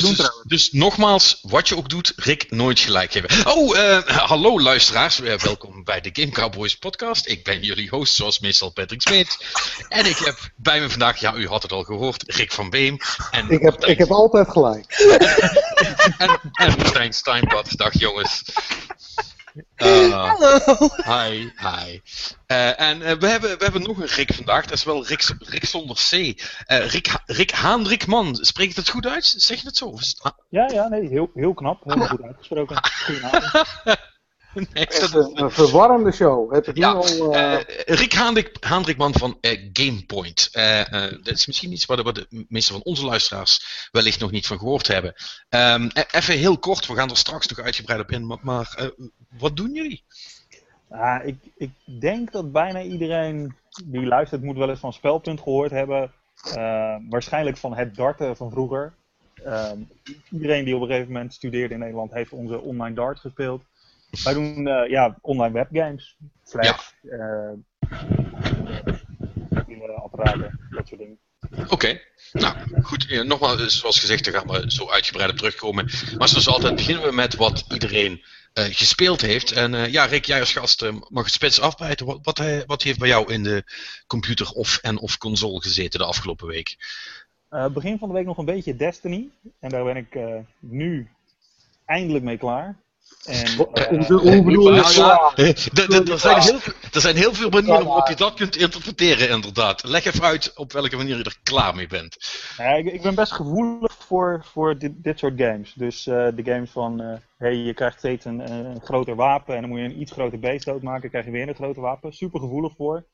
dus, 0.00 0.16
dat 0.16 0.18
dus, 0.18 0.26
doen 0.26 0.26
dus, 0.26 0.26
trouwens? 0.26 0.48
dus 0.48 0.72
nogmaals, 0.72 1.38
wat 1.42 1.68
je 1.68 1.76
ook 1.76 1.88
doet, 1.88 2.12
Rick 2.16 2.50
nooit 2.50 2.78
gelijk 2.78 3.12
geven. 3.12 3.46
Oh, 3.56 3.78
eh, 3.78 3.98
hallo 4.06 4.60
luisteraars, 4.60 5.20
Eh, 5.20 5.38
welkom 5.38 5.84
bij 5.84 6.00
de 6.00 6.10
Game 6.12 6.30
Cowboys 6.30 6.76
podcast. 6.76 7.28
Ik 7.28 7.44
ben 7.44 7.62
jullie 7.62 7.88
host, 7.88 8.14
zoals 8.14 8.40
meestal 8.40 8.70
Patrick 8.70 9.00
Smeet. 9.00 9.36
En 9.88 10.06
ik 10.06 10.18
heb 10.18 10.38
bij 10.56 10.80
me 10.80 10.90
vandaag, 10.90 11.20
ja, 11.20 11.34
u 11.34 11.48
had 11.48 11.62
het 11.62 11.72
al 11.72 11.82
gehoord, 11.82 12.22
Rick 12.26 12.52
van 12.52 12.70
Beem. 12.70 12.96
En 13.30 13.50
Ik 13.50 13.60
heb, 13.60 13.84
ik 13.84 13.98
heb 13.98 14.10
altijd 14.10 14.50
gelijk. 14.50 14.86
En, 16.18 16.40
en 16.52 16.74
Martijn 16.76 17.12
Steinbad, 17.12 17.76
dag 17.76 17.98
jongens. 17.98 18.42
Uh, 19.76 20.34
Hi, 21.04 21.50
hi. 21.56 22.00
Eh, 22.46 22.80
en 22.80 23.02
eh, 23.02 23.16
we, 23.16 23.26
hebben, 23.26 23.58
we 23.58 23.64
hebben 23.64 23.82
nog 23.82 23.98
een 23.98 24.06
Rick 24.06 24.34
vandaag, 24.34 24.62
dat 24.64 24.72
is 24.78 24.84
wel 24.84 25.06
Rick, 25.06 25.34
Rick 25.38 25.64
zonder 25.64 25.96
C. 25.96 26.12
Eh, 26.12 26.86
Rick, 26.86 27.08
Rick 27.26 27.50
Haandrikman, 27.50 28.36
spreek 28.40 28.70
ik 28.70 28.76
het 28.76 28.88
goed 28.88 29.06
uit? 29.06 29.24
Zeg 29.36 29.60
je 29.60 29.66
het 29.66 29.76
zo? 29.76 29.94
Ja, 30.48 30.68
ja, 30.72 30.88
nee, 30.88 31.08
heel, 31.08 31.30
heel 31.34 31.54
knap. 31.54 31.84
Helemaal 31.84 32.08
goed 32.08 32.22
uitgesproken. 32.22 32.78
Goedenavond. 33.04 33.68
nee, 34.54 34.66
Het 34.72 34.90
dat 35.00 35.02
is 35.02 35.12
een, 35.12 35.42
een 35.42 35.50
verwarrende 35.50 36.12
show. 36.12 36.52
Heb 36.54 36.68
ik 36.68 36.74
nu 36.74 36.80
Ja, 36.80 36.90
al. 36.92 37.34
eh, 37.34 37.54
eh, 37.54 37.60
Rick 37.86 38.12
Haandrik, 38.12 38.56
Haandrikman 38.60 39.12
van 39.14 39.38
eh, 39.40 39.68
Gamepoint. 39.72 40.48
Eh, 40.52 40.80
eh, 41.04 41.12
dat 41.22 41.34
is 41.36 41.46
misschien 41.46 41.72
iets 41.72 41.84
waar 41.84 41.96
de, 41.96 42.02
waar 42.02 42.12
de 42.12 42.44
meeste 42.48 42.72
van 42.72 42.82
onze 42.82 43.04
luisteraars 43.04 43.88
wellicht 43.92 44.20
nog 44.20 44.30
niet 44.30 44.46
van 44.46 44.58
gehoord 44.58 44.86
hebben. 44.86 45.14
Ehm, 45.48 45.88
e- 45.92 46.04
even 46.10 46.34
heel 46.38 46.58
kort, 46.58 46.86
we 46.86 46.94
gaan 46.94 47.10
er 47.10 47.16
straks 47.16 47.46
nog 47.46 47.58
uitgebreid 47.58 48.00
op 48.00 48.10
in, 48.10 48.26
maar, 48.26 48.38
maar 48.42 48.74
eh, 48.76 48.86
wat 49.38 49.56
doen 49.56 49.74
jullie? 49.74 50.02
Ah, 50.88 51.26
ik, 51.26 51.36
ik 51.56 51.70
denk 52.00 52.32
dat 52.32 52.52
bijna 52.52 52.82
iedereen 52.82 53.54
die 53.84 54.06
luistert 54.06 54.42
moet 54.42 54.56
wel 54.56 54.68
eens 54.68 54.80
van 54.80 54.92
Spelpunt 54.92 55.40
gehoord 55.40 55.70
hebben. 55.70 56.12
Eh, 56.54 56.96
waarschijnlijk 57.08 57.56
van 57.56 57.74
het 57.74 57.94
darten 57.94 58.36
van 58.36 58.50
vroeger. 58.50 58.92
Ehm, 59.44 59.78
iedereen 60.30 60.64
die 60.64 60.76
op 60.76 60.80
een 60.82 60.88
gegeven 60.88 61.12
moment 61.12 61.34
studeerde 61.34 61.74
in 61.74 61.80
Nederland 61.80 62.12
heeft 62.12 62.32
onze 62.32 62.60
online 62.60 62.94
dart 62.94 63.18
gespeeld. 63.18 63.64
Wij 64.24 64.32
doen 64.34 64.66
eh, 64.66 64.90
ja, 64.90 65.16
online 65.20 65.52
webgames. 65.52 66.16
Flash, 66.42 66.90
eh, 67.02 67.52
mobiele 69.50 69.92
apparaten, 69.92 70.60
dat 70.70 70.88
soort 70.88 71.00
dingen. 71.00 71.18
Oké, 71.68 72.00
nou 72.32 72.56
goed, 72.82 73.06
eh, 73.08 73.22
nogmaals, 73.22 73.60
eh, 73.60 73.66
zoals 73.66 74.00
gezegd, 74.00 74.24
daar 74.24 74.34
gaan 74.34 74.46
we 74.46 74.64
zo 74.66 74.90
uitgebreid 74.90 75.30
op 75.30 75.36
terugkomen. 75.36 75.84
Maar 76.18 76.28
zoals 76.28 76.48
altijd 76.48 76.74
beginnen 76.74 77.04
we 77.04 77.12
met 77.12 77.34
wat 77.36 77.64
iedereen 77.72 78.12
eh, 78.12 78.24
gespeeld 78.52 79.20
heeft. 79.20 79.52
En 79.52 79.74
eh, 79.74 79.92
ja, 79.92 80.04
Rick, 80.04 80.24
jij 80.24 80.40
als 80.40 80.52
gast 80.52 80.82
eh, 80.82 80.94
mag 81.08 81.24
het 81.24 81.32
spits 81.32 81.60
afbijten. 81.60 82.06
Wat, 82.06 82.18
wat, 82.22 82.38
eh, 82.38 82.60
wat 82.66 82.82
heeft 82.82 82.98
bij 82.98 83.08
jou 83.08 83.32
in 83.32 83.42
de 83.42 83.64
computer 84.06 84.50
of 84.50 84.78
en 84.78 84.98
of 84.98 85.18
console 85.18 85.60
gezeten 85.60 85.98
de 85.98 86.06
afgelopen 86.06 86.46
week? 86.46 86.76
Eh, 87.48 87.66
begin 87.68 87.98
van 87.98 88.08
de 88.08 88.14
week 88.14 88.26
nog 88.26 88.38
een 88.38 88.44
beetje 88.44 88.76
Destiny. 88.76 89.28
En 89.60 89.68
daar 89.68 89.84
ben 89.84 89.96
ik 89.96 90.14
eh, 90.14 90.38
nu 90.58 91.08
eindelijk 91.84 92.24
mee 92.24 92.38
klaar. 92.38 92.76
En, 93.24 93.44
eh, 93.46 93.56
hoe, 93.56 93.68
er, 96.10 96.18
zijn 96.18 96.40
heel, 96.40 96.58
veel- 96.58 96.72
er 96.92 97.00
zijn 97.00 97.16
heel 97.16 97.34
veel 97.34 97.50
manieren 97.50 97.84
waarop 97.84 98.08
je 98.08 98.14
dat 98.14 98.34
kunt 98.34 98.56
interpreteren, 98.56 99.28
inderdaad. 99.28 99.84
Leg 99.84 100.04
even 100.04 100.24
uit 100.24 100.52
op 100.56 100.72
welke 100.72 100.96
manier 100.96 101.16
je 101.16 101.24
er 101.24 101.38
klaar 101.42 101.74
mee 101.74 101.86
bent. 101.86 102.16
Ja, 102.56 102.72
ik, 102.74 102.86
ik 102.92 103.02
ben 103.02 103.14
best 103.14 103.32
gevoelig 103.32 103.96
voor, 103.98 104.44
voor 104.52 104.78
dit, 104.78 104.92
dit 104.96 105.18
soort 105.18 105.40
games. 105.40 105.72
Dus 105.72 106.06
eh, 106.06 106.14
de 106.34 106.42
games 106.44 106.70
van, 106.70 107.00
eh, 107.00 107.16
hey, 107.38 107.54
je 107.56 107.74
krijgt 107.74 107.98
steeds 107.98 108.24
een, 108.24 108.50
een 108.52 108.80
groter 108.80 109.14
wapen 109.14 109.54
en 109.54 109.60
dan 109.60 109.70
moet 109.70 109.78
je 109.78 109.84
een 109.84 110.00
iets 110.00 110.12
groter 110.12 110.38
beest 110.38 110.64
doodmaken, 110.64 111.10
krijg 111.10 111.24
je 111.24 111.30
weer 111.30 111.48
een 111.48 111.54
groter 111.54 111.82
wapen. 111.82 112.12
Super 112.12 112.40
gevoelig 112.40 112.72
voor. 112.76 113.04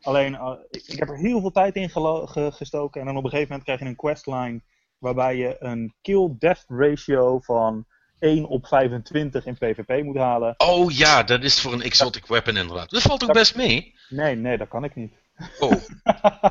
Alleen, 0.00 0.38
ik, 0.70 0.82
ik 0.86 0.98
heb 0.98 1.08
er 1.08 1.16
heel 1.18 1.40
veel 1.40 1.50
tijd 1.52 1.74
in 1.74 1.90
ge- 1.90 2.50
gestoken 2.52 3.00
en 3.00 3.06
dan 3.06 3.16
op 3.16 3.24
een 3.24 3.30
gegeven 3.30 3.48
moment 3.50 3.64
krijg 3.68 3.80
je 3.80 3.86
een 3.86 3.96
questline 3.96 4.60
waarbij 4.98 5.36
je 5.36 5.56
een 5.58 5.94
kill-death 6.02 6.64
ratio 6.68 7.38
van 7.40 7.84
1 8.20 8.44
op 8.46 8.66
25 8.66 9.46
in 9.46 9.54
PvP 9.54 10.02
moet 10.04 10.16
halen. 10.16 10.54
Oh 10.56 10.90
ja, 10.90 11.22
dat 11.22 11.42
is 11.42 11.60
voor 11.60 11.72
een 11.72 11.82
exotic 11.82 12.26
weapon 12.26 12.56
inderdaad. 12.56 12.90
Dat 12.90 13.02
valt 13.02 13.22
ook 13.24 13.32
best 13.32 13.56
mee. 13.56 13.94
Nee, 14.08 14.36
nee, 14.36 14.58
dat 14.58 14.68
kan 14.68 14.84
ik 14.84 14.94
niet. 14.94 15.12
Oh, 15.58 15.72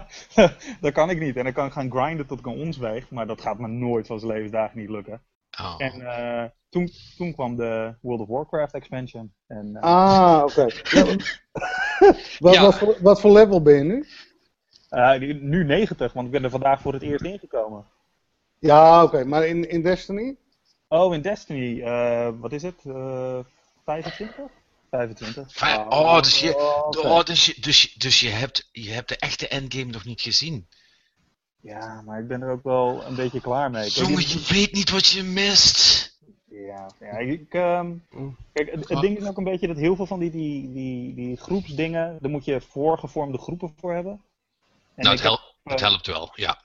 dat 0.81 0.91
kan 0.93 1.09
ik 1.09 1.19
niet. 1.19 1.35
En 1.35 1.43
dan 1.43 1.53
kan 1.53 1.65
ik 1.65 1.71
gaan 1.71 1.91
grinden 1.91 2.25
tot 2.27 2.39
ik 2.39 2.45
een 2.45 2.57
ons 2.59 2.77
weeg, 2.77 3.09
maar 3.09 3.27
dat 3.27 3.41
gaat 3.41 3.59
me 3.59 3.67
nooit 3.67 4.07
van 4.07 4.19
zijn 4.19 4.31
levensdagen 4.31 4.79
niet 4.79 4.89
lukken. 4.89 5.21
oh. 5.61 5.75
En 5.77 6.01
eh, 6.01 6.43
toen, 6.69 6.89
toen 7.17 7.33
kwam 7.33 7.55
de 7.55 7.95
World 8.01 8.21
of 8.21 8.27
Warcraft 8.27 8.73
expansion. 8.73 9.33
En, 9.47 9.75
eh, 9.75 9.81
Ah, 9.81 10.43
oké. 10.43 10.65
Wat, 12.39 12.53
Ja. 12.53 12.61
wat, 12.61 12.77
voor, 12.77 12.97
wat 13.01 13.21
voor 13.21 13.31
level 13.31 13.61
ben 13.61 13.75
je 13.77 13.83
nu? 13.83 14.05
eh, 14.89 15.19
nu 15.41 15.63
90, 15.63 16.13
want 16.13 16.25
ik 16.25 16.31
ben 16.31 16.43
er 16.43 16.49
vandaag 16.49 16.81
voor 16.81 16.93
het 16.93 17.01
eerst 17.01 17.25
ingekomen. 17.25 17.85
Ja, 18.59 19.03
oké. 19.03 19.23
Maar 19.25 19.47
in, 19.47 19.69
in 19.69 19.81
Destiny? 19.81 20.37
Oh, 20.91 21.13
in 21.13 21.21
Destiny, 21.21 21.81
eh, 21.81 22.29
wat 22.39 22.51
is 22.51 22.61
het? 22.63 22.81
Eh 22.85 23.39
25? 23.85 24.45
25. 24.89 25.53
Fijn. 25.53 25.91
Oh, 25.91 26.21
dus 26.21 26.39
je, 26.39 26.55
Oh, 26.55 26.87
oké. 26.87 26.99
oh, 27.07 27.23
dus 27.23 27.45
je, 27.45 27.55
dus, 27.61 27.81
je- 27.81 27.99
dus 27.99 28.19
je, 28.19 28.29
hebt, 28.29 28.69
je 28.71 28.91
hebt 28.91 29.09
de 29.09 29.17
echte 29.17 29.47
endgame 29.47 29.91
nog 29.91 30.05
niet 30.05 30.21
gezien. 30.21 30.67
Ja, 31.61 32.01
maar 32.01 32.19
ik 32.19 32.27
ben 32.27 32.41
er 32.41 32.51
ook 32.51 32.63
wel 32.63 33.05
een 33.05 33.15
beetje 33.15 33.41
klaar 33.41 33.71
mee. 33.71 33.89
Jongen, 33.89 34.27
je 34.27 34.45
weet 34.49 34.71
niet 34.71 34.89
wat 34.89 35.07
je 35.07 35.23
mist. 35.23 36.07
Ja, 36.49 36.91
ja 36.99 37.17
ik, 37.17 37.53
ehm, 37.53 37.93
kijk, 38.53 38.71
het, 38.71 38.89
het 38.89 39.01
ding 39.01 39.17
is 39.17 39.27
ook 39.27 39.37
een 39.37 39.43
beetje 39.43 39.67
dat 39.67 39.77
heel 39.77 39.95
veel 39.95 40.05
van 40.05 40.19
die, 40.19 40.31
die, 40.31 40.71
die, 40.73 41.13
die 41.15 41.37
groepsdingen, 41.37 42.17
daar 42.21 42.31
moet 42.31 42.45
je 42.45 42.61
voorgevormde 42.61 43.37
groepen 43.37 43.73
voor 43.79 43.93
hebben. 43.93 44.11
En 44.95 45.03
nou, 45.03 45.15
het, 45.15 45.23
heb, 45.23 45.31
hel- 45.31 45.55
het 45.71 45.79
helpt 45.79 46.07
wel, 46.07 46.31
ja. 46.35 46.61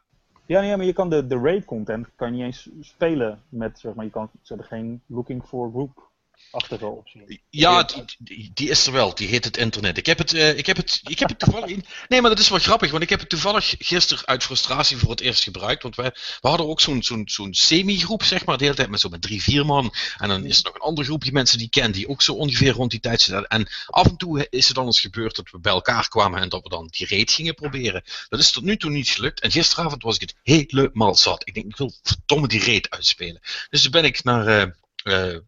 Ja, 0.47 0.61
nee, 0.61 0.77
maar 0.77 0.87
je 0.87 0.93
kan 0.93 1.11
de, 1.11 1.27
de 1.27 1.39
raid 1.39 1.65
content 1.65 2.09
kan 2.15 2.29
je 2.29 2.35
niet 2.35 2.45
eens 2.45 2.71
spelen 2.81 3.43
met, 3.49 3.79
zeg 3.79 3.95
maar, 3.95 4.05
je 4.05 4.11
kan, 4.11 4.31
ze 4.43 4.63
geen 4.63 5.03
looking 5.07 5.45
for 5.45 5.71
group 5.71 6.11
achtige 6.51 6.87
optie. 6.87 7.43
Ja, 7.51 7.83
die, 7.83 8.05
die, 8.19 8.51
die 8.55 8.69
is 8.69 8.87
er 8.87 8.93
wel. 8.93 9.15
Die 9.15 9.29
heet 9.29 9.45
het 9.45 9.57
internet. 9.57 9.97
Ik 9.99 10.07
heb 10.07 10.19
het, 10.19 10.33
eh, 10.33 10.59
ik 10.59 10.67
heb 10.67 10.77
het, 10.77 11.01
ik 11.05 11.19
heb 11.19 11.29
het 11.29 11.39
toevallig 11.39 11.69
in. 11.71 11.85
Nee, 12.09 12.21
maar 12.21 12.31
dat 12.31 12.39
is 12.39 12.49
wel 12.49 12.59
grappig, 12.59 12.91
want 12.91 13.03
ik 13.03 13.09
heb 13.11 13.21
het 13.21 13.29
toevallig 13.29 13.75
gisteren 13.79 14.27
uit 14.27 14.43
frustratie 14.45 14.97
voor 14.97 15.11
het 15.11 15.21
eerst 15.21 15.43
gebruikt. 15.43 15.83
Want 15.83 15.97
wij, 15.97 16.11
we 16.41 16.49
hadden 16.49 16.67
ook 16.69 16.81
zo'n 16.81 17.03
zo'n 17.03 17.23
zo'n 17.29 17.55
semi-groep, 17.55 18.23
zeg 18.23 18.45
maar, 18.45 18.57
de 18.59 18.65
hele 18.65 18.77
tijd 18.77 18.89
met 18.91 19.01
zo 19.01 19.09
met 19.09 19.23
drie, 19.23 19.43
vier 19.43 19.67
man. 19.67 19.95
En 20.19 20.29
dan 20.29 20.45
is 20.45 20.59
er 20.59 20.65
nog 20.65 20.75
een 20.75 20.81
ander 20.81 21.05
groepje 21.05 21.33
mensen 21.33 21.59
die 21.59 21.67
ik 21.67 21.73
ken, 21.73 21.93
die 21.93 22.09
ook 22.09 22.23
zo 22.23 22.33
ongeveer 22.33 22.73
rond 22.73 22.91
die 22.91 23.01
tijd 23.01 23.21
zitten. 23.21 23.47
En 23.47 23.69
af 23.87 24.07
en 24.07 24.17
toe 24.17 24.47
is 24.51 24.67
het 24.67 24.77
dan 24.77 24.87
eens 24.87 25.01
gebeurd 25.01 25.37
dat 25.37 25.51
we 25.51 25.59
bij 25.59 25.73
elkaar 25.73 26.09
kwamen 26.09 26.41
en 26.41 26.49
dat 26.49 26.63
we 26.63 26.69
dan 26.69 26.89
die 26.91 27.07
raid 27.09 27.31
gingen 27.31 27.55
proberen. 27.55 28.03
Dat 28.29 28.41
is 28.41 28.51
tot 28.51 28.63
nu 28.65 28.77
toe 28.77 28.91
niet 28.91 29.09
gelukt. 29.09 29.41
En 29.41 29.51
gisteravond 29.51 30.03
was 30.03 30.15
ik 30.15 30.21
het 30.21 30.35
helemaal 30.43 31.15
zat. 31.15 31.43
Ik 31.49 31.55
denk, 31.55 31.67
ik 31.67 31.77
wil 31.77 31.93
verdomme 32.03 32.49
die 32.49 32.65
raid 32.65 32.91
uitspelen. 32.91 33.41
Dus 33.71 33.83
toen 33.83 33.91
ben 33.91 34.05
ik 34.05 34.25
naar. 34.25 34.47
eh, 34.47 34.69
eh, 35.05 35.39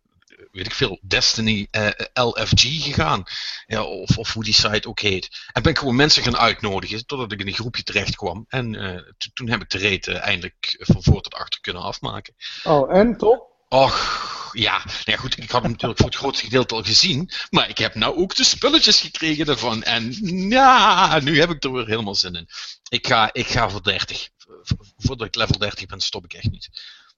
weet 0.56 0.66
ik 0.66 0.74
veel, 0.74 0.98
Destiny 1.02 1.66
eh, 1.70 1.88
LFG 2.14 2.60
gegaan. 2.84 3.22
Ja, 3.66 3.82
of, 3.84 4.18
of 4.18 4.32
hoe 4.32 4.44
die 4.44 4.54
site 4.54 4.88
ook 4.88 5.00
heet. 5.00 5.28
En 5.52 5.62
ben 5.62 5.72
ik 5.72 5.78
gewoon 5.78 5.96
mensen 5.96 6.22
gaan 6.22 6.36
uitnodigen 6.36 7.06
totdat 7.06 7.32
ik 7.32 7.40
in 7.40 7.46
een 7.46 7.54
groepje 7.54 7.82
terecht 7.82 8.16
kwam. 8.16 8.44
En 8.48 8.74
eh, 8.74 8.96
to- 9.18 9.30
toen 9.34 9.48
heb 9.50 9.62
ik 9.62 9.70
de 9.70 9.78
reet 9.78 10.06
eh, 10.06 10.20
eindelijk 10.20 10.76
van 10.78 11.03
voor 11.03 11.22
tot 11.22 11.34
achter 11.34 11.60
kunnen 11.60 11.82
afmaken. 11.82 12.34
Oh, 12.64 12.97
en 12.97 13.16
top? 13.16 13.54
Och, 13.68 14.50
ja. 14.53 14.76
Nou 14.76 14.91
ja, 15.04 15.16
goed, 15.16 15.38
ik 15.38 15.50
had 15.50 15.62
hem 15.62 15.70
natuurlijk 15.70 16.00
voor 16.00 16.08
het 16.10 16.18
grootste 16.18 16.44
gedeelte 16.44 16.74
al 16.74 16.82
gezien. 16.82 17.30
Maar 17.50 17.68
ik 17.68 17.78
heb 17.78 17.94
nou 17.94 18.16
ook 18.16 18.34
de 18.34 18.44
spulletjes 18.44 19.00
gekregen 19.00 19.47
ervan. 19.47 19.82
En 19.82 20.12
ja, 20.50 21.18
nu 21.20 21.41
heb 21.41 21.50
ik 21.50 21.64
er 21.64 21.72
weer 21.72 21.86
helemaal 21.86 22.14
zin 22.14 22.34
in. 22.34 22.48
Ik 22.88 23.06
ga, 23.06 23.32
ik 23.32 23.47
ga 23.47 23.68
voor 23.68 23.82
30. 23.82 24.28
V- 24.62 24.70
Voordat 24.97 25.26
ik 25.26 25.34
level 25.34 25.59
30 25.59 25.86
ben, 25.86 26.00
stop 26.00 26.24
ik 26.24 26.32
echt 26.32 26.50
niet. 26.50 26.68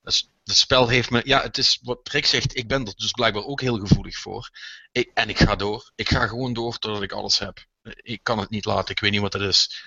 Dus 0.08 0.30
het 0.44 0.56
spel 0.56 0.88
heeft 0.88 1.10
me, 1.10 1.22
ja, 1.24 1.42
het 1.42 1.58
is 1.58 1.80
wat 1.82 2.08
Rick 2.08 2.26
zegt, 2.26 2.56
ik 2.56 2.68
ben 2.68 2.86
er 2.86 2.94
dus 2.96 3.10
blijkbaar 3.10 3.44
ook 3.44 3.60
heel 3.60 3.78
gevoelig 3.78 4.16
voor. 4.18 4.50
Ik, 4.92 5.10
en 5.14 5.28
ik 5.28 5.38
ga 5.38 5.56
door. 5.56 5.90
Ik 5.94 6.08
ga 6.08 6.26
gewoon 6.26 6.52
door 6.52 6.78
totdat 6.78 7.02
ik 7.02 7.12
alles 7.12 7.38
heb. 7.38 7.66
Ik 7.82 8.20
kan 8.22 8.38
het 8.38 8.50
niet 8.50 8.64
laten, 8.64 8.90
ik 8.90 9.00
weet 9.00 9.10
niet 9.10 9.20
wat 9.20 9.32
het 9.32 9.42
is. 9.42 9.84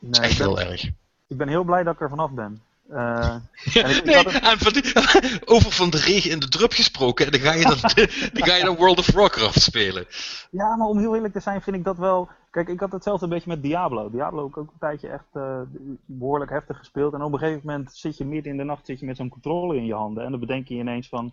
Het 0.00 0.10
is 0.10 0.18
Nee, 0.18 0.28
echt 0.28 0.38
ben, 0.38 0.46
heel 0.46 0.60
erg. 0.60 0.82
ik 1.28 1.36
ben 1.36 1.48
heel 1.48 1.64
blij 1.64 1.82
dat 1.82 1.94
ik 1.94 2.00
er 2.00 2.08
vanaf 2.08 2.30
ben. 2.30 2.62
Eh, 2.90 3.36
ik, 3.64 4.04
Nee, 4.04 4.14
had 4.16 4.32
het- 4.32 4.42
en 4.42 4.58
van 4.58 4.72
die- 4.72 5.40
over 5.54 5.72
van 5.72 5.90
de 5.90 5.98
regen 5.98 6.30
in 6.30 6.38
de 6.38 6.48
drup 6.48 6.72
gesproken, 6.72 7.24
en 7.26 7.32
dan 7.32 7.40
ga 7.40 7.52
je 7.52 7.62
dan, 7.62 7.76
dan, 8.32 8.46
ga 8.46 8.54
je 8.54 8.64
dan 8.64 8.76
World 8.76 8.98
of 8.98 9.12
Warcraft 9.12 9.60
spelen. 9.62 10.06
ja, 10.50 10.76
maar 10.76 10.86
om 10.86 10.98
heel 10.98 11.14
eerlijk 11.14 11.32
te 11.34 11.40
zijn 11.40 11.62
vind 11.62 11.76
ik 11.76 11.84
dat 11.84 11.98
wel... 11.98 12.28
Kijk, 12.50 12.68
ik 12.68 12.80
had 12.80 12.92
hetzelfde 12.92 13.24
een 13.24 13.30
beetje 13.32 13.48
met 13.50 13.62
Diablo. 13.62 14.10
Diablo 14.10 14.38
heb 14.42 14.48
ik 14.50 14.56
ook 14.56 14.70
een 14.72 14.78
tijdje 14.78 15.08
echt 15.08 15.24
eh, 15.32 15.60
behoorlijk 16.04 16.50
heftig 16.50 16.78
gespeeld. 16.78 17.12
En 17.14 17.22
op 17.22 17.32
een 17.32 17.38
gegeven 17.38 17.60
moment 17.64 17.90
zit 17.94 18.16
je 18.16 18.24
midden 18.24 18.52
in 18.52 18.58
de 18.58 18.64
nacht 18.64 18.86
zit 18.86 19.00
je 19.00 19.06
met 19.06 19.16
zo'n 19.16 19.28
controller 19.28 19.76
in 19.76 19.86
je 19.86 19.94
handen. 19.94 20.24
En 20.24 20.30
dan 20.30 20.40
bedenk 20.40 20.68
je 20.68 20.74
ineens 20.74 21.08
van... 21.08 21.24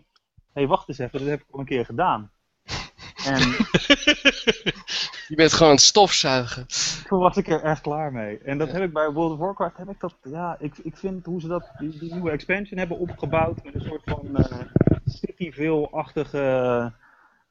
Hé, 0.54 0.62
hey, 0.62 0.68
wacht 0.68 0.90
eens 0.90 0.98
even, 0.98 1.20
dat 1.20 1.28
heb 1.28 1.40
ik 1.40 1.46
al 1.52 1.60
een 1.60 1.66
keer 1.66 1.86
gedaan. 1.86 2.32
En 3.26 3.40
Je 5.28 5.36
bent 5.36 5.54
gewoon 5.54 5.68
aan 5.68 5.76
het 5.76 5.84
stofzuigen. 5.84 6.66
toen 7.08 7.20
was 7.20 7.38
ik 7.38 7.48
er 7.48 7.62
echt 7.62 7.82
klaar 7.82 8.12
mee. 8.12 8.38
En 8.38 8.58
dat 8.58 8.72
heb 8.72 8.84
ik 8.84 8.94
bij 8.94 9.12
World 9.12 9.32
of 9.32 9.38
Warcraft, 9.38 9.78
heb 9.78 9.90
ik 9.90 10.00
dat, 10.00 10.16
ja, 10.24 10.56
ik, 10.60 10.78
ik 10.78 10.98
vind 10.98 11.26
hoe 11.26 11.42
ze 11.42 11.48
dat, 11.48 11.70
die, 11.78 12.00
die 12.00 12.14
nieuwe 12.14 12.32
expansion 12.32 12.80
hebben 12.80 13.00
opgebouwd 13.00 13.64
met 13.64 13.76
een 13.76 13.82
soort 13.82 14.02
van 14.06 14.28
uh, 14.34 14.46
Cityville-achtige 15.06 16.92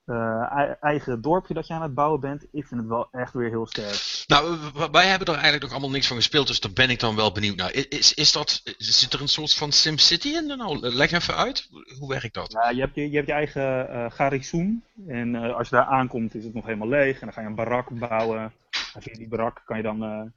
eh, 0.04 0.52
ei- 0.52 0.76
eigen 0.80 1.20
dorpje 1.20 1.54
dat 1.54 1.66
je 1.66 1.74
aan 1.74 1.82
het 1.82 1.94
bouwen 1.94 2.20
bent. 2.20 2.42
Ik 2.50 2.66
vind 2.66 2.80
het 2.80 2.88
wel 2.88 3.08
echt 3.10 3.32
weer 3.32 3.48
heel 3.48 3.66
sterk. 3.66 4.24
Nou, 4.26 4.58
wij 4.92 5.06
hebben 5.06 5.26
er 5.26 5.34
eigenlijk 5.34 5.62
nog 5.62 5.72
allemaal 5.72 5.90
niks 5.90 6.06
van 6.06 6.16
gespeeld, 6.16 6.46
dus 6.46 6.60
daar 6.60 6.72
ben 6.72 6.90
ik 6.90 7.00
dan 7.00 7.16
wel 7.16 7.32
benieuwd 7.32 7.56
naar. 7.56 7.72
Is, 7.88 8.14
is 8.14 8.32
dat, 8.32 8.62
zit 8.78 9.12
er 9.12 9.20
een 9.20 9.28
soort 9.28 9.54
van 9.54 9.72
SimCity 9.72 10.28
in? 10.28 10.46
Nou, 10.46 10.78
leg 10.88 11.12
even 11.12 11.36
uit. 11.36 11.68
Hoe 11.98 12.08
werkt 12.08 12.34
dat? 12.34 12.52
Ja, 12.52 12.70
je, 12.70 12.80
hebt 12.80 12.94
je, 12.94 13.10
je 13.10 13.16
hebt 13.16 13.28
je 13.28 13.34
eigen 13.34 14.12
garnizoen. 14.12 14.84
En 15.06 15.34
eh, 15.34 15.56
als 15.56 15.68
je 15.68 15.76
daar 15.76 15.86
aankomt 15.86 16.34
is 16.34 16.44
het 16.44 16.54
nog 16.54 16.64
helemaal 16.64 16.88
leeg. 16.88 17.14
En 17.14 17.26
dan 17.26 17.32
ga 17.32 17.40
je 17.40 17.46
een 17.46 17.54
barak 17.54 17.98
bouwen. 17.98 18.52
En 18.94 19.02
via 19.02 19.14
die 19.14 19.28
barak 19.28 19.62
kan 19.64 19.76
je 19.76 19.82
dan 19.82 20.32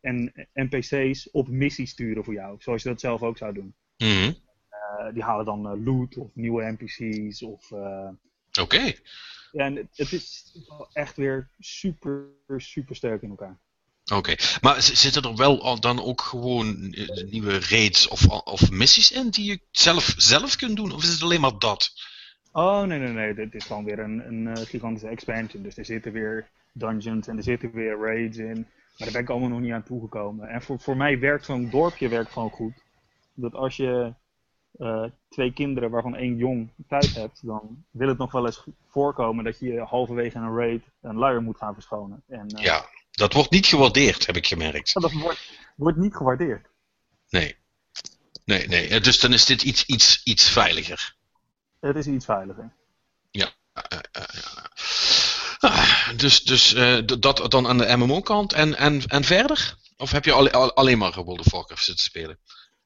en 0.00 0.32
NPC's 0.54 1.28
op 1.32 1.48
missie 1.48 1.86
sturen 1.86 2.24
voor 2.24 2.34
jou. 2.34 2.56
Zoals 2.58 2.82
je 2.82 2.88
dat 2.88 3.00
zelf 3.00 3.22
ook 3.22 3.38
zou 3.38 3.52
doen. 3.52 3.74
Mhm. 3.96 4.32
Die 5.12 5.22
halen 5.22 5.44
dan 5.44 5.66
eh, 5.66 5.84
loot 5.84 6.16
of 6.16 6.28
nieuwe 6.34 6.76
NPC's. 6.78 7.42
Of, 7.42 7.72
eh, 7.72 8.08
Oké. 8.60 8.92
ja, 9.52 9.64
en 9.64 9.76
het, 9.76 9.88
het 9.96 10.12
is 10.12 10.54
echt 10.92 11.16
weer 11.16 11.48
super, 11.58 12.24
super 12.56 12.96
sterk 12.96 13.22
in 13.22 13.30
elkaar. 13.30 13.58
Oké, 14.14 14.34
maar 14.60 14.82
zitten 14.82 15.22
er 15.22 15.36
wel 15.36 15.80
dan 15.80 16.02
ook 16.02 16.20
gewoon 16.20 16.92
eh, 16.92 17.24
nieuwe 17.30 17.60
raids 17.60 18.08
of, 18.08 18.26
of 18.26 18.70
missies 18.70 19.12
in 19.12 19.28
die 19.30 19.44
je 19.44 19.60
zelf, 19.70 20.14
zelf 20.16 20.56
kunt 20.56 20.76
doen? 20.76 20.92
Of 20.92 21.02
is 21.02 21.12
het 21.12 21.22
alleen 21.22 21.40
maar 21.40 21.58
dat? 21.58 21.92
Oh, 22.52 22.82
nee, 22.82 22.98
nee, 22.98 23.12
nee. 23.12 23.34
Dit 23.34 23.54
is 23.54 23.64
gewoon 23.64 23.84
weer 23.84 23.98
een, 23.98 24.26
een 24.26 24.56
eh, 24.56 24.64
gigantische 24.64 25.08
expansion. 25.08 25.62
Dus 25.62 25.76
er 25.76 25.84
zitten 25.84 26.12
weer 26.12 26.48
dungeons 26.72 27.26
en 27.26 27.36
er 27.36 27.42
zitten 27.42 27.72
weer 27.72 27.98
raids 27.98 28.36
in. 28.36 28.54
Maar 28.54 29.10
daar 29.10 29.12
ben 29.12 29.22
ik 29.22 29.30
allemaal 29.30 29.48
nog 29.48 29.60
niet 29.60 29.72
aan 29.72 29.84
toegekomen. 29.84 30.48
En 30.48 30.62
voor, 30.62 30.80
voor 30.80 30.96
mij 30.96 31.18
werkt 31.18 31.44
zo'n 31.44 31.70
dorpje 31.70 32.08
werkt 32.08 32.32
gewoon 32.32 32.50
goed. 32.50 32.82
Dat 33.34 33.54
als 33.54 33.76
je 33.76 34.14
eh, 34.82 35.04
twee 35.28 35.52
kinderen 35.52 35.90
waarvan 35.90 36.16
één 36.16 36.36
jong 36.36 36.70
thuis 36.88 37.14
hebt, 37.14 37.46
dan 37.46 37.84
wil 37.90 38.08
het 38.08 38.18
nog 38.18 38.32
wel 38.32 38.46
eens 38.46 38.64
voorkomen 38.88 39.44
dat 39.44 39.58
je 39.58 39.80
halverwege 39.80 40.38
een 40.38 40.56
raid 40.56 40.82
een 41.02 41.16
luier 41.16 41.42
moet 41.42 41.56
gaan 41.58 41.74
verschonen. 41.74 42.22
En 42.28 42.46
eh, 42.48 42.64
Ja, 42.64 42.86
dat 43.10 43.32
wordt 43.32 43.50
niet 43.50 43.66
gewaardeerd, 43.66 44.26
heb 44.26 44.36
ik 44.36 44.46
gemerkt. 44.46 44.92
dat 45.00 45.12
wordt, 45.12 45.50
wordt 45.76 45.98
niet 45.98 46.14
gewaardeerd. 46.16 46.66
Nee. 47.28 47.56
Nee, 48.44 48.66
nee. 48.66 48.88
Eh, 48.88 49.02
Dus 49.02 49.20
dan 49.20 49.32
is 49.32 49.44
dit 49.44 49.62
iets, 49.62 49.86
iets, 49.86 50.20
iets 50.24 50.48
veiliger. 50.50 51.14
Het 51.80 51.96
is 51.96 52.06
iets 52.06 52.24
veiliger. 52.24 52.72
Ja. 53.30 53.50
Ah, 55.58 56.08
dus 56.16 56.44
dus 56.44 56.74
dat 57.20 57.50
dan 57.50 57.66
aan 57.66 57.78
de 57.78 57.96
MMO-kant. 57.96 58.52
En, 58.52 58.76
en, 58.76 59.02
en 59.06 59.24
verder? 59.24 59.76
Of 59.96 60.10
heb 60.10 60.24
je 60.24 60.32
alle- 60.32 60.52
al- 60.52 60.74
alleen 60.74 60.98
maar 60.98 61.12
World 61.14 61.40
of 61.40 61.50
Warcraft 61.52 61.84
zitten 61.84 62.04
spelen? 62.04 62.38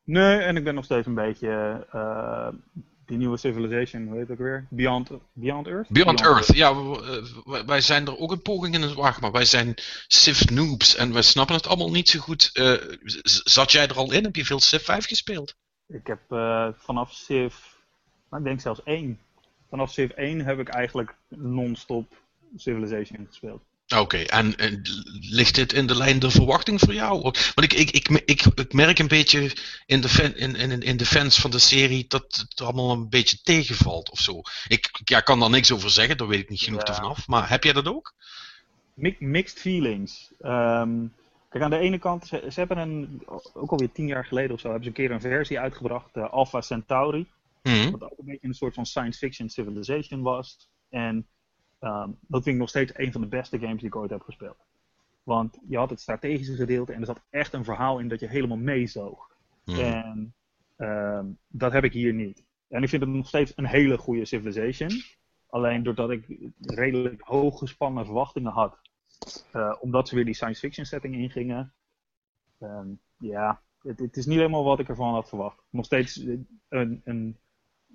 Nee, 0.07 0.39
en 0.39 0.57
ik 0.57 0.65
ben 0.65 0.75
nog 0.75 0.85
steeds 0.85 1.07
een 1.07 1.15
beetje 1.15 1.87
eh, 1.93 2.49
die 3.07 3.17
nieuwe 3.17 3.37
Civilization, 3.37 4.07
hoe 4.07 4.13
heet 4.19 4.29
het 4.29 4.31
ook 4.31 4.45
weer? 4.45 4.67
Beyond, 4.71 5.11
Beyond 5.33 5.67
Earth? 5.67 5.89
Beyond 5.89 6.21
Earth, 6.21 6.55
ja, 6.55 6.75
wij- 7.67 7.81
zijn 7.81 8.07
er 8.07 8.19
ook 8.19 8.33
een 8.33 8.43
poging 8.43 8.75
in 8.75 8.83
het 8.83 8.95
wagen, 8.95 9.23
maar 9.23 9.33
wij 9.33 9.45
zijn 9.45 9.75
Civ 10.07 10.51
noobs 10.51 10.97
en 10.97 11.13
wij 11.13 11.23
snappen 11.23 11.55
het 11.57 11.67
allemaal 11.67 11.91
niet 11.91 12.09
zo 12.09 12.19
goed. 12.21 12.51
Eh, 12.53 12.73
zat 13.45 13.73
jij 13.73 13.89
er 13.89 13.97
al 13.97 14.13
in? 14.13 14.25
Heb 14.25 14.37
je 14.37 14.45
veel 14.45 14.61
Civ 14.61 14.83
5 14.85 15.07
gespeeld? 15.07 15.57
Ik 15.89 16.07
heb 16.07 16.21
eh, 16.29 16.69
vanaf 16.77 17.13
Civ, 17.13 17.55
nou, 18.31 18.43
ik 18.43 18.49
denk 18.49 18.61
zelfs 18.61 18.83
één. 18.83 19.19
Vanaf 19.71 19.93
Civ 19.93 20.11
1 20.11 20.41
heb 20.45 20.59
ik 20.59 20.69
eigenlijk 20.69 21.15
non-stop 21.29 22.15
Civilization 22.57 23.27
gespeeld. 23.29 23.63
Oké, 23.95 24.17
en, 24.17 24.57
en 24.57 24.83
ligt 25.21 25.55
dit 25.55 25.73
in 25.73 25.87
de 25.87 25.97
lijn 25.97 26.19
de 26.19 26.31
verwachting 26.31 26.81
voor 26.81 26.95
jou? 26.95 27.21
Want 27.21 27.63
ik, 27.63 27.73
ik, 27.73 27.91
ik, 27.91 28.09
ik, 28.09 28.43
ik 28.55 28.73
merk 28.73 28.99
een 28.99 29.09
beetje 29.09 29.57
in 29.87 30.01
de, 30.01 30.09
fan, 30.09 30.35
in, 30.35 30.55
in, 30.57 30.83
in 30.83 30.97
de 30.97 31.07
fans 31.07 31.39
van 31.39 31.51
de 31.51 31.59
serie 31.59 32.05
dat 32.09 32.47
het 32.49 32.61
allemaal 32.61 32.91
een 32.91 33.09
beetje 33.09 33.39
tegenvalt 33.43 34.11
of 34.11 34.19
zo. 34.19 34.41
Ik 34.69 35.01
ja, 35.05 35.21
kan 35.21 35.41
daar 35.41 35.51
niks 35.51 35.73
over 35.73 35.91
zeggen, 35.91 36.17
daar 36.17 36.29
weet 36.29 36.41
ik 36.41 36.49
niet 36.49 36.61
genoeg 36.61 36.81
Ja. 36.81 36.87
ervan 36.87 37.11
af. 37.11 37.27
Maar 37.27 37.49
heb 37.49 37.65
jij 37.65 37.73
dat 37.73 37.87
ook? 37.87 38.15
Mi- 38.95 39.17
mixed 39.19 39.61
feelings. 39.61 40.31
Ehm, 40.41 41.07
kijk, 41.51 41.65
aan 41.65 41.71
de 41.71 41.79
ene 41.79 41.99
kant, 41.99 42.27
ze, 42.27 42.47
ze 42.51 42.59
hebben 42.59 42.79
een, 42.79 43.23
ook 43.55 43.71
alweer 43.71 43.93
tien 43.93 44.07
jaar 44.07 44.25
geleden 44.25 44.55
of 44.55 44.61
zo, 44.61 44.71
hebben 44.71 44.85
ze 44.85 44.89
een 44.89 45.07
keer 45.07 45.11
een 45.11 45.21
versie 45.21 45.61
uitgebracht, 45.61 46.15
de 46.15 46.29
Alpha 46.29 46.61
Centauri. 46.61 47.27
Mhm. 47.63 47.91
Wat 47.91 48.03
ook 48.03 48.19
een 48.19 48.25
beetje 48.25 48.47
een 48.47 48.55
soort 48.55 48.75
van 48.75 48.87
science 48.87 49.19
fiction 49.19 49.49
civilization 49.49 50.23
was. 50.23 50.69
En 50.91 51.27
ehm, 51.87 52.11
dat 52.21 52.43
vind 52.43 52.55
ik 52.55 52.61
nog 52.61 52.69
steeds 52.69 52.93
een 52.99 53.13
van 53.13 53.21
de 53.21 53.27
beste 53.27 53.59
games 53.59 53.79
die 53.79 53.87
ik 53.89 53.97
ooit 53.97 54.11
heb 54.11 54.23
gespeeld. 54.23 54.57
Want 55.23 55.59
je 55.69 55.77
had 55.77 55.91
het 55.91 56.01
strategische 56.01 56.55
gedeelte 56.57 56.93
en 56.93 57.01
er 57.01 57.07
zat 57.07 57.23
echt 57.31 57.53
een 57.53 57.65
verhaal 57.65 57.99
in 57.99 58.09
dat 58.09 58.21
je 58.21 58.29
helemaal 58.29 58.57
meezoog. 58.57 59.31
Mhm. 59.65 59.79
En 59.81 60.35
ehm, 60.77 61.27
dat 61.49 61.73
heb 61.73 61.85
ik 61.85 61.93
hier 61.93 62.15
niet. 62.15 62.45
En 62.69 62.83
ik 62.83 62.89
vind 62.89 63.03
het 63.03 63.11
nog 63.11 63.29
steeds 63.29 63.53
een 63.57 63.67
hele 63.67 63.99
goede 63.99 64.25
civilization. 64.25 64.91
Alleen 65.51 65.83
doordat 65.83 66.11
ik 66.11 66.27
redelijk 66.61 67.21
hoog 67.23 67.59
gespannen 67.59 68.05
verwachtingen 68.05 68.53
had. 68.53 68.79
eh, 69.53 69.77
omdat 69.81 70.09
ze 70.09 70.15
weer 70.15 70.25
die 70.25 70.35
science 70.35 70.61
fiction 70.61 70.87
setting 70.87 71.15
ingingen. 71.15 71.73
ehm, 72.59 72.89
ja, 73.19 73.61
het, 73.83 73.99
het 73.99 74.17
is 74.17 74.27
niet 74.27 74.37
helemaal 74.37 74.65
wat 74.65 74.79
ik 74.79 74.89
ervan 74.89 75.15
had 75.15 75.29
verwacht. 75.29 75.63
Nog 75.71 75.85
steeds 75.85 76.25
eh, 76.25 76.39
een, 76.69 77.01
een 77.05 77.37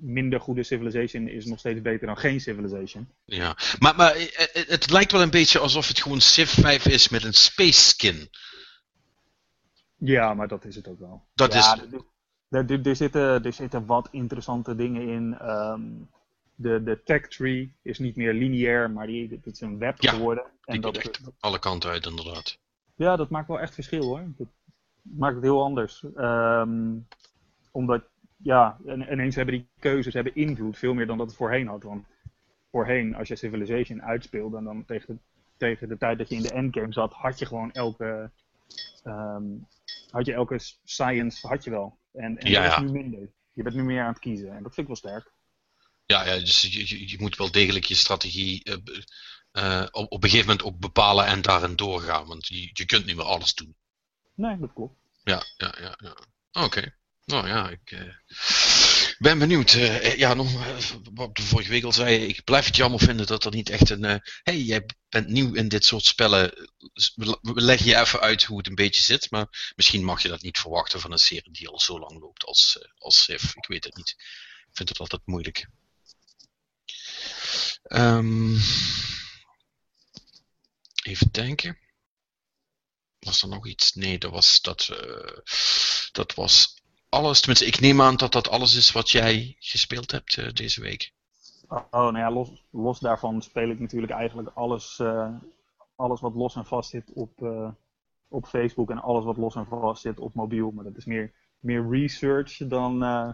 minder 0.02 0.40
goede 0.40 0.64
civilization 0.64 1.28
is 1.28 1.46
nog 1.46 1.60
steeds 1.60 1.82
beter 1.82 2.08
dan 2.08 2.18
geen 2.18 2.42
civilization. 2.42 3.08
Ja, 3.26 3.56
maar, 3.80 3.96
maar 3.96 4.12
eh, 4.16 4.24
eh, 4.24 4.68
het 4.68 4.90
lijkt 4.92 5.12
wel 5.12 5.22
een 5.22 5.30
beetje 5.30 5.60
alsof 5.60 5.88
het 5.88 6.02
gewoon 6.02 6.22
Civ 6.22 6.50
5 6.50 6.86
is 6.86 7.10
met 7.10 7.24
een 7.24 7.34
space 7.34 7.82
skin. 7.82 8.30
Ja, 9.98 10.34
maar 10.34 10.48
dat 10.48 10.66
is 10.66 10.76
het 10.76 10.88
ook 10.88 11.00
wel. 11.00 11.24
Dat 11.34 11.54
ja, 11.54 11.60
is- 11.76 11.82
er- 11.82 12.10
Er, 12.50 12.88
er, 12.88 12.96
zitten, 12.96 13.44
er 13.44 13.54
zitten 13.54 13.86
wat 13.86 14.08
interessante 14.12 14.76
dingen 14.76 15.08
in. 15.08 15.38
Ehm, 15.40 15.82
de, 16.56 16.84
de 16.84 17.02
tech 17.04 17.28
tree 17.28 17.74
is 17.82 18.00
niet 18.00 18.16
meer 18.16 18.34
lineair, 18.34 18.92
maar 18.92 19.08
die, 19.08 19.30
het 19.30 19.46
is 19.54 19.62
een 19.62 19.78
web 19.78 20.02
Ja, 20.02 20.12
geworden. 20.12 20.44
En 20.66 20.74
Die 20.74 20.82
dat, 20.82 20.98
echt 20.98 21.20
alle 21.40 21.60
kanten 21.60 21.90
uit, 21.90 22.06
inderdaad. 22.06 22.58
ja, 22.96 23.16
dat 23.16 23.30
maakt 23.30 23.48
wel 23.48 23.60
echt 23.60 23.74
verschil 23.74 24.04
hoor. 24.04 24.24
Dat 24.38 24.48
maakt 25.02 25.36
het 25.36 25.44
heel 25.44 25.64
anders. 25.64 26.04
Ehm, 26.16 26.96
omdat, 27.72 28.04
ja, 28.44 28.78
en- 28.86 29.12
ineens 29.12 29.36
hebben 29.36 29.54
die 29.56 29.68
keuzes 29.80 30.14
hebben 30.14 30.36
invloed, 30.36 30.78
veel 30.78 30.94
meer 30.94 31.08
dan 31.08 31.18
dat 31.18 31.28
het 31.28 31.36
voorheen 31.36 31.68
had. 31.68 31.84
Want 31.84 32.06
voorheen, 32.72 33.16
als 33.16 33.28
je 33.28 33.36
Civilization 33.36 34.02
uitspeelde, 34.02 34.58
en 34.58 34.64
dan 34.64 34.86
tegen 34.86 35.16
de, 35.16 35.20
tegen 35.58 35.88
de 35.88 35.98
tijd 35.98 36.18
dat 36.18 36.30
je 36.30 36.36
in 36.36 36.42
de 36.42 36.52
endgame 36.52 36.94
zat, 36.94 37.14
had 37.14 37.40
je 37.40 37.46
gewoon 37.46 37.72
elke, 37.72 38.32
ehm, 39.04 39.44
had 40.12 40.26
je 40.26 40.34
elke 40.34 40.60
science, 40.84 41.48
had 41.48 41.64
je 41.64 41.70
wel. 41.70 41.98
En, 42.14 42.38
en 42.38 42.50
Ja, 42.50 42.64
dat 42.64 42.72
is 42.72 42.92
nu 42.92 43.00
minder. 43.00 43.30
Je 43.54 43.64
bent 43.64 43.76
nu 43.76 43.84
meer 43.84 44.02
aan 44.02 44.12
het 44.12 44.20
kiezen 44.20 44.56
en 44.56 44.64
dat 44.64 44.74
vind 44.74 44.78
ik 44.78 44.88
wel 44.88 44.96
sterk. 44.96 45.32
Ja, 46.06 46.26
ja 46.26 46.40
dus 46.40 46.62
je, 46.62 46.88
je, 46.88 47.10
je 47.10 47.18
moet 47.20 47.38
wel 47.38 47.52
degelijk 47.52 47.86
je 47.86 47.96
strategie 47.96 48.64
eh, 48.64 48.78
eh, 49.52 49.88
op, 49.92 50.12
op 50.12 50.24
een 50.24 50.30
gegeven 50.30 50.50
moment 50.50 50.66
ook 50.66 50.80
bepalen 50.80 51.26
en 51.26 51.42
daarin 51.42 51.76
doorgaan. 51.76 52.28
Want 52.28 52.48
je, 52.48 52.70
je 52.74 52.86
kunt 52.86 53.06
niet 53.06 53.16
meer 53.16 53.26
alles 53.26 53.54
doen. 53.54 53.76
Nee, 54.34 54.58
dat 54.60 54.74
klopt. 54.74 54.96
Ja, 55.24 55.44
ja, 55.58 55.76
ja. 55.80 55.98
ja. 55.98 56.16
Oké. 56.64 56.94
Nou 57.26 57.48
ja, 57.48 57.70
ik 57.70 57.92
eh, 57.92 58.16
ben 59.22 59.40
benieuwd. 59.40 59.74
Eh, 59.74 60.18
ja, 60.18 60.34
nog 60.34 60.54
eh, 60.66 60.78
wat 61.14 61.36
de 61.36 61.42
vorige 61.42 61.70
week 61.70 61.84
al 61.84 61.92
zei. 61.92 62.26
Ik 62.26 62.44
blijf 62.44 62.66
het 62.66 62.76
jammer 62.76 63.00
vinden 63.00 63.26
dat 63.26 63.44
er 63.46 63.52
niet 63.52 63.70
echt 63.70 63.90
een. 63.90 64.04
eh 64.04 64.16
hey, 64.44 64.58
jij 64.62 64.86
bent 65.10 65.28
nieuw 65.28 65.54
in 65.54 65.68
dit 65.68 65.86
soort 65.86 66.06
spellen. 66.06 66.70
dus 66.94 67.12
We, 67.16 67.38
leggen 67.42 67.88
je 67.88 68.00
even 68.00 68.20
uit 68.20 68.44
hoe 68.44 68.58
het 68.58 68.68
een 68.68 68.76
beetje 68.76 69.02
zit. 69.02 69.32
Maar 69.32 69.74
misschien 69.76 70.04
mag 70.04 70.22
je 70.22 70.28
dat 70.28 70.42
niet 70.42 70.60
verwachten 70.60 71.00
van 71.00 71.12
een 71.12 71.18
serie 71.18 71.52
die 71.52 71.68
al 71.68 71.80
zo 71.80 72.00
lang 72.00 72.20
loopt 72.20 72.46
als, 72.46 72.78
eh, 72.82 72.92
als 72.98 73.24
Civ. 73.24 73.56
Ik 73.56 73.68
weet 73.68 73.84
het 73.84 73.96
niet. 73.96 74.16
Ik 74.70 74.78
vind 74.78 74.90
het 74.90 75.00
altijd 75.00 75.22
moeilijk. 75.26 75.68
Ehm, 77.84 78.56
even 81.04 81.32
denken. 81.32 81.78
Was 83.20 83.42
er 83.42 83.48
nog 83.48 83.68
iets? 83.68 83.94
Nee, 83.94 84.18
dat 84.18 84.32
was, 84.32 84.62
dat, 84.62 84.88
eh, 84.90 85.38
dat 86.12 86.34
was 86.34 86.81
alles. 87.12 87.40
Tenminste, 87.40 87.66
ik 87.66 87.80
neem 87.80 88.02
aan 88.02 88.16
dat 88.16 88.32
dat 88.32 88.50
alles 88.50 88.76
is 88.76 88.92
wat 88.92 89.10
jij 89.10 89.56
gespeeld 89.60 90.12
hebt 90.12 90.38
eh, 90.38 90.52
deze 90.54 90.82
week. 90.82 91.12
Oh, 91.70 91.90
nou 91.92 92.18
ja, 92.18 92.32
los, 92.32 92.50
los 92.72 93.00
daarvan 93.00 93.42
speel 93.42 93.70
ik 93.70 93.80
natuurlijk 93.80 94.12
eigenlijk 94.12 94.50
alles, 94.54 95.00
eh, 95.00 95.30
alles 95.96 96.22
wat 96.22 96.36
los 96.36 96.56
en 96.56 96.66
vast 96.66 96.90
zit 96.90 97.12
op, 97.14 97.42
eh, 97.42 97.70
op 98.28 98.46
Facebook 98.46 98.90
en 98.90 99.02
alles 99.02 99.24
wat 99.24 99.38
los 99.38 99.56
en 99.56 99.66
vast 99.66 100.02
zit 100.02 100.20
op 100.20 100.34
mobiel. 100.34 100.72
Maar 100.72 100.84
dat 100.84 100.98
is 100.98 101.06
meer, 101.06 101.34
meer 101.60 101.90
research 101.90 102.58
dan, 102.58 103.04
eh, 103.04 103.30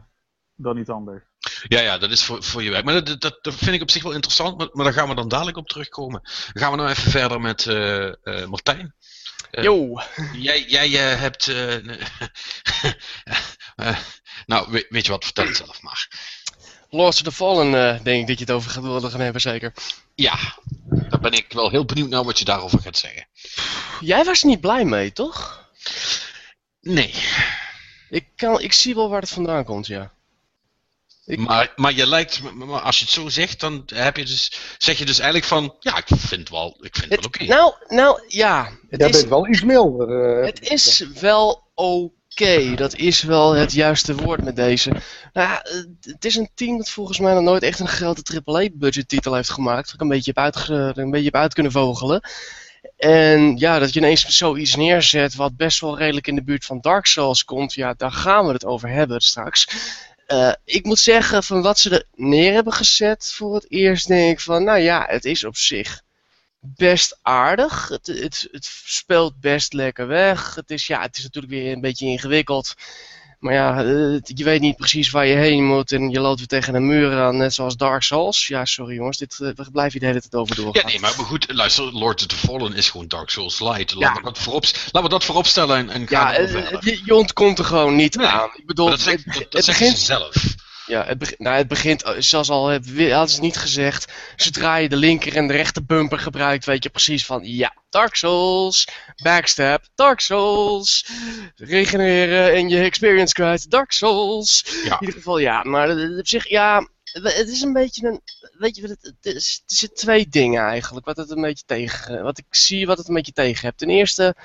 dan 0.56 0.78
iets 0.78 0.90
anders. 0.90 1.24
Ja, 1.68 1.80
ja, 1.82 1.98
dat 1.98 2.12
is 2.12 2.24
voor, 2.24 2.44
voor 2.44 2.64
je 2.64 2.70
werk. 2.70 2.86
Maar 2.86 3.04
dat, 3.04 3.22
dat, 3.22 3.40
dat 3.42 3.56
vind 3.56 3.76
ik 3.76 3.82
op 3.82 3.92
zich 3.92 4.04
wel 4.04 4.12
interessant, 4.12 4.58
maar, 4.58 4.70
maar 4.72 4.86
daar 4.86 4.94
gaan 4.94 5.10
we 5.10 5.16
dan 5.16 5.28
dadelijk 5.28 5.58
op 5.58 5.68
terugkomen. 5.68 6.22
Dan 6.24 6.64
gaan 6.64 6.72
we 6.72 6.78
nou 6.78 6.90
even 6.90 7.12
verder 7.12 7.42
met 7.42 7.66
eh, 7.66 8.08
eh, 8.08 8.48
Martijn. 8.48 8.96
Yo, 9.52 10.02
Jij, 10.34 10.66
jij 10.68 11.12
eh, 11.12 11.20
hebt. 11.20 11.46
eh, 13.78 13.98
nou, 14.46 14.72
weet, 14.72 14.86
weet 14.90 15.06
je 15.06 15.12
wat, 15.12 15.24
vertel 15.26 15.46
het 15.46 15.58
zelf 15.58 15.82
maar. 15.82 16.08
Lords 16.90 17.18
of 17.18 17.24
the 17.24 17.32
Fallen, 17.32 17.74
eh, 17.96 18.04
denk 18.04 18.22
ik 18.22 18.28
dat 18.28 18.38
je 18.40 18.44
het 18.46 18.54
over 18.54 18.72
gaat 18.72 18.84
willen 18.84 19.12
gaan 19.12 19.20
hebben, 19.20 19.42
zeker. 19.42 19.74
Ja, 20.16 20.38
daar 21.10 21.20
ben 21.20 21.32
ik 21.32 21.46
wel 21.54 21.70
heel 21.70 21.86
benieuwd 21.86 22.10
naar 22.10 22.24
wat 22.24 22.40
je 22.40 22.46
daarover 22.46 22.80
gaat 22.80 22.98
zeggen. 22.98 23.28
Jij 24.00 24.24
was 24.24 24.42
er 24.42 24.48
niet 24.48 24.62
blij 24.62 24.86
mee, 24.86 25.12
toch? 25.14 25.66
Nee. 26.82 27.14
Ik, 28.10 28.28
kan, 28.36 28.62
ik 28.62 28.74
zie 28.74 28.96
wel 28.96 29.10
waar 29.10 29.22
het 29.22 29.30
vandaan 29.30 29.64
komt, 29.64 29.88
ja. 29.88 30.12
Ik- 31.26 31.40
Maar, 31.40 31.74
maar 31.76 31.94
je 31.94 32.08
lijkt, 32.08 32.42
maar 32.54 32.82
als 32.82 32.98
je 33.00 33.06
het 33.06 33.14
zo 33.14 33.30
zegt, 33.30 33.60
dan 33.60 33.84
heb 33.94 34.18
je 34.18 34.26
dus, 34.26 34.52
zeg 34.78 34.98
je 34.98 35.06
dus 35.06 35.18
eigenlijk 35.20 35.48
van, 35.48 35.76
ja, 35.80 35.98
ik 35.98 36.06
vind 36.16 36.50
wel, 36.50 36.78
ik 36.82 36.96
vind 36.96 37.12
het 37.12 37.20
wel 37.20 37.28
oké. 37.28 37.44
Nou, 37.44 37.74
nou, 37.88 38.22
ja. 38.28 38.64
Het 38.90 39.00
Jij 39.00 39.10
is, 39.10 39.18
bent 39.18 39.30
wel 39.30 39.48
iets 39.48 39.62
milder. 39.62 40.40
eh. 40.40 40.46
Het 40.46 40.70
is 40.70 41.00
wel 41.00 41.72
oké. 41.74 42.16
Dat 42.76 42.96
is 42.96 43.22
wel 43.22 43.52
het 43.52 43.72
juiste 43.72 44.16
woord 44.16 44.44
met 44.44 44.56
deze. 44.56 44.90
Nou 44.90 45.48
ja, 45.48 45.62
eh, 45.62 45.76
het 46.02 46.26
is 46.26 46.36
een 46.36 46.50
team 46.54 46.78
dat 46.78 46.90
volgens 46.90 47.20
mij 47.20 47.34
nog 47.34 47.44
nooit 47.44 47.64
echt 47.64 47.80
een 47.80 47.88
grote 47.88 48.42
AAA-budget 48.46 49.08
titel 49.10 49.34
heeft 49.34 49.50
gemaakt. 49.50 49.94
Ik 49.94 50.02
een 50.02 50.08
beetje 50.08 50.32
heb, 50.36 50.98
een 50.98 51.10
beetje 51.10 51.26
heb 51.26 51.36
uit 51.36 51.54
kunnen 51.54 51.72
vogelen. 51.72 52.22
En 52.98 53.58
ja, 53.58 53.80
dat 53.80 53.94
je 53.94 54.00
ineens 54.00 54.26
zoiets 54.26 54.76
neerzet 54.76 55.36
wat 55.36 55.58
best 55.58 55.80
wel 55.80 55.98
redelijk 55.98 56.28
in 56.28 56.36
de 56.36 56.44
buurt 56.44 56.66
van 56.66 56.82
Dark 56.82 57.06
Souls 57.06 57.44
komt. 57.44 57.74
Ja, 57.74 57.94
daar 57.94 58.12
gaan 58.12 58.46
we 58.46 58.54
het 58.54 58.66
over 58.66 58.90
hebben 58.90 59.22
straks. 59.22 59.68
Eh, 60.26 60.54
ik 60.64 60.86
moet 60.86 61.00
zeggen, 61.00 61.44
van 61.44 61.62
wat 61.62 61.80
ze 61.80 61.90
er 61.90 62.04
neer 62.16 62.54
hebben 62.54 62.74
gezet 62.74 63.34
voor 63.36 63.56
het 63.56 63.72
eerst, 63.72 64.08
denk 64.08 64.32
ik 64.32 64.40
van, 64.40 64.64
nou 64.64 64.80
ja, 64.80 65.06
het 65.08 65.26
is 65.26 65.44
op 65.44 65.56
zich 65.56 66.02
best 66.76 67.20
aardig. 67.22 67.88
Het, 67.88 68.08
het, 68.08 68.48
het 68.52 68.66
speelt 68.86 69.40
best 69.40 69.74
lekker 69.74 70.08
weg. 70.08 70.56
Het 70.56 70.72
is, 70.72 70.88
ja, 70.88 71.02
het 71.02 71.18
is 71.18 71.24
natuurlijk 71.24 71.54
weer 71.54 71.72
een 71.72 71.82
beetje 71.82 72.08
ingewikkeld. 72.08 72.74
Maar 73.40 73.54
ja, 73.54 73.80
je 74.24 74.44
weet 74.44 74.62
niet 74.62 74.76
precies 74.76 75.10
waar 75.10 75.26
je 75.26 75.36
heen 75.36 75.66
moet 75.66 75.92
en 75.92 76.10
je 76.10 76.20
loopt 76.20 76.38
weer 76.38 76.48
tegen 76.48 76.76
een 76.76 76.88
muur 76.88 77.20
aan, 77.20 77.38
net 77.38 77.54
zoals 77.54 77.78
Dark 77.78 78.04
Souls. 78.04 78.48
Ja, 78.48 78.66
sorry 78.66 78.96
jongens, 78.96 79.18
dit, 79.18 79.34
eh, 79.34 79.40
we 79.40 79.72
blijven 79.72 79.92
hier 79.92 80.00
de 80.00 80.06
hele 80.06 80.22
tijd 80.22 80.36
over 80.36 80.56
doorgaan. 80.56 80.82
Ja, 80.82 80.88
nee, 80.88 81.00
maar 81.00 81.12
goed, 81.12 81.54
luister, 81.54 81.84
Lord 81.84 82.22
of 82.22 82.28
the 82.28 82.36
Fallen 82.36 82.74
is 82.74 82.90
gewoon 82.90 83.08
Dark 83.08 83.30
Souls 83.30 83.60
Light. 83.60 83.92
Ja. 83.92 83.98
Laten, 83.98 84.24
we 84.24 84.28
dat 84.28 84.38
voorop, 84.38 84.64
laten 84.64 85.04
we 85.04 85.10
dat 85.10 85.24
vooropstellen 85.24 85.78
en, 85.78 85.90
en 85.90 86.08
gaan 86.08 86.34
Ja, 86.34 86.38
eh, 86.38 86.78
je, 86.80 87.02
je 87.06 87.16
ontkomt 87.16 87.60
er 87.60 87.66
gewoon 87.66 87.96
niet 87.96 88.16
Nee, 88.16 88.28
aan. 88.28 88.50
Ik 88.56 88.66
bedoel, 88.66 88.88
Maar 88.88 88.98
dat 88.98 89.06
het, 89.06 89.24
dat, 89.26 89.54
het 89.54 89.66
begint 89.66 89.98
zelf. 89.98 90.36
Ja, 90.88 91.06
het, 91.06 91.18
beg- 91.18 91.38
nou, 91.38 91.56
het 91.56 91.68
begint, 91.68 92.04
eh, 92.04 92.14
zoals 92.18 92.50
al 92.50 92.72
hadden 92.72 93.30
ze 93.30 93.42
niet 93.42 93.58
gezegd, 93.58 94.14
zodra 94.36 94.76
je 94.76 94.90
de 94.90 94.96
linker 94.96 95.36
en 95.36 95.48
de 95.48 95.54
rechter 95.54 95.86
bumper 95.86 96.20
gebruikt, 96.20 96.66
weet 96.66 96.84
je 96.84 96.90
precies 96.90 97.26
van, 97.26 97.40
ja, 97.44 97.74
Dark 97.90 98.16
Souls, 98.16 98.88
backstab, 99.24 99.84
Dark 99.96 100.20
Souls, 100.20 101.10
regenereren 101.56 102.54
en 102.56 102.70
je 102.70 102.82
experience 102.82 103.34
kwijt, 103.34 103.70
Dark 103.70 103.92
Souls. 103.92 104.66
Ja. 104.84 104.94
In 104.94 104.98
ieder 105.00 105.16
geval, 105.16 105.38
ja, 105.38 105.64
maar 105.64 105.90
op 106.18 106.28
zich, 106.28 106.50
ja, 106.50 106.88
het 107.12 107.50
is 107.50 107.62
een 107.62 107.74
beetje 107.74 108.08
een, 108.08 108.22
weet 108.58 108.76
je, 108.76 108.82
het, 108.82 108.98
het 109.22 109.36
is, 109.36 109.64
er 109.66 109.76
zitten 109.76 109.98
twee 109.98 110.28
dingen 110.30 110.64
eigenlijk, 110.64 111.06
wat 111.06 111.18
het 111.18 111.30
een 111.30 111.42
beetje 111.42 111.66
tegen, 111.66 112.24
wat 112.24 112.38
ik 112.38 112.46
zie 112.50 112.86
wat 112.86 112.98
het 112.98 113.08
een 113.08 113.14
beetje 113.14 113.32
tegen 113.32 113.66
hebt. 113.66 113.78
Ten 113.78 113.90
eerste, 113.90 114.36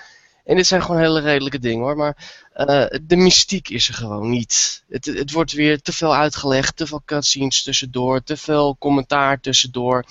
en 0.45 0.57
dit 0.57 0.67
zijn 0.67 0.83
gewoon 0.83 1.01
hele 1.01 1.21
redelijke 1.21 1.59
dingen 1.59 1.85
hoor, 1.85 1.97
maar 1.97 2.45
eh, 2.53 2.87
de 3.03 3.17
mystiek 3.17 3.69
is 3.69 3.89
er 3.89 3.95
gewoon 3.95 4.31
niet. 4.31 4.85
Het, 4.89 5.05
het 5.05 5.33
wordt 5.33 5.53
weer 5.53 5.81
te 5.83 5.93
veel 5.93 6.15
uitgelegd, 6.15 6.77
te 6.77 6.87
veel 6.87 7.03
cutscenes 7.05 7.63
tussendoor, 7.63 8.23
te 8.23 8.37
veel 8.37 8.77
commentaar 8.79 9.41
tussendoor. 9.41 10.05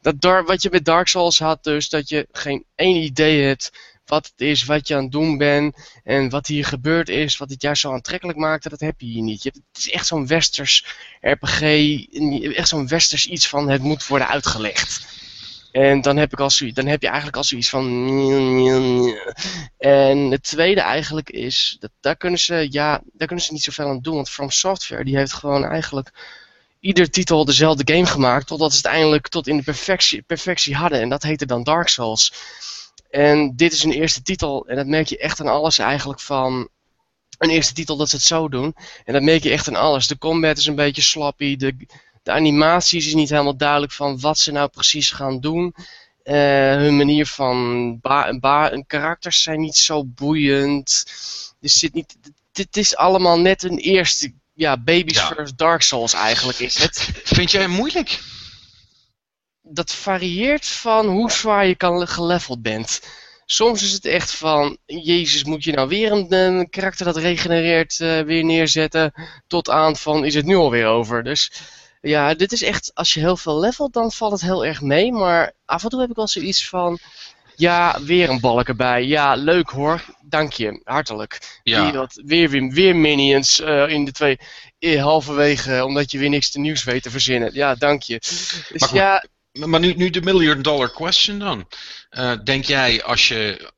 Dat 0.00 0.14
wat 0.46 0.62
je 0.62 0.68
met 0.72 0.84
Dark 0.84 1.08
Souls 1.08 1.38
had 1.38 1.64
dus, 1.64 1.88
dat 1.88 2.08
je 2.08 2.28
geen 2.32 2.64
één 2.74 3.02
idee 3.02 3.42
hebt 3.42 3.70
wat 4.06 4.26
het 4.26 4.40
is, 4.40 4.64
wat 4.64 4.88
je 4.88 4.96
aan 4.96 5.02
het 5.02 5.12
doen 5.12 5.36
bent 5.36 5.76
en 6.04 6.30
wat 6.30 6.46
hier 6.46 6.64
gebeurd 6.64 7.08
is, 7.08 7.36
wat 7.36 7.50
het 7.50 7.62
juist 7.62 7.80
zo 7.80 7.92
aantrekkelijk 7.92 8.38
maakte, 8.38 8.68
dat 8.68 8.80
heb 8.80 9.00
je 9.00 9.06
hier 9.06 9.22
niet. 9.22 9.42
Je 9.42 9.50
hebt, 9.52 9.64
het 9.72 9.78
is 9.78 9.90
echt 9.90 10.06
zo'n 10.06 10.26
westers 10.26 10.86
RPG, 11.20 11.60
echt 12.54 12.68
zo'n 12.68 12.88
westers 12.88 13.26
iets 13.26 13.48
van 13.48 13.68
het 13.68 13.82
moet 13.82 14.06
worden 14.06 14.28
uitgelegd. 14.28 15.06
En 15.74 16.00
dan 16.00 16.16
heb, 16.16 16.32
ik 16.32 16.40
al 16.40 16.50
zoiets, 16.50 16.76
dan 16.76 16.86
heb 16.86 17.02
je 17.02 17.06
eigenlijk 17.06 17.36
al 17.36 17.44
zoiets 17.44 17.68
van. 17.68 17.86
En 19.78 20.18
het 20.30 20.42
tweede 20.42 20.80
eigenlijk 20.80 21.30
is. 21.30 21.76
Dat, 21.80 21.90
daar, 22.00 22.16
kunnen 22.16 22.40
ze, 22.40 22.66
ja, 22.70 23.02
daar 23.12 23.26
kunnen 23.26 23.44
ze 23.44 23.52
niet 23.52 23.62
zoveel 23.62 23.88
aan 23.88 24.00
doen. 24.00 24.14
Want 24.14 24.30
From 24.30 24.50
Software 24.50 25.04
die 25.04 25.16
heeft 25.16 25.32
gewoon 25.32 25.64
eigenlijk. 25.64 26.10
Ieder 26.80 27.10
titel 27.10 27.44
dezelfde 27.44 27.94
game 27.94 28.06
gemaakt. 28.06 28.46
Totdat 28.46 28.70
ze 28.70 28.76
het 28.76 28.86
eindelijk 28.86 29.28
tot 29.28 29.46
in 29.46 29.56
de 29.56 29.62
perfectie, 29.62 30.22
perfectie 30.22 30.74
hadden. 30.74 31.00
En 31.00 31.08
dat 31.08 31.22
heette 31.22 31.46
dan 31.46 31.62
Dark 31.62 31.88
Souls. 31.88 32.32
En 33.10 33.56
dit 33.56 33.72
is 33.72 33.84
een 33.84 33.92
eerste 33.92 34.22
titel. 34.22 34.66
En 34.66 34.76
dat 34.76 34.86
merk 34.86 35.06
je 35.06 35.18
echt 35.18 35.40
aan 35.40 35.48
alles 35.48 35.78
eigenlijk 35.78 36.20
van. 36.20 36.68
Een 37.38 37.50
eerste 37.50 37.74
titel 37.74 37.96
dat 37.96 38.08
ze 38.08 38.16
het 38.16 38.24
zo 38.24 38.48
doen. 38.48 38.74
En 39.04 39.12
dat 39.12 39.22
merk 39.22 39.42
je 39.42 39.50
echt 39.50 39.68
aan 39.68 39.76
alles. 39.76 40.06
De 40.06 40.18
combat 40.18 40.58
is 40.58 40.66
een 40.66 40.74
beetje 40.74 41.02
sloppy. 41.02 41.56
De, 41.56 41.76
de 42.24 42.32
animaties 42.32 43.06
is 43.06 43.14
niet 43.14 43.30
helemaal 43.30 43.56
duidelijk 43.56 43.92
van 43.92 44.20
wat 44.20 44.38
ze 44.38 44.52
nou 44.52 44.68
precies 44.68 45.10
gaan 45.10 45.40
doen. 45.40 45.74
Eh, 46.22 46.34
hun 46.74 46.96
manier 46.96 47.26
van 47.26 47.98
ba 48.00 48.82
karakters 48.86 49.42
zijn 49.42 49.60
niet 49.60 49.76
zo 49.76 50.04
boeiend. 50.04 51.04
Er 51.60 51.68
zit 51.68 51.94
niet, 51.94 52.16
dit 52.52 52.76
is 52.76 52.96
allemaal 52.96 53.40
net 53.40 53.62
een 53.62 53.78
eerste, 53.78 54.32
ja, 54.54 54.76
Baby's 54.76 55.16
Ja. 55.16 55.26
First 55.26 55.58
Dark 55.58 55.82
Souls 55.82 56.12
eigenlijk 56.12 56.58
is 56.58 56.78
het. 56.78 57.08
Vind 57.24 57.50
jij 57.50 57.60
hem 57.60 57.70
moeilijk? 57.70 58.20
Dat 59.62 59.94
varieert 59.94 60.66
van 60.66 61.06
hoe 61.06 61.30
zwaar 61.30 61.66
je 61.66 61.74
kan 61.74 62.08
geleveld 62.08 62.62
bent. 62.62 63.00
Soms 63.46 63.82
is 63.82 63.92
het 63.92 64.04
echt 64.04 64.30
van, 64.30 64.78
jezus, 64.86 65.44
moet 65.44 65.64
je 65.64 65.72
nou 65.72 65.88
weer 65.88 66.12
een, 66.12 66.32
een 66.32 66.70
karakter 66.70 67.04
dat 67.04 67.16
regenereert 67.16 68.00
eh, 68.00 68.20
weer 68.20 68.44
neerzetten, 68.44 69.12
tot 69.46 69.70
aan 69.70 69.96
van, 69.96 70.24
is 70.24 70.34
het 70.34 70.44
nu 70.46 70.56
alweer 70.56 70.86
over. 70.86 71.22
Dus 71.22 71.52
ja, 72.04 72.34
dit 72.34 72.52
is 72.52 72.62
echt, 72.62 72.90
als 72.94 73.14
je 73.14 73.20
heel 73.20 73.36
veel 73.36 73.60
levelt, 73.60 73.92
dan 73.92 74.12
valt 74.12 74.32
het 74.32 74.40
heel 74.40 74.64
erg 74.64 74.80
mee. 74.80 75.12
Maar 75.12 75.52
af 75.64 75.82
en 75.82 75.88
toe 75.88 76.00
heb 76.00 76.10
ik 76.10 76.16
wel 76.16 76.28
zoiets 76.28 76.68
van, 76.68 76.98
ja, 77.56 78.02
weer 78.02 78.30
een 78.30 78.40
balk 78.40 78.68
erbij. 78.68 79.04
Ja, 79.04 79.34
leuk 79.34 79.70
hoor, 79.70 80.04
dank 80.22 80.52
je, 80.52 80.80
hartelijk. 80.84 81.60
Ja. 81.62 81.82
Weer, 81.82 81.92
wat, 81.92 82.20
weer, 82.24 82.50
weer, 82.50 82.70
weer 82.70 82.96
minions 82.96 83.60
eh, 83.60 83.88
in 83.88 84.04
de 84.04 84.12
twee, 84.12 84.38
eh, 84.78 85.02
halverwege, 85.02 85.84
omdat 85.84 86.10
je 86.10 86.18
weer 86.18 86.28
niks 86.28 86.50
te 86.50 86.60
nieuws 86.60 86.84
weet 86.84 87.02
te 87.02 87.10
verzinnen. 87.10 87.50
Ja, 87.54 87.74
dank 87.74 88.02
je. 88.02 88.18
Dus 88.18 88.64
Maar 88.74 88.88
goed. 88.88 88.98
ja, 88.98 89.24
Maar 89.52 89.80
nu, 89.80 89.94
nu 89.94 90.10
de 90.10 90.22
million 90.22 90.62
dollar 90.62 90.90
question 90.90 91.38
dan. 91.38 91.68
Eh, 92.10 92.32
denk 92.44 92.64
jij 92.64 93.02
als 93.02 93.28
je, 93.28 93.70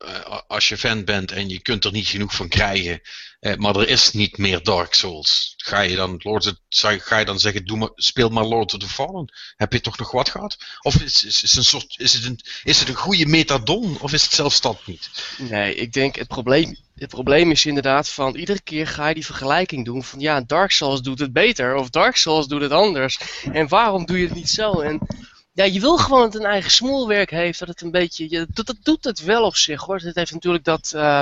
als 0.47 0.69
je 0.69 0.77
fan 0.77 1.05
bent 1.05 1.33
en 1.33 1.49
je 1.49 1.63
kunt 1.63 1.85
er 1.85 1.93
niet 1.93 2.09
genoeg 2.09 2.35
van 2.35 2.49
krijgen, 2.49 3.01
eh, 3.41 3.57
maar 3.57 3.77
er 3.77 3.89
is 3.89 4.13
niet 4.13 4.39
meer 4.39 4.63
Dark 4.63 4.95
Souls, 4.95 5.55
ga 5.57 5.81
je 5.81 5.97
dan, 5.97 6.21
Lord 6.23 6.55
ga 6.69 7.19
je 7.19 7.25
dan 7.25 7.41
zeggen, 7.41 7.67
doe 7.67 7.79
maar, 7.79 7.91
speel 7.95 8.29
maar 8.29 8.45
Lord 8.45 8.75
of 8.75 8.81
the 8.81 8.89
Fallen? 8.89 9.33
Heb 9.57 9.73
je 9.73 9.81
toch 9.81 9.99
nog 9.99 10.11
wat 10.11 10.29
gehad? 10.29 10.57
Of 10.81 10.95
is, 10.95 11.25
is, 11.25 11.43
is, 11.43 11.57
een 11.57 11.65
soort, 11.65 11.95
is, 11.99 12.13
het, 12.13 12.25
een, 12.25 12.41
is 12.65 12.79
het 12.79 12.89
een 12.89 12.95
goede 12.95 13.27
metadon 13.27 14.01
of 14.01 14.13
is 14.13 14.23
het 14.23 14.33
zelfs 14.33 14.61
dat 14.61 14.87
niet? 14.87 15.11
Nee, 15.39 15.75
ik 15.75 15.93
denk 15.93 16.17
het 16.17 16.29
probleem, 16.29 16.77
het 16.95 17.11
probleem 17.11 17.51
is 17.51 17.67
inderdaad 17.67 18.09
van 18.09 18.37
iedere 18.37 18.61
keer 18.61 18.87
ga 18.87 19.09
je 19.09 19.15
die 19.15 19.25
vergelijking 19.25 19.85
doen 19.85 20.05
van 20.05 20.21
ja, 20.21 20.41
Dark 20.41 20.71
Souls 20.71 21.03
doet 21.03 21.19
het 21.19 21.33
beter 21.33 21.75
of 21.75 21.91
Dark 21.91 22.17
Souls 22.17 22.47
doet 22.47 22.61
het 22.61 22.73
anders. 22.73 23.19
En 23.53 23.69
waarom 23.69 24.07
doe 24.07 24.19
je 24.19 24.27
het 24.27 24.35
niet 24.35 24.51
zo? 24.51 24.81
En 24.81 25.07
ja, 25.53 25.65
je 25.65 25.81
wil 25.81 25.99
gewoon 25.99 26.23
dat 26.23 26.33
het 26.33 26.43
een 26.43 26.49
eigen 26.49 26.71
smoelwerk 26.71 27.31
heeft, 27.31 27.59
dat 27.59 27.69
het 27.69 27.81
een 27.81 27.91
beetje, 27.91 28.27
je, 28.29 28.47
dat, 28.53 28.67
dat 28.67 28.77
doet 28.83 29.05
het 29.05 29.21
wel 29.21 29.45
op 29.45 29.57
zich 29.57 29.83
hoor. 29.83 30.01
Het 30.01 30.15
heeft 30.15 30.33
natuurlijk 30.33 30.65
dat, 30.65 30.93
eh, 30.95 31.21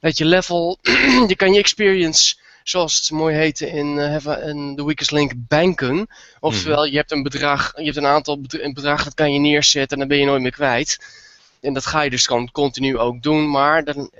dat 0.00 0.18
je 0.18 0.24
level, 0.24 0.78
je 1.28 1.36
kan 1.36 1.52
je 1.52 1.58
experience, 1.58 2.34
zoals 2.62 2.96
het 2.96 3.10
mooi 3.10 3.36
heette 3.36 3.70
in, 3.70 3.96
Heaven- 3.96 4.42
in 4.42 4.76
The 4.76 4.84
Weakest 4.84 5.10
Link, 5.10 5.32
banken. 5.36 6.06
Oftewel, 6.40 6.84
je 6.84 6.96
hebt 6.96 7.10
een 7.10 7.22
bedrag, 7.22 7.72
je 7.76 7.84
hebt 7.84 7.96
een 7.96 8.06
aantal 8.06 8.40
bedra- 8.40 8.62
een 8.62 8.74
bedrag 8.74 9.04
dat 9.04 9.14
kan 9.14 9.32
je 9.32 9.38
neerzetten 9.38 9.92
en 9.92 9.98
dan 9.98 10.08
ben 10.08 10.18
je 10.18 10.26
nooit 10.26 10.42
meer 10.42 10.50
kwijt. 10.50 10.98
En 11.60 11.72
dat 11.74 11.86
ga 11.86 12.00
je 12.02 12.10
dus 12.10 12.26
gewoon 12.26 12.50
continu 12.50 12.98
ook 12.98 13.22
doen, 13.22 13.50
maar 13.50 13.84
dan, 13.84 14.10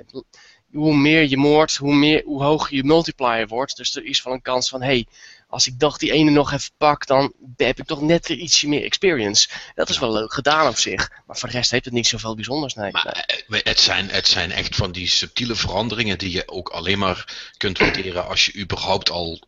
hoe 0.72 0.96
meer 0.96 1.28
je 1.28 1.36
moordt, 1.36 1.76
hoe, 1.76 1.94
meer, 1.94 2.22
hoe 2.24 2.42
hoger 2.42 2.74
je 2.74 2.84
multiplier 2.84 3.46
wordt. 3.46 3.76
Dus 3.76 3.96
er 3.96 4.04
is 4.04 4.22
wel 4.22 4.32
een 4.32 4.42
kans 4.42 4.68
van, 4.68 4.80
hé, 4.80 4.86
hey, 4.86 5.06
als 5.50 5.66
ik 5.66 5.78
toch 5.78 5.98
die 5.98 6.12
ene 6.12 6.30
nog 6.30 6.52
even 6.52 6.70
pak, 6.76 7.06
dan 7.06 7.32
heb 7.56 7.78
ik 7.78 7.86
toch 7.86 8.00
net 8.00 8.28
ietsje 8.28 8.68
meer 8.68 8.84
experience. 8.84 9.48
Dat 9.74 9.88
is 9.88 9.98
wel 9.98 10.12
leuk 10.12 10.32
gedaan 10.32 10.68
op 10.68 10.76
zich, 10.76 11.10
maar 11.26 11.36
voor 11.36 11.48
de 11.48 11.54
rest 11.54 11.70
heeft 11.70 11.84
het 11.84 11.94
niet 11.94 12.06
zoveel 12.06 12.34
bijzonders, 12.34 12.74
nee. 12.74 12.90
Maar 12.92 13.24
eh, 13.48 13.60
het 13.62 13.80
zijn, 13.80 14.08
het 14.08 14.28
zijn 14.28 14.52
echt 14.52 14.76
van 14.76 14.92
die 14.92 15.08
subtiele 15.08 15.54
veranderingen 15.54 16.18
die 16.18 16.32
je 16.32 16.48
ook 16.48 16.68
alleen 16.68 16.98
maar 16.98 17.50
kunt 17.56 17.78
waarderen 17.78 18.28
als 18.28 18.44
je 18.44 18.58
überhaupt 18.58 19.10
al 19.10 19.42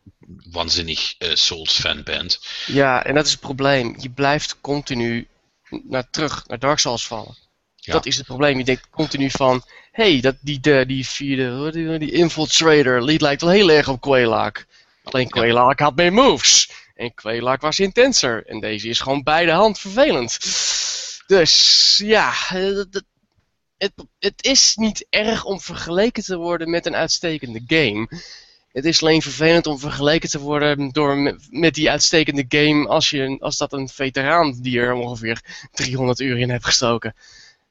waanzinnig 0.51 1.15
eh, 1.19 1.35
Souls-fan 1.35 2.03
bent. 2.03 2.41
Ja, 2.67 3.05
en 3.05 3.15
dat 3.15 3.25
is 3.25 3.31
het 3.31 3.41
probleem. 3.41 3.95
Je 3.99 4.11
blijft 4.11 4.61
continu 4.61 5.29
naar 5.71 6.11
terug, 6.11 6.47
naar 6.47 6.59
Dark 6.59 6.79
Souls 6.79 7.07
vallen. 7.07 7.37
Ja. 7.77 7.93
Dat 7.93 8.07
is 8.07 8.17
het 8.17 8.27
probleem. 8.27 8.59
Je 8.59 8.65
denkt 8.65 8.91
continu 8.91 9.31
van, 9.31 9.63
hé, 9.93 10.13
hey, 10.13 10.21
dat 10.21 10.37
die, 10.41 10.61
de, 10.61 10.85
die 10.87 11.07
vierde, 11.07 11.71
die, 11.73 11.99
die 11.99 12.13
Infiltrator, 12.13 13.07
die 13.07 13.21
lijkt 13.21 13.43
wel 13.43 13.51
heel 13.51 13.71
erg 13.71 13.89
op 13.89 14.01
Quelaak. 14.01 14.67
Alleen 15.03 15.29
Quelaak 15.29 15.79
had 15.79 15.97
meer 15.97 16.13
moves. 16.13 16.71
En 16.95 17.15
Quelaak 17.15 17.61
was 17.61 17.79
intenser. 17.79 18.47
En 18.47 18.61
deze 18.61 18.89
is 18.89 19.01
gewoon 19.01 19.23
bij 19.23 19.45
de 19.45 19.51
hand 19.51 19.79
vervelend. 19.79 20.39
Dus, 21.27 22.01
ja, 22.05 22.33
eh, 22.49 22.75
dat- 22.91 23.05
het, 23.79 23.93
het 24.19 24.45
is 24.45 24.75
niet 24.77 25.07
erg 25.11 25.45
om 25.45 25.61
vergeleken 25.61 26.23
te 26.23 26.37
worden 26.37 26.71
met 26.71 26.87
een 26.87 26.95
uitstekende 26.97 27.63
game. 27.67 28.09
Het 28.73 28.85
is 28.85 29.03
alleen 29.03 29.23
vervelend 29.23 29.67
om 29.67 29.79
vergeleken 29.79 30.29
te 30.31 30.39
worden 30.39 30.89
door, 30.89 31.39
met, 31.51 31.75
die 31.75 31.91
uitstekende 31.91 32.45
game 32.49 32.89
als, 32.89 33.11
je, 33.11 33.37
als 33.41 33.57
dat 33.57 33.73
een 33.73 33.89
veteraan 33.89 34.59
die 34.61 34.81
er 34.81 34.93
ongeveer 34.93 35.41
300 35.73 36.21
uur 36.21 36.39
in 36.39 36.51
heeft 36.51 36.65
gestoken. 36.65 37.15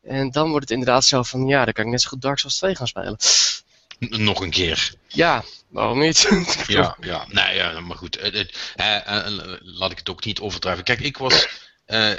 En 0.04 0.32
dan 0.32 0.50
wordt 0.50 0.70
het 0.70 0.78
inderdaad 0.78 1.06
zo 1.06 1.24
van, 1.24 1.48
ja, 1.48 1.64
dan 1.66 1.74
kan 1.74 1.86
ik 1.86 1.92
net 1.92 2.02
zo 2.02 2.10
goed 2.10 2.22
Dark 2.22 2.40
Souls 2.40 2.58
2 2.58 2.76
gaan 2.76 2.88
spelen. 2.88 3.18
Nog 4.30 4.42
een 4.42 4.50
keer. 4.50 4.94
Ja, 5.08 5.44
waarom 5.68 6.00
niet? 6.00 6.30
Ja, 6.68 6.98
ja, 7.00 7.50
ja, 7.50 7.80
maar 7.80 7.98
goed. 7.98 8.18
Eh, 8.18 8.46
eh, 8.76 9.58
laat 9.60 9.92
ik 9.92 9.98
het 9.98 10.10
ook 10.10 10.26
niet 10.26 10.40
overdrijven. 10.40 10.84
Kijk, 10.84 11.00
ik 11.00 11.18
was, 11.18 11.48
eh, 11.86 12.12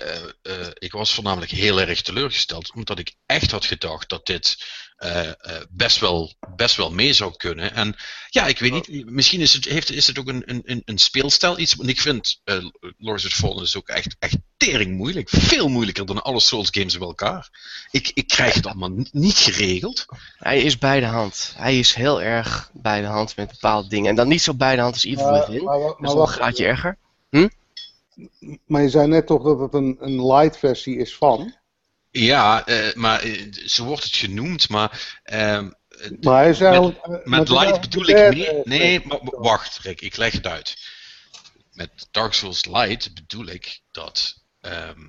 ik 0.75 0.93
was 0.93 1.15
voornamelijk 1.15 1.51
heel 1.51 1.81
erg 1.81 2.03
teleurgesteld, 2.03 2.73
omdat 2.73 2.99
ik 2.99 3.15
echt 3.27 3.51
had 3.51 3.65
gedacht 3.65 4.09
dat 4.09 4.27
dit 4.27 4.65
eh, 5.03 5.29
eh, 5.29 5.35
best, 5.71 5.99
wel, 5.99 6.33
best 6.57 6.77
wel 6.77 6.91
mee 6.93 7.13
zou 7.13 7.37
kunnen. 7.37 7.75
En 7.75 7.95
ja, 8.29 8.47
ik 8.47 8.59
weet 8.59 8.73
niet, 8.73 9.11
misschien 9.11 9.41
is 9.41 9.53
het, 9.53 9.65
heeft, 9.65 9.91
is 9.91 10.07
het 10.07 10.19
ook 10.19 10.29
een, 10.29 10.43
een, 10.47 10.83
een- 10.85 10.99
speelstijl 10.99 11.59
iets, 11.59 11.75
want 11.75 11.89
ik 11.89 12.01
vind 12.01 12.41
eh 12.45 12.65
Lords 12.99 13.25
of 13.25 13.31
the 13.31 13.37
Fallen 13.37 13.63
is 13.63 13.77
ook 13.77 13.89
echt, 13.89 14.17
echt 14.19 14.37
tering 14.57 14.97
moeilijk. 14.97 15.29
Veel 15.31 15.69
moeilijker 15.69 16.07
dan 16.07 16.23
alle 16.23 16.41
Souls 16.41 16.69
games 16.71 16.99
bij 16.99 17.07
elkaar. 17.07 17.49
Ik, 17.91 18.11
ik 18.15 18.27
krijg 18.27 18.55
het 18.55 18.67
allemaal 18.67 18.89
ni- 18.91 19.09
niet 19.13 19.37
geregeld. 19.37 20.07
Hij 20.39 20.61
is 20.63 20.79
bij 20.79 21.01
de 21.01 21.07
hand. 21.07 21.53
Hij 21.57 21.79
is 21.79 21.95
heel 21.95 22.23
erg 22.23 22.71
bij 22.73 23.01
de 23.01 23.07
hand 23.07 23.37
met 23.37 23.49
bepaalde 23.51 23.89
dingen. 23.89 24.11
En 24.11 24.17
dan 24.17 24.29
niet 24.29 24.43
zo 24.43 24.55
bij 24.55 24.75
de 24.77 24.81
hand 24.83 24.95
als 24.95 25.05
Evil 25.05 25.31
Maar, 25.31 25.47
Within. 25.47 25.65
maar, 25.65 25.79
Dat 25.79 25.87
maar 25.89 25.97
nog 26.01 26.13
een 26.13 26.19
wacht, 26.19 26.35
graadje 26.35 26.65
erger. 26.67 26.97
maar 28.67 28.83
je 28.83 28.89
zei 28.89 29.07
net 29.07 29.27
toch 29.27 29.43
dat 29.43 29.59
het 29.59 29.75
een, 29.75 29.97
een 30.01 30.27
light 30.27 30.59
versie 30.59 30.97
is 30.99 31.15
van. 31.17 31.55
Ja, 32.13 32.67
eh, 32.67 32.95
maar 32.95 33.21
eh, 33.23 33.53
zo 33.67 33.85
wordt 33.85 34.05
het 34.05 34.17
genoemd, 34.17 34.69
maar 34.69 35.19
ehm, 35.23 35.71
het- 35.89 36.25
Maar 36.25 36.37
hij 36.41 36.51
is 36.51 36.61
eigenlijk. 36.61 36.99
eh, 37.05 37.11
met 37.25 37.49
light 37.49 37.81
bedoel 37.81 38.07
ik 38.09 38.17
meer. 38.35 38.49
eh, 38.59 38.65
Nee, 38.65 39.07
maar 39.07 39.19
wacht, 39.23 39.79
Rick, 39.79 40.01
ik 40.01 40.17
leg 40.17 40.33
het 40.33 40.47
uit. 40.47 40.77
Met 41.73 42.09
Dark 42.11 42.33
Souls 42.33 42.65
Light 42.65 43.15
bedoel 43.15 43.47
ik 43.47 43.81
dat 43.91 44.41
ehm, 44.61 45.07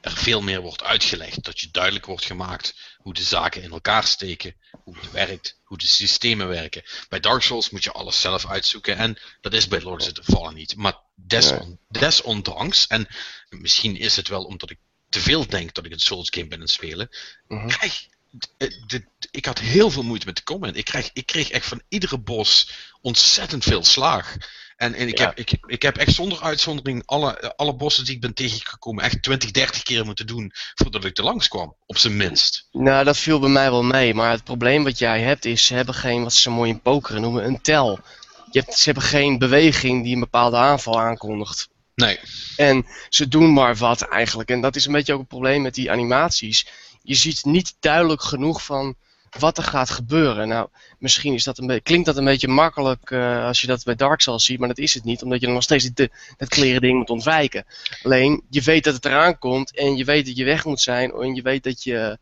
er 0.00 0.12
veel 0.16 0.40
meer 0.42 0.60
wordt 0.60 0.82
uitgelegd. 0.82 1.44
Dat 1.44 1.60
je 1.60 1.68
duidelijk 1.70 2.06
wordt 2.06 2.24
gemaakt 2.24 2.96
hoe 2.96 3.14
de 3.14 3.22
zaken 3.22 3.62
in 3.62 3.70
elkaar 3.70 4.04
steken, 4.04 4.56
hoe 4.82 4.96
het 4.98 5.10
werkt, 5.10 5.60
hoe 5.64 5.78
de 5.78 5.86
systemen 5.86 6.48
werken. 6.48 6.82
Bij 7.08 7.20
Dark 7.20 7.42
Souls 7.42 7.70
moet 7.70 7.84
je 7.84 7.92
alles 7.92 8.20
zelf 8.20 8.46
uitzoeken 8.46 8.96
en 8.96 9.18
dat 9.40 9.52
is 9.52 9.68
bij 9.68 9.80
Lords 9.80 10.06
of 10.06 10.12
the 10.12 10.22
Fallen 10.32 10.54
niet. 10.54 10.76
Maar 10.76 10.98
deson, 11.14 11.78
desondanks, 11.88 12.86
en 12.86 13.06
misschien 13.48 13.96
is 13.96 14.16
het 14.16 14.28
wel 14.28 14.44
omdat 14.44 14.70
ik 14.70 14.78
te 15.10 15.20
veel 15.20 15.46
denk 15.46 15.74
dat 15.74 15.84
ik 15.84 15.92
een 15.92 15.98
Souls 16.00 16.28
game 16.30 16.46
ben 16.46 16.58
aan 16.58 16.64
het 16.64 16.70
spelen, 16.72 17.08
Mhm. 17.48 17.66
krijg, 17.66 18.06
d- 18.86 19.00
ik 19.30 19.44
had 19.46 19.58
heel 19.58 19.90
veel 19.90 20.02
moeite 20.02 20.26
met 20.26 20.36
de 20.36 20.42
comment. 20.42 20.76
Ik, 20.76 20.84
krijg, 20.84 21.10
ik 21.12 21.26
kreeg 21.26 21.50
echt 21.50 21.66
van 21.66 21.82
iedere 21.88 22.18
bos 22.18 22.70
ontzettend 23.00 23.64
veel 23.64 23.84
slaag. 23.84 24.36
En, 24.76 24.94
en 24.94 25.08
ik, 25.08 25.18
Ja. 25.18 25.24
heb, 25.26 25.38
ik, 25.38 25.50
ik 25.66 25.82
heb 25.82 25.96
echt 25.96 26.14
zonder 26.14 26.42
uitzondering 26.42 27.02
alle, 27.06 27.56
alle 27.56 27.74
bossen 27.74 28.04
die 28.04 28.14
ik 28.14 28.20
ben 28.20 28.34
tegengekomen 28.34 29.04
echt 29.04 29.22
20, 29.22 29.50
30 29.50 29.82
keer 29.82 30.04
moeten 30.04 30.26
doen 30.26 30.52
voordat 30.74 31.04
ik 31.04 31.18
er 31.18 31.24
langs 31.24 31.48
kwam. 31.48 31.76
Op 31.86 31.98
zijn 31.98 32.16
minst. 32.16 32.68
Nou, 32.72 33.04
dat 33.04 33.16
viel 33.16 33.38
bij 33.40 33.48
mij 33.50 33.70
wel 33.70 33.82
mee. 33.82 34.14
Maar 34.14 34.30
het 34.30 34.44
probleem 34.44 34.84
wat 34.84 34.98
jij 34.98 35.20
hebt 35.20 35.44
is, 35.44 35.66
ze 35.66 35.74
hebben 35.74 35.94
geen, 35.94 36.22
wat 36.22 36.32
ze 36.34 36.50
mooi 36.50 36.70
in 36.70 36.80
pokeren 36.82 37.20
noemen, 37.20 37.44
een 37.44 37.60
tel. 37.60 38.00
Je 38.50 38.60
hebt, 38.60 38.74
ze 38.74 38.84
hebben 38.84 39.02
geen 39.02 39.38
beweging 39.38 40.04
die 40.04 40.14
een 40.14 40.20
bepaalde 40.20 40.56
aanval 40.56 41.00
aankondigt. 41.00 41.68
Nee. 41.94 42.18
En 42.56 42.86
ze 43.08 43.28
doen 43.28 43.52
maar 43.52 43.76
wat 43.76 44.00
eigenlijk. 44.00 44.50
En 44.50 44.60
dat 44.60 44.76
is 44.76 44.86
een 44.86 44.92
beetje 44.92 45.12
ook 45.12 45.18
het 45.18 45.28
probleem 45.28 45.62
met 45.62 45.74
die 45.74 45.90
animaties. 45.90 46.66
Je 47.02 47.14
ziet 47.14 47.44
niet 47.44 47.76
duidelijk 47.80 48.22
genoeg 48.22 48.64
van 48.64 48.96
wat 49.38 49.58
er 49.58 49.64
gaat 49.64 49.90
gebeuren. 49.90 50.48
Nou, 50.48 50.68
misschien 50.98 51.34
is 51.34 51.44
dat 51.44 51.58
een 51.58 51.82
klinkt 51.82 52.06
dat 52.06 52.16
een 52.16 52.24
beetje 52.24 52.48
makkelijk 52.48 53.10
eh, 53.10 53.44
als 53.44 53.60
je 53.60 53.66
dat 53.66 53.84
bij 53.84 53.94
Dark 53.94 54.20
Souls 54.20 54.44
ziet, 54.44 54.58
maar 54.58 54.68
dat 54.68 54.78
is 54.78 54.94
het 54.94 55.04
niet, 55.04 55.22
omdat 55.22 55.40
je 55.40 55.46
dan 55.46 55.54
nog 55.54 55.62
steeds 55.64 55.92
de, 55.94 56.10
dat 56.36 56.48
kleren 56.48 56.80
ding 56.80 56.98
moet 56.98 57.10
ontwijken. 57.10 57.64
Alleen, 58.02 58.42
je 58.50 58.62
weet 58.62 58.84
dat 58.84 58.94
het 58.94 59.04
eraan 59.04 59.38
komt 59.38 59.76
en 59.76 59.96
je 59.96 60.04
weet 60.04 60.26
dat 60.26 60.36
je 60.36 60.44
weg 60.44 60.64
moet 60.64 60.80
zijn 60.80 61.12
en 61.12 61.34
je 61.34 61.42
weet 61.42 61.62
dat 61.62 61.82
je, 61.82 62.18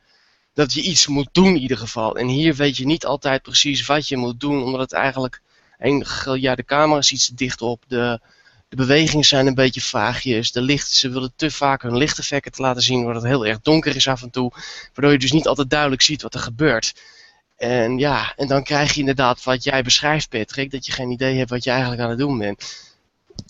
dat 0.54 0.72
je 0.72 0.82
iets 0.82 1.06
moet 1.06 1.28
doen 1.32 1.54
in 1.54 1.60
ieder 1.60 1.78
geval. 1.78 2.16
En 2.16 2.26
hier 2.26 2.54
weet 2.54 2.76
je 2.76 2.86
niet 2.86 3.06
altijd 3.06 3.42
precies 3.42 3.86
wat 3.86 4.08
je 4.08 4.16
moet 4.16 4.40
doen, 4.40 4.62
omdat 4.62 4.80
het 4.80 4.92
eigenlijk, 4.92 5.40
een, 5.78 6.06
ja, 6.40 6.54
de 6.54 6.64
camera 6.64 6.98
is 6.98 7.12
iets 7.12 7.28
dicht 7.28 7.62
op, 7.62 7.82
de, 7.86 8.20
de 8.68 8.76
bewegingen 8.76 9.24
zijn 9.24 9.46
een 9.46 9.54
beetje 9.54 9.80
vaagjes. 9.80 10.52
De 10.52 10.60
licht, 10.60 10.92
ze 10.92 11.08
willen 11.08 11.32
te 11.36 11.50
vaak 11.50 11.82
hun 11.82 11.96
lichteffecten 11.96 12.52
te 12.52 12.62
laten 12.62 12.82
zien, 12.82 13.04
waardoor 13.04 13.22
het 13.22 13.30
heel 13.30 13.46
erg 13.46 13.60
donker 13.60 13.96
is 13.96 14.08
af 14.08 14.22
en 14.22 14.30
toe. 14.30 14.52
Waardoor 14.94 15.12
je 15.12 15.18
dus 15.18 15.32
niet 15.32 15.46
altijd 15.46 15.70
duidelijk 15.70 16.02
ziet 16.02 16.22
wat 16.22 16.34
er 16.34 16.40
gebeurt. 16.40 16.94
En 17.56 17.98
ja, 17.98 18.32
en 18.36 18.48
dan 18.48 18.62
krijg 18.62 18.92
je 18.92 19.00
inderdaad 19.00 19.44
wat 19.44 19.64
jij 19.64 19.82
beschrijft, 19.82 20.28
Patrick, 20.28 20.70
dat 20.70 20.86
je 20.86 20.92
geen 20.92 21.10
idee 21.10 21.36
hebt 21.36 21.50
wat 21.50 21.64
je 21.64 21.70
eigenlijk 21.70 22.02
aan 22.02 22.08
het 22.08 22.18
doen 22.18 22.38
bent. 22.38 22.86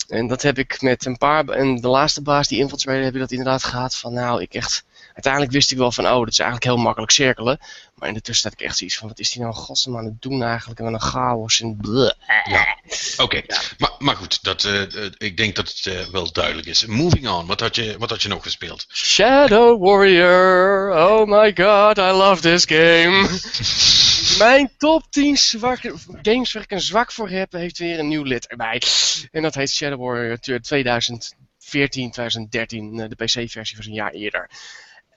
En 0.07 0.27
dat 0.27 0.41
heb 0.41 0.57
ik 0.57 0.81
met 0.81 1.05
een 1.05 1.17
paar, 1.17 1.47
en 1.47 1.75
de 1.75 1.87
laatste 1.87 2.21
baas 2.21 2.47
die 2.47 2.59
infiltrated, 2.59 3.03
heb 3.03 3.13
ik 3.13 3.19
dat 3.19 3.31
inderdaad 3.31 3.63
gehad 3.63 3.95
van, 3.95 4.13
nou, 4.13 4.41
ik 4.41 4.53
echt, 4.53 4.83
uiteindelijk 5.23 5.53
wist 5.53 5.71
ik 5.71 5.77
wel 5.77 5.91
van, 5.91 6.05
oh, 6.05 6.19
dat 6.19 6.27
is 6.27 6.39
eigenlijk 6.39 6.71
heel 6.71 6.83
makkelijk 6.83 7.11
cirkelen. 7.11 7.59
Maar 7.95 8.07
in 8.07 8.13
de 8.13 8.21
tussentijd 8.21 8.53
had 8.53 8.61
ik 8.61 8.67
echt 8.67 8.77
zoiets 8.77 8.97
van, 8.97 9.07
wat 9.07 9.19
is 9.19 9.31
die 9.31 9.41
nou 9.41 9.53
godsnaam 9.53 9.97
aan 9.97 10.05
het 10.05 10.21
doen 10.21 10.43
eigenlijk? 10.43 10.79
En 10.79 10.85
wat 10.85 10.93
een 10.93 11.09
chaos 11.09 11.61
en 11.61 11.77
bleh. 11.77 12.11
Oké. 13.17 13.41
Maar, 13.77 13.91
maar 13.97 14.15
goed, 14.15 14.43
dat, 14.43 14.63
eh, 14.63 14.81
eh, 14.81 15.11
ik 15.17 15.37
denk 15.37 15.55
dat 15.55 15.67
het 15.67 15.85
eh, 15.85 16.05
wel 16.11 16.31
duidelijk 16.31 16.67
is. 16.67 16.85
Moving 16.85 17.29
on, 17.29 17.45
wat 17.45 17.59
had 17.59 17.75
je, 17.75 17.95
wat 17.97 18.09
had 18.09 18.21
je 18.21 18.27
nog 18.27 18.43
gespeeld? 18.43 18.85
Shadow 18.91 19.83
Warrior, 19.83 20.91
oh 20.91 21.27
my 21.27 21.51
god, 21.55 21.97
I 21.97 22.11
love 22.11 22.41
this 22.41 22.65
game. 22.65 23.27
Mijn 24.37 24.71
top 24.77 25.03
10 25.09 25.37
zwakke, 25.37 25.93
games 26.21 26.51
waar 26.51 26.63
ik 26.63 26.71
een 26.71 26.81
zwak 26.81 27.11
voor 27.11 27.29
heb, 27.29 27.51
heeft 27.51 27.77
weer 27.77 27.99
een 27.99 28.07
nieuw 28.07 28.23
lid 28.23 28.47
erbij. 28.47 28.81
En 29.31 29.41
dat 29.41 29.55
heet 29.55 29.69
Shadow 29.69 29.99
Warrior 29.99 30.39
2014, 30.39 32.11
2013, 32.11 32.99
eh, 32.99 33.09
de 33.09 33.15
PC-versie 33.15 33.75
van 33.75 33.85
een 33.85 33.93
jaar 33.93 34.11
eerder. 34.11 34.49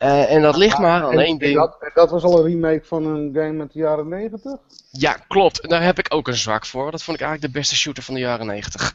Eh, 0.02 0.32
en 0.32 0.42
dat 0.42 0.56
ligt 0.56 0.78
maar 0.78 1.02
aan 1.02 1.12
En- 1.12 1.18
één 1.18 1.32
en 1.32 1.38
ding. 1.38 1.70
Dat, 1.94 2.10
was 2.10 2.22
al 2.22 2.38
een 2.38 2.44
remake 2.44 2.84
van 2.84 3.06
een 3.06 3.30
game 3.34 3.60
uit 3.60 3.72
de 3.72 3.78
jaren 3.78 4.08
90? 4.08 4.52
Ja, 4.90 5.12
klopt. 5.28 5.60
En 5.60 5.68
daar 5.68 5.82
heb 5.82 5.98
ik 5.98 6.14
ook 6.14 6.28
een 6.28 6.34
zwak 6.36 6.66
voor. 6.66 6.90
Dat 6.90 7.02
vond 7.02 7.16
ik 7.20 7.22
eigenlijk 7.22 7.52
de 7.54 7.58
beste 7.58 7.76
shooter 7.76 8.02
van 8.02 8.14
de 8.14 8.20
jaren 8.20 8.46
90. 8.46 8.94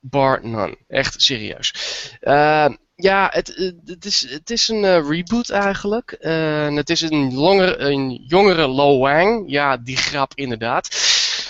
Bar 0.00 0.40
none. 0.42 0.76
Echt 0.88 1.22
serieus. 1.22 1.74
Eh, 2.20 2.66
ja, 2.94 3.28
het, 3.32 3.54
eh, 3.54 3.70
het, 3.84 4.04
is, 4.04 4.26
het 4.30 4.50
is 4.50 4.68
een 4.68 4.84
eh, 4.84 5.08
reboot 5.08 5.50
eigenlijk. 5.50 6.12
Eh, 6.12 6.74
het 6.74 6.90
is 6.90 7.00
een, 7.00 7.34
longer, 7.34 7.80
een 7.80 8.10
jongere 8.26 8.68
Lo 8.68 8.98
Wang. 8.98 9.44
Ja, 9.50 9.76
die 9.76 9.96
grap 9.96 10.32
inderdaad. 10.34 10.88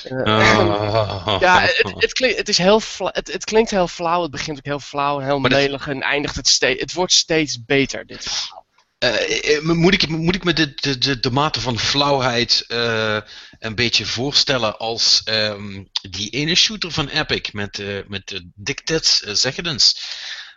Eh, 0.05 0.23
Ah. 0.23 1.37
ja, 1.41 1.61
het, 1.61 1.93
het, 1.97 2.13
klinkt, 2.13 2.37
het, 2.37 2.49
is 2.49 2.59
heel 2.59 2.81
fla- 2.81 3.11
het, 3.13 3.33
het 3.33 3.45
klinkt 3.45 3.71
heel 3.71 3.89
flauw. 3.89 4.23
Het 4.23 4.31
begint 4.31 4.57
ook 4.59 4.65
heel 4.65 4.79
flauw 4.81 5.19
en 5.21 5.25
heel 5.27 5.39
melig. 5.39 5.89
En 5.89 6.01
eindigt 6.03 6.35
het 6.37 6.49
steeds. 6.49 6.81
Het 6.81 6.93
wordt 6.93 7.13
steeds 7.13 7.65
beter, 7.65 8.07
dit 8.07 8.23
verhaal. 8.25 8.64
Eh, 9.05 9.57
eh, 9.57 9.63
moet, 9.63 9.93
ik, 9.93 10.09
moet 10.09 10.35
ik 10.35 10.45
me 10.45 10.53
de, 10.53 10.75
de, 10.75 10.99
de, 10.99 11.21
de 11.21 11.31
mate 11.31 11.61
van 11.61 11.79
flauwheid 11.79 12.65
eh, 12.69 13.19
een 13.59 13.75
beetje 13.75 14.07
voorstellen 14.07 14.79
als 14.79 15.23
ehm, 15.25 15.85
die 16.11 16.31
ene 16.31 16.55
shooter 16.55 16.91
van 16.91 17.09
Epic 17.09 17.53
met, 17.53 17.79
eh 17.79 17.99
met 18.07 18.29
de 18.29 18.51
Dictates 18.55 19.23
uh, 19.23 19.35
Zegedens? 19.35 19.97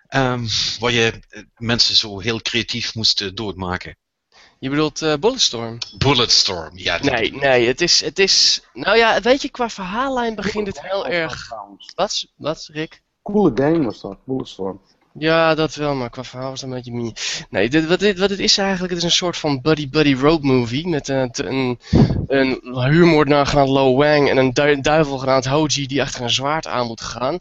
Ehm, 0.08 0.46
waar 0.80 0.92
je 0.92 1.20
mensen 1.56 1.96
zo 1.96 2.20
heel 2.20 2.42
creatief 2.42 2.96
moest 2.96 3.36
doodmaken. 3.38 3.98
Je 4.60 4.70
bedoelt 4.70 5.02
eh, 5.02 5.14
Bulletstorm? 5.20 5.78
Bulletstorm, 5.98 6.78
ja. 6.78 6.98
Nee, 7.02 7.34
nee, 7.34 7.68
het 7.68 7.82
is, 7.82 8.02
het 8.02 8.20
is... 8.20 8.62
Nou 8.74 8.98
ja, 8.98 9.22
weet 9.22 9.42
je, 9.42 9.50
qua 9.50 9.70
verhaallijn 9.70 10.36
begint 10.36 10.68
het 10.68 10.82
heel 10.82 11.08
erg... 11.08 11.52
Wat? 11.96 12.26
Wat, 12.36 12.70
Rick? 12.72 13.02
Coole 13.22 13.52
game 13.56 13.84
was 13.84 14.02
dat, 14.02 14.18
Bulletstorm. 14.26 14.82
Ja, 15.20 15.56
dat 15.56 15.76
wel, 15.76 15.96
maar 15.96 16.10
qua 16.10 16.24
verhaal 16.24 16.50
was 16.50 16.62
het 16.62 16.70
een 16.70 16.76
beetje 16.76 16.92
mini. 16.92 17.14
Nee, 17.50 17.70
dit, 17.70 17.88
wat, 17.88 18.00
dit, 18.00 18.20
wat 18.20 18.30
het 18.30 18.40
is 18.40 18.58
eigenlijk, 18.58 18.90
het 18.90 18.98
is 19.00 19.06
een 19.06 19.16
soort 19.16 19.38
van 19.38 19.62
buddy-buddy 19.62 20.16
road 20.16 20.42
movie. 20.44 20.88
Met 20.88 21.08
een, 21.08 21.30
een, 21.34 21.80
een 22.28 22.60
huurmoordenaar 22.64 23.46
genaamd 23.48 23.70
Lo 23.70 23.96
Wang 23.96 24.30
en 24.30 24.38
een 24.38 24.54
du- 24.54 24.82
duivel 24.82 25.18
genaamd 25.18 25.46
Hoji 25.46 25.88
die 25.88 26.02
achter 26.02 26.22
een 26.22 26.30
zwaard 26.30 26.68
aan 26.68 26.88
moet 26.88 27.02
gaan. 27.02 27.38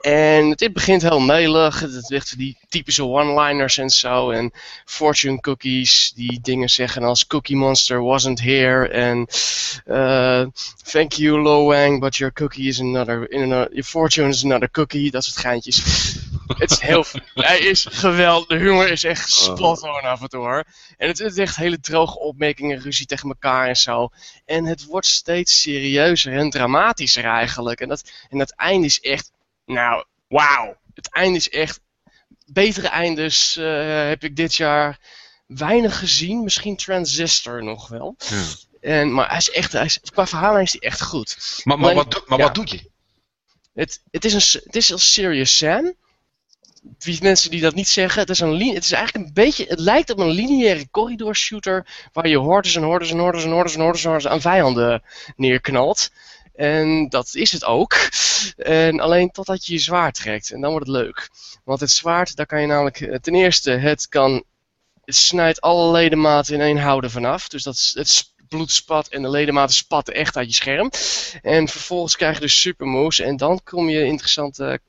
En 0.00 0.50
dit 0.52 0.72
begint 0.72 1.02
heel 1.02 1.20
melig. 1.20 1.80
Het 1.80 2.08
ligt 2.08 2.38
die 2.38 2.56
typische 2.68 3.04
one-liners 3.04 3.78
en 3.78 3.90
zo. 3.90 4.30
En 4.30 4.52
fortune 4.84 5.40
cookies 5.40 6.12
die 6.14 6.38
dingen 6.42 6.68
zeggen 6.70 7.02
als 7.02 7.26
Cookie 7.26 7.56
Monster 7.56 8.02
wasn't 8.02 8.40
here. 8.40 8.88
En 8.88 9.26
eh, 9.84 10.46
thank 10.90 11.12
you 11.12 11.40
Lo 11.42 11.64
Wang, 11.64 12.00
but 12.00 12.16
your 12.16 12.32
cookie 12.32 12.68
is 12.68 12.80
another, 12.80 13.30
in 13.30 13.42
another, 13.42 13.68
your 13.70 13.84
fortune 13.84 14.28
is 14.28 14.44
another 14.44 14.70
cookie. 14.70 15.10
Dat 15.10 15.24
soort 15.24 15.36
geintjes. 15.36 15.82
Het 16.46 16.70
is 16.70 16.80
heel, 16.80 17.04
hij 17.34 17.58
is 17.58 17.86
geweldig. 17.90 18.48
De 18.48 18.56
humor 18.56 18.90
is 18.90 19.04
echt 19.04 19.30
spot 19.30 19.82
on 19.82 20.00
af 20.00 20.20
en 20.20 20.28
toe 20.28 20.40
hoor. 20.40 20.64
En 20.96 21.08
het 21.08 21.20
is 21.20 21.36
echt 21.36 21.56
hele 21.56 21.80
droge 21.80 22.18
opmerkingen, 22.18 22.80
ruzie 22.80 23.06
tegen 23.06 23.28
elkaar 23.28 23.68
en 23.68 23.76
zo. 23.76 24.08
En 24.44 24.64
het 24.64 24.84
wordt 24.84 25.06
steeds 25.06 25.60
serieuzer 25.60 26.32
en 26.32 26.50
dramatischer 26.50 27.24
eigenlijk. 27.24 27.80
En 27.80 27.88
dat, 27.88 28.10
en 28.28 28.38
dat 28.38 28.50
einde 28.50 28.86
is 28.86 29.00
echt, 29.00 29.30
nou, 29.66 30.04
wauw. 30.28 30.76
Het 30.94 31.12
einde 31.12 31.38
is 31.38 31.48
echt, 31.48 31.80
betere 32.46 32.88
eindes 32.88 33.56
eh, 33.56 34.08
heb 34.08 34.24
ik 34.24 34.36
dit 34.36 34.54
jaar 34.54 34.98
weinig 35.46 35.98
gezien. 35.98 36.42
Misschien 36.42 36.76
Transistor 36.76 37.64
nog 37.64 37.88
wel. 37.88 38.16
Ja. 38.18 38.42
En, 38.80 39.12
maar 39.12 39.28
hij 39.28 39.38
is 39.38 39.50
echt, 39.50 39.72
hij 39.72 39.84
is, 39.84 40.00
qua 40.00 40.26
verhaallijn 40.26 40.64
is 40.64 40.72
hij 40.72 40.80
echt 40.80 41.02
goed. 41.02 41.60
Maar, 41.64 41.78
maar, 41.78 41.94
wat, 41.94 42.22
maar 42.26 42.38
ja. 42.38 42.44
wat 42.44 42.54
doe 42.54 42.66
je? 42.66 42.90
Het, 43.74 44.02
het 44.10 44.24
is 44.24 44.32
een, 44.32 44.60
het 44.64 44.76
is 44.76 44.92
als 44.92 45.12
Serious 45.12 45.56
Sam. 45.56 45.94
Mensen 47.20 47.50
die 47.50 47.60
dat 47.60 47.74
niet 47.74 47.88
zeggen, 47.88 48.20
het 48.20 48.30
is, 48.30 48.40
een 48.40 48.74
het 48.74 48.84
is 48.84 48.92
eigenlijk 48.92 49.26
een 49.26 49.32
beetje, 49.34 49.64
het 49.68 49.78
lijkt 49.78 50.10
op 50.10 50.18
een 50.18 50.30
lineaire 50.30 50.90
corridor 50.90 51.36
shooter 51.36 52.08
waar 52.12 52.28
je 52.28 52.36
hordes 52.36 52.76
en 52.76 52.82
hordes 52.82 53.10
en 53.10 53.18
hordes 53.18 53.44
en 53.44 53.50
hordes 53.50 53.74
en 53.74 53.80
hordes, 53.80 54.04
en 54.04 54.10
hordes 54.10 54.30
aan 54.30 54.40
vijanden 54.40 55.02
neerknalt. 55.36 56.10
En 56.54 57.08
dat 57.08 57.34
is 57.34 57.52
het 57.52 57.64
ook. 57.64 57.96
En 58.56 59.00
alleen 59.00 59.30
totdat 59.30 59.66
je 59.66 59.72
je 59.72 59.78
zwaard 59.78 60.14
trekt. 60.14 60.50
En 60.50 60.60
dan 60.60 60.70
wordt 60.70 60.86
het 60.86 60.96
leuk. 60.96 61.28
Want 61.64 61.80
het 61.80 61.90
zwaard, 61.90 62.36
daar 62.36 62.46
kan 62.46 62.60
je 62.60 62.66
namelijk 62.66 63.00
eh, 63.00 63.18
ten 63.18 63.34
eerste, 63.34 63.70
het 63.70 64.08
kan, 64.08 64.44
het 65.04 65.14
snijdt 65.14 65.60
alle 65.60 65.92
ledematen 65.92 66.54
in 66.54 66.60
één 66.60 66.78
houden 66.78 67.10
vanaf. 67.10 67.48
Dus 67.48 67.62
dat 67.62 67.90
het 67.94 68.32
bloed 68.48 68.70
spat 68.70 69.08
en 69.08 69.22
de 69.22 69.30
ledematen 69.30 69.74
spatten 69.74 70.14
echt 70.14 70.36
uit 70.36 70.48
je 70.48 70.54
scherm. 70.54 70.90
En 71.42 71.68
vervolgens 71.68 72.16
krijg 72.16 72.34
je 72.34 72.40
dus 72.40 72.60
super 72.60 72.86
moves. 72.86 73.18
En 73.18 73.36
dan 73.36 73.60
kom 73.64 73.88
je 73.88 74.04
interessante, 74.04 74.80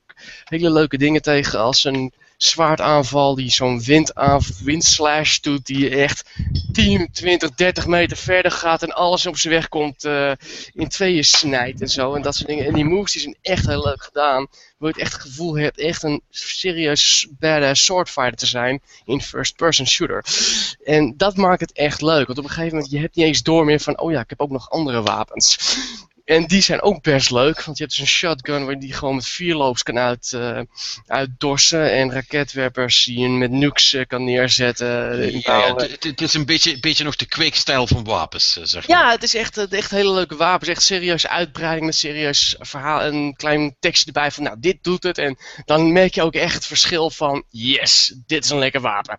hele 0.44 0.70
leuke 0.72 0.98
dingen 0.98 1.22
tegen 1.22 1.58
als 1.60 1.84
een 1.84 2.12
zwaardaanval 2.36 3.34
die 3.34 3.50
zo'n 3.50 3.82
windaanv- 3.82 4.60
windslash 4.62 5.38
doet. 5.38 5.66
Die 5.66 5.88
echt 5.90 6.30
10, 6.72 7.08
20, 7.12 7.50
30 7.50 7.86
meter 7.86 8.16
verder 8.16 8.50
gaat 8.50 8.82
en 8.82 8.92
alles 8.92 9.26
op 9.26 9.36
zijn 9.36 9.54
weg 9.54 9.68
komt 9.68 10.04
eh, 10.04 10.32
in 10.72 10.88
tweeën 10.88 11.24
snijdt 11.24 11.80
en 11.80 11.88
zo. 11.88 12.14
En 12.14 12.22
dat 12.22 12.34
soort 12.34 12.48
dingen. 12.48 12.66
En 12.66 12.74
die 12.74 12.84
moves 12.84 13.12
die 13.12 13.20
zijn 13.20 13.36
echt 13.42 13.66
heel 13.66 13.84
leuk 13.84 14.02
gedaan. 14.02 14.46
Wil 14.78 14.88
je 14.88 15.00
echt 15.00 15.12
het 15.12 15.22
gevoel 15.22 15.56
hebt 15.56 15.78
echt 15.78 16.02
een 16.02 16.22
serieus 16.30 17.26
badass 17.38 17.84
swordfighter 17.84 18.36
te 18.36 18.46
zijn 18.46 18.82
in 19.04 19.20
first 19.22 19.56
person 19.56 19.86
shooter. 19.86 20.24
En 20.84 21.14
dat 21.16 21.36
maakt 21.36 21.60
het 21.60 21.72
echt 21.72 22.02
leuk. 22.02 22.26
Want 22.26 22.38
op 22.38 22.44
een 22.44 22.50
gegeven 22.50 22.74
moment 22.74 22.92
je 22.92 22.98
hebt 22.98 23.16
niet 23.16 23.26
eens 23.26 23.42
door 23.42 23.64
meer 23.64 23.80
van 23.80 24.00
oh 24.00 24.12
ja, 24.12 24.20
ik 24.20 24.28
heb 24.30 24.40
ook 24.40 24.50
nog 24.50 24.70
andere 24.70 25.02
wapens. 25.02 25.58
En 26.24 26.46
die 26.46 26.60
zijn 26.60 26.82
ook 26.82 27.02
best 27.02 27.30
leuk, 27.30 27.62
want 27.64 27.78
je 27.78 27.84
hebt 27.84 27.96
dus 27.96 28.04
een 28.06 28.12
shotgun 28.14 28.64
waar 28.66 28.78
die 28.78 28.92
gewoon 28.92 29.14
met 29.14 29.26
vierloops 29.26 29.82
kan 29.82 29.98
uit, 29.98 30.32
eh, 30.32 30.60
uitdorsen. 31.06 31.92
En 31.92 32.12
raketwerpers 32.12 33.04
die 33.04 33.18
je 33.18 33.28
met 33.28 33.50
nukes 33.50 33.92
eh, 33.94 34.06
kan 34.06 34.24
neerzetten. 34.24 35.10
eh, 35.22 35.40
Ja, 35.40 35.74
het, 35.74 36.20
is 36.20 36.34
een 36.34 36.44
beetje, 36.44 36.80
beetje 36.80 37.04
nog 37.04 37.16
de 37.16 37.26
kweekstijl 37.26 37.86
van 37.86 38.04
wapens, 38.04 38.52
zeg 38.52 38.88
maar. 38.88 38.98
Ja, 38.98 39.10
het 39.10 39.22
is 39.22 39.34
echt, 39.34 39.68
echt 39.72 39.90
hele 39.90 40.12
leuke 40.12 40.36
wapens. 40.36 40.70
Echt 40.70 40.82
serieuze 40.82 41.28
uitbreiding 41.28 41.86
met 41.86 41.94
serieus 41.94 42.56
verhaal. 42.58 43.00
en 43.00 43.14
Een 43.14 43.36
klein 43.36 43.76
tekstje 43.80 44.06
erbij 44.06 44.30
van, 44.30 44.42
nou, 44.44 44.56
dit 44.60 44.78
doet 44.82 45.02
het. 45.02 45.18
En 45.18 45.36
dan 45.64 45.92
merk 45.92 46.14
je 46.14 46.22
ook 46.22 46.34
echt 46.34 46.54
het 46.54 46.66
verschil 46.66 47.10
van, 47.10 47.44
yes, 47.48 48.14
dit 48.26 48.44
is 48.44 48.50
een 48.50 48.58
lekker 48.58 48.80
wapen. 48.80 49.18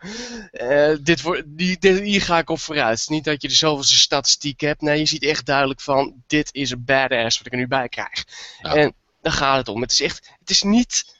Dit 1.03 1.21
wordt, 1.21 1.43
die, 1.45 1.77
dit, 1.79 1.99
hier 1.99 2.21
ga 2.21 2.37
ik 2.37 2.49
op 2.49 2.59
vooruit. 2.59 2.89
Het 2.89 2.99
is 2.99 3.07
niet 3.07 3.23
dat 3.23 3.41
je 3.41 3.47
er 3.47 3.53
zoveelste 3.53 3.95
statistiek 3.95 4.59
hebt. 4.61 4.81
Nee, 4.81 4.99
je 4.99 5.05
ziet 5.05 5.23
echt 5.23 5.45
duidelijk 5.45 5.81
van, 5.81 6.13
dit 6.27 6.49
is 6.51 6.71
een 6.71 6.83
badass 6.95 7.37
wat 7.37 7.47
ik 7.47 7.53
er 7.53 7.59
nu 7.59 7.67
bij 7.67 7.89
krijg. 7.89 8.25
Ja. 8.61 8.75
En 8.75 8.93
daar 9.21 9.33
gaat 9.33 9.57
het 9.57 9.67
om. 9.67 9.81
Het 9.81 9.91
is 9.91 10.01
echt, 10.01 10.31
het 10.39 10.49
is 10.49 10.61
niet 10.61 11.13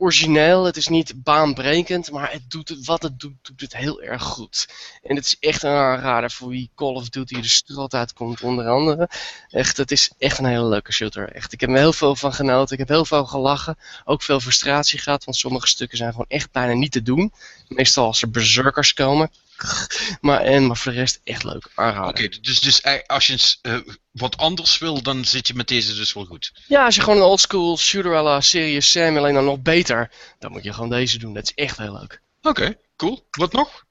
origineel, 0.00 0.64
het 0.64 0.76
is 0.76 0.88
niet 0.88 1.22
baanbrekend, 1.22 2.10
maar 2.10 2.32
het 2.32 2.50
doet 2.50 2.68
het, 2.68 2.86
wat 2.86 3.02
het 3.02 3.20
doet, 3.20 3.34
doet 3.42 3.60
het 3.60 3.76
heel 3.76 4.02
erg 4.02 4.22
goed. 4.22 4.68
En 5.02 5.16
het 5.16 5.24
is 5.24 5.36
echt 5.40 5.62
een 5.62 5.70
aanrader 5.70 6.30
voor 6.30 6.48
wie 6.48 6.70
Call 6.74 6.94
of 6.94 7.08
Duty 7.08 7.40
de 7.40 7.48
strot 7.48 7.94
uitkomt, 7.94 8.42
onder 8.42 8.68
andere. 8.68 9.08
Echt, 9.50 9.76
het 9.76 9.90
is 9.90 10.10
echt 10.18 10.38
een 10.38 10.44
hele 10.44 10.68
leuke 10.68 10.92
shooter. 10.92 11.32
Echt, 11.32 11.52
ik 11.52 11.60
heb 11.60 11.70
er 11.70 11.76
heel 11.76 11.92
veel 11.92 12.16
van 12.16 12.32
genoten. 12.32 12.72
Ik 12.72 12.78
heb 12.78 12.88
heel 12.88 13.04
veel 13.04 13.24
gelachen. 13.24 13.78
Ook 14.04 14.22
veel 14.22 14.40
frustratie 14.40 14.98
gehad, 14.98 15.24
want 15.24 15.36
sommige 15.36 15.66
stukken 15.66 15.98
zijn 15.98 16.10
gewoon 16.10 16.28
echt 16.28 16.52
bijna 16.52 16.72
niet 16.72 16.92
te 16.92 17.02
doen. 17.02 17.32
Meestal 17.68 18.06
als 18.06 18.22
er 18.22 18.30
berserkers 18.30 18.94
komen. 18.94 19.30
Maar, 20.20 20.40
en, 20.40 20.66
maar 20.66 20.76
voor 20.76 20.92
de 20.92 20.98
rest 20.98 21.20
echt 21.24 21.44
leuk. 21.44 21.68
Oké, 22.08 22.28
dus, 22.40 22.60
dus 22.60 22.80
eh, 22.80 22.94
als 23.06 23.26
je 23.26 23.56
eh, 23.62 23.78
wat 24.10 24.36
anders 24.36 24.78
wil, 24.78 25.02
dan 25.02 25.24
zit 25.24 25.46
je 25.48 25.54
met 25.54 25.68
deze 25.68 25.94
dus 25.94 26.12
wel 26.12 26.24
goed. 26.24 26.52
Ja, 26.66 26.84
als 26.84 26.94
je 26.94 27.00
gewoon 27.00 27.18
een 27.18 27.24
oldschool 27.24 27.78
shooter 27.78 28.16
à 28.16 28.22
la 28.22 28.40
Serious 28.40 28.90
Sam, 28.90 29.16
alleen 29.16 29.34
dan 29.34 29.44
nog 29.44 29.60
beter, 29.62 30.10
dan 30.38 30.50
moet 30.52 30.64
je 30.64 30.72
gewoon 30.72 30.90
deze 30.90 31.18
doen. 31.18 31.34
Dat 31.34 31.42
is 31.42 31.54
echt 31.54 31.76
heel 31.78 31.92
leuk. 31.92 32.20
Oké, 32.42 32.76
cool. 32.96 33.26
Wat 33.30 33.52
nog? 33.52 33.86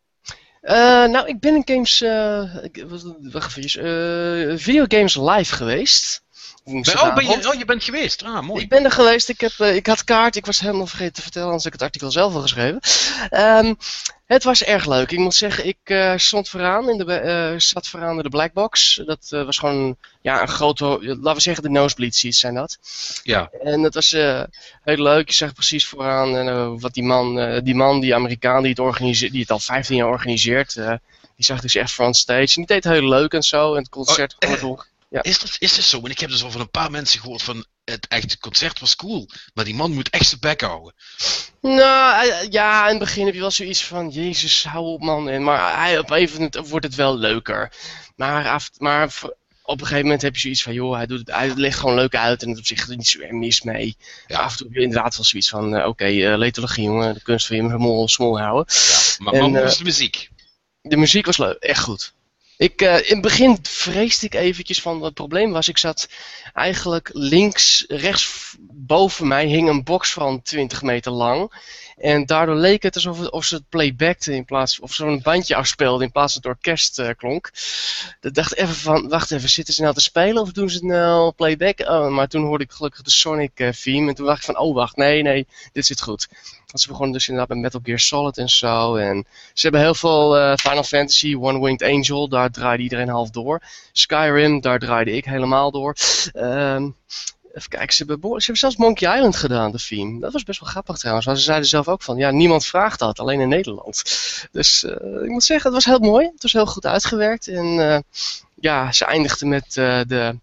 Eh, 0.62 0.76
nou, 1.06 1.28
ik 1.28 1.40
ben 1.40 1.56
in 1.56 1.62
games, 1.66 2.02
ik- 2.64 2.84
wat- 2.88 3.16
wacht 3.22 3.58
even, 3.58 4.60
videogames 4.60 5.16
live 5.16 5.56
geweest. 5.56 6.22
Oh, 6.68 7.14
ben 7.16 7.26
je, 7.26 7.48
oh, 7.48 7.54
je 7.54 7.66
bent 7.66 7.84
geweest. 7.84 8.24
Ah, 8.24 8.42
mooi. 8.42 8.62
Ik 8.62 8.70
ben 8.70 8.84
er 8.84 8.92
geweest, 8.92 9.30
ik, 9.30 9.40
heb, 9.40 9.52
eh, 9.58 9.76
ik 9.76 9.88
had 9.88 10.04
kaart, 10.04 10.36
ik 10.36 10.46
was 10.46 10.60
helemaal 10.60 10.88
vergeten 10.88 11.14
te 11.14 11.22
vertellen, 11.22 11.48
anders 11.48 11.64
heb 11.64 11.74
ik 11.74 11.80
het 11.80 11.90
artikel 11.90 12.12
zelf 12.12 12.34
al 12.34 12.42
geschreven. 12.42 12.80
Ehm, 13.30 13.74
het 14.28 14.44
was 14.44 14.64
erg 14.64 14.86
leuk. 14.86 15.12
Ik 15.12 15.20
moet 15.20 15.36
zeggen, 15.36 15.68
ik 15.68 15.78
eh, 15.84 16.14
stond 16.16 16.50
vooraan, 16.50 16.90
in 16.90 16.98
de, 16.98 17.14
eh, 17.14 17.60
zat 17.60 17.88
vooraan 17.88 18.18
in 18.18 18.24
de 18.24 18.30
black 18.30 18.54
box. 18.54 19.02
Dat 19.06 19.30
was 19.30 19.58
gewoon 19.58 19.98
ja, 20.22 20.42
een 20.42 20.48
grote, 20.48 20.86
laten 21.02 21.34
we 21.34 21.40
zeggen 21.40 21.64
de 21.64 21.70
nosebleed 21.70 22.16
seats 22.16 22.40
zijn 22.40 22.54
dat. 22.54 22.78
Ja. 23.24 23.50
En 23.64 23.82
dat 23.82 23.94
was 23.94 24.12
heel 24.12 25.04
leuk. 25.04 25.30
Je 25.30 25.36
zag 25.36 25.54
precies 25.54 25.88
vooraan 25.88 26.38
eh, 26.38 26.72
wat 26.78 26.94
die 26.94 27.04
man, 27.04 27.60
die 27.64 27.76
man, 27.76 28.00
die 28.00 28.16
Amerikaan 28.16 28.62
die 28.62 28.70
het, 28.70 28.80
organiseert, 28.80 29.32
die 29.32 29.42
het 29.42 29.52
al 29.52 29.60
15 29.60 29.96
jaar 29.96 30.08
organiseert, 30.08 30.74
die 31.36 31.46
zag 31.46 31.62
dus 31.62 31.76
echt 31.76 31.92
front 31.92 32.18
stage. 32.18 32.42
En 32.42 32.66
die 32.66 32.66
deed 32.66 32.84
heel 32.84 33.08
leuk 33.08 33.34
en 33.34 33.44
zo. 33.44 33.74
En 33.74 33.80
het 33.80 33.90
concert 33.90 34.36
Oh. 34.40 34.80
Ja. 35.10 35.24
Is 35.24 35.40
dat, 35.40 35.56
is 35.60 35.76
dat 35.76 35.86
zo? 35.86 36.00
Want 36.00 36.12
ik 36.12 36.20
heb 36.20 36.30
dus 36.30 36.44
al 36.44 36.52
van 36.52 36.62
een 36.62 36.72
paar 36.72 36.92
mensen 36.92 37.20
gehoord 37.20 37.42
van 37.42 37.66
het 37.84 38.08
echte 38.08 38.40
concert 38.40 38.80
was 38.80 38.96
cool. 38.96 39.30
Maar 39.54 39.66
die 39.66 39.76
man 39.76 39.94
moet 39.94 40.10
echt 40.10 40.28
zijn 40.28 40.42
bek 40.42 40.62
houden. 40.62 40.94
Nou, 41.62 42.30
eh, 42.30 42.52
ja, 42.52 42.84
in 42.84 42.90
het 42.90 43.00
begin 43.00 43.26
heb 43.26 43.34
je 43.34 43.40
wel 43.40 43.52
zoiets 43.52 43.84
van, 43.84 44.10
jezus, 44.10 44.64
hou 44.64 44.86
op 44.86 45.02
man. 45.02 45.30
En, 45.30 45.44
maar 45.44 45.80
hij, 45.80 46.00
op 46.00 46.10
een 46.10 46.16
gegeven 46.16 46.36
moment 46.36 46.70
wordt 46.70 46.86
het 46.86 46.96
wel 46.96 47.18
leuker. 47.18 47.72
Maar, 48.16 48.48
af, 48.48 48.70
maar 48.78 49.14
op 49.64 49.80
een 49.80 49.86
gegeven 49.86 50.04
moment 50.04 50.22
heb 50.22 50.34
je 50.34 50.42
zoiets 50.42 50.64
van, 50.64 50.74
joh, 50.74 50.96
hij, 50.96 51.06
doet 51.06 51.20
het, 51.20 51.32
hij 51.32 51.56
legt 51.56 51.80
gewoon 51.80 51.96
leuk 51.96 52.16
uit 52.16 52.44
en 52.44 52.50
het 52.50 52.58
op 52.58 52.66
zich 52.66 52.90
er 52.90 52.96
niet 52.96 53.08
zo 53.08 53.20
erg 53.20 53.32
mis 53.32 53.62
mee. 53.62 53.98
Ja. 54.28 54.40
Af 54.40 54.52
en 54.52 54.58
toe 54.58 54.68
heb 54.68 54.76
je 54.76 54.82
inderdaad 54.82 55.16
wel 55.16 55.26
zoiets 55.26 55.50
van, 55.50 55.76
eh, 55.76 55.88
oké, 55.88 56.06
eh 56.06 56.38
letologie 56.38 56.84
jongen, 56.84 57.14
de 57.14 57.22
kunst 57.22 57.48
van 57.48 57.56
je 57.56 57.70
smol, 57.70 58.08
smol 58.08 58.40
houden. 58.40 58.66
Ja. 58.68 59.24
Maar, 59.24 59.34
En, 59.34 59.42
hoe 59.42 59.60
eh, 59.60 59.66
is 59.66 59.78
de 59.78 59.84
muziek? 59.84 60.30
De 60.82 60.98
muziek 60.98 61.26
was 61.26 61.38
leuk, 61.38 61.58
echt 61.58 61.82
goed. 61.82 62.14
Ik, 62.58 62.82
eh, 62.82 62.96
in 62.96 63.04
het 63.16 63.22
begin 63.22 63.58
vreesde 63.62 64.26
ik 64.26 64.34
eventjes 64.34 64.82
van, 64.82 65.04
het 65.04 65.14
probleem 65.14 65.52
was, 65.52 65.68
ik 65.68 65.78
zat 65.78 66.10
eigenlijk 66.54 67.10
links, 67.14 67.86
rechts 67.88 68.56
boven 68.60 69.28
mij 69.28 69.46
hing 69.46 69.70
een 69.70 69.84
box 69.84 70.14
van 70.14 70.42
20 70.42 70.82
meter 70.82 71.12
lang. 71.12 71.52
En 71.98 72.26
daardoor 72.26 72.56
leek 72.56 72.84
het 72.84 72.96
alsof 72.96 73.28
of 73.28 73.46
ze 73.46 73.56
het 73.56 73.70
playbackte 73.70 74.34
in 74.34 74.46
plaats 74.46 74.80
of 74.80 74.94
zo'n 74.94 75.22
bandje 75.22 75.56
afspeelde 75.56 76.04
in 76.04 76.12
plaats 76.12 76.34
van 76.34 76.42
het 76.42 76.52
orkest 76.52 77.00
eh, 77.00 77.10
klonk. 77.18 77.52
Ik 78.22 78.34
dacht 78.34 78.56
even 78.56 78.76
van, 78.76 79.10
wacht 79.10 79.32
even, 79.32 79.50
zitten 79.50 79.74
ze 79.74 79.82
nou 79.82 79.94
te 79.94 80.02
spelen 80.02 80.42
of 80.42 80.52
doen 80.52 80.70
ze 80.70 80.76
het 80.76 80.86
nou 80.86 81.32
playback? 81.32 81.80
Oh, 81.80 82.10
maar 82.10 82.28
toen 82.28 82.46
hoorde 82.46 82.64
ik 82.64 82.72
gelukkig 82.72 83.02
de 83.02 83.12
Sonic 83.12 83.52
eh, 83.60 83.70
theme 83.70 84.10
en 84.10 84.16
toen 84.16 84.26
dacht 84.26 84.40
ik 84.40 84.46
van, 84.46 84.58
oh 84.58 84.74
wacht, 84.76 84.96
nee, 84.96 85.22
nee, 85.22 85.48
dit 85.72 85.86
zit 85.86 86.02
goed. 86.02 86.28
Want 86.68 86.82
ze 86.82 86.88
begonnen 86.88 87.14
dus 87.14 87.28
inderdaad 87.28 87.56
met 87.56 87.64
Metal 87.64 87.80
Gear 87.84 88.00
Solid 88.00 88.38
en 88.38 88.50
zo. 88.50 88.96
En 88.96 89.26
ze 89.54 89.62
hebben 89.62 89.82
heel 89.82 89.96
veel 89.96 90.38
eh, 90.38 90.54
Final 90.56 90.84
Fantasy, 90.84 91.36
One 91.36 91.60
Winged 91.60 91.84
Angel, 91.84 92.30
daar 92.30 92.52
draaide 92.52 92.84
iedereen 92.84 93.10
half 93.10 93.30
door. 93.30 93.62
Skyrim, 93.92 94.62
daar 94.62 94.80
draaide 94.80 95.12
ik 95.12 95.26
helemaal 95.26 95.72
door. 95.72 95.96
Ehm, 96.34 96.90
even 97.54 97.70
kijken, 97.70 97.94
ze 97.94 98.06
hebben, 98.08 98.42
zelfs 98.42 98.76
Monkey 98.76 99.16
Island 99.16 99.36
gedaan, 99.36 99.72
de 99.72 99.78
theme. 99.88 100.20
Dat 100.20 100.34
was 100.34 100.44
best 100.44 100.60
wel 100.60 100.70
grappig 100.70 100.98
trouwens. 100.98 101.26
Maar 101.26 101.38
ze 101.38 101.44
zeiden 101.44 101.68
zelf 101.68 101.88
ook 101.88 102.02
van, 102.02 102.18
ja, 102.18 102.32
niemand 102.32 102.66
vraagt 102.66 103.00
dat, 103.00 103.20
alleen 103.20 103.40
in 103.40 103.50
Nederland. 103.50 104.04
Dus 104.52 104.84
eh, 104.84 105.24
ik 105.24 105.30
moet 105.30 105.44
zeggen, 105.44 105.74
het 105.74 105.84
was 105.84 105.96
heel 105.96 106.10
mooi. 106.12 106.26
Het 106.26 106.42
was 106.42 106.54
heel 106.54 106.66
goed 106.66 106.86
uitgewerkt. 106.86 107.48
En 107.48 107.66
eh, 107.80 108.00
ja, 108.56 108.92
ze 108.92 109.06
eindigden 109.06 109.48
met 109.48 109.74
de, 109.74 110.40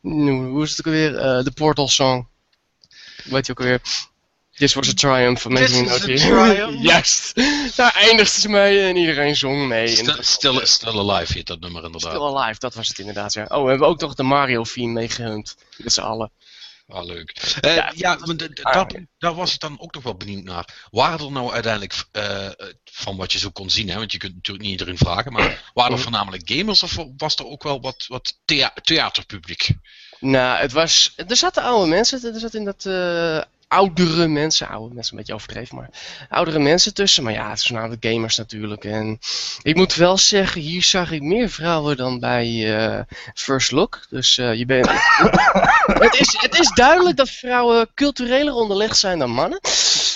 hoe 0.00 0.62
is 0.62 0.70
het 0.70 0.78
ook 0.78 0.86
alweer, 0.86 1.12
de 1.44 1.52
Portal 1.54 1.88
Song. 1.88 2.28
Weet 3.24 3.46
je 3.46 3.52
ook 3.52 3.58
alweer? 3.58 3.80
This 4.54 4.74
was 4.74 4.88
a 4.88 4.92
triumph. 4.94 5.42
This 5.42 5.46
Amazing 5.56 5.90
is 5.90 6.02
a 6.02 6.06
Note. 6.06 6.18
triumph. 6.54 6.82
Juist. 6.90 7.32
Daar 7.76 7.94
eindigden 7.94 8.40
ze 8.40 8.48
mee 8.48 8.80
en 8.88 8.96
iedereen 8.96 9.36
zong 9.36 9.66
mee. 9.68 9.88
En 9.88 9.96
Still, 9.96 10.16
still, 10.22 10.66
still 10.66 10.98
Alive 10.98 11.32
heet 11.32 11.46
dat 11.46 11.60
nummer 11.60 11.84
inderdaad. 11.84 12.12
Still 12.12 12.24
Alive, 12.26 12.58
dat 12.58 12.74
was 12.74 12.88
het 12.88 12.98
inderdaad, 12.98 13.32
ja. 13.32 13.44
Oh, 13.48 13.62
we 13.64 13.70
hebben 13.70 13.88
ook 13.88 14.00
nog 14.00 14.14
de 14.14 14.22
Mario-theme 14.22 14.92
meegehumd. 14.92 15.56
Met 15.76 15.92
z'n 15.92 16.00
allen. 16.00 16.30
Ah, 16.88 17.04
leuk. 17.04 17.56
Eh, 17.60 17.76
Ja, 17.76 17.92
ja, 17.94 18.18
maar 18.24 18.36
d- 18.36 18.62
ah, 18.62 18.84
daar, 19.18 19.34
was 19.34 19.54
ik 19.54 19.60
dan 19.60 19.80
ook 19.80 19.94
nog 19.94 20.02
wel 20.02 20.14
benieuwd 20.14 20.44
naar. 20.44 20.86
Waren 20.90 21.26
er 21.26 21.32
nou 21.32 21.52
uiteindelijk, 21.52 22.04
eh, 22.12 22.46
eh, 22.46 22.52
van 22.84 23.16
wat 23.16 23.32
je 23.32 23.38
zo 23.38 23.50
kon 23.50 23.70
zien, 23.70 23.88
hè, 23.88 23.96
want 23.96 24.12
je 24.12 24.18
kunt 24.18 24.34
natuurlijk 24.34 24.64
niet 24.64 24.72
iedereen 24.80 24.98
vragen, 24.98 25.32
maar 25.32 25.62
waren 25.74 25.90
er 25.90 25.96
Mhm. 25.98 26.02
voornamelijk 26.02 26.42
gamers 26.50 26.82
of 26.82 26.96
was 27.16 27.34
er 27.36 27.46
ook 27.46 27.62
wel 27.62 27.80
wat, 27.80 28.04
wat 28.08 28.38
thea- 28.44 28.74
theaterpubliek? 28.82 29.68
Nou, 30.20 30.58
het 30.60 30.72
was... 30.72 31.12
Er 31.16 31.36
zaten 31.36 31.62
oude 31.62 31.88
mensen, 31.90 32.34
er 32.34 32.40
zaten 32.40 32.58
in 32.58 32.64
dat... 32.64 32.86
eh, 32.86 33.42
oudere 33.72 34.28
mensen, 34.28 34.68
oude 34.68 34.94
mensen 34.94 35.12
een 35.12 35.18
beetje 35.18 35.34
overdreven, 35.34 35.76
maar 35.76 35.90
oudere 36.28 36.58
mensen 36.58 36.94
tussen. 36.94 37.22
Maar 37.22 37.32
ja, 37.32 37.50
het 37.50 37.60
zijn 37.60 37.78
namelijk 37.78 38.04
gamers 38.04 38.36
natuurlijk. 38.36 38.84
En 38.84 39.18
ik 39.62 39.76
moet 39.76 39.94
wel 39.94 40.18
zeggen, 40.18 40.60
hier 40.60 40.82
zag 40.82 41.10
ik 41.10 41.22
meer 41.22 41.50
vrouwen 41.50 41.96
dan 41.96 42.20
bij 42.20 42.76
eh, 42.76 43.00
First 43.34 43.70
Look. 43.70 44.00
Dus 44.10 44.38
eh, 44.38 44.54
je 44.54 44.66
bent... 44.66 44.88
het, 46.06 46.14
is, 46.14 46.36
het 46.40 46.58
is 46.58 46.70
duidelijk 46.74 47.16
dat 47.16 47.30
vrouwen 47.30 47.88
cultureler 47.94 48.54
onderlegd 48.54 48.96
zijn 48.96 49.18
dan 49.18 49.30
mannen. 49.30 49.60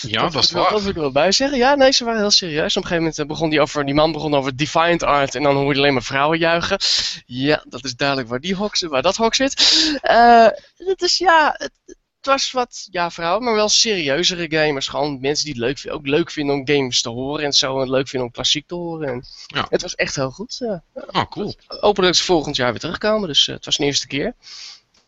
Ja, 0.03 0.21
dat, 0.21 0.33
wil 0.33 0.41
is 0.41 0.51
waar. 0.51 0.71
Dat 0.71 0.81
wil 0.81 0.91
ik 0.91 0.97
er 0.97 1.03
wel 1.03 1.13
bij 1.13 1.33
zeggen. 1.33 1.59
Ja, 1.59 1.75
nee, 1.75 1.93
ze 1.93 2.05
waren 2.05 2.21
heel 2.21 2.31
serieus. 2.31 2.77
Op 2.77 2.83
een 2.83 2.89
gegeven 2.89 2.97
moment 2.97 3.19
eh, 3.19 3.27
begon 3.27 3.51
die, 3.51 3.61
over, 3.61 3.85
die 3.85 3.95
man 3.95 4.13
begon 4.13 4.35
over 4.35 4.57
Defiant 4.57 5.03
Art 5.03 5.35
en 5.35 5.43
dan 5.43 5.55
hoorde 5.55 5.75
je 5.75 5.79
alleen 5.79 5.93
maar 5.93 6.03
vrouwen 6.03 6.39
juichen. 6.39 6.79
Ja, 7.27 7.65
dat 7.69 7.85
is 7.85 7.97
duidelijk 7.97 8.29
waar, 8.29 8.41
die 8.41 8.55
hok, 8.55 8.79
waar 8.79 9.03
dat 9.03 9.17
hok 9.17 9.35
zit. 9.35 9.55
Eh, 10.01 10.49
het 10.77 11.03
is 11.03 11.19
ja, 11.19 11.55
het, 11.59 11.97
was 12.27 12.51
wat, 12.51 12.89
ja, 12.91 13.11
vrouw, 13.11 13.39
maar 13.39 13.55
wel 13.55 13.69
serieuzere 13.69 14.47
gamers. 14.51 14.89
Gewoon 14.89 15.21
mensen 15.21 15.45
die 15.45 15.55
het 15.55 15.63
leuk, 15.63 15.95
ook 15.95 16.07
leuk 16.07 16.31
vinden 16.31 16.55
om 16.55 16.69
games 16.69 17.03
te 17.03 17.09
horen 17.09 17.45
en 17.45 17.53
zo. 17.53 17.75
En 17.75 17.81
het 17.81 17.89
leuk 17.89 18.09
vinden 18.09 18.29
om 18.29 18.35
klassiek 18.35 18.67
te 18.67 18.75
horen. 18.75 19.09
En 19.09 19.25
Ja. 19.47 19.67
Het 19.69 19.83
was 19.83 19.95
echt 19.95 20.17
heel 20.17 20.31
goed. 20.31 20.57
Ja. 20.59 20.83
Oh, 20.95 21.25
cool. 21.31 21.55
Hopelijk 21.67 22.13
dat 22.13 22.17
ze 22.17 22.25
volgend 22.25 22.57
jaar 22.57 22.71
weer 22.71 22.81
terugkomen. 22.81 23.29
Dus 23.29 23.49
eh, 23.49 23.55
het 23.55 23.65
was 23.65 23.77
de 23.77 23.85
eerste 23.85 24.07
keer. 24.07 24.35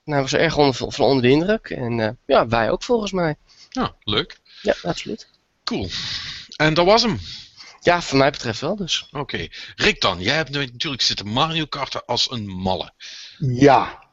Nou, 0.05 0.23
we 0.23 0.29
zijn 0.29 0.43
erg 0.43 0.57
onder, 0.57 0.75
van 0.75 1.07
onder 1.07 1.23
de 1.23 1.31
indruk. 1.31 1.71
En 1.71 2.01
eh, 2.01 2.11
ja, 2.27 2.49
wij 2.49 2.71
ook 2.71 2.83
volgens 2.83 3.13
mij. 3.13 3.37
Ja, 3.71 3.95
leuk. 4.03 4.41
Ja, 4.63 4.75
absoluut. 4.83 5.29
Cool. 5.65 5.89
En 6.57 6.75
dat 6.75 6.87
was 6.87 7.03
hem. 7.03 7.19
Ja, 7.81 8.03
voor 8.03 8.19
mij 8.19 8.31
betreft 8.31 8.61
wel 8.61 8.77
dus. 8.77 9.09
Oké. 9.13 9.49
Rick 9.77 10.01
dan, 10.01 10.21
jij 10.21 10.37
hebt 10.37 10.51
natuurlijk 10.51 11.03
zitten 11.03 11.29
Mario 11.29 11.65
karten 11.65 12.05
als 12.05 12.31
een 12.31 12.47
malle. 12.47 12.93
Ja. 13.39 14.07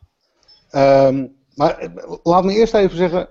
Ehm, 0.69 1.25
maar 1.55 1.77
eh, 1.77 2.13
laat 2.23 2.43
me 2.43 2.53
eerst 2.53 2.73
even 2.73 2.97
zeggen 2.97 3.29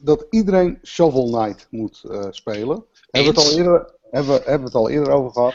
dat 0.00 0.26
iedereen 0.30 0.78
Shovel 0.84 1.24
Knight 1.30 1.66
moet 1.70 2.04
eh, 2.10 2.26
spelen. 2.30 2.84
Hebben 3.10 3.34
we, 3.34 3.40
het 3.40 3.50
al 3.50 3.58
eerder, 3.58 3.94
hebben, 4.10 4.32
we- 4.34 4.40
hebben 4.44 4.58
we 4.60 4.64
het 4.64 4.74
al 4.74 4.88
eerder 4.90 5.12
over 5.12 5.30
gehad. 5.30 5.54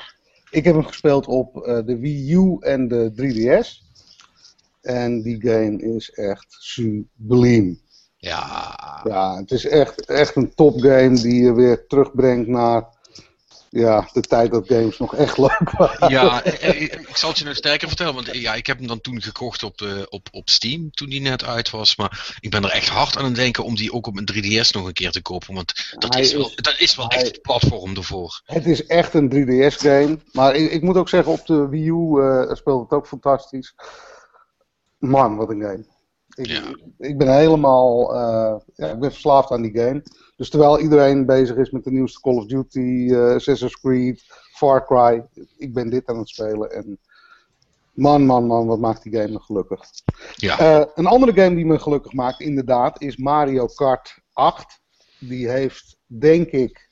Ik 0.49 0.63
heb 0.63 0.73
hem 0.73 0.85
gespeeld 0.85 1.27
op 1.27 1.57
eh, 1.63 1.85
de 1.85 1.97
Wii 1.97 2.33
U 2.33 2.57
en 2.59 2.87
de 2.87 3.11
3DS. 3.15 3.91
En 4.81 5.21
die 5.21 5.41
game 5.41 5.77
is 5.95 6.11
echt 6.11 6.45
subliem. 6.49 7.81
Ja. 8.17 9.01
Ja, 9.03 9.35
het 9.37 9.51
is 9.51 9.65
echt, 9.65 10.05
echt 10.05 10.35
een 10.35 10.53
topgame 10.55 11.21
die 11.21 11.43
je 11.43 11.53
weer 11.53 11.87
terugbrengt 11.87 12.47
naar 12.47 12.92
ja, 13.73 14.09
de 14.13 14.21
tijd 14.21 14.51
dat 14.51 14.67
games 14.67 14.97
nog 14.97 15.15
echt 15.15 15.37
leuk 15.37 15.71
waren. 15.77 16.09
Ja, 16.09 16.43
eh, 16.43 16.69
eh, 16.69 16.81
ik 16.81 17.17
zal 17.17 17.29
het 17.29 17.37
je 17.37 17.45
nog 17.45 17.55
sterker 17.55 17.87
vertellen, 17.87 18.13
want 18.13 18.29
eh, 18.29 18.41
ja, 18.41 18.53
ik 18.53 18.67
heb 18.67 18.77
hem 18.77 18.87
dan 18.87 19.01
toen 19.01 19.21
gekocht 19.21 19.63
op, 19.63 19.81
eh, 19.81 20.01
op, 20.09 20.27
op 20.31 20.49
Steam, 20.49 20.91
toen 20.91 21.09
die 21.09 21.21
net 21.21 21.43
uit 21.43 21.69
was. 21.69 21.95
Maar 21.95 22.35
ik 22.39 22.49
ben 22.49 22.63
er 22.63 22.69
echt 22.69 22.89
hard 22.89 23.17
aan 23.17 23.25
het 23.25 23.35
denken 23.35 23.63
om 23.63 23.75
die 23.75 23.93
ook 23.93 24.07
op 24.07 24.13
mijn 24.13 24.25
3DS 24.33 24.71
nog 24.71 24.85
een 24.85 24.93
keer 24.93 25.11
te 25.11 25.21
kopen, 25.21 25.53
want 25.53 25.95
dat, 25.97 26.15
is, 26.15 26.33
wel, 26.33 26.51
dat 26.55 26.79
is 26.79 26.95
wel 26.95 27.05
hij- 27.07 27.17
echt 27.17 27.27
het 27.27 27.41
platform 27.41 27.95
ervoor. 27.95 28.41
Het 28.45 28.65
is 28.65 28.85
echt 28.85 29.13
een 29.13 29.29
3DS-game. 29.29 30.19
Maar 30.31 30.55
ik, 30.55 30.71
ik 30.71 30.81
moet 30.81 30.95
ook 30.97 31.09
zeggen, 31.09 31.31
op 31.31 31.45
de 31.45 31.67
Wii 31.67 31.87
U 31.87 32.55
speelt 32.55 32.81
het 32.81 32.91
ook 32.91 33.07
fantastisch. 33.07 33.75
Man, 34.97 35.35
wat 35.35 35.49
een 35.49 35.61
game. 35.61 35.85
Ik, 36.35 36.45
Ja. 36.47 36.75
ik 36.97 37.17
ben 37.17 37.35
helemaal 37.35 38.13
eh, 38.13 38.55
ja, 38.75 38.87
ik 38.87 38.99
ben 38.99 39.11
verslaafd 39.11 39.51
aan 39.51 39.61
die 39.61 39.77
game. 39.79 40.03
Dus 40.35 40.49
terwijl 40.49 40.79
iedereen 40.79 41.25
bezig 41.25 41.55
is 41.55 41.71
met 41.71 41.83
de 41.83 41.91
nieuwste 41.91 42.19
Call 42.21 42.35
of 42.35 42.45
Duty, 42.45 43.07
eh 43.13 43.33
Assassin's 43.33 43.79
Creed, 43.79 44.23
Far 44.53 44.85
Cry, 44.85 45.25
ik 45.57 45.73
ben 45.73 45.89
dit 45.89 46.07
aan 46.07 46.17
het 46.17 46.29
spelen. 46.29 46.71
En 46.71 46.99
man, 47.93 48.25
man, 48.25 48.45
man, 48.45 48.67
wat 48.67 48.79
maakt 48.79 49.03
die 49.03 49.13
game 49.13 49.31
me 49.31 49.39
gelukkig. 49.39 49.79
Ja, 50.35 50.59
Eh, 50.59 50.85
een 50.95 51.05
andere 51.05 51.33
game 51.33 51.55
die 51.55 51.65
me 51.65 51.79
gelukkig 51.79 52.13
maakt, 52.13 52.39
inderdaad, 52.39 53.01
is 53.01 53.17
Mario 53.17 53.65
Kart 53.65 54.19
8. 54.33 54.81
Die 55.19 55.49
heeft, 55.49 55.97
denk 56.05 56.47
ik, 56.49 56.89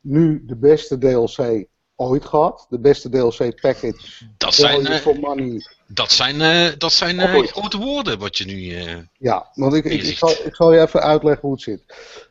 nu 0.00 0.44
de 0.44 0.56
beste 0.56 0.98
DLC 0.98 1.66
ooit 1.98 2.24
gehad. 2.24 2.66
De 2.68 2.78
beste 2.78 3.08
DLC 3.08 3.60
package. 3.60 4.28
dat 4.36 4.54
zijn, 4.54 4.86
for 4.86 5.18
money. 5.18 5.62
dat 5.86 6.12
zijn, 6.12 6.40
eh, 6.40 6.78
dat 6.78 6.92
zijn 6.92 7.20
eh, 7.20 7.42
grote 7.42 7.78
woorden 7.78 8.18
wat 8.18 8.38
je 8.38 8.44
nu... 8.44 8.76
Ja, 9.18 9.50
want 9.54 9.74
ik, 9.74 9.84
ik, 9.84 10.16
zal, 10.16 10.30
ik 10.30 10.54
zal 10.54 10.72
je 10.72 10.80
even 10.80 11.02
uitleggen 11.02 11.42
hoe 11.42 11.52
het 11.52 11.62
zit. 11.62 11.82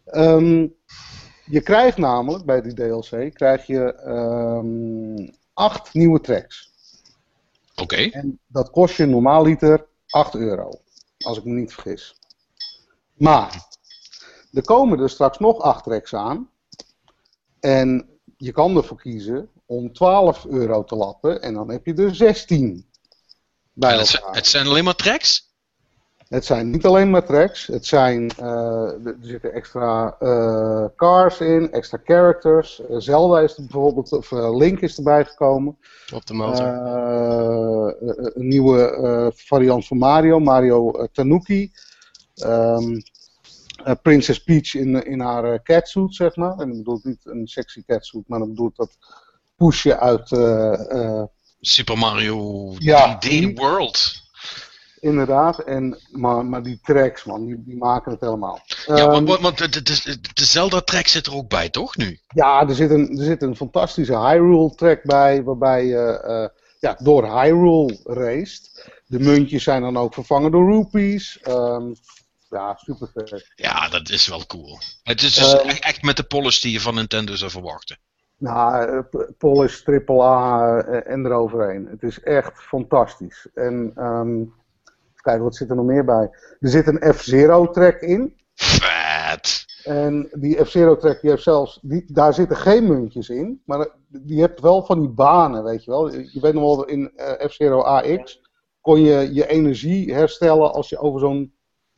Ehm, 0.05 0.67
je 1.45 1.61
krijgt 1.61 1.97
namelijk 1.97 2.45
bij 2.45 2.61
die 2.61 2.73
DLC 2.73 3.33
krijg 3.33 3.67
je 3.67 3.93
ehm, 3.93 5.29
acht 5.53 5.93
nieuwe 5.93 6.21
tracks. 6.21 6.71
Oké, 7.75 7.95
En 7.95 8.39
dat 8.47 8.69
kost 8.69 8.97
je 8.97 9.05
normaal 9.05 9.43
liter 9.43 9.85
8 10.07 10.35
euro. 10.35 10.69
Als 11.17 11.37
ik 11.37 11.43
me 11.43 11.53
niet 11.53 11.73
vergis. 11.73 12.15
Maar 13.13 13.67
er 14.53 14.63
komen 14.63 14.99
er 14.99 15.09
straks 15.09 15.39
nog 15.39 15.59
8 15.59 15.83
tracks 15.83 16.13
aan. 16.13 16.49
En 17.59 18.09
je 18.37 18.51
kan 18.51 18.77
ervoor 18.77 18.97
kiezen 18.97 19.49
om 19.67 19.93
12 19.93 20.45
euro 20.45 20.83
te 20.83 20.95
lappen. 20.95 21.41
En 21.41 21.53
dan 21.53 21.71
heb 21.71 21.85
je 21.85 21.93
er 21.93 22.15
16 22.15 22.85
bij 23.73 23.97
het, 23.97 24.07
zijn- 24.07 24.23
het 24.31 24.47
zijn 24.47 24.67
alleen 24.67 24.83
maar 24.83 24.95
tracks? 24.95 25.45
Het 26.27 26.45
zijn 26.45 26.69
niet 26.69 26.85
alleen 26.85 27.09
maar 27.09 27.25
tracks. 27.25 27.67
Het 27.67 27.85
zijn, 27.85 28.29
eh, 28.37 29.05
er 29.05 29.15
zitten 29.21 29.53
extra 29.53 30.15
eh, 30.19 30.85
cars 30.95 31.39
in, 31.39 31.71
extra 31.71 31.99
characters. 32.03 32.81
Eh, 32.81 32.95
Zelda 32.97 33.39
is 33.39 33.57
er 33.57 33.61
bijvoorbeeld, 33.63 34.11
of 34.11 34.31
Link 34.31 34.79
is 34.79 34.97
erbij 34.97 35.25
gekomen. 35.25 35.77
Op 36.13 36.25
de 36.25 36.33
motor. 36.33 36.65
Een 38.35 38.47
nieuwe 38.47 38.89
eh, 38.91 39.27
variant 39.33 39.87
van 39.87 39.97
Mario, 39.97 40.39
Mario 40.39 41.07
Tanuki. 41.11 41.71
Ehm, 42.35 42.99
eh, 43.83 43.93
Princess 44.01 44.43
Peach 44.43 44.73
in, 44.75 45.05
in 45.05 45.19
haar 45.19 45.63
catsuit, 45.63 46.15
zeg 46.15 46.35
maar. 46.35 46.57
En 46.59 46.69
ik 46.71 46.77
bedoel 46.77 46.99
niet 47.03 47.19
een 47.23 47.47
sexy 47.47 47.83
catsuit, 47.85 48.27
maar 48.27 48.39
dan 48.39 48.47
bedoel 48.49 48.67
ik 48.67 48.75
dat 48.75 48.97
poesje 49.61 49.99
uit, 49.99 50.31
eh, 50.31 50.91
eh, 50.91 51.23
Super 51.59 51.97
Mario 51.97 52.73
Ja. 52.79 53.17
3D 53.19 53.53
World. 53.59 54.25
inderdaad. 54.99 55.59
En, 55.59 55.99
maar, 56.11 56.45
maar 56.45 56.63
die 56.63 56.79
tracks, 56.83 57.23
man, 57.23 57.45
die, 57.45 57.63
die 57.65 57.77
maken 57.77 58.11
het 58.11 58.21
helemaal. 58.21 58.61
Ja, 58.85 58.95
Ehm, 58.95 59.07
want, 59.11 59.27
want- 59.27 59.41
want 59.41 59.57
de, 59.57 59.69
de, 59.69 60.19
de, 60.33 60.45
Zelda-track 60.45 61.07
zit 61.07 61.25
er 61.25 61.35
ook 61.35 61.49
bij, 61.49 61.69
toch, 61.69 61.95
nu? 61.97 62.19
Ja, 62.27 62.67
er 62.67 62.75
zit 62.75 62.89
een, 62.89 63.17
er 63.17 63.23
zit 63.25 63.41
een 63.41 63.55
fantastische 63.55 64.19
Hyrule 64.19 64.75
track 64.75 65.03
bij, 65.03 65.43
waarbij 65.43 65.85
je 65.85 66.19
eh, 66.19 66.47
ja, 66.79 66.97
door 67.03 67.39
Hyrule 67.41 67.99
raced. 68.03 68.89
De 69.05 69.19
muntjes 69.19 69.63
zijn 69.63 69.81
dan 69.81 69.97
ook 69.97 70.13
vervangen 70.13 70.51
door 70.51 70.71
rupees. 70.71 71.39
Ehm, 71.41 71.93
ja, 72.49 72.75
super 72.83 73.09
vet. 73.13 73.51
Ja, 73.55 73.89
dat 73.89 74.09
is 74.09 74.27
wel 74.27 74.45
cool. 74.45 74.79
Het 75.03 75.21
is 75.21 75.33
dus 75.33 75.53
Ehm. 75.53 75.67
echt, 75.67 75.79
echt 75.83 76.01
met 76.01 76.17
de 76.17 76.23
polish 76.23 76.59
die 76.59 76.71
je 76.71 76.79
van 76.81 76.95
Nintendo 76.95 77.35
zou 77.35 77.51
verwachten. 77.51 77.97
Nou, 78.37 78.85
eh, 78.85 78.99
P- 79.09 79.31
Polish, 79.37 79.83
AAA 79.87 80.79
eh, 80.79 81.13
en 81.13 81.25
eroverheen. 81.25 81.87
Het 81.87 82.03
is 82.03 82.21
echt 82.23 82.61
fantastisch. 82.61 83.47
En 83.53 83.91
ehm, 83.95 84.39
even 84.39 85.21
kijken, 85.21 85.43
wat 85.43 85.55
zit 85.55 85.69
er 85.69 85.75
nog 85.75 85.85
meer 85.85 86.05
bij? 86.05 86.29
Er 86.59 86.69
zit 86.69 86.87
een 86.87 87.13
F-Zero 87.13 87.69
track 87.69 88.01
in. 88.01 88.35
Vet! 88.53 89.65
En 89.83 90.29
die 90.31 90.65
F-Zero 90.65 90.97
track, 90.97 91.21
die 91.21 91.29
heeft 91.29 91.43
zelfs, 91.43 91.79
die, 91.81 92.03
daar 92.13 92.33
zitten 92.33 92.57
geen 92.57 92.87
muntjes 92.87 93.29
in, 93.29 93.61
maar 93.65 93.87
die 94.07 94.41
hebt 94.41 94.59
wel 94.59 94.85
van 94.85 94.99
die 94.99 95.09
banen, 95.09 95.63
weet 95.63 95.83
je 95.83 95.91
wel. 95.91 96.13
Je 96.13 96.39
weet 96.41 96.53
nog 96.53 96.63
wel, 96.63 96.85
in 96.85 97.11
eh, 97.15 97.47
F-Zero 97.47 97.81
AX 97.81 98.41
kon 98.81 99.01
je 99.01 99.33
je 99.33 99.47
energie 99.47 100.13
herstellen 100.13 100.73
als 100.73 100.89
je 100.89 100.97
over 100.97 101.19
zo'n 101.19 101.53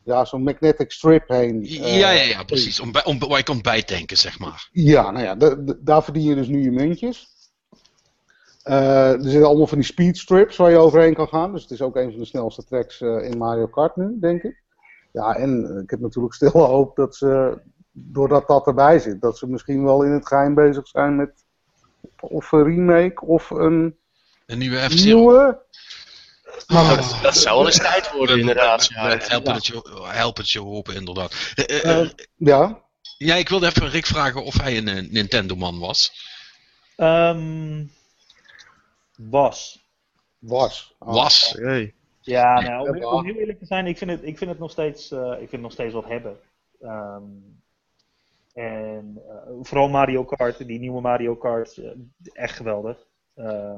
ja, 0.10 0.26
zo'n 0.26 0.43
magnetic 0.43 0.91
strip 0.91 1.28
heen... 1.28 1.63
eh, 1.63 2.00
ja, 2.00 2.12
ja, 2.12 2.22
ja, 2.24 2.43
precies. 2.43 2.80
Om, 2.80 2.91
bij, 2.91 3.06
om, 3.06 3.19
waar 3.19 3.38
je 3.38 3.43
kan 3.43 3.62
bijtanken, 3.62 4.17
zeg 4.17 4.39
maar. 4.39 4.69
Ja, 4.72 5.12
nou 5.12 5.26
ja, 5.26 5.36
da- 5.36 5.56
da- 5.56 5.76
daar 5.80 6.04
verdien 6.04 6.24
je 6.24 6.36
dus 6.36 6.48
nu 6.48 6.63
je 6.63 6.72
muntjes. 6.72 7.28
Eh, 8.63 9.12
er 9.12 9.22
zitten 9.24 9.48
allemaal 9.48 9.67
van 9.67 9.78
die 9.78 9.88
speed 9.88 10.17
strips 10.17 10.58
waar 10.58 10.72
je 10.72 10.78
overheen 10.78 11.13
kan 11.13 11.28
gaan. 11.28 11.52
Dus 11.52 11.62
het 11.62 11.72
is 11.72 11.82
ook 11.82 11.95
een 11.95 12.10
van 12.10 12.19
de 12.19 12.26
snelste 12.26 12.63
tracks 12.63 13.02
eh, 13.02 13.24
in 13.30 13.38
Mario 13.38 13.67
Kart 13.67 13.95
nu, 13.95 14.17
denk 14.19 14.43
ik. 14.43 14.62
Ja, 15.12 15.36
en 15.36 15.69
eh, 15.76 15.82
ik 15.84 15.89
heb 15.89 16.00
natuurlijk 16.00 16.34
stil 16.34 16.52
hoop 16.52 16.95
dat 16.95 17.15
ze, 17.15 17.58
doordat 17.91 18.48
dat 18.48 18.67
erbij 18.67 19.00
zit, 19.00 19.22
dat 19.22 19.38
ze 19.38 19.48
misschien 19.50 19.84
wel 19.84 20.04
in 20.04 20.12
het 20.12 20.28
geheim 20.28 20.54
bezig 20.54 20.88
zijn 20.88 21.15
met 21.15 21.32
of 22.19 22.52
een 22.52 22.63
remake 22.63 23.26
of 23.26 23.50
een 23.50 23.95
Een 24.45 24.58
nieuwe 24.58 24.88
nieuwe. 25.04 25.62
Maar 26.67 26.95
dat, 26.95 27.17
dat 27.21 27.38
zou 27.38 27.57
wel 27.57 27.65
eens 27.65 27.77
tijd 27.77 28.12
worden, 28.12 28.39
inderdaad. 28.39 28.85
Ja, 28.85 29.17
helpen, 29.17 29.53
het 29.53 29.65
je, 29.65 29.81
helpen 30.03 30.41
het 30.41 30.51
je 30.51 30.59
hopen, 30.59 30.95
inderdaad. 30.95 31.51
Eh, 31.55 31.83
eh, 31.85 31.99
Eh, 32.01 32.09
ja, 32.35 32.83
ja, 33.17 33.35
ik 33.35 33.49
wilde 33.49 33.65
even 33.67 33.89
Rick 33.89 34.05
vragen 34.05 34.43
of 34.43 34.62
hij 34.62 34.77
een 34.77 35.07
Nintendo-man 35.12 35.79
was. 35.79 36.12
Ehm, 36.95 37.83
was. 39.17 39.79
was. 40.39 40.95
Oh. 40.99 41.13
Was. 41.13 41.53
Hey. 41.57 41.93
Ja, 42.21 42.59
nou, 42.62 43.03
om, 43.05 43.25
heel 43.25 43.35
eerlijk 43.35 43.59
te 43.59 43.65
zijn, 43.65 43.88
ik 43.88 43.97
vind 43.97 44.12
het, 44.12 44.23
ik 44.23 44.38
vind 44.38 44.49
het, 44.49 44.59
nog, 44.59 44.71
steeds, 44.71 45.12
eh, 45.12 45.31
ik 45.31 45.38
vind 45.38 45.51
het 45.51 45.62
nog 45.62 45.71
steeds 45.71 45.93
wat 45.93 46.05
hebben. 46.05 46.39
Ehm, 46.81 47.23
en 48.53 49.21
vooral 49.62 49.89
Mario 49.89 50.23
Kart, 50.23 50.67
die 50.67 50.79
nieuwe 50.79 51.01
Mario 51.01 51.35
Kart, 51.35 51.79
echt 52.33 52.55
geweldig. 52.55 52.97
Ehm, 53.35 53.77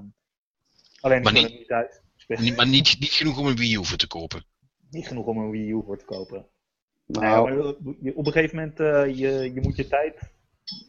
alleen 1.02 1.22
Maar 1.22 1.36
ik 1.36 1.42
niet- 1.42 1.52
er 1.52 1.58
niet 1.58 1.72
uit. 1.72 2.01
Niet- 2.40 2.56
maar 2.56 2.68
niet, 2.68 3.00
niet 3.00 3.12
genoeg 3.12 3.38
om 3.38 3.46
een 3.48 3.56
Wii 3.56 3.76
U 3.76 3.86
voor 3.86 3.98
te 3.98 4.08
kopen. 4.08 4.46
niet 4.90 5.08
genoeg 5.08 5.26
om 5.26 5.38
een 5.38 5.52
Wii 5.52 5.70
U 5.70 5.84
voor 5.86 5.98
te 5.98 6.06
kopen. 6.06 6.46
Nou, 7.06 7.54
maar 7.54 7.68
op 8.16 8.26
een 8.26 8.32
gegeven 8.32 8.56
moment, 8.56 8.80
uh, 8.80 9.18
je, 9.18 9.54
je 9.54 9.62
moet 9.62 9.76
je 9.76 9.88
tijd 9.88 10.20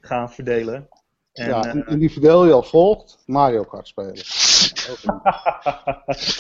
gaan 0.01 0.33
verdelen. 0.33 0.89
En, 1.33 1.49
ja, 1.49 1.65
eh, 1.65 1.71
en, 1.71 1.87
en 1.87 1.99
die 1.99 2.11
verdeel 2.13 2.47
je 2.47 2.53
als 2.53 2.69
volgt: 2.69 3.23
Mario 3.27 3.65
Kart 3.65 3.89
spelen. 3.89 4.15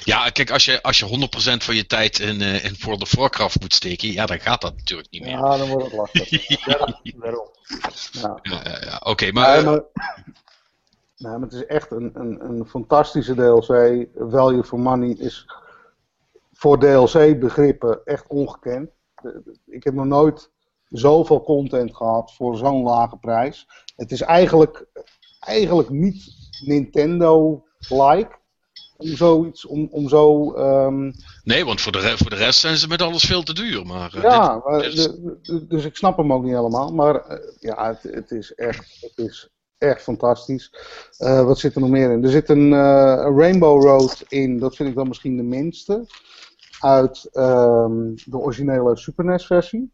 Ja, 0.05 0.31
kijk, 0.31 0.51
als 0.51 0.65
je, 0.65 0.83
als 0.83 0.99
je 0.99 1.29
100% 1.61 1.65
van 1.65 1.75
je 1.75 1.87
tijd 1.87 2.19
in, 2.19 2.41
uh, 2.41 2.65
in 2.65 2.77
World 2.81 3.03
of 3.03 3.15
Warcraft 3.15 3.61
moet 3.61 3.75
steken, 3.75 4.13
ja, 4.13 4.27
dan 4.27 4.41
gaat 4.41 4.61
dat 4.61 4.77
natuurlijk 4.77 5.11
niet 5.11 5.23
meer. 5.23 5.31
Ja, 5.31 5.57
dan 5.57 5.69
wordt 5.69 5.85
het 5.85 5.95
lastig. 5.95 6.47
daarom, 6.65 6.95
daarom. 7.03 7.49
Ja. 8.13 8.39
Ja, 8.43 8.61
ja, 8.65 8.79
ja. 8.85 9.01
Oké, 9.05 9.33
maar, 9.33 9.83
maar 11.23 11.41
het 11.41 11.53
is 11.53 11.67
echt 11.67 11.91
een, 11.91 12.11
een, 12.15 12.45
een 12.45 12.67
fantastische 12.67 13.35
DLC. 13.35 14.07
Value 14.31 14.65
for 14.65 14.81
money 14.81 15.09
is 15.11 15.47
voor 16.53 16.79
DLC-begrippen 16.79 18.01
echt 18.05 18.27
ongekend. 18.29 18.91
ik 19.67 19.85
heb 19.85 19.95
nog 19.95 20.05
nooit 20.07 20.51
zoveel 20.89 21.43
content 21.43 21.97
gehad 21.97 22.33
voor 22.35 22.57
zo'n 22.57 22.83
lage 22.83 23.17
prijs. 23.17 23.67
Het 23.97 24.13
is 24.13 24.21
eigenlijk, 24.21 24.87
eigenlijk 25.41 25.91
niet 25.91 26.25
Nintendo-like 26.67 28.41
om 28.97 29.07
zoiets, 29.09 29.67
om, 29.67 29.89
om 29.91 30.09
zo... 30.09 30.53
ehm, 30.55 31.13
Nee, 31.45 31.65
want 31.65 31.81
voor 31.81 31.93
de, 31.93 32.15
voor 32.17 32.31
de 32.31 32.37
rest 32.37 32.61
zijn 32.61 32.77
ze 32.77 32.89
met 32.89 33.03
alles 33.03 33.25
veel 33.25 33.43
te 33.43 33.55
duur. 33.55 33.87
Maar, 33.87 34.15
eh, 34.15 34.23
ja, 34.23 34.79
dit- 34.79 34.93
is- 35.43 35.61
dus 35.69 35.85
ik 35.85 35.97
snap 35.97 36.17
hem 36.17 36.33
ook 36.33 36.43
niet 36.43 36.55
helemaal. 36.55 36.93
Maar 36.95 37.15
eh, 37.15 37.39
ja, 37.61 37.87
het, 37.89 38.15
het 38.15 38.31
is 38.31 38.55
echt, 38.55 38.99
het 39.01 39.19
is 39.29 39.51
echt 39.83 40.03
fantastisch. 40.03 40.73
Eh, 41.19 41.45
wat 41.45 41.59
zit 41.59 41.75
er 41.75 41.81
nog 41.81 41.91
meer 41.91 42.11
in? 42.11 42.25
Er 42.25 42.31
zit 42.31 42.49
een 42.49 42.73
eh, 42.73 43.27
Rainbow 43.37 43.83
Road 43.83 44.25
in, 44.29 44.59
dat 44.59 44.77
vind 44.77 44.89
ik 44.89 44.95
dan 44.95 45.09
misschien 45.09 45.37
de 45.37 45.43
minste. 45.43 46.07
Uit 46.81 47.29
ehm, 47.33 48.15
de 48.15 48.39
originele 48.39 48.97
Super 48.97 49.25
NES 49.25 49.47
versie. 49.47 49.93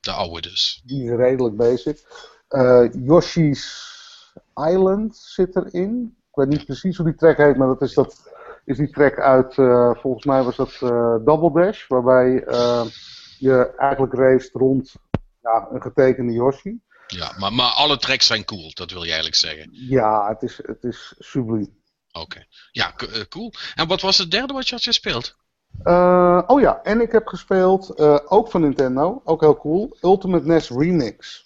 de 0.00 0.12
oude 0.12 0.40
dus. 0.40 0.82
Die 0.84 1.04
is 1.04 1.16
redelijk 1.16 1.56
basic. 1.56 2.02
Eh, 2.48 2.84
Yoshi's 2.92 3.92
Island 4.54 5.16
zit 5.16 5.56
erin. 5.56 6.16
Ik 6.30 6.34
weet 6.34 6.48
niet 6.48 6.64
precies 6.64 6.96
hoe 6.96 7.06
die 7.06 7.14
track 7.14 7.36
heet, 7.36 7.56
maar 7.56 7.66
dat 7.66 7.82
is, 7.82 7.94
dat, 7.94 8.30
is 8.64 8.76
die 8.76 8.90
track 8.90 9.18
uit, 9.18 9.54
volgens 10.00 10.24
mij 10.24 10.42
was 10.42 10.56
dat 10.56 10.78
Double 11.24 11.52
Dash, 11.52 11.86
waarbij 11.88 12.30
je 13.38 13.74
eigenlijk 13.76 14.14
race 14.14 14.50
rond 14.52 14.94
ja, 15.42 15.68
een 15.70 15.82
getekende 15.82 16.32
Yoshi. 16.32 16.80
Ja, 17.14 17.34
maar, 17.38 17.52
maar 17.52 17.70
alle 17.70 17.96
tracks 17.96 18.26
zijn 18.26 18.44
cool, 18.44 18.70
dat 18.74 18.90
wil 18.90 19.02
je 19.02 19.06
eigenlijk 19.06 19.36
zeggen. 19.36 19.68
Ja, 19.72 20.28
het 20.28 20.42
is, 20.42 20.56
het 20.62 20.84
is 20.84 21.14
subliem. 21.18 21.82
Oké. 22.12 22.44
Ja, 22.70 22.94
eh, 22.96 23.20
cool. 23.28 23.52
En 23.74 23.86
wat 23.88 24.00
was 24.00 24.18
het 24.18 24.30
derde 24.30 24.52
wat 24.52 24.68
je 24.68 24.74
had 24.74 24.84
gespeeld? 24.84 25.36
Eh, 25.82 26.42
oh 26.46 26.60
ja, 26.60 26.80
en 26.82 27.00
ik 27.00 27.12
heb 27.12 27.26
gespeeld, 27.26 27.90
eh, 27.90 28.18
ook 28.24 28.50
van 28.50 28.60
Nintendo, 28.60 29.20
ook 29.24 29.40
heel 29.40 29.56
cool, 29.56 29.96
Ultimate 30.00 30.46
NES 30.46 30.68
Remix. 30.68 31.44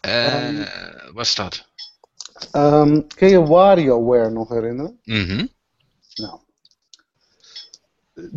Eh 0.00 0.48
Ehm. 0.48 0.64
wat 1.12 1.24
is 1.24 1.34
dat? 1.34 1.66
Ehm 2.50 3.00
kun 3.14 3.28
je 3.28 3.46
WarioWare 3.46 4.30
nog 4.30 4.48
herinneren? 4.48 5.00
Mhm. 5.04 5.46
Nou, 6.14 6.38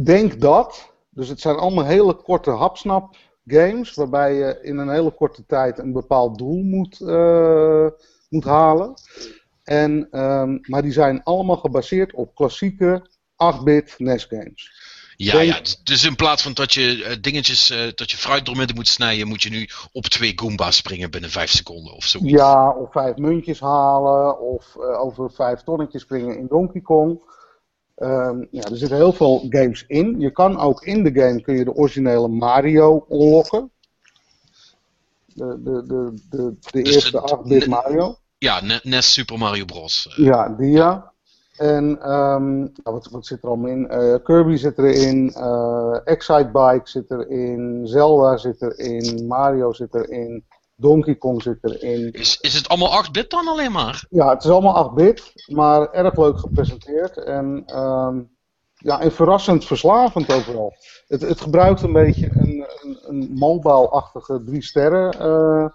denk 0.03 0.41
dat. 0.41 0.91
Dus 1.09 1.27
het 1.27 1.41
zijn 1.41 1.55
allemaal 1.55 1.85
hele 1.85 2.15
korte 2.15 2.51
hapsnap 2.51 3.15
games, 3.45 3.93
waarbij 3.93 4.33
je 4.33 4.59
in 4.61 4.77
een 4.77 4.89
hele 4.89 5.11
korte 5.11 5.45
tijd 5.45 5.79
een 5.79 5.93
bepaald 5.93 6.37
doel 6.37 6.63
moet, 6.63 7.01
eh, 7.01 7.87
moet 8.29 8.43
halen. 8.43 8.93
En, 9.63 10.07
ehm, 10.11 10.57
maar 10.61 10.81
die 10.81 10.91
zijn 10.91 11.23
allemaal 11.23 11.57
gebaseerd 11.57 12.13
op 12.13 12.35
klassieke 12.35 13.07
8-bit 13.35 13.95
NES 13.97 14.23
games. 14.23 14.83
Ja, 15.17 15.61
dus 15.83 16.05
in 16.05 16.15
plaats 16.15 16.43
van 16.43 16.53
dat 16.53 16.73
je 16.73 17.03
eh, 17.03 17.15
dingetjes, 17.21 17.69
eh, 17.69 17.79
dat 17.95 18.11
je 18.11 18.17
fruit 18.17 18.45
door 18.45 18.57
midden 18.57 18.75
moet 18.75 18.87
snijden, 18.87 19.27
moet 19.27 19.43
je 19.43 19.49
nu 19.49 19.69
op 19.91 20.05
twee 20.05 20.33
Goomba's 20.35 20.75
springen 20.75 21.11
binnen 21.11 21.29
vijf 21.29 21.49
seconden 21.49 21.93
of 21.93 22.05
zo. 22.05 22.19
Ja, 22.21 22.69
of 22.69 22.91
vijf 22.91 23.15
muntjes 23.15 23.59
halen, 23.59 24.39
of 24.39 24.77
over 24.77 25.31
vijf 25.31 25.61
tonnetjes 25.61 26.01
springen 26.01 26.37
in 26.37 26.47
Donkey 26.47 26.81
Kong. 26.81 27.19
Ehm, 27.95 28.43
ja, 28.51 28.61
er 28.63 28.77
zitten 28.77 28.97
heel 28.97 29.13
veel 29.13 29.45
games 29.49 29.83
in. 29.87 30.19
Je 30.19 30.31
kan 30.31 30.59
ook 30.59 30.83
in 30.83 31.03
de 31.03 31.21
game 31.21 31.41
kun 31.41 31.55
je 31.57 31.63
de 31.63 31.73
originele 31.75 32.27
Mario 32.27 33.05
unlocken. 33.09 33.71
De, 35.33 35.61
de, 35.63 35.83
de, 35.87 36.13
de, 36.29 36.53
de 36.71 36.81
Dus 36.81 36.93
eerste 36.95 37.11
de- 37.11 37.37
8-bit 37.37 37.63
de- 37.63 37.69
Mario. 37.69 38.15
Ja, 38.37 38.61
Ne- 38.63 38.79
NES 38.83 39.13
Super 39.13 39.37
Mario 39.37 39.65
Bros. 39.65 40.07
Eh, 40.17 40.25
Ja, 40.25 40.49
die 40.49 40.71
ja. 40.71 41.13
En 41.57 42.01
ehm, 42.01 42.67
wat, 42.83 43.07
wat 43.11 43.25
zit 43.25 43.43
er 43.43 43.47
allemaal 43.49 43.69
in? 43.71 43.87
Eh, 43.89 44.15
Kirby 44.23 44.55
zit 44.55 44.77
erin, 44.77 45.33
eh 45.33 45.99
Excitebike 46.03 46.81
zit 46.83 47.11
erin, 47.11 47.81
Zelda 47.87 48.37
zit 48.37 48.61
erin, 48.61 49.27
Mario 49.27 49.73
zit 49.73 49.93
erin, 49.95 50.45
Donkey 50.75 51.15
Kong 51.15 51.41
zit 51.41 51.57
erin. 51.61 52.11
Is, 52.11 52.39
is 52.41 52.53
het 52.53 52.67
allemaal 52.67 53.05
8-bit 53.05 53.29
dan 53.29 53.47
alleen 53.47 53.71
maar? 53.71 54.05
Ja, 54.09 54.29
het 54.29 54.43
is 54.43 54.49
allemaal 54.49 54.91
8-bit, 54.91 55.31
maar 55.45 55.91
erg 55.91 56.17
leuk 56.17 56.39
gepresenteerd. 56.39 57.17
En, 57.17 57.63
ehm, 57.65 58.21
ja, 58.73 59.01
en 59.01 59.11
verrassend 59.11 59.65
verslavend 59.65 60.33
overal. 60.33 60.73
Het, 61.07 61.21
het 61.21 61.41
gebruikt 61.41 61.81
een 61.81 61.93
beetje 61.93 62.29
een, 62.33 62.65
een, 62.81 62.99
een 63.01 63.33
mobile-achtige 63.33 64.43
drie 64.43 64.63
sterren 64.63 65.11
eh 65.11 65.65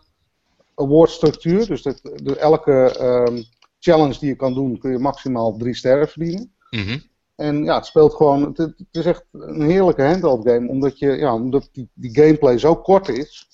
awardstructuur. 0.81 1.67
Dus 1.67 1.83
dat, 1.83 2.01
de, 2.03 2.37
elke 2.37 2.97
ehm, 2.99 3.43
challenge 3.79 4.19
die 4.19 4.29
je 4.29 4.37
kan 4.37 4.55
doen, 4.55 4.79
kun 4.79 4.91
je 4.91 4.99
maximaal 4.99 5.57
drie 5.57 5.75
sterren 5.75 6.09
verdienen. 6.09 6.53
Mhm. 6.71 6.99
En 7.37 7.65
ja, 7.65 7.75
het 7.75 7.87
speelt 7.87 8.15
gewoon. 8.15 8.43
Het, 8.43 8.57
het 8.57 8.87
is 8.91 9.05
echt 9.05 9.25
een 9.33 9.63
heerlijke 9.63 10.03
handheld 10.03 10.49
game, 10.49 10.69
omdat, 10.69 10.99
je, 10.99 11.11
ja, 11.11 11.35
omdat 11.35 11.69
die, 11.73 11.89
die 11.95 12.15
gameplay 12.15 12.59
zo 12.59 12.77
kort 12.77 13.09
is. 13.09 13.49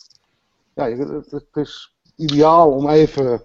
Ja, 0.77 0.89
het, 0.91 1.31
het 1.31 1.49
is 1.53 1.95
ideaal 2.17 2.71
om 2.71 2.89
even, 2.89 3.43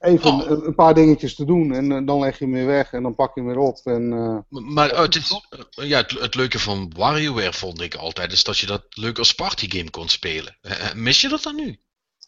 even 0.00 0.30
Oh. 0.32 0.50
een, 0.50 0.66
een 0.66 0.74
paar 0.74 0.94
dingetjes 0.94 1.34
te 1.34 1.44
doen. 1.44 1.72
En 1.72 1.92
eh, 1.92 2.06
dan 2.06 2.18
leg 2.20 2.38
je 2.38 2.44
hem 2.44 2.54
weer 2.54 2.66
weg 2.66 2.92
en 2.92 3.02
dan 3.02 3.14
pak 3.14 3.34
je 3.34 3.40
hem 3.40 3.48
weer 3.48 3.58
op. 3.58 3.78
En, 3.84 4.12
eh, 4.12 4.58
Maar 4.60 4.92
oh, 4.92 4.98
het, 5.00 5.14
is, 5.14 5.42
eh, 5.70 5.88
ja, 5.88 5.96
het, 5.98 6.10
het 6.10 6.34
leuke 6.34 6.58
van 6.58 6.92
WarioWare 6.96 7.52
vond 7.52 7.80
ik 7.80 7.94
altijd, 7.94 8.32
is 8.32 8.44
dat 8.44 8.58
je 8.58 8.66
dat 8.66 8.82
leuk 8.90 9.18
als 9.18 9.34
partygame 9.34 9.90
kon 9.90 10.08
spelen. 10.08 10.56
Mis 10.94 11.20
je 11.20 11.28
dat 11.28 11.42
dan 11.42 11.56
nu? 11.56 11.78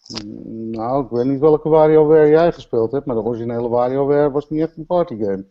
mm, 0.09 0.71
nou, 0.71 1.05
ik 1.05 1.11
weet 1.11 1.25
niet 1.25 1.41
welke 1.41 1.69
WarioWare 1.69 2.29
jij 2.29 2.53
gespeeld 2.53 2.93
hebt, 2.93 3.07
maar 3.07 3.17
de 3.17 3.23
originele 3.23 3.69
WarioWare 3.69 4.31
was 4.31 4.51
niet 4.51 4.63
echt 4.63 4.77
een 4.77 4.87
partygame. 4.87 5.45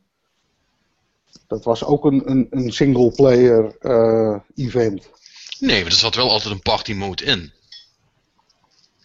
Dat 1.48 1.64
was 1.64 1.84
ook 1.84 2.06
een, 2.06 2.30
een, 2.30 2.48
een 2.50 2.72
single-player 2.72 3.78
event. 4.56 5.10
Nee, 5.60 5.82
maar 5.82 5.92
er 5.92 5.98
zat 5.98 6.16
wel 6.16 6.30
altijd 6.30 6.54
een 6.54 6.62
party 6.62 6.94
mode 6.94 7.24
in. 7.24 7.52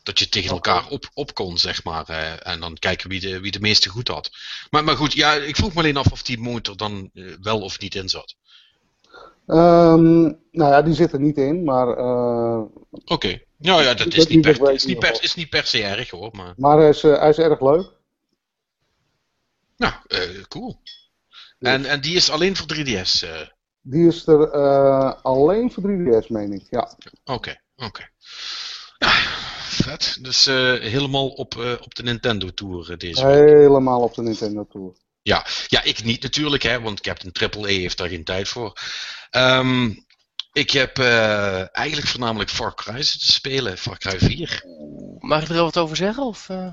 Dat 0.02 0.18
je 0.18 0.28
tegen 0.28 0.50
elkaar 0.50 0.88
op, 0.88 1.10
op 1.14 1.34
kon, 1.34 1.58
zeg 1.58 1.84
maar. 1.84 2.08
eh, 2.08 2.46
en 2.52 2.60
dan 2.60 2.78
kijken 2.78 3.08
wie 3.08 3.20
de, 3.20 3.40
wie 3.40 3.50
de 3.52 3.60
meeste 3.60 3.88
goed 3.88 4.08
had. 4.08 4.30
Maar, 4.70 4.84
maar 4.84 4.96
goed, 4.96 5.12
ja, 5.12 5.32
ik 5.34 5.56
vroeg 5.56 5.72
me 5.74 5.78
alleen 5.80 5.96
af 5.96 6.12
of 6.12 6.22
die 6.22 6.38
mode 6.38 6.70
er 6.70 6.76
dan 6.76 7.10
eh, 7.14 7.24
wel 7.40 7.60
of 7.60 7.78
niet 7.78 7.94
in 7.94 8.08
zat. 8.08 8.34
Ehm, 9.46 10.22
nou 10.22 10.70
ja, 10.70 10.82
die 10.82 10.94
zit 10.94 11.12
er 11.12 11.20
niet 11.20 11.36
in, 11.36 11.64
maar, 11.64 11.88
eh, 11.96 12.60
Oké. 13.04 13.40
Nou 13.58 13.82
ja, 13.82 13.94
dat 13.94 14.14
is 14.14 14.26
niet, 14.26 14.40
per, 14.40 14.72
is, 14.72 14.84
niet 14.84 14.98
per, 14.98 15.22
is 15.22 15.34
niet 15.34 15.48
per 15.50 15.66
se 15.66 15.82
erg 15.84 16.10
hoor. 16.10 16.28
Maar 16.32 16.54
maar 16.56 16.78
hij, 16.78 16.88
is, 16.88 17.02
hij 17.02 17.28
is 17.28 17.38
erg 17.38 17.60
leuk. 17.60 17.90
nou, 19.76 19.92
eh, 20.06 20.42
cool. 20.48 20.80
En, 21.58 21.84
en 21.84 22.00
die 22.00 22.16
is 22.16 22.30
alleen 22.30 22.56
voor 22.56 22.66
3DS. 22.74 23.22
eh, 23.22 23.40
Die 23.80 24.06
is 24.06 24.26
er 24.26 24.50
alleen 25.22 25.72
voor 25.72 25.82
3DS, 25.82 26.26
meen 26.28 26.52
ik. 26.52 26.66
Ja. 26.70 26.96
Oké, 27.24 27.60
oké. 27.76 28.08
Ja, 28.98 29.12
vet. 29.74 30.18
Dus 30.20 30.46
eh, 30.46 30.54
helemaal 30.80 31.28
op, 31.28 31.58
eh, 31.60 31.72
op 31.80 31.94
de 31.94 32.02
Nintendo 32.02 32.50
Tour 32.54 32.90
eh, 32.90 32.96
deze 32.98 33.26
week. 33.26 33.34
Helemaal 33.48 34.00
op 34.00 34.14
de 34.14 34.22
Nintendo 34.22 34.66
Tour. 34.70 34.92
Ja, 35.22 35.46
ik 35.84 36.04
niet 36.04 36.22
natuurlijk, 36.22 36.62
hè, 36.62 36.80
want 36.80 37.00
Captain 37.00 37.32
Triple 37.32 37.72
E 37.72 37.78
heeft 37.80 37.98
daar 37.98 38.08
geen 38.08 38.24
tijd 38.24 38.48
voor. 38.48 38.76
Ehm, 39.30 39.90
ik 40.52 40.70
heb 40.70 40.98
eh, 40.98 41.76
eigenlijk 41.76 42.08
voornamelijk 42.08 42.50
Far 42.50 42.74
Cry 42.74 43.02
zitten 43.02 43.32
spelen, 43.32 43.78
Far 43.78 43.98
Cry 43.98 44.18
4. 44.18 44.64
Mag 45.18 45.42
ik 45.42 45.48
er 45.48 45.54
wat 45.62 45.76
over 45.78 45.96
zeggen? 45.96 46.22
Of, 46.24 46.48
eh, 46.48 46.68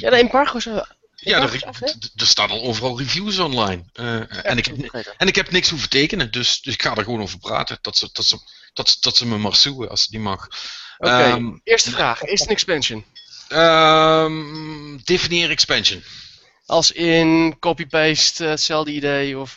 Ja, 0.00 0.10
de 0.10 0.16
embargo's. 0.16 0.64
ja, 0.64 1.42
er, 1.42 1.62
af, 1.66 1.78
staan 2.14 2.50
al 2.50 2.62
overal 2.62 2.98
reviews 2.98 3.38
online. 3.38 3.84
Eh, 3.92 4.46
en, 4.46 4.58
ik, 4.58 4.66
heb- 4.66 5.14
en 5.18 5.26
ik 5.28 5.34
heb 5.34 5.50
niks 5.50 5.70
hoeven 5.70 5.88
tekenen, 5.88 6.30
dus, 6.32 6.60
dus 6.62 6.74
ik 6.74 6.82
ga 6.82 6.94
er 6.96 7.04
gewoon 7.04 7.22
over 7.22 7.38
praten. 7.38 7.78
Dat 7.80 7.96
ze, 7.96 8.08
dat 8.12 8.24
ze, 8.24 8.38
dat, 8.72 8.88
ze- 8.88 8.96
dat 9.00 9.16
ze 9.16 9.26
me 9.26 9.38
maar 9.38 9.56
zoeken 9.56 9.88
als 9.88 10.02
het 10.02 10.10
niet 10.10 10.20
mag. 10.20 10.48
Ehm, 10.98 11.50
eerste 11.64 11.90
vraag. 11.90 12.22
Is 12.22 12.40
het 12.40 12.48
een 12.48 12.54
expansion? 12.54 13.04
Ehm, 13.48 14.96
definieer 15.04 15.50
expansion. 15.50 16.02
Als 16.66 16.92
in 16.92 17.56
copy-paste, 17.58 18.44
eh, 18.44 18.50
hetzelfde 18.50 18.92
idee 18.92 19.38
of... 19.38 19.56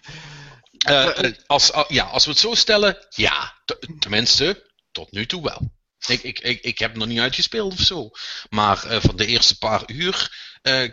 Eh, 0.78 1.26
eh, 1.26 1.34
als, 1.48 1.72
ja, 1.88 2.04
als 2.04 2.26
we 2.26 2.32
het 2.32 2.40
zo 2.40 2.54
stellen, 2.54 2.98
ja. 3.10 3.54
T- 3.66 3.88
tenminste, 4.00 4.72
tot 4.92 5.12
nu 5.12 5.26
toe 5.26 5.44
wel. 5.44 5.72
Ik, 6.08 6.24
ik, 6.24 6.40
ik, 6.40 6.62
ik 6.62 6.80
heb 6.80 6.90
het 6.90 7.00
nog 7.00 7.08
niet 7.08 7.20
uitgespeeld 7.20 7.74
of 7.74 7.80
zo. 7.80 8.10
Maar 8.50 8.78
van 9.02 9.16
de 9.16 9.26
eerste 9.26 9.58
paar 9.58 9.84
uur 9.88 10.32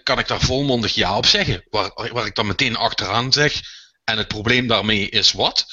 kan 0.03 0.19
ik 0.19 0.29
daar 0.29 0.41
volmondig 0.41 0.95
ja 0.95 1.17
op 1.17 1.27
zeggen. 1.27 1.65
Waar, 1.71 2.13
waar 2.13 2.27
ik 2.27 2.35
dan 2.35 2.47
meteen 2.47 2.77
achteraan 2.77 3.33
zeg. 3.33 3.61
En 4.05 4.19
het 4.19 4.29
probleem 4.29 4.67
daarmee 4.67 5.09
is 5.09 5.33
wat? 5.33 5.67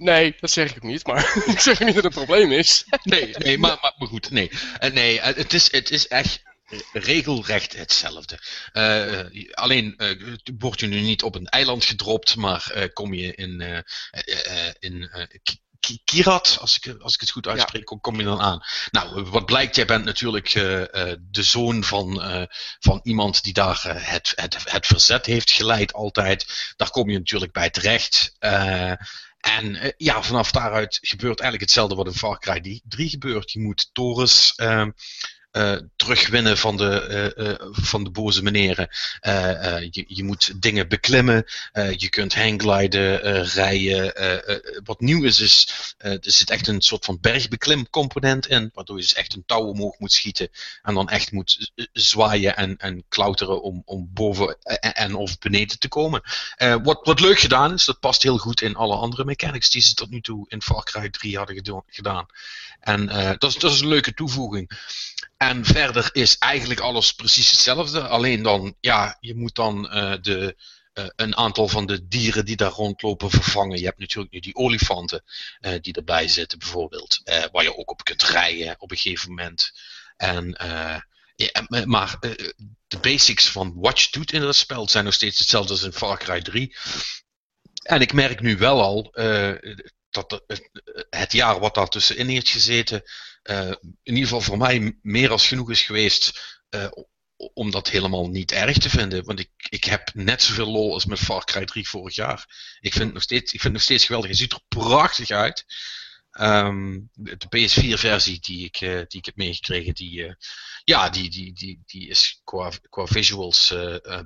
Nee, 0.00 0.36
dat 0.40 0.50
zeg 0.50 0.70
ik 0.70 0.76
ook 0.76 0.90
niet, 0.90 1.06
maar 1.06 1.36
ik 1.46 1.60
zeg 1.60 1.78
niet 1.78 1.94
dat 1.94 2.04
het 2.04 2.04
een 2.04 2.24
probleem 2.24 2.52
is. 2.52 2.84
Nee, 3.02 3.34
nee 3.38 3.58
maar, 3.58 3.78
maar, 3.80 4.08
goed, 4.08 4.30
nee. 4.30 4.50
Eh, 4.78 4.92
nee, 4.92 5.20
eh, 5.20 5.36
het 5.36 5.52
is, 5.52 5.72
het 5.72 5.90
is 5.90 6.08
echt 6.08 6.42
regelrecht 6.92 7.76
hetzelfde. 7.76 8.38
Eh, 8.72 9.54
alleen 9.54 9.96
eh, 9.96 10.38
word 10.58 10.80
je 10.80 10.86
nu 10.86 11.00
niet 11.00 11.22
op 11.22 11.34
een 11.34 11.46
eiland 11.46 11.84
gedropt, 11.84 12.36
maar 12.36 12.90
kom 12.92 13.14
je 13.14 13.34
in, 13.34 13.84
in 14.78 15.10
Ki- 15.42 15.58
Ki- 15.80 16.00
Kirat, 16.04 16.56
als 16.60 16.78
ik, 16.80 17.00
als 17.00 17.14
ik 17.14 17.20
het 17.20 17.30
goed 17.30 17.46
uitspreek, 17.46 17.84
kom- 17.84 18.00
kom 18.00 18.18
je 18.18 18.24
dan 18.24 18.40
aan. 18.40 18.64
Nou, 18.90 19.22
wat 19.24 19.46
blijkt, 19.46 19.76
jij 19.76 19.84
bent 19.86 20.04
natuurlijk 20.04 20.52
de 20.52 21.42
zoon 21.42 21.84
van, 21.84 22.22
van 22.78 23.00
iemand 23.02 23.42
die 23.42 23.52
daar 23.52 23.80
het, 23.84 24.32
het, 24.34 24.56
het 24.72 24.86
verzet 24.86 25.26
heeft 25.26 25.50
geleid 25.50 25.92
altijd. 25.92 26.72
Daar 26.76 26.90
kom 26.90 27.10
je 27.10 27.18
natuurlijk 27.18 27.52
bij 27.52 27.70
terecht. 27.70 28.36
En 29.40 29.76
eh, 29.76 29.90
ja, 29.96 30.22
vanaf 30.22 30.50
daaruit 30.50 30.98
gebeurt 31.00 31.40
eigenlijk 31.40 31.70
hetzelfde 31.70 31.94
wat 31.94 32.06
in 32.06 32.12
Far 32.12 32.38
Cry 32.38 32.80
3 32.88 33.08
gebeurt. 33.08 33.52
Je 33.52 33.60
moet 33.60 33.90
torens 33.92 34.54
eh, 35.50 35.76
terugwinnen 35.96 36.58
van 36.58 36.76
de, 36.76 37.00
eh, 37.00 37.50
eh, 37.50 37.56
van 37.70 38.04
de 38.04 38.10
boze 38.10 38.42
meneren. 38.42 38.88
Je, 39.90 40.04
je 40.06 40.24
moet 40.24 40.62
dingen 40.62 40.88
beklimmen. 40.88 41.44
je 41.96 42.08
kunt 42.08 42.34
hanggliden, 42.34 43.44
rijden. 43.44 44.12
wat 44.84 45.00
nieuw 45.00 45.24
is, 45.24 45.40
is 45.40 45.68
er 45.98 46.18
zit 46.20 46.50
echt 46.50 46.66
een 46.66 46.80
soort 46.80 47.04
van 47.04 47.18
bergbeklimcomponent 47.20 48.46
in. 48.46 48.70
Waardoor 48.74 48.96
je 48.96 49.02
dus 49.02 49.14
echt 49.14 49.34
een 49.34 49.44
touw 49.46 49.64
omhoog 49.64 49.98
moet 49.98 50.12
schieten. 50.12 50.48
En 50.82 50.94
dan 50.94 51.08
echt 51.08 51.32
moet 51.32 51.72
zwaaien 51.92 52.56
en, 52.56 52.76
en 52.76 53.04
klauteren 53.08 53.62
om, 53.62 53.82
om 53.84 54.10
boven 54.12 54.56
en, 54.80 55.14
of 55.14 55.38
beneden 55.38 55.78
te 55.78 55.88
komen. 55.88 56.22
Wat, 56.82 57.00
wat 57.02 57.20
leuk 57.20 57.38
gedaan 57.38 57.72
is, 57.72 57.84
dat 57.84 58.00
past 58.00 58.22
heel 58.22 58.38
goed 58.38 58.62
in 58.62 58.74
alle 58.74 58.96
andere 58.96 59.24
mechanics 59.24 59.70
die 59.70 59.82
ze 59.82 59.94
tot 59.94 60.10
nu 60.10 60.20
toe 60.20 60.44
in 60.48 60.62
Far 60.62 60.84
Cry 60.84 61.10
3 61.10 61.36
hadden 61.36 61.84
gedaan. 61.86 62.26
En 62.80 63.06
dat, 63.38 63.56
dat 63.58 63.72
is 63.72 63.80
een 63.80 63.88
leuke 63.88 64.14
toevoeging. 64.14 64.70
En 65.36 65.64
verder 65.64 66.08
is 66.12 66.38
eigenlijk 66.38 66.80
alles 66.80 67.12
precies 67.12 67.50
hetzelfde. 67.50 68.08
Alleen 68.08 68.42
dan, 68.42 68.76
ja, 68.80 69.16
je 69.20 69.34
moet 69.34 69.54
dan 69.54 69.90
eh, 69.90 70.14
de, 70.20 70.56
eh, 70.92 71.04
een 71.16 71.36
aantal 71.36 71.68
van 71.68 71.86
de 71.86 72.08
dieren 72.08 72.44
die 72.44 72.56
daar 72.56 72.70
rondlopen 72.70 73.30
vervangen. 73.30 73.78
Je 73.78 73.84
hebt 73.84 73.98
natuurlijk 73.98 74.32
nu 74.32 74.40
die 74.40 74.54
olifanten 74.54 75.22
eh, 75.60 75.72
die 75.80 75.94
erbij 75.94 76.28
zitten, 76.28 76.58
bijvoorbeeld. 76.58 77.20
waar 77.52 77.62
je 77.62 77.76
ook 77.76 77.90
op 77.90 78.04
kunt 78.04 78.22
rijden 78.22 78.76
op 78.78 78.90
een 78.90 78.96
gegeven 78.96 79.28
moment. 79.28 79.72
En, 80.16 80.56
ja, 81.34 81.84
maar- 81.84 82.18
de 82.86 82.98
basics 83.00 83.48
van 83.48 83.72
wat 83.76 84.00
je 84.00 84.08
doet 84.10 84.32
in 84.32 84.40
dat 84.40 84.56
spel 84.56 84.88
zijn 84.88 85.04
nog 85.04 85.14
steeds 85.14 85.38
hetzelfde 85.38 85.72
als 85.72 85.82
in 85.82 85.92
Far 85.92 86.18
Cry 86.18 86.42
3. 86.42 86.76
En 87.82 88.00
ik 88.00 88.12
merk 88.12 88.40
nu 88.40 88.56
wel 88.56 88.82
al 88.82 89.12
dat 90.10 90.42
het- 90.46 91.32
jaar 91.32 91.60
wat 91.60 91.74
daar 91.74 91.88
tussenin 91.88 92.28
heeft 92.28 92.48
gezeten, 92.48 93.02
eh, 93.42 93.68
in 93.80 93.96
ieder 94.02 94.22
geval 94.22 94.40
voor 94.40 94.58
mij 94.58 94.98
meer 95.02 95.30
als 95.30 95.48
genoeg 95.48 95.70
is 95.70 95.82
geweest 95.82 96.58
eh, 96.68 96.90
om 97.54 97.70
dat 97.70 97.90
helemaal 97.90 98.28
niet 98.28 98.52
erg 98.52 98.78
te 98.78 98.90
vinden. 98.90 99.24
Want 99.24 99.40
ik, 99.40 99.50
ik 99.68 99.84
heb 99.84 100.10
net 100.14 100.42
zoveel 100.42 100.66
lol 100.66 100.92
als 100.92 101.04
met 101.04 101.18
Far 101.18 101.44
Cry 101.44 101.64
3 101.64 101.88
vorig 101.88 102.14
jaar. 102.14 102.46
Ik 102.80 102.92
vind 102.92 103.04
het 103.04 103.12
nog 103.12 103.22
steeds, 103.22 103.52
ik 103.52 103.60
vind 103.60 103.62
het 103.62 103.72
nog 103.72 103.82
steeds 103.82 104.04
geweldig. 104.04 104.30
Het 104.30 104.38
ziet 104.38 104.52
er 104.52 104.60
prachtig 104.68 105.30
uit. 105.30 105.64
Ehm, 106.30 106.98
de 107.12 107.46
PS4-versie 107.48 108.40
die 108.40 108.64
ik, 108.64 108.76
eh, 108.76 108.90
die 108.90 109.18
ik 109.18 109.24
heb 109.24 109.36
meegekregen, 109.36 109.94
die, 109.94 110.36
ja, 110.84 111.08
die, 111.08 111.30
die, 111.30 111.52
die, 111.52 111.82
die 111.86 112.08
is 112.08 112.40
qua, 112.44 112.72
qua 112.88 113.06
visuals 113.06 113.74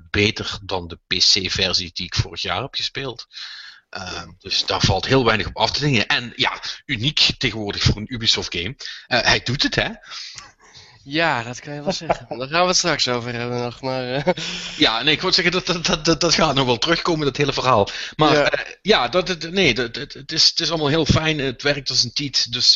beter 0.09 0.59
dan 0.63 0.87
de 0.87 0.99
PC-versie 1.07 1.91
die 1.93 2.05
ik 2.05 2.15
vorig 2.15 2.41
jaar 2.41 2.61
heb 2.61 2.73
gespeeld. 2.75 3.27
Ehm, 3.89 4.29
dus 4.39 4.65
daar 4.65 4.81
valt 4.81 5.05
heel 5.05 5.25
weinig 5.25 5.47
op 5.47 5.57
af 5.57 5.71
te 5.71 5.79
dingen. 5.79 6.07
En 6.07 6.33
ja, 6.35 6.59
uniek 6.85 7.29
tegenwoordig 7.37 7.83
voor 7.83 7.97
een 7.97 8.13
Ubisoft 8.13 8.55
game. 8.57 8.75
Eh, 9.07 9.21
hij 9.21 9.39
doet 9.43 9.63
het, 9.63 9.75
hè? 9.75 9.89
Ja, 11.03 11.43
dat 11.43 11.59
kan 11.59 11.73
je 11.73 11.83
wel 11.83 11.91
zeggen. 11.91 12.37
Daar 12.37 12.47
gaan 12.47 12.61
we 12.61 12.67
het 12.67 12.77
straks 12.77 13.07
over 13.07 13.33
hebben 13.33 13.61
nog. 13.61 13.81
Maar, 13.81 14.13
eh, 14.13 14.33
Ja, 14.77 15.01
nee, 15.01 15.13
ik 15.13 15.21
wil 15.21 15.33
zeggen, 15.33 15.53
dat, 15.53 15.65
dat, 15.85 16.05
dat, 16.05 16.21
dat, 16.21 16.33
gaat 16.33 16.55
nog 16.55 16.65
wel 16.65 16.77
terugkomen, 16.77 17.25
dat 17.25 17.37
hele 17.37 17.53
verhaal. 17.53 17.89
Maar 18.15 18.33
Ja. 18.33 18.41
ja, 18.41 18.65
ja 18.81 19.07
dat, 19.07 19.27
het- 19.27 19.51
nee, 19.51 19.73
dat, 19.73 19.95
het, 19.95 20.13
het, 20.13 20.31
is, 20.31 20.45
het 20.49 20.59
is 20.59 20.69
allemaal 20.69 20.87
heel 20.87 21.05
fijn. 21.05 21.39
Het 21.39 21.61
werkt 21.61 21.89
als 21.89 22.03
een 22.03 22.13
tiet. 22.13 22.51
Dus 22.51 22.75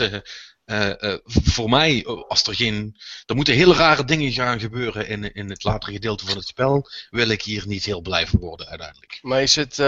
eh, 0.70 1.04
eh, 1.04 1.20
voor 1.26 1.70
mij, 1.70 2.04
eh, 2.06 2.24
als 2.28 2.44
er 2.44 2.56
geen. 2.56 2.98
Er 3.26 3.36
moeten 3.36 3.54
hele 3.54 3.74
rare 3.74 4.06
dingen 4.06 4.32
gaan 4.32 4.60
gebeuren 4.60 5.08
in, 5.08 5.34
in 5.34 5.50
het 5.50 5.64
latere 5.64 5.92
gedeelte 5.92 6.26
van 6.26 6.38
het 6.38 6.48
spel. 6.48 6.90
Wil 7.10 7.30
ik 7.30 7.42
hier 7.42 7.68
niet 7.68 7.86
heel 7.86 8.02
blij 8.02 8.28
van 8.28 8.40
worden, 8.40 8.68
uiteindelijk. 8.68 9.20
maar 9.22 9.42
is 9.42 9.56
het 9.56 9.80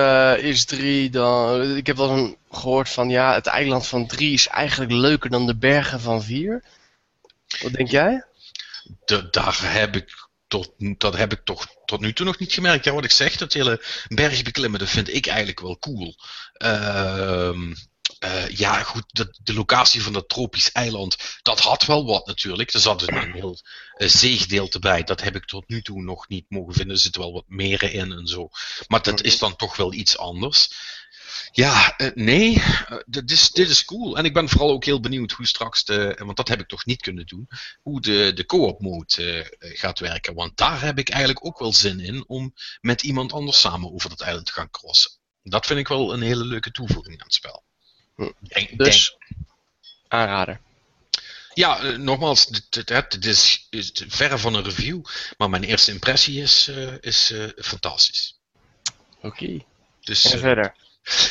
is 0.44 0.66
3 0.66 1.10
dan. 1.10 1.76
Ik 1.76 1.88
heb 1.88 1.98
wel 1.98 2.18
eens 2.18 2.36
gehoord 2.52 2.90
van 2.90 3.10
ja, 3.10 3.34
het 3.34 3.48
eiland 3.48 3.88
van 3.88 4.08
3 4.08 4.34
is 4.34 4.48
eigenlijk 4.48 4.92
leuker 4.92 5.30
dan 5.30 5.46
de 5.46 5.56
bergen 5.56 6.00
van 6.00 6.24
4. 6.24 6.64
Wat 7.62 7.74
denk 7.74 7.90
jij? 7.90 8.26
De, 9.06 9.30
daar 9.30 9.60
heb 9.62 9.96
ik. 9.96 10.30
Tot, 10.48 10.74
dat 10.78 11.18
heb 11.18 11.32
ik 11.32 11.42
toch 11.44 11.68
tot 11.86 12.00
nu 12.00 12.14
toe 12.14 12.26
nog 12.26 12.40
niet 12.40 12.54
gemerkt. 12.54 12.86
Ja, 12.86 12.94
wat 12.94 13.04
ik 13.04 13.12
zeg, 13.12 13.38
dat 13.38 13.54
hele 13.54 13.86
bergbeklimmen, 14.08 14.80
dat 14.80 14.90
vind 14.90 15.14
ik 15.14 15.28
eigenlijk 15.28 15.60
wel 15.60 15.80
cool. 15.80 16.16
Ehm, 16.54 17.74
eh, 18.22 18.50
ja, 18.50 18.84
goed, 18.84 19.04
de, 19.08 19.36
de 19.44 19.54
locatie 19.54 20.02
van 20.02 20.14
dat 20.14 20.30
tropisch 20.30 20.72
eiland, 20.72 21.18
dat 21.42 21.60
had 21.60 21.86
wel 21.86 22.06
wat 22.06 22.26
natuurlijk. 22.26 22.74
Er 22.74 22.80
zat 22.80 23.08
een, 23.08 23.32
heel 23.32 23.58
eh, 23.94 24.08
zeegedeelte 24.08 24.80
bij. 24.80 25.04
Dat 25.04 25.22
heb 25.22 25.36
ik 25.36 25.46
tot 25.46 25.68
nu 25.68 25.82
toe 25.82 26.02
nog 26.02 26.28
niet 26.28 26.46
mogen 26.50 26.74
vinden. 26.74 26.96
Er 26.96 27.02
zitten 27.02 27.22
wel 27.22 27.34
wat 27.34 27.44
meren 27.48 27.92
in 27.94 28.12
en 28.12 28.28
zo. 28.28 28.50
Maar 28.88 29.02
dat 29.02 29.22
is 29.22 29.38
dan 29.38 29.56
toch 29.56 29.76
wel 29.76 29.94
iets 29.94 30.18
anders. 30.18 30.70
Ja, 31.52 31.98
eh, 31.98 32.12
nee, 32.14 32.64
dit, 33.06 33.32
is, 33.32 33.50
dit 33.50 33.70
is 33.70 33.86
cool. 33.86 34.18
En 34.18 34.26
ik 34.26 34.34
ben 34.34 34.50
vooral 34.50 34.72
ook 34.72 34.86
heel 34.86 35.00
benieuwd 35.00 35.32
hoe 35.32 35.48
straks 35.48 35.84
de, 35.84 36.16
want 36.20 36.38
dat 36.38 36.48
heb 36.48 36.60
ik 36.60 36.68
toch 36.68 36.86
niet 36.86 37.02
kunnen 37.02 37.26
doen, 37.26 37.48
hoe 37.82 38.02
de, 38.02 38.32
de 38.36 38.46
co-op 38.46 38.82
mode 38.82 39.56
gaat 39.60 40.00
werken. 40.00 40.34
Want 40.34 40.58
daar 40.58 40.82
heb 40.82 41.00
ik 41.00 41.10
eigenlijk 41.10 41.46
ook 41.46 41.60
wel 41.60 41.74
zin 41.74 42.00
in 42.00 42.28
om 42.28 42.54
met 42.82 43.04
iemand 43.04 43.34
anders 43.34 43.60
samen 43.60 43.94
over 43.94 44.10
dat 44.10 44.22
eiland 44.22 44.46
te 44.46 44.54
gaan 44.54 44.70
crossen. 44.70 45.12
Dat 45.44 45.66
vind 45.66 45.80
ik 45.80 45.88
wel 45.88 46.14
een 46.14 46.22
hele 46.22 46.46
leuke 46.46 46.72
toevoeging 46.72 47.20
aan 47.20 47.26
het 47.26 47.34
spel. 47.34 47.64
Hm. 48.16 48.30
Denk- 48.40 48.78
Dus 48.78 49.16
aanrader. 50.08 50.60
ja, 51.54 51.80
eh, 51.80 51.98
nogmaals, 51.98 52.48
dit, 52.48 52.66
dit, 52.70 52.90
het- 52.90 53.12
dit 53.12 53.26
is, 53.26 53.68
is 53.70 53.92
verre 54.08 54.38
van 54.38 54.54
een 54.54 54.64
review, 54.64 55.02
maar 55.38 55.50
mijn 55.50 55.64
eerste 55.64 55.92
impressie 55.92 56.42
is, 56.42 56.68
eh, 56.68 56.94
is 57.00 57.32
eh, 57.32 57.44
fantastisch. 57.58 58.40
Oké. 59.22 59.64
Dus, 60.02 60.32
En 60.32 60.40
verder. 60.40 60.76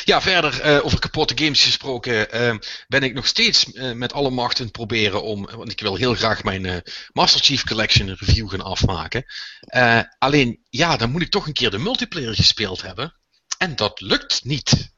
Ja, 0.05 0.21
verder 0.21 0.83
over 0.83 0.99
kapotte 0.99 1.37
games 1.43 1.63
gesproken, 1.63 2.31
eh, 2.31 2.55
ben 2.87 3.03
ik 3.03 3.13
nog 3.13 3.27
steeds 3.27 3.65
met 3.73 4.13
alle 4.13 4.29
macht 4.29 4.57
aan 4.59 4.63
het 4.65 4.71
proberen 4.75 5.23
om, 5.23 5.45
want 5.45 5.71
ik 5.71 5.79
wil 5.79 5.95
heel 5.95 6.15
graag 6.15 6.43
mijn 6.43 6.83
Master 7.13 7.41
Chief 7.41 7.63
Collection 7.63 8.15
review 8.19 8.49
gaan 8.49 8.61
afmaken. 8.61 9.25
Alleen, 10.19 10.59
ja, 10.69 10.97
dan 10.97 11.11
moet 11.11 11.21
ik 11.21 11.29
toch 11.29 11.47
een 11.47 11.53
keer 11.53 11.69
de 11.71 11.77
multiplayer 11.77 12.35
gespeeld 12.35 12.81
hebben. 12.81 13.15
En 13.57 13.75
dat 13.75 14.01
lukt 14.01 14.43
niet. 14.43 14.91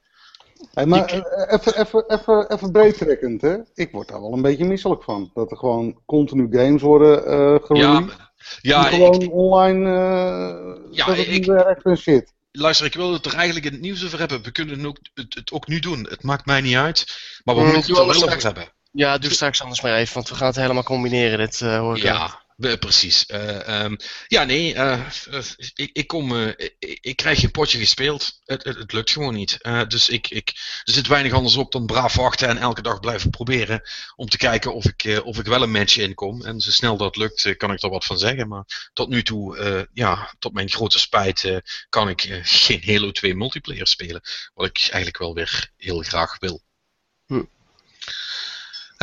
Hey, 0.73 0.85
maar 0.85 1.05
eh, 1.05 1.53
even, 1.53 1.79
even, 1.79 2.03
even, 2.07 2.51
even 2.51 2.71
breed 2.71 2.97
trekkend, 2.97 3.41
hè? 3.41 3.55
Ik 3.73 3.91
word 3.91 4.07
daar 4.07 4.21
wel 4.21 4.33
een 4.33 4.41
beetje 4.41 4.65
misselijk 4.65 5.03
van. 5.03 5.31
Dat 5.33 5.51
er 5.51 5.57
gewoon 5.57 6.01
continu 6.05 6.47
games 6.51 6.81
worden 6.81 7.25
eh 7.25 7.35
Ja, 7.37 7.59
gereleased. 7.65 8.17
ja 8.61 8.81
die 8.81 8.89
gewoon 8.93 9.21
ik, 9.21 9.31
online. 9.33 9.89
eh 9.89 10.75
Ja, 10.91 11.05
dat 11.05 11.17
het 11.17 11.25
ik- 11.27 11.31
niet 11.31 11.45
werkt 11.45 11.85
en 11.85 11.97
shit. 11.97 12.33
luister, 12.51 12.85
ik 12.85 12.93
wil 12.93 13.13
het 13.13 13.25
er 13.25 13.33
eigenlijk 13.35 13.65
in 13.65 13.71
het 13.71 13.81
nieuws 13.81 14.05
over 14.05 14.19
hebben. 14.19 14.43
We 14.43 14.51
kunnen 14.51 14.85
ook, 14.85 14.97
het, 15.13 15.33
het 15.33 15.51
ook 15.51 15.67
nu 15.67 15.79
doen. 15.79 16.07
Het 16.09 16.23
maakt 16.23 16.45
mij 16.45 16.61
niet 16.61 16.75
uit. 16.75 17.05
Maar 17.43 17.55
we 17.55 17.61
Mm, 17.61 17.67
moeten 17.71 17.89
het 17.89 17.99
er 17.99 18.05
wel 18.05 18.15
over 18.15 18.27
straks. 18.27 18.43
hebben. 18.43 18.67
Ja, 18.91 19.17
doe 19.17 19.31
straks 19.31 19.61
anders 19.61 19.81
maar 19.81 19.93
even, 19.95 20.13
want 20.13 20.29
we 20.29 20.35
gaan 20.35 20.47
het 20.47 20.55
helemaal 20.55 20.83
combineren. 20.83 21.37
Dit 21.37 21.61
eh, 21.61 21.77
hoor 21.79 21.95
ik. 21.95 22.01
Ja, 22.03 22.42
precies. 22.57 23.25
Eh, 23.25 23.67
ehm, 23.67 23.95
ja, 24.27 24.43
nee, 24.43 24.73
eh, 24.73 24.93
eh, 25.29 25.43
ik, 25.75 25.89
ik, 25.93 26.07
kom, 26.07 26.53
ik, 26.79 27.15
krijg 27.15 27.39
geen 27.39 27.51
potje 27.51 27.77
gespeeld. 27.77 28.39
Het, 28.45 28.63
het, 28.63 28.77
het 28.77 28.93
lukt 28.93 29.11
gewoon 29.11 29.33
niet. 29.33 29.57
Dus 29.87 30.09
ik, 30.09 30.29
ik, 30.29 30.51
zit 30.83 31.07
weinig 31.07 31.33
anders 31.33 31.55
op 31.55 31.71
dan 31.71 31.85
braaf 31.85 32.15
wachten 32.15 32.47
en 32.47 32.57
elke 32.57 32.81
dag 32.81 32.99
blijven 32.99 33.29
proberen. 33.29 33.81
Om 34.15 34.29
te 34.29 34.37
kijken 34.37 34.73
of 34.73 34.85
ik, 34.85 35.21
of 35.23 35.39
ik 35.39 35.45
wel 35.45 35.61
een 35.61 35.71
match 35.71 35.97
inkom. 35.97 36.45
En 36.45 36.59
zo 36.59 36.71
snel 36.71 36.97
dat 36.97 37.15
lukt, 37.15 37.57
kan 37.57 37.71
ik 37.71 37.81
er 37.81 37.89
wat 37.89 38.05
van 38.05 38.17
zeggen. 38.17 38.47
Maar 38.47 38.89
tot 38.93 39.09
nu 39.09 39.23
toe, 39.23 39.87
ja, 39.93 40.33
tot 40.39 40.53
mijn 40.53 40.69
grote 40.69 40.99
spijt, 40.99 41.61
kan 41.89 42.09
ik 42.09 42.41
geen 42.43 42.83
Halo 42.85 43.11
2 43.11 43.35
multiplayer 43.35 43.87
spelen. 43.87 44.21
Wat 44.53 44.67
ik 44.67 44.77
eigenlijk 44.77 45.17
wel 45.17 45.33
weer 45.33 45.71
heel 45.77 46.01
graag 46.01 46.39
wil. 46.39 46.61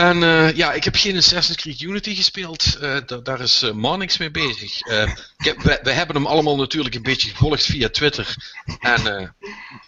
En 0.00 0.22
eh, 0.22 0.56
ja, 0.56 0.72
ik 0.72 0.84
heb 0.84 0.96
geen 0.96 1.16
Assassin's 1.16 1.56
Creed 1.56 1.80
Unity 1.80 2.14
gespeeld. 2.14 2.76
Eh, 2.80 2.96
da- 3.06 3.16
daar 3.16 3.40
is 3.40 3.62
eh 3.62 3.72
Marnix 3.72 4.18
mee 4.18 4.30
bezig. 4.30 4.80
Eh, 4.80 5.02
ik 5.36 5.44
heb, 5.44 5.62
we, 5.62 5.78
we 5.82 5.90
hebben 5.90 6.16
hem 6.16 6.26
allemaal 6.26 6.56
natuurlijk 6.56 6.94
een 6.94 7.02
beetje 7.02 7.30
gevolgd 7.30 7.64
via 7.64 7.88
Twitter. 7.88 8.34
En 8.78 9.18
eh, 9.18 9.28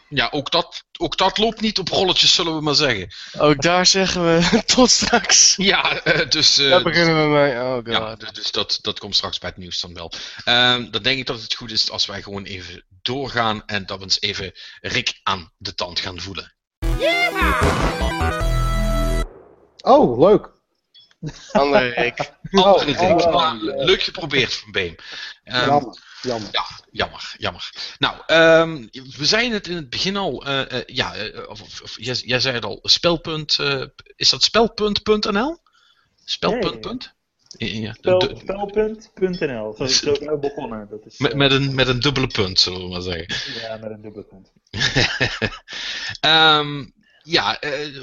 ja, 0.09 0.29
ook 0.31 0.51
dat, 0.51 0.85
ook 0.99 1.17
dat 1.17 1.39
loopt 1.39 1.61
niet 1.61 1.79
op 1.79 1.89
rolletjes, 1.89 2.35
zullen 2.35 2.55
we 2.57 2.61
maar 2.63 2.75
zeggen. 2.75 3.13
Ook 3.39 3.63
daar 3.63 3.87
zeggen 3.87 4.25
we 4.25 4.63
tot 4.75 4.91
straks. 4.91 5.55
Ja, 5.57 6.03
eh, 6.03 6.29
dus... 6.31 6.59
eh, 6.59 6.71
Daar 6.71 6.83
beginnen 6.83 7.23
we 7.23 7.37
mee. 7.39 7.55
Oh 7.55 7.75
god. 7.75 7.87
ja, 7.89 8.15
dus- 8.17 8.33
dus 8.33 8.51
dat, 8.51 8.79
dat 8.83 8.99
komt 8.99 9.15
straks 9.17 9.39
bij 9.39 9.49
het 9.49 9.59
nieuws 9.59 9.81
dan 9.81 9.95
wel. 9.95 10.13
Ehm, 10.45 10.91
dan 10.91 11.03
denk 11.03 11.19
ik 11.19 11.27
dat 11.27 11.43
het 11.43 11.55
goed 11.55 11.71
is 11.71 11.91
als 11.91 12.07
wij 12.07 12.23
gewoon 12.23 12.45
even 12.45 12.85
doorgaan 13.03 13.63
en 13.67 13.87
dat 13.87 13.99
we 13.99 14.05
eens 14.05 14.21
even 14.21 14.53
Rick 14.81 15.21
aan 15.23 15.53
de 15.57 15.75
tand 15.75 16.01
gaan 16.01 16.21
voelen. 16.21 16.55
Oh, 19.83 20.19
leuk. 20.19 20.51
Andere 21.53 21.89
Rick. 21.89 22.19
Andere 22.53 22.69
oh, 22.71 22.83
Rick. 22.83 23.01
oh, 23.01 23.33
Maar 23.33 23.55
oh. 23.55 23.85
leuk 23.85 24.03
geprobeerd 24.03 24.55
van 24.55 24.71
Beem. 24.73 24.95
Ehm, 25.45 25.67
jammer. 25.69 25.99
jammer. 26.23 26.49
Ja, 26.53 26.65
jammer, 26.91 27.35
jammer. 27.39 27.71
Nou, 27.99 28.17
ehm, 28.27 28.87
we 29.17 29.25
zeiden 29.27 29.53
het 29.53 29.67
in 29.69 29.77
het 29.77 29.91
begin 29.91 30.17
al. 30.17 30.45
eh, 30.47 30.73
eh, 30.73 30.83
ja, 30.87 31.15
eh, 31.15 31.49
of, 31.49 31.63
of, 31.63 31.81
of- 31.83 31.97
jij, 32.01 32.15
jij 32.15 32.41
zei 32.41 32.55
het 32.55 32.65
al. 32.65 32.79
Spelpunt. 32.83 33.59
eh, 33.59 33.85
is 34.17 34.31
dat 34.31 34.43
spelpunt.nl? 34.43 35.59
Spelpunt. 36.25 37.15
Ja, 37.59 37.93
Spelpunt.nl. 37.93 39.75
Zo, 39.77 39.87
zo 39.87 40.15
zijn 40.15 40.41
begonnen. 40.41 40.89
Dat 40.91 41.01
is, 41.07 41.19
met, 41.19 41.35
met, 41.35 41.53
een, 41.53 41.75
met 41.75 41.89
een 41.89 42.01
dubbele 42.01 42.27
punt, 42.27 42.61
zullen 42.61 42.81
we 42.81 42.89
maar 42.89 43.01
zeggen. 43.03 43.61
Ja, 43.61 43.77
met 43.77 43.91
een 43.91 44.01
dubbele 44.03 44.25
punt. 44.25 44.53
Ehm, 46.21 46.85
Ja, 47.23 47.61
eh, 47.61 48.03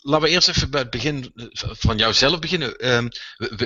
laten 0.00 0.26
we 0.26 0.28
eerst 0.28 0.48
even 0.48 0.70
bij 0.70 0.80
het 0.80 0.90
begin 0.90 1.32
van 1.62 1.96
jouzelf 1.96 2.38
beginnen. 2.38 2.76
Ehm, 2.76 3.08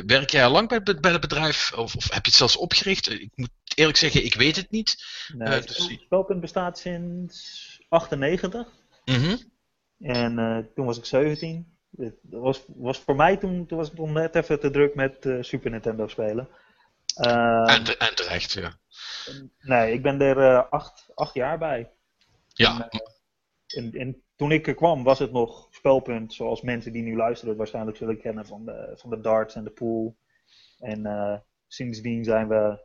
werk 0.06 0.30
jij 0.30 0.44
al 0.44 0.50
lang 0.50 0.68
bij, 0.68 0.80
het- 0.84 1.00
bij 1.00 1.12
het 1.12 1.20
bedrijf 1.20 1.72
of, 1.72 1.96
of 1.96 2.02
heb 2.04 2.24
je 2.24 2.30
het 2.30 2.34
zelfs 2.34 2.56
opgericht? 2.56 3.06
Eh, 3.08 3.20
Ik 3.20 3.30
moet 3.34 3.50
eerlijk 3.74 3.98
zeggen, 3.98 4.24
ik 4.24 4.34
weet 4.34 4.56
het 4.56 4.70
niet. 4.70 5.04
Nee, 5.34 5.48
Eh, 5.48 5.62
dus- 5.66 5.74
spel- 5.84 5.98
Spelpunt 6.04 6.40
bestaat 6.40 6.78
sinds 6.78 7.80
98. 7.88 8.66
Mhm. 9.04 9.36
En 10.00 10.70
toen 10.74 10.86
was 10.86 10.98
ik 10.98 11.04
17. 11.04 11.76
Het 11.96 12.14
was, 12.22 12.62
was 12.66 12.98
voor 12.98 13.16
mij 13.16 13.36
toen, 13.36 13.66
toen 13.66 13.78
was 13.78 13.92
nog 13.92 14.10
net 14.10 14.34
even 14.34 14.60
te 14.60 14.70
druk 14.70 14.94
met 14.94 15.28
Super 15.40 15.70
Nintendo 15.70 16.08
spelen. 16.08 16.48
Ehm, 17.14 17.64
En, 17.68 17.98
en 17.98 18.14
terecht, 18.14 18.52
ja. 18.52 18.78
nee, 19.58 19.92
ik 19.92 20.02
ben 20.02 20.20
er 20.20 20.64
acht, 20.68 21.06
acht 21.14 21.34
jaar 21.34 21.58
bij. 21.58 21.90
Ja, 22.52 22.88
En, 23.66 23.92
en 23.92 24.21
toen 24.36 24.52
ik 24.52 24.66
er 24.66 24.74
kwam 24.74 25.02
was 25.02 25.18
het 25.18 25.32
nog 25.32 25.68
spelpunt 25.70 26.34
zoals 26.34 26.62
mensen 26.62 26.92
die 26.92 27.02
nu 27.02 27.16
luisteren 27.16 27.48
het 27.48 27.58
waarschijnlijk 27.58 27.96
zullen 27.96 28.20
kennen 28.20 28.46
van 28.46 28.64
de, 28.64 28.92
van 28.94 29.10
de 29.10 29.20
darts 29.20 29.54
en 29.54 29.64
de 29.64 29.70
pool. 29.70 30.16
En 30.78 31.06
eh, 31.06 31.38
sindsdien 31.66 32.24
zijn 32.24 32.48
we 32.48 32.84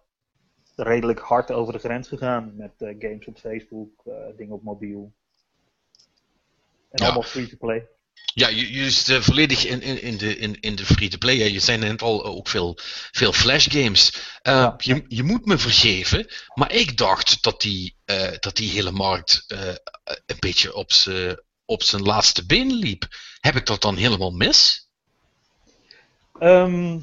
redelijk 0.76 1.20
hard 1.20 1.52
over 1.52 1.74
de 1.74 1.80
grens 1.80 2.08
gegaan 2.08 2.56
met 2.56 2.82
eh, 2.82 2.96
games 3.00 3.28
op 3.28 3.38
Facebook, 3.38 4.06
eh, 4.06 4.14
dingen 4.36 4.54
op 4.56 4.64
mobiel. 4.64 5.14
En 6.90 7.02
Ja. 7.02 7.06
allemaal 7.06 7.24
free 7.24 7.48
to 7.48 7.58
play. 7.58 7.88
Ja 8.34 8.48
je, 8.48 8.74
je 8.74 8.90
zit 8.92 9.24
volledig 9.24 9.66
in, 9.66 9.82
in, 9.82 10.02
in 10.02 10.18
de, 10.18 10.38
in, 10.38 10.60
in 10.60 10.76
de 10.76 10.86
free-to-play. 10.86 11.38
hè. 11.38 11.46
Je 11.46 11.60
zei 11.60 11.78
net 11.78 12.02
al 12.02 12.24
eh, 12.24 12.30
ook 12.36 12.48
veel, 12.48 12.78
veel 13.12 13.34
flash 13.34 13.68
games. 13.70 14.14
Eh, 14.42 14.54
Ja. 14.54 14.74
je, 14.78 15.04
je 15.08 15.24
moet 15.24 15.46
me 15.46 15.58
vergeven, 15.58 16.28
maar 16.54 16.72
ik 16.72 16.98
dacht 16.98 17.44
dat 17.44 17.62
die, 17.62 17.96
eh, 18.06 18.32
dat 18.40 18.56
die 18.56 18.70
hele 18.72 18.92
markt 18.92 19.44
eh, 19.48 19.60
een 20.26 20.40
beetje 20.40 20.76
op 20.76 20.92
zijn 20.92 21.46
op 21.70 21.84
zijn 21.84 22.02
laatste 22.02 22.46
been 22.46 22.74
liep. 22.74 23.04
Heb 23.40 23.56
ik 23.56 23.66
dat 23.66 23.82
dan 23.82 23.96
helemaal 23.96 24.32
mis? 24.32 24.88
Ehm, 26.40 27.00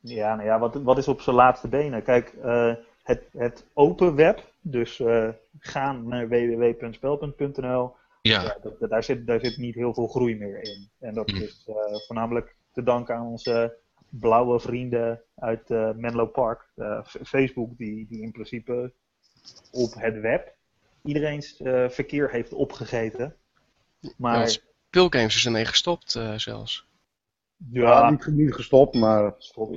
ja, 0.00 0.34
nou 0.34 0.44
ja, 0.48 0.58
wat, 0.58 0.74
wat 0.74 0.98
is 0.98 1.08
op 1.08 1.20
zijn 1.20 1.36
laatste 1.36 1.68
benen? 1.68 2.02
Kijk, 2.02 2.32
eh, 2.42 2.72
het, 3.02 3.22
het 3.32 3.64
open 3.74 4.14
web, 4.14 4.52
dus 4.60 5.00
eh, 5.00 5.28
gaan 5.60 6.08
naar 6.08 6.28
www.spelpunt.nl, 6.28 7.94
Ja, 8.28 8.42
ja, 8.42 8.58
dat, 8.62 8.80
dat- 8.80 8.90
daar, 8.90 9.04
zit, 9.04 9.26
daar 9.26 9.40
zit 9.40 9.56
niet 9.56 9.74
heel 9.74 9.94
veel 9.94 10.06
groei 10.08 10.36
meer 10.36 10.62
in. 10.62 10.90
En 10.98 11.14
dat 11.14 11.28
Mm. 11.32 11.40
is 11.42 11.64
eh, 11.68 11.74
voornamelijk 12.06 12.56
te 12.72 12.82
danken 12.82 13.14
aan 13.14 13.26
onze 13.26 13.76
blauwe 14.08 14.60
vrienden 14.60 15.22
uit 15.34 15.70
eh, 15.70 15.90
Menlo 15.94 16.26
Park, 16.26 16.70
eh, 16.74 17.04
Facebook, 17.04 17.76
die, 17.78 18.06
die 18.08 18.22
in 18.22 18.32
principe 18.32 18.92
op 19.70 19.94
het 19.94 20.20
web 20.20 20.54
iedereen's 21.02 21.56
eh, 21.60 21.88
verkeer 21.88 22.30
heeft 22.30 22.52
opgegeten. 22.52 23.36
Maar 24.16 24.38
Ja, 24.40 24.46
Speelgames 24.90 25.36
is 25.36 25.44
ermee 25.46 25.64
gestopt 25.64 26.14
eh, 26.14 26.34
zelfs. 26.34 26.86
Ja, 27.70 27.82
ja, 27.90 28.10
niet, 28.10 28.26
niet 28.26 28.54
gestopt, 28.54 28.94
maar 28.94 29.22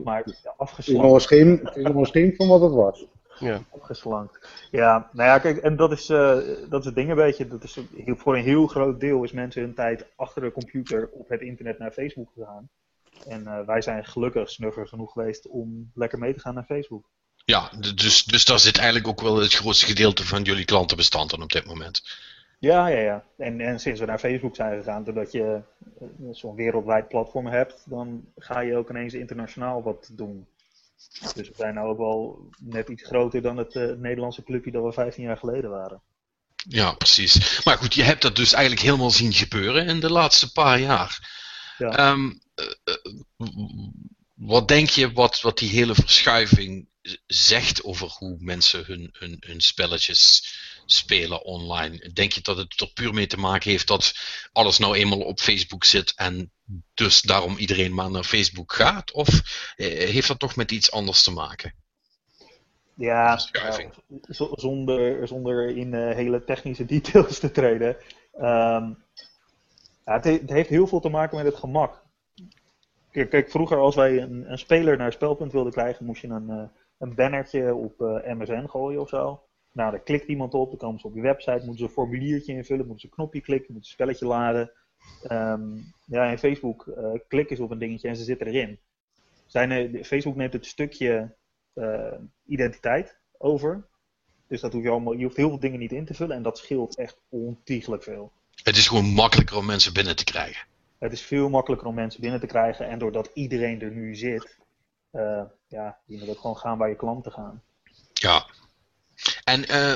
maar 0.03 0.17
ja, 0.17 0.23
het 0.23 0.27
is 0.27 0.43
nog 0.43 0.53
afgeslankt. 0.57 1.13
een 1.13 1.21
schim, 1.21 1.59
het 1.63 1.75
is 1.75 1.83
nog 1.83 1.95
een 1.95 2.05
schim 2.05 2.35
van 2.35 2.47
wat 2.47 2.61
het 2.61 2.71
was. 2.73 3.05
Ja. 3.41 3.61
Opgeslankt. 3.69 4.47
Ja, 4.71 5.09
nou 5.11 5.29
ja, 5.29 5.39
kijk, 5.39 5.57
en 5.57 5.75
dat 5.75 5.91
is, 5.91 6.09
eh, 6.09 6.37
dat 6.69 6.79
is 6.79 6.85
het 6.85 6.95
ding 6.95 7.09
een 7.09 7.15
beetje. 7.15 7.47
Dat 7.47 7.63
is 7.63 7.77
heel, 7.95 8.15
voor 8.15 8.35
een 8.35 8.43
heel 8.43 8.67
groot 8.67 8.99
deel 8.99 9.23
is 9.23 9.31
mensen 9.31 9.61
hun 9.61 9.73
tijd 9.73 10.05
achter 10.15 10.41
de 10.41 10.51
computer 10.51 11.09
op 11.13 11.29
het 11.29 11.41
internet 11.41 11.79
naar 11.79 11.91
Facebook 11.91 12.29
gegaan. 12.33 12.69
En 13.27 13.47
eh, 13.47 13.65
wij 13.65 13.81
zijn 13.81 14.05
gelukkig 14.05 14.49
snugger 14.49 14.87
genoeg 14.87 15.11
geweest 15.11 15.47
om 15.47 15.91
lekker 15.93 16.19
mee 16.19 16.33
te 16.33 16.39
gaan 16.39 16.53
naar 16.53 16.63
Facebook. 16.63 17.09
ja 17.45 17.69
dus, 17.95 18.23
dus 18.23 18.45
daar 18.45 18.59
zit 18.59 18.77
eigenlijk 18.77 19.07
ook 19.07 19.21
wel 19.21 19.35
het 19.35 19.53
grootste 19.53 19.85
gedeelte 19.85 20.25
van 20.25 20.41
jullie 20.41 20.65
klantenbestand 20.65 21.33
aan 21.33 21.43
op 21.43 21.51
dit 21.51 21.65
moment. 21.65 22.01
Ja, 22.59 22.87
ja, 22.87 22.99
ja. 22.99 23.23
En, 23.37 23.61
en 23.61 23.79
sinds 23.79 23.99
we 23.99 24.05
naar 24.05 24.19
Facebook 24.19 24.55
zijn 24.55 24.77
gegaan, 24.77 25.03
doordat 25.03 25.31
je 25.31 25.61
eh, 25.99 26.07
zo'n 26.31 26.55
wereldwijd 26.55 27.07
platform 27.07 27.47
hebt, 27.47 27.83
dan 27.89 28.25
ga 28.37 28.59
je 28.59 28.77
ook 28.77 28.89
ineens 28.89 29.13
internationaal 29.13 29.83
wat 29.83 30.09
doen. 30.11 30.47
Dus 31.35 31.47
we 31.47 31.53
zijn 31.57 31.73
nou 31.73 31.87
ook 31.87 31.97
wel 31.97 32.49
net 32.59 32.89
iets 32.89 33.03
groter 33.03 33.41
dan 33.41 33.57
het 33.57 33.75
eh, 33.75 33.91
Nederlandse 33.91 34.43
clubje 34.43 34.71
dat 34.71 34.83
we 34.83 34.93
15 34.93 35.23
jaar 35.23 35.37
geleden 35.37 35.69
waren. 35.69 36.01
Ja, 36.55 36.93
precies. 36.93 37.63
Maar 37.63 37.77
goed, 37.77 37.93
je 37.93 38.03
hebt 38.03 38.21
dat 38.21 38.35
dus 38.35 38.53
eigenlijk 38.53 38.85
helemaal 38.85 39.11
zien 39.11 39.33
gebeuren 39.33 39.87
in 39.87 39.99
de 39.99 40.11
laatste 40.11 40.51
paar 40.51 40.79
jaar. 40.79 41.39
Ja. 41.77 41.97
Ehm, 41.97 42.31
eh, 42.55 42.65
eh, 42.83 43.47
wat 44.35 44.67
denk 44.67 44.89
je 44.89 45.11
wat, 45.11 45.41
wat 45.41 45.57
die 45.57 45.69
hele 45.69 45.95
verschuiving 45.95 46.89
zegt 47.27 47.83
over 47.83 48.07
hoe 48.07 48.37
mensen 48.39 48.85
hun, 48.85 49.09
hun, 49.11 49.37
hun 49.39 49.61
spelletjes 49.61 50.53
spelen 50.85 51.43
online? 51.45 52.09
Denk 52.13 52.31
je 52.31 52.41
dat 52.41 52.57
het 52.57 52.81
er 52.81 52.91
puur 52.93 53.13
mee 53.13 53.27
te 53.27 53.39
maken 53.39 53.71
heeft 53.71 53.87
dat 53.87 54.13
alles 54.51 54.77
nou 54.77 54.95
eenmaal 54.95 55.19
op 55.21 55.39
Facebook 55.39 55.83
zit 55.83 56.13
en 56.15 56.51
dus 56.93 57.21
daarom 57.21 57.57
iedereen 57.57 57.93
maar 57.93 58.11
naar 58.11 58.23
Facebook 58.23 58.73
gaat? 58.73 59.11
Of 59.11 59.27
eh, 59.75 59.87
heeft 59.87 60.27
dat 60.27 60.39
toch 60.39 60.55
met 60.55 60.71
iets 60.71 60.91
anders 60.91 61.23
te 61.23 61.31
maken? 61.31 61.73
Ja, 62.95 63.39
nou, 63.51 63.89
zonder, 64.55 65.27
zonder 65.27 65.77
in 65.77 65.93
eh, 65.93 66.15
hele 66.15 66.43
technische 66.43 66.85
details 66.85 67.39
te 67.39 67.51
treden. 67.51 67.97
Ehm, 68.33 68.93
ja, 70.05 70.13
het, 70.13 70.23
he- 70.23 70.31
het 70.31 70.49
heeft 70.49 70.69
heel 70.69 70.87
veel 70.87 70.99
te 70.99 71.09
maken 71.09 71.37
met 71.37 71.45
het 71.45 71.55
gemak. 71.55 72.03
Kijk, 73.11 73.29
kijk, 73.29 73.49
vroeger 73.49 73.77
als 73.77 73.95
wij 73.95 74.21
een, 74.21 74.51
een 74.51 74.57
speler 74.57 74.97
naar 74.97 75.11
spelpunt 75.11 75.51
wilden 75.51 75.71
krijgen, 75.71 76.05
moest 76.05 76.21
je 76.21 76.27
een, 76.27 76.49
eh, 76.49 76.63
een 76.97 77.15
bannertje 77.15 77.75
op 77.75 77.99
MSN 78.25 78.65
gooien 78.67 79.01
of 79.01 79.09
zo. 79.09 79.43
Nou, 79.71 79.91
daar 79.91 79.99
klikt 79.99 80.27
iemand 80.27 80.53
op, 80.53 80.69
dan 80.69 80.77
komen 80.79 80.99
ze 80.99 81.07
op 81.07 81.15
je 81.15 81.21
website, 81.21 81.51
moeten 81.57 81.77
ze 81.77 81.83
een 81.83 81.89
formuliertje 81.89 82.53
invullen, 82.53 82.85
moeten 82.87 82.99
ze 82.99 83.05
een 83.07 83.13
knopje 83.13 83.41
klikken, 83.41 83.73
moeten 83.73 83.91
ze 83.91 83.95
een 83.97 84.07
spelletje 84.07 84.25
laden. 84.25 84.71
Ehm, 85.23 85.77
ja, 86.05 86.25
in 86.25 86.37
Facebook 86.37 86.87
eh 86.87 87.11
klikken 87.27 87.55
ze 87.55 87.63
op 87.63 87.71
een 87.71 87.77
dingetje 87.79 88.07
en 88.07 88.15
ze 88.15 88.23
zitten 88.23 88.47
erin. 88.47 88.79
Zijn, 89.45 89.71
er- 89.71 90.03
Facebook 90.03 90.35
neemt 90.35 90.53
het 90.53 90.65
stukje 90.65 91.35
eh, 91.73 92.13
identiteit 92.45 93.19
over. 93.37 93.87
Dus 94.47 94.61
dat 94.61 94.73
hoef 94.73 94.83
je 94.83 94.89
allemaal, 94.89 95.13
je 95.13 95.23
hoeft 95.23 95.35
heel 95.37 95.49
veel 95.49 95.59
dingen 95.59 95.79
niet 95.79 95.91
in 95.91 96.05
te 96.05 96.13
vullen 96.13 96.35
en 96.35 96.43
dat 96.43 96.57
scheelt 96.57 96.95
echt 96.97 97.17
ontiegelijk 97.29 98.03
veel. 98.03 98.31
Het 98.63 98.77
is 98.77 98.87
gewoon 98.87 99.05
makkelijker 99.05 99.57
om 99.57 99.65
mensen 99.65 99.93
binnen 99.93 100.15
te 100.15 100.23
krijgen. 100.23 100.67
Het 100.99 101.11
is 101.11 101.21
veel 101.21 101.49
makkelijker 101.49 101.87
om 101.87 101.95
mensen 101.95 102.21
binnen 102.21 102.39
te 102.39 102.45
krijgen 102.45 102.87
en 102.87 102.99
doordat 102.99 103.29
iedereen 103.33 103.81
er 103.81 103.91
nu 103.91 104.15
zit, 104.15 104.57
eh, 105.11 105.43
ja, 105.67 105.99
je 106.05 106.17
moet 106.17 106.29
ook 106.29 106.39
gewoon 106.39 106.57
gaan 106.57 106.77
waar 106.77 106.89
je 106.89 106.95
klanten 106.95 107.31
gaan. 107.31 107.61
Ja. 108.13 108.45
En 109.43 109.67
eh, 109.67 109.95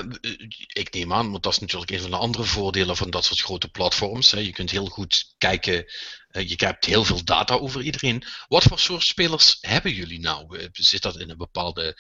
ik 0.74 0.93
neem 0.93 1.14
aan, 1.14 1.32
want 1.32 1.43
dat 1.43 1.52
is 1.52 1.60
natuurlijk 1.60 1.91
een 1.91 2.00
van 2.00 2.10
de 2.10 2.18
andere 2.18 2.43
voordelen 2.43 2.96
van 2.96 3.10
dat 3.10 3.26
soort 3.26 3.41
grote 3.41 3.70
platforms. 3.70 4.32
Hè. 4.32 4.39
Je 4.39 4.52
kunt 4.52 4.72
heel 4.72 4.86
goed 4.86 5.36
kijken, 5.38 5.86
eh, 6.28 6.50
je 6.50 6.66
hebt 6.66 6.86
heel 6.86 7.04
veel 7.04 7.24
data 7.24 7.56
over 7.56 7.82
iedereen. 7.82 8.24
Wat 8.48 8.64
voor 8.64 8.80
soort 8.80 9.04
spelers 9.04 9.58
hebben 9.62 9.91
jullie 9.91 10.20
nou? 10.20 10.58
Eh, 10.58 10.68
Zit 10.72 11.02
dat 11.02 11.20
in 11.20 11.30
een 11.30 11.38
bepaalde 11.38 11.98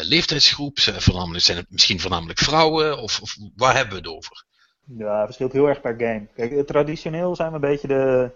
leeftijdsgroep? 0.00 0.78
Zijn, 0.78 1.00
voornamelijk, 1.00 1.44
zijn 1.44 1.56
het 1.56 1.70
misschien 1.70 2.00
voornamelijk 2.00 2.38
vrouwen? 2.38 2.98
Of, 2.98 3.20
of 3.20 3.36
waar 3.56 3.74
hebben 3.74 3.94
we 3.94 4.00
het 4.00 4.16
over? 4.16 4.44
Ja, 4.98 5.16
het 5.16 5.24
verschilt 5.24 5.52
heel 5.52 5.68
erg 5.68 5.80
per 5.80 5.94
game. 5.98 6.26
Kijk, 6.34 6.66
traditioneel 6.66 7.36
zijn 7.36 7.48
we 7.48 7.54
een 7.54 7.60
beetje 7.60 7.88
de 7.88 8.30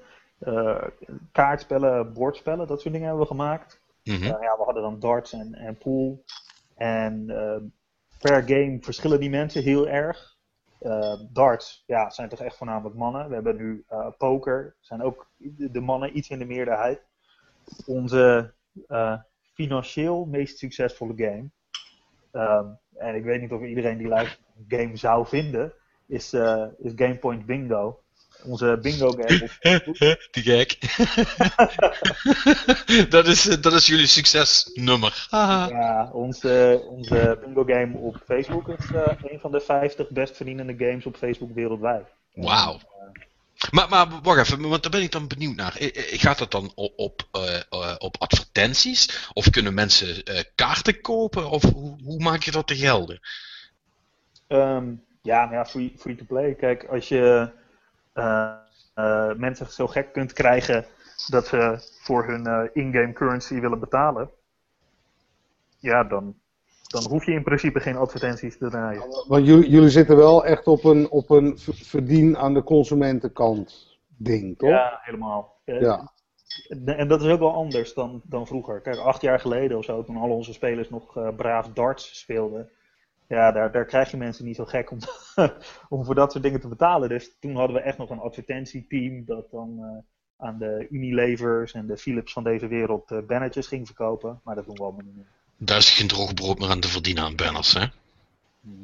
kaartspellen, 1.32 2.12
bordspellen, 2.12 2.66
dat 2.66 2.80
soort 2.80 2.92
dingen 2.92 3.08
hebben 3.08 3.26
we 3.26 3.34
gemaakt. 3.34 3.80
Mhm. 4.02 4.24
Ja, 4.24 4.38
we 4.38 4.62
hadden 4.64 4.82
dan 4.82 5.00
darts 5.00 5.32
en, 5.32 5.54
en 5.54 5.78
pool. 5.78 6.24
En 6.76 7.26
per 8.20 8.42
game 8.42 8.78
verschillen 8.80 9.20
die 9.20 9.30
mensen 9.30 9.62
heel 9.62 9.88
erg. 9.88 10.38
Eh, 10.78 11.20
darts, 11.32 11.82
ja, 11.86 12.10
zijn 12.10 12.28
toch 12.28 12.40
echt 12.40 12.56
voornamelijk 12.56 12.96
mannen. 12.96 13.28
We 13.28 13.34
hebben 13.34 13.56
nu 13.56 13.84
eh, 13.88 14.08
poker, 14.18 14.76
zijn 14.80 15.02
ook 15.02 15.30
de, 15.36 15.80
mannen 15.80 16.16
iets 16.16 16.28
in 16.28 16.38
de 16.38 16.44
meerderheid. 16.44 17.02
Onze 17.86 18.54
eh, 18.86 19.18
financieel 19.54 20.24
meest 20.24 20.58
succesvolle 20.58 21.14
game. 21.16 21.50
ehm, 22.32 22.66
en 22.96 23.14
ik 23.14 23.24
weet 23.24 23.40
niet 23.40 23.52
of 23.52 23.62
iedereen 23.62 23.98
die 23.98 24.10
een 24.10 24.28
game 24.68 24.96
zou 24.96 25.26
vinden, 25.26 25.72
is, 26.06 26.32
is 26.78 26.92
Gamepoint 26.94 27.46
Bingo. 27.46 27.99
Onze 28.44 28.78
bingo 28.82 29.10
game. 29.10 29.48
Die 30.30 30.42
gek. 30.42 30.78
dat, 33.10 33.26
is, 33.26 33.42
dat 33.42 33.72
is 33.72 33.86
jullie 33.86 34.06
succesnummer. 34.06 35.26
Ja, 35.30 36.10
onze, 36.12 36.84
onze 36.88 37.38
bingo 37.44 37.64
game 37.64 37.96
op 37.96 38.16
Facebook 38.26 38.68
is 38.68 38.90
eh, 38.94 39.30
een 39.32 39.40
van 39.40 39.50
de 39.50 39.60
50 39.60 40.08
best 40.08 40.36
verdienende 40.36 40.74
games 40.86 41.06
op 41.06 41.16
Facebook 41.16 41.54
wereldwijd. 41.54 42.06
Wauw. 42.34 42.80
Maar, 43.70 43.88
maar 43.88 44.20
wacht 44.22 44.50
even, 44.50 44.68
want 44.68 44.82
daar 44.82 44.90
ben 44.90 45.02
ik 45.02 45.12
dan 45.12 45.28
benieuwd 45.28 45.56
naar. 45.56 45.76
Gaat 45.94 46.38
dat 46.38 46.50
dan 46.50 46.72
op, 46.74 46.92
op, 46.96 47.28
eh, 47.32 47.56
eh, 47.70 47.94
op 47.98 48.16
advertenties? 48.18 49.28
Of 49.32 49.50
kunnen 49.50 49.74
mensen 49.74 50.22
kaarten 50.54 51.00
kopen? 51.00 51.50
Of 51.50 51.62
hoe, 51.62 51.96
hoe 52.02 52.22
maak 52.22 52.42
je 52.42 52.50
dat 52.50 52.66
te 52.66 52.76
gelden? 52.76 53.20
Ehm, 54.46 54.92
ja, 55.22 55.44
maar 55.44 55.54
ja, 55.54 55.64
free, 55.64 55.92
free 55.98 56.16
to 56.16 56.24
play. 56.24 56.54
Kijk, 56.54 56.84
als 56.84 57.08
je 57.08 57.50
mensen 59.36 59.66
zo 59.70 59.86
gek 59.86 60.12
kunt 60.12 60.32
krijgen 60.32 60.84
dat 61.28 61.46
ze 61.46 61.76
voor 62.02 62.26
hun 62.26 62.46
eh, 62.46 62.62
in-game 62.72 63.12
currency 63.12 63.60
willen 63.60 63.80
betalen, 63.80 64.30
ja, 65.78 66.04
dan 66.04 66.34
dan 66.90 67.06
hoef 67.08 67.24
je 67.26 67.32
in 67.32 67.42
principe 67.42 67.80
geen 67.80 67.96
advertenties 67.96 68.58
te 68.58 68.68
draaien. 68.70 69.02
Want 69.28 69.46
jullie, 69.46 69.70
jullie 69.70 69.88
zitten 69.88 70.16
wel 70.16 70.44
echt 70.44 70.66
op 70.66 70.84
een, 70.84 71.10
op 71.10 71.30
een 71.30 71.58
ver- 71.58 71.74
verdien 71.74 72.36
aan 72.38 72.54
de 72.54 72.62
consumentenkant 72.62 73.98
ding, 74.16 74.58
toch? 74.58 74.68
Ja, 74.68 74.98
helemaal. 75.02 75.56
Eh, 75.64 75.80
Ja. 75.80 76.12
En 76.84 77.08
dat 77.08 77.22
is 77.22 77.30
ook 77.30 77.38
wel 77.38 77.54
anders 77.54 77.94
dan, 77.94 78.20
dan 78.24 78.46
vroeger. 78.46 78.80
Kijk, 78.80 78.96
acht 78.96 79.20
jaar 79.20 79.40
geleden 79.40 79.78
of 79.78 79.84
zo, 79.84 80.04
toen 80.04 80.16
al 80.16 80.30
onze 80.30 80.52
spelers 80.52 80.90
nog 80.90 81.16
eh, 81.16 81.28
braaf 81.36 81.68
darts 81.72 82.18
speelden. 82.18 82.70
Ja, 83.36 83.52
daar, 83.52 83.72
daar 83.72 83.84
krijg 83.84 84.10
je 84.10 84.16
mensen 84.16 84.44
niet 84.44 84.56
zo 84.56 84.64
gek 84.64 84.90
om, 84.90 84.98
om 85.88 86.04
voor 86.04 86.14
dat 86.14 86.32
soort 86.32 86.44
dingen 86.44 86.60
te 86.60 86.68
betalen. 86.68 87.08
Dus 87.08 87.30
toen 87.40 87.56
hadden 87.56 87.76
we 87.76 87.82
echt 87.82 87.98
nog 87.98 88.10
een 88.10 88.18
advertentieteam 88.20 89.24
dat 89.26 89.50
dan 89.50 89.78
eh, 89.80 90.46
aan 90.46 90.58
de 90.58 90.86
Unilevers 90.90 91.72
en 91.72 91.86
de 91.86 91.96
Philips 91.96 92.32
van 92.32 92.44
deze 92.44 92.66
wereld 92.66 93.10
eh, 93.10 93.18
bannetjes 93.26 93.66
ging 93.66 93.86
verkopen. 93.86 94.40
Maar 94.44 94.54
dat 94.54 94.64
doen 94.64 94.74
we 94.74 94.82
allemaal 94.82 95.04
niet 95.04 95.16
meer. 95.16 95.26
Daar 95.56 95.78
is 95.78 95.90
geen 95.90 96.08
droog 96.08 96.34
brood 96.34 96.58
meer 96.58 96.68
aan 96.70 96.80
te 96.80 96.88
verdienen 96.88 97.24
aan 97.24 97.36
banners, 97.36 97.72
hè? 97.72 97.84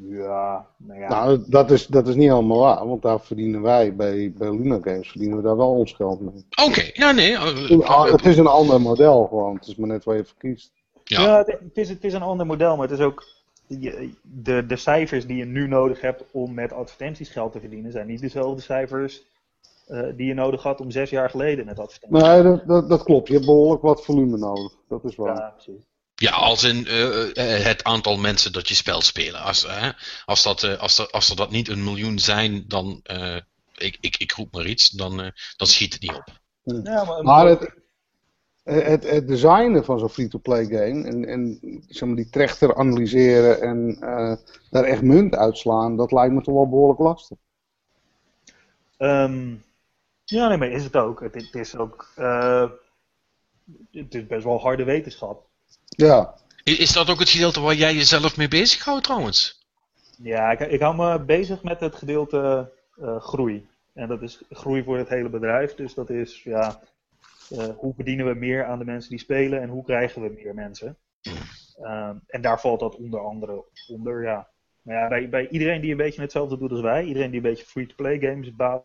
Ja, 0.09 0.67
nou 0.77 1.01
ja. 1.01 1.09
Nou, 1.09 1.43
dat 1.47 1.71
is, 1.71 1.87
dat 1.87 2.09
is 2.09 2.15
niet 2.15 2.29
helemaal 2.31 2.59
waar, 2.59 2.87
want 2.89 3.03
daar 3.03 3.21
verdienen 3.21 3.63
wij, 3.63 3.95
bij, 3.97 4.33
bij 4.37 4.51
Luna 4.51 4.79
Games, 4.83 5.09
verdienen 5.11 5.37
we 5.37 5.43
daar 5.43 5.57
wel 5.57 5.71
ons 5.71 5.93
geld 5.93 6.21
mee. 6.21 6.45
Oké, 6.67 6.91
ja, 6.93 7.11
nee. 7.13 7.37
eh, 7.37 8.05
Het 8.05 8.27
is 8.27 8.37
een 8.37 8.47
ander 8.47 8.81
model 8.81 9.27
gewoon, 9.27 9.55
het 9.55 9.67
is 9.67 9.77
maar 9.77 9.89
net 9.89 10.05
waar 10.05 10.17
je 10.17 10.25
voor 10.25 10.39
kiest. 10.39 10.73
ja. 11.05 11.23
Ja, 11.23 11.39
het 11.45 11.77
is, 11.77 11.89
het 11.89 12.05
is 12.05 12.13
een 12.13 12.23
ander 12.23 12.47
model, 12.47 12.77
maar 12.77 12.89
het 12.89 12.99
is 12.99 13.05
ook. 13.05 13.35
Je- 13.69 14.11
De, 14.23 14.67
de 14.67 14.77
cijfers 14.77 15.27
die 15.27 15.37
je 15.37 15.45
nu 15.45 15.69
nodig 15.69 16.01
hebt 16.01 16.23
om 16.33 16.55
met 16.55 16.73
advertenties 16.73 17.29
geld 17.29 17.53
te 17.53 17.61
verdienen, 17.61 17.93
zijn 17.93 18.07
niet 18.07 18.21
dezelfde 18.21 18.63
cijfers 18.63 19.23
eh, 19.87 20.03
die 20.17 20.27
je 20.27 20.35
nodig 20.35 20.63
had 20.63 20.81
om 20.81 20.91
zes 20.91 21.11
jaar 21.11 21.31
geleden 21.31 21.65
met 21.67 21.79
advertenties. 21.79 22.23
Nee, 22.29 22.43
dat, 22.43 22.67
dat, 22.67 22.89
dat 22.89 23.03
klopt, 23.03 23.29
je 23.29 23.35
hebt 23.35 23.47
behoorlijk 23.47 23.83
wat 23.83 24.05
volume 24.05 24.37
nodig, 24.39 24.73
dat 24.89 25.05
is 25.05 25.17
waar. 25.17 25.37
Ja, 25.37 25.49
precies. 25.57 25.83
Ja, 26.15 26.31
als 26.31 26.63
in 26.65 26.87
eh, 26.87 27.57
eh, 27.59 27.65
het 27.65 27.85
aantal 27.85 28.17
mensen 28.17 28.53
dat 28.53 28.69
je 28.69 28.75
spel 28.75 29.01
spelen. 29.01 29.41
Als, 29.41 29.67
als, 30.25 30.43
dat, 30.43 30.63
eh, 30.63 30.79
als, 30.79 30.99
er, 30.99 31.11
als 31.11 31.31
er 31.31 31.37
dat 31.37 31.51
niet 31.51 31.69
een 31.69 31.85
miljoen 31.85 32.19
zijn, 32.19 32.65
dan. 32.67 33.01
eh, 33.03 33.37
ik, 33.77 33.97
ik, 34.01 34.17
ik 34.17 34.33
roep 34.33 34.53
maar 34.53 34.67
iets, 34.67 34.89
dan, 34.91 35.21
eh, 35.23 35.31
dan 35.57 35.67
schiet 35.67 35.93
het 35.93 36.03
niet 36.03 36.13
op. 36.15 36.25
Ja, 36.85 37.05
maar, 37.05 37.23
Maar 37.23 37.47
het, 37.47 37.75
het, 38.75 39.11
het 39.11 39.29
designen 39.29 39.85
van 39.85 39.99
zo'n 39.99 40.09
free-to-play 40.09 40.65
game 40.65 41.05
en, 41.05 41.25
en 41.25 41.59
zeg 41.89 42.09
maar, 42.09 42.17
die 42.17 42.31
trechter 42.31 42.75
analyseren 42.77 43.61
en 43.61 43.97
eh, 44.01 44.37
daar 44.71 44.85
echt 44.85 45.03
munt 45.03 45.35
uitslaan, 45.35 45.97
dat 45.97 46.13
lijkt 46.13 46.35
me 46.35 46.43
toch 46.43 46.55
wel 46.55 46.69
behoorlijk 46.69 47.01
lastig. 47.01 47.39
ehm, 48.97 49.55
ja, 50.25 50.49
nee, 50.49 50.57
maar 50.59 50.71
is 50.71 50.85
het 50.85 50.97
ook. 50.97 51.21
Het, 51.21 51.35
het 51.35 51.55
is 51.55 51.77
ook. 51.77 52.09
eh, 52.17 52.71
het 53.91 54.15
is 54.15 54.27
best 54.27 54.45
wel 54.45 54.61
harde 54.61 54.85
wetenschap. 54.85 55.47
Ja, 55.89 56.35
Is 56.65 56.93
dat 56.93 57.11
ook 57.11 57.19
het 57.19 57.29
gedeelte 57.29 57.61
waar 57.61 57.75
jij 57.75 57.95
jezelf 57.95 58.37
mee 58.37 58.49
bezighoudt 58.49 59.05
trouwens? 59.05 59.65
Ja, 60.19 60.51
ik, 60.51 60.61
ik 60.61 60.81
hou 60.81 60.97
me 60.97 61.19
bezig 61.21 61.63
met 61.63 61.81
het 61.81 61.95
gedeelte 61.95 62.73
eh, 63.01 63.21
groei. 63.21 63.67
En 63.93 64.09
dat 64.09 64.23
is 64.23 64.43
groei 64.51 64.83
voor 64.85 64.99
het 64.99 65.09
hele 65.09 65.29
bedrijf. 65.29 65.75
Dus 65.75 65.95
dat 65.95 66.11
is, 66.11 66.43
ja, 66.43 66.69
eh, 66.69 66.75
hoe 67.77 67.95
verdienen 67.95 68.27
we 68.27 68.35
meer 68.35 68.65
aan 68.65 68.79
de 68.79 68.85
mensen 68.85 69.11
die 69.11 69.19
spelen 69.19 69.61
en 69.61 69.69
hoe 69.69 69.85
krijgen 69.85 70.23
we 70.23 70.29
meer 70.29 70.55
mensen? 70.55 70.99
Ehm, 71.83 72.17
en 72.27 72.41
daar 72.41 72.61
valt 72.61 72.81
dat 72.81 72.97
onder 72.97 73.21
andere 73.21 73.65
onder, 73.89 74.23
ja. 74.23 74.49
Maar 74.83 74.97
ja, 74.97 75.09
bij, 75.09 75.29
bij 75.29 75.49
iedereen 75.49 75.81
die 75.81 75.91
een 75.91 75.97
beetje 75.97 76.21
hetzelfde 76.21 76.59
doet 76.59 76.71
als 76.71 76.81
wij, 76.81 77.05
iedereen 77.05 77.31
die 77.31 77.41
een 77.41 77.49
beetje 77.49 77.65
free-to-play 77.65 78.19
games 78.19 78.57
bouwt, 78.57 78.85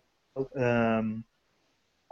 ehm, 0.54 1.20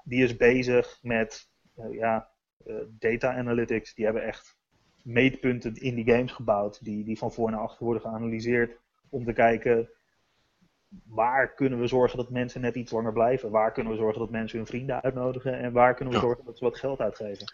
die 0.03 0.23
is 0.23 0.37
bezig 0.37 0.99
met, 1.01 1.49
eh, 1.75 1.93
ja, 1.93 2.29
eh, 2.65 2.75
data 2.89 3.35
analytics. 3.35 3.93
Die 3.93 4.05
hebben 4.05 4.23
echt 4.23 4.57
meetpunten 5.03 5.75
in 5.75 5.95
die 5.95 6.11
games 6.11 6.31
gebouwd, 6.31 6.83
die, 6.83 7.03
die 7.03 7.17
van 7.17 7.31
voor 7.31 7.51
naar 7.51 7.59
achter 7.59 7.85
worden 7.85 8.01
geanalyseerd 8.01 8.79
om 9.09 9.25
te 9.25 9.33
kijken 9.33 9.89
waar 11.07 11.53
kunnen 11.53 11.79
we 11.79 11.87
zorgen 11.87 12.17
dat 12.17 12.29
mensen 12.29 12.61
net 12.61 12.75
iets 12.75 12.91
langer 12.91 13.13
blijven? 13.13 13.49
Waar 13.49 13.71
kunnen 13.71 13.91
we 13.93 13.99
zorgen 13.99 14.19
dat 14.19 14.29
mensen 14.29 14.57
hun 14.57 14.67
vrienden 14.67 15.01
uitnodigen? 15.01 15.59
En 15.59 15.71
waar 15.71 15.95
kunnen 15.95 16.13
we 16.13 16.19
zorgen 16.19 16.45
dat 16.45 16.57
ze 16.57 16.63
wat 16.63 16.77
geld 16.77 16.99
uitgeven? 16.99 17.47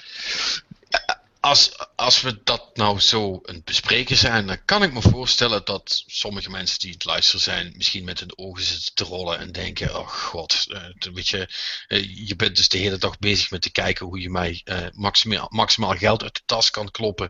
Als, 1.40 1.78
als 1.96 2.22
we 2.22 2.44
dat 2.44 2.70
nou 2.74 3.00
zo 3.00 3.40
het 3.44 3.64
bespreken 3.64 4.16
zijn, 4.18 4.48
dan 4.48 4.66
kan 4.66 4.84
ik 4.84 4.94
me 4.94 5.02
voorstellen 5.02 5.66
dat 5.66 6.04
sommige 6.06 6.50
mensen 6.50 6.80
die 6.80 6.92
het 6.92 7.06
luisteren 7.06 7.42
zijn, 7.42 7.74
misschien 7.76 8.04
met 8.04 8.20
hun 8.20 8.38
ogen 8.38 8.64
zitten 8.64 8.94
te 8.94 9.04
rollen 9.04 9.40
en 9.40 9.52
denken: 9.52 9.96
Oh 9.96 10.08
god, 10.08 10.66
eh, 10.70 11.14
weet 11.14 11.28
je, 11.28 11.50
eh, 11.88 12.28
je 12.28 12.36
bent 12.36 12.56
dus 12.56 12.70
de 12.70 12.78
hele 12.78 12.98
dag 12.98 13.20
bezig 13.20 13.52
met 13.52 13.62
te 13.62 13.72
kijken 13.72 14.06
hoe 14.06 14.20
je 14.20 14.30
mij 14.30 14.62
eh, 14.64 14.88
maximaal, 14.92 15.48
maximaal 15.50 15.96
geld 15.96 16.24
uit 16.24 16.36
de 16.36 16.42
tas 16.46 16.72
kan 16.72 16.92
kloppen. 16.92 17.30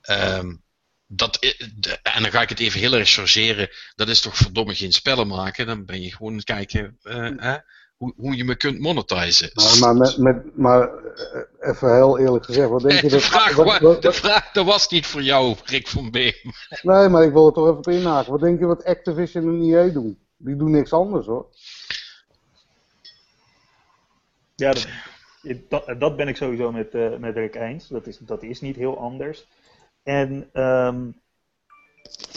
Ehm, 0.00 0.54
dat, 1.12 1.38
en 2.02 2.22
dan 2.22 2.30
ga 2.30 2.42
ik 2.42 2.48
het 2.48 2.60
even 2.60 2.80
heel 2.80 2.92
erg 2.92 3.08
chargeren. 3.08 3.68
Dat 3.94 4.08
is 4.08 4.20
toch 4.20 4.36
verdomme 4.36 4.74
geen 4.74 4.92
spellen 4.92 5.26
maken. 5.26 5.66
Dan 5.66 5.84
ben 5.84 6.02
je 6.02 6.12
gewoon 6.12 6.30
aan 6.32 6.36
het 6.38 6.46
kijken 6.46 6.98
eh, 7.02 7.30
hè, 7.36 7.56
hoe, 7.96 8.12
hoe 8.16 8.36
je 8.36 8.44
me 8.44 8.56
kunt 8.56 8.78
monetizen. 8.78 9.50
maar, 9.54 9.78
maar, 9.78 9.96
met, 9.96 10.16
met, 10.18 10.56
maar 10.56 10.88
eh, 10.88 11.70
even 11.70 11.94
heel 11.94 12.18
eerlijk 12.18 12.44
gezegd, 12.44 12.68
wat 12.68 12.82
denk 12.82 13.00
je 13.00 13.08
de, 13.08 13.14
dat... 13.14 13.22
vraag, 13.22 13.54
wat- 13.54 13.66
wa- 13.66 13.80
wat- 13.80 14.02
de 14.02 14.12
vraag 14.12 14.52
dat 14.52 14.66
was 14.66 14.88
niet 14.88 15.06
voor 15.06 15.22
jou, 15.22 15.56
Rick 15.64 15.88
van 15.88 16.10
Beem. 16.10 16.34
Nee, 16.82 17.08
maar 17.08 17.24
ik 17.24 17.32
wil 17.32 17.46
er 17.46 17.52
toch 17.52 17.64
even 17.66 17.78
op 17.78 17.88
inhaken. 17.88 18.30
Wat 18.32 18.40
denk 18.40 18.58
je 18.58 18.66
wat 18.66 18.84
Activision 18.84 19.48
en 19.48 19.62
EA 19.62 19.92
doen? 19.92 20.18
Die 20.36 20.56
doen 20.56 20.70
niks 20.70 20.92
anders 20.92 21.26
hoor. 21.26 21.46
Ja, 24.54 24.72
dat, 24.72 24.86
dat, 25.68 26.00
dat 26.00 26.16
ben 26.16 26.28
ik 26.28 26.36
sowieso 26.36 26.72
met, 26.72 26.94
eh, 26.94 27.16
met 27.16 27.36
Rick 27.36 27.54
eens. 27.54 27.88
Dat 27.88 28.06
is, 28.06 28.18
dat 28.18 28.42
is 28.42 28.60
niet 28.60 28.76
heel 28.76 28.98
anders. 28.98 29.46
En 30.02 30.48
ehm, 30.52 31.10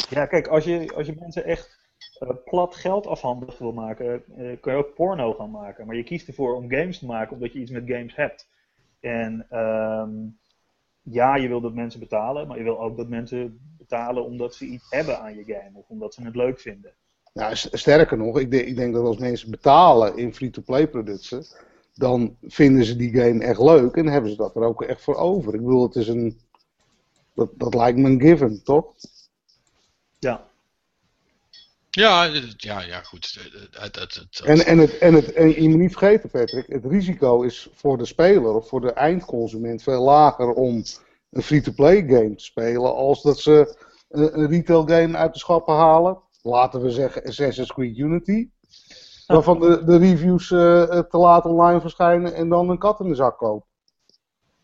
ja, 0.10 0.26
kijk, 0.26 0.48
als 0.48 0.64
je, 0.64 0.94
als 0.96 1.08
je 1.08 1.16
mensen 1.20 1.46
echt 1.46 1.80
eh, 2.20 2.30
plat 2.46 2.76
geld 2.76 3.08
afhandig 3.08 3.58
wil 3.58 3.72
maken, 3.72 4.14
eh, 4.14 4.60
kun 4.62 4.72
je 4.72 4.78
ook 4.78 4.94
porno 4.94 5.34
gaan 5.34 5.52
maken. 5.52 5.86
Maar 5.86 5.96
je 5.96 6.04
kiest 6.04 6.28
ervoor 6.28 6.56
om 6.56 6.70
games 6.70 7.00
te 7.00 7.06
maken 7.06 7.34
omdat 7.34 7.54
je 7.54 7.60
iets 7.60 7.72
met 7.72 7.84
games 7.88 8.16
hebt. 8.16 8.48
En 9.00 9.46
ehm, 9.50 10.12
ja, 11.02 11.36
je 11.36 11.48
wil 11.48 11.62
dat 11.62 11.74
mensen 11.74 12.00
betalen, 12.00 12.48
maar 12.48 12.58
je 12.58 12.64
wil 12.64 12.82
ook 12.82 12.98
dat 12.98 13.10
mensen 13.10 13.60
betalen 13.78 14.26
omdat 14.26 14.56
ze 14.56 14.66
iets 14.66 14.86
hebben 14.90 15.20
aan 15.20 15.36
je 15.36 15.44
game 15.44 15.78
of 15.78 15.88
omdat 15.88 16.14
ze 16.14 16.24
het 16.24 16.36
leuk 16.36 16.60
vinden. 16.60 16.92
Nou, 17.34 17.56
sterker 17.56 18.18
nog, 18.18 18.40
ik 18.40 18.52
denk, 18.52 18.68
ik 18.68 18.76
denk 18.76 18.94
dat 18.94 19.06
als 19.06 19.18
mensen 19.18 19.52
betalen 19.52 20.18
in 20.18 20.34
free-to-play 20.34 20.88
producten, 20.88 21.46
dan 21.94 22.38
vinden 22.42 22.86
ze 22.86 22.96
die 22.96 23.18
game 23.18 23.44
echt 23.44 23.60
leuk 23.60 23.96
en 23.96 24.08
hebben 24.08 24.32
ze 24.32 24.38
dat 24.38 24.56
er 24.56 24.64
ook 24.64 24.84
echt 24.84 25.02
voor 25.02 25.16
over. 25.16 25.54
Ik 25.54 25.62
bedoel, 25.62 25.84
het 25.84 25.96
is 25.96 26.08
een. 26.08 26.40
Dat, 27.36 27.50
dat 27.54 27.74
lijkt 27.74 27.98
me 27.98 28.10
een 28.10 28.22
given, 28.22 28.64
toch? 28.64 28.86
Ja, 30.20 30.46
Ja, 31.96 32.30
ja, 32.58 32.82
ja, 32.82 33.02
goed. 33.02 33.40
Het, 33.72 33.96
het, 33.96 34.42
En, 34.46 34.66
en, 34.66 34.78
het, 34.78 34.98
en, 34.98 35.14
het, 35.14 35.34
en 35.34 35.62
je 35.62 35.70
moet 35.70 35.80
niet 35.80 35.98
vergeten, 35.98 36.30
Patrick, 36.30 36.68
het 36.68 36.86
risico 36.86 37.42
is 37.42 37.70
voor 37.74 37.98
de 37.98 38.06
speler 38.06 38.54
of 38.54 38.68
voor 38.68 38.82
de 38.82 38.94
eindconsument 38.94 39.84
veel 39.84 40.04
lager 40.04 40.54
om 40.54 40.84
een 41.30 41.44
free-to-play 41.44 41.96
game 42.08 42.36
te 42.36 42.44
spelen 42.44 42.96
als 42.96 43.22
dat 43.22 43.40
ze 43.40 43.78
een, 44.10 44.40
een 44.40 44.48
retail 44.48 44.88
game 44.88 45.18
uit 45.18 45.34
de 45.34 45.40
schappen 45.40 45.76
halen. 45.76 46.22
Laten 46.42 46.82
we 46.82 46.90
zeggen 46.90 47.24
Assassin's 47.24 47.74
Creed 47.74 47.98
Unity. 47.98 48.50
Waarvan 49.28 49.60
de, 49.60 49.84
de 49.84 49.98
reviews 49.98 50.52
eh, 50.52 51.00
te 51.00 51.18
laat 51.18 51.46
online 51.46 51.82
verschijnen 51.82 52.34
en 52.34 52.50
dan 52.50 52.70
een 52.70 52.78
kat 52.78 53.00
in 53.00 53.10
de 53.10 53.16
zak 53.16 53.38
kopen. 53.38 53.68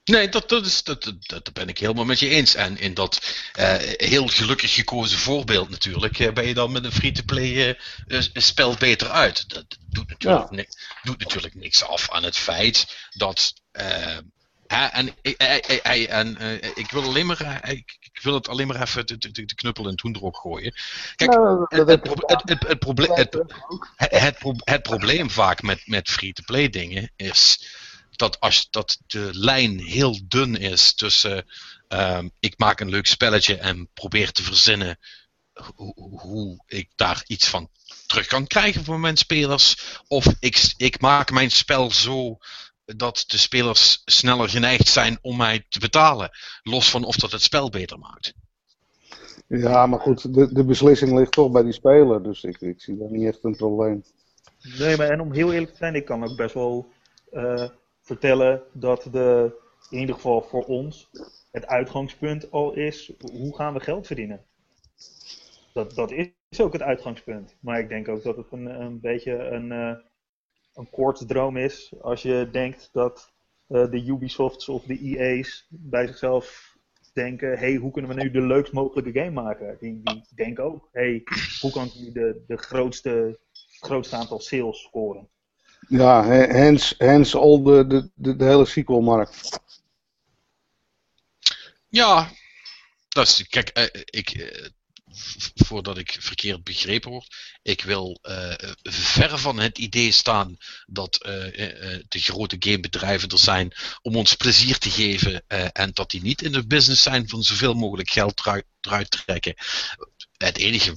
Nee, 0.09 0.29
dat, 0.29 0.49
dat, 0.49 0.65
is, 0.65 0.83
dat, 0.83 1.03
dat, 1.03 1.15
dat 1.27 1.53
ben 1.53 1.67
ik 1.67 1.77
helemaal 1.77 2.05
met 2.05 2.19
je 2.19 2.29
eens. 2.29 2.55
En 2.55 2.77
in 2.77 2.93
dat 2.93 3.35
eh, 3.53 3.75
heel 3.97 4.27
gelukkig 4.27 4.73
gekozen 4.73 5.17
voorbeeld 5.17 5.69
natuurlijk, 5.69 6.19
eh, 6.19 6.31
ben 6.33 6.47
je 6.47 6.53
dan 6.53 6.71
met 6.71 6.83
een 6.83 6.91
free-to-play 6.91 7.77
eh, 8.07 8.21
spel 8.33 8.75
beter 8.75 9.09
uit. 9.09 9.49
Dat 9.49 9.65
doet 9.89 10.09
natuurlijk, 10.09 10.49
Ja. 10.49 10.55
ni- 10.55 10.67
doet 11.03 11.19
natuurlijk 11.19 11.55
niks 11.55 11.83
af 11.83 12.09
aan 12.11 12.23
het 12.23 12.37
feit 12.37 12.97
dat. 13.09 13.53
hè, 14.67 14.85
en 14.85 15.15
ik- 15.21 15.37
en 15.37 16.37
ik 16.75 16.91
wil 16.91 17.03
alleen 17.03 17.25
maar, 17.25 17.69
ik, 17.69 17.97
ik 17.99 18.19
wil 18.21 18.33
het 18.33 18.47
alleen 18.47 18.67
maar 18.67 18.81
even 18.81 19.07
de, 19.07 19.17
de, 19.17 19.45
de 19.45 19.55
knuppel 19.55 19.83
in 19.83 19.91
het 19.91 20.01
hoenderok 20.01 20.37
gooien. 20.37 20.73
Kijk, 21.15 21.31
Nou, 21.31 21.65
het 24.63 24.81
probleem 24.83 25.29
vaak 25.29 25.61
met, 25.61 25.81
met 25.85 26.09
free-to-play 26.09 26.69
dingen 26.69 27.11
is 27.15 27.65
dat 28.19 28.39
als 28.39 28.67
dat 28.69 28.99
de 29.07 29.29
lijn 29.31 29.79
heel 29.79 30.19
dun 30.27 30.55
is 30.55 30.93
tussen 30.93 31.45
ehm, 31.87 32.29
ik 32.39 32.53
maak 32.57 32.79
een 32.79 32.89
leuk 32.89 33.07
spelletje 33.07 33.57
en 33.57 33.89
probeer 33.93 34.31
te 34.31 34.43
verzinnen 34.43 34.99
hoe, 35.75 36.19
hoe 36.19 36.63
ik 36.67 36.89
daar 36.95 37.23
iets 37.27 37.47
van 37.47 37.69
terug 38.05 38.27
kan 38.27 38.47
krijgen 38.47 38.83
voor 38.83 38.99
mijn 38.99 39.17
spelers, 39.17 39.99
of 40.07 40.25
ik, 40.39 40.73
ik 40.77 41.01
maak 41.01 41.31
mijn 41.31 41.51
spel 41.51 41.91
zo 41.91 42.37
dat 42.85 43.23
de 43.27 43.37
spelers 43.37 44.01
sneller 44.05 44.49
geneigd 44.49 44.87
zijn 44.87 45.17
om 45.21 45.37
mij 45.37 45.65
te 45.69 45.79
betalen, 45.79 46.29
los 46.63 46.89
van 46.89 47.03
of 47.03 47.15
dat 47.15 47.31
het 47.31 47.41
spel 47.41 47.69
beter 47.69 47.99
maakt. 47.99 48.33
Ja, 49.47 49.85
maar 49.85 49.99
goed, 49.99 50.33
de, 50.33 50.53
de 50.53 50.65
beslissing 50.65 51.17
ligt 51.17 51.31
toch 51.31 51.51
bij 51.51 51.63
die 51.63 51.73
speler. 51.73 52.23
Dus 52.23 52.43
ik, 52.43 52.61
ik 52.61 52.81
zie 52.81 52.97
daar 52.97 53.11
niet 53.11 53.27
echt 53.27 53.43
een 53.43 53.55
probleem. 53.55 54.03
Nee, 54.79 54.97
maar 54.97 55.09
en 55.09 55.21
om 55.21 55.33
heel 55.33 55.53
eerlijk 55.53 55.71
te 55.71 55.77
zijn, 55.77 55.95
ik 55.95 56.05
kan 56.05 56.23
ook 56.23 56.35
best 56.35 56.53
wel 56.53 56.91
eh, 57.31 57.69
vertellen 58.09 58.63
dat 58.73 59.07
de, 59.11 59.55
in 59.89 59.99
ieder 59.99 60.15
geval 60.15 60.41
voor 60.41 60.65
ons, 60.65 61.09
het 61.51 61.67
uitgangspunt 61.67 62.51
al 62.51 62.73
is, 62.73 63.11
hoe 63.31 63.55
gaan 63.55 63.73
we 63.73 63.79
geld 63.79 64.07
verdienen? 64.07 64.45
dat, 65.73 65.95
dat 65.95 66.11
is 66.11 66.61
ook 66.61 66.73
het 66.73 66.81
uitgangspunt. 66.81 67.55
Maar 67.59 67.79
ik 67.79 67.89
denk 67.89 68.07
ook 68.07 68.23
dat 68.23 68.37
het 68.37 68.51
een, 68.51 68.65
een 68.65 68.99
beetje 68.99 69.31
een, 69.31 69.71
uh, 69.71 69.95
een 70.73 70.89
koortsdroom 70.89 71.57
is 71.57 71.93
als 72.01 72.21
je 72.21 72.49
denkt 72.51 72.89
dat 72.91 73.33
uh, 73.67 73.91
de 73.91 74.03
Ubisofts 74.05 74.69
of 74.69 74.83
de 74.83 74.99
EA's 74.99 75.67
bij 75.69 76.07
zichzelf 76.07 76.77
denken: 77.13 77.57
hey, 77.57 77.75
hoe 77.75 77.91
kunnen 77.91 78.15
we 78.15 78.21
nu 78.21 78.31
de 78.31 78.41
leukst 78.41 78.73
mogelijke 78.73 79.19
game 79.19 79.41
maken? 79.41 79.77
Die, 79.79 80.01
die 80.03 80.23
denken 80.35 80.63
ook: 80.63 80.89
hey, 80.91 81.23
hoe 81.61 81.71
kan 81.71 81.85
ik 81.85 81.95
nu 81.95 82.11
de, 82.11 82.43
de 82.47 82.57
grootste, 82.57 83.39
grootste 83.79 84.15
aantal 84.15 84.39
sales 84.39 84.81
scoren? 84.81 85.29
Ja, 85.87 86.25
hence, 86.25 86.95
hence 86.97 87.37
al 87.37 87.63
de, 87.63 88.09
de, 88.15 88.35
de, 88.35 88.45
hele 88.45 88.65
sequelmarkt. 88.65 89.59
Ja, 91.89 92.31
dat 93.09 93.27
is, 93.27 93.47
kijk, 93.47 93.77
uh, 93.77 94.01
ik, 94.05 94.33
uh, 94.33 94.65
voordat 95.55 95.97
ik 95.97 96.17
verkeerd 96.19 96.63
begrepen 96.63 97.11
word. 97.11 97.57
Ik 97.61 97.81
wil 97.81 98.19
uh, 98.21 98.53
ver 98.83 99.39
van 99.39 99.59
het 99.59 99.77
idee 99.77 100.11
staan 100.11 100.57
dat 100.85 101.13
de 102.07 102.19
grote 102.19 102.55
gamebedrijven 102.59 103.29
er 103.29 103.39
zijn 103.39 103.73
om 104.01 104.15
ons 104.15 104.35
plezier 104.35 104.77
te 104.77 104.89
geven 104.89 105.43
en 105.71 105.91
dat 105.93 106.11
die 106.11 106.21
niet 106.21 106.41
in 106.41 106.51
de 106.51 106.67
business 106.67 107.03
zijn 107.03 107.29
van 107.29 107.43
zoveel 107.43 107.73
mogelijk 107.73 108.09
geld 108.09 108.41
eruit 108.81 109.23
trekken. 109.25 109.53
Het 110.37 110.57
enige, 110.57 110.95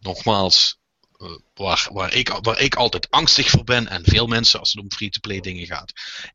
nogmaals, 0.00 0.78
waar, 1.54 1.88
waar, 1.92 2.14
ik, 2.14 2.28
waar 2.28 2.60
ik 2.60 2.74
altijd 2.74 3.10
angstig 3.10 3.48
voor 3.48 3.64
ben, 3.64 3.88
en 3.88 4.04
veel 4.04 4.26
mensen 4.26 4.60
als 4.60 4.72
het 4.72 4.82
om 4.82 4.92
free-to-play 4.92 5.40
dingen 5.40 5.66
gaat, 5.66 5.92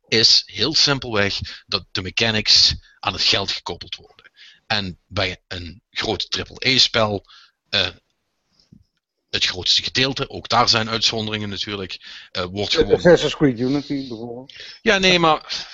is 0.07 0.43
heel 0.45 0.75
simpelweg 0.75 1.39
dat 1.65 1.85
de 1.91 2.01
mechanics 2.01 2.75
aan 2.99 3.13
het 3.13 3.21
geld 3.21 3.51
gekoppeld 3.51 3.95
worden. 3.95 4.31
En 4.67 4.99
bij 5.07 5.41
een 5.47 5.81
groot 5.89 6.37
AAA-spel, 6.39 7.25
uh, 7.69 7.87
het 9.31 9.45
grootste 9.45 9.83
gedeelte, 9.83 10.29
ook 10.29 10.49
daar 10.49 10.69
zijn 10.69 10.89
uitzonderingen 10.89 11.49
natuurlijk, 11.49 11.99
uh, 12.31 12.43
wordt 12.43 12.75
gewoon... 12.75 12.93
Assassin's 12.93 13.35
Creed 13.35 13.59
Unity 13.59 14.07
bijvoorbeeld. 14.07 14.53
Ja, 14.81 14.97
nee, 14.97 15.19
maar 15.19 15.69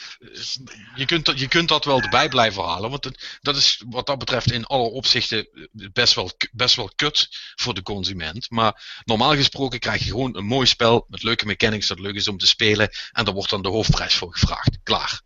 je 0.96 1.06
kunt, 1.06 1.26
dat, 1.26 1.40
je 1.40 1.48
kunt 1.48 1.70
dat 1.70 1.86
wel 1.86 2.02
erbij 2.02 2.30
blijven 2.30 2.64
halen, 2.64 2.90
want 2.90 3.04
het, 3.04 3.38
dat 3.42 3.56
is 3.56 3.84
wat 3.90 4.06
dat 4.06 4.18
betreft 4.18 4.52
in 4.52 4.66
alle 4.66 4.90
opzichten 4.90 5.70
best 5.72 6.14
wel, 6.14 6.32
best 6.52 6.76
wel 6.76 6.92
kut 6.96 7.28
voor 7.56 7.74
de 7.74 7.82
consument. 7.82 8.50
Maar 8.50 9.02
normaal 9.06 9.36
gesproken 9.36 9.80
krijg 9.80 10.04
je 10.04 10.10
gewoon 10.10 10.38
een 10.38 10.46
mooi 10.46 10.68
spel 10.68 11.06
met 11.08 11.24
leuke 11.24 11.46
mechanics 11.46 11.88
dat 11.88 12.00
leuk 12.00 12.16
is 12.16 12.28
om 12.28 12.38
te 12.38 12.48
spelen 12.48 12.90
en 13.12 13.26
daar 13.26 13.34
wordt 13.34 13.50
dan 13.50 13.62
de 13.62 13.70
hoofdprijs 13.70 14.16
voor 14.16 14.34
gevraagd. 14.34 14.78
Klaar. 14.84 15.22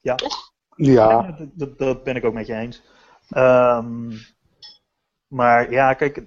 Ja. 0.00 0.14
Toch? 0.14 0.52
Ja. 0.76 1.36
Dat, 1.52 1.78
dat, 1.78 2.04
ben 2.04 2.16
ik 2.16 2.24
ook 2.24 2.34
met 2.34 2.46
je 2.46 2.54
eens. 2.54 2.80
Um, 3.30 4.26
maar 5.26 5.70
ja, 5.70 5.94
kijk. 5.94 6.22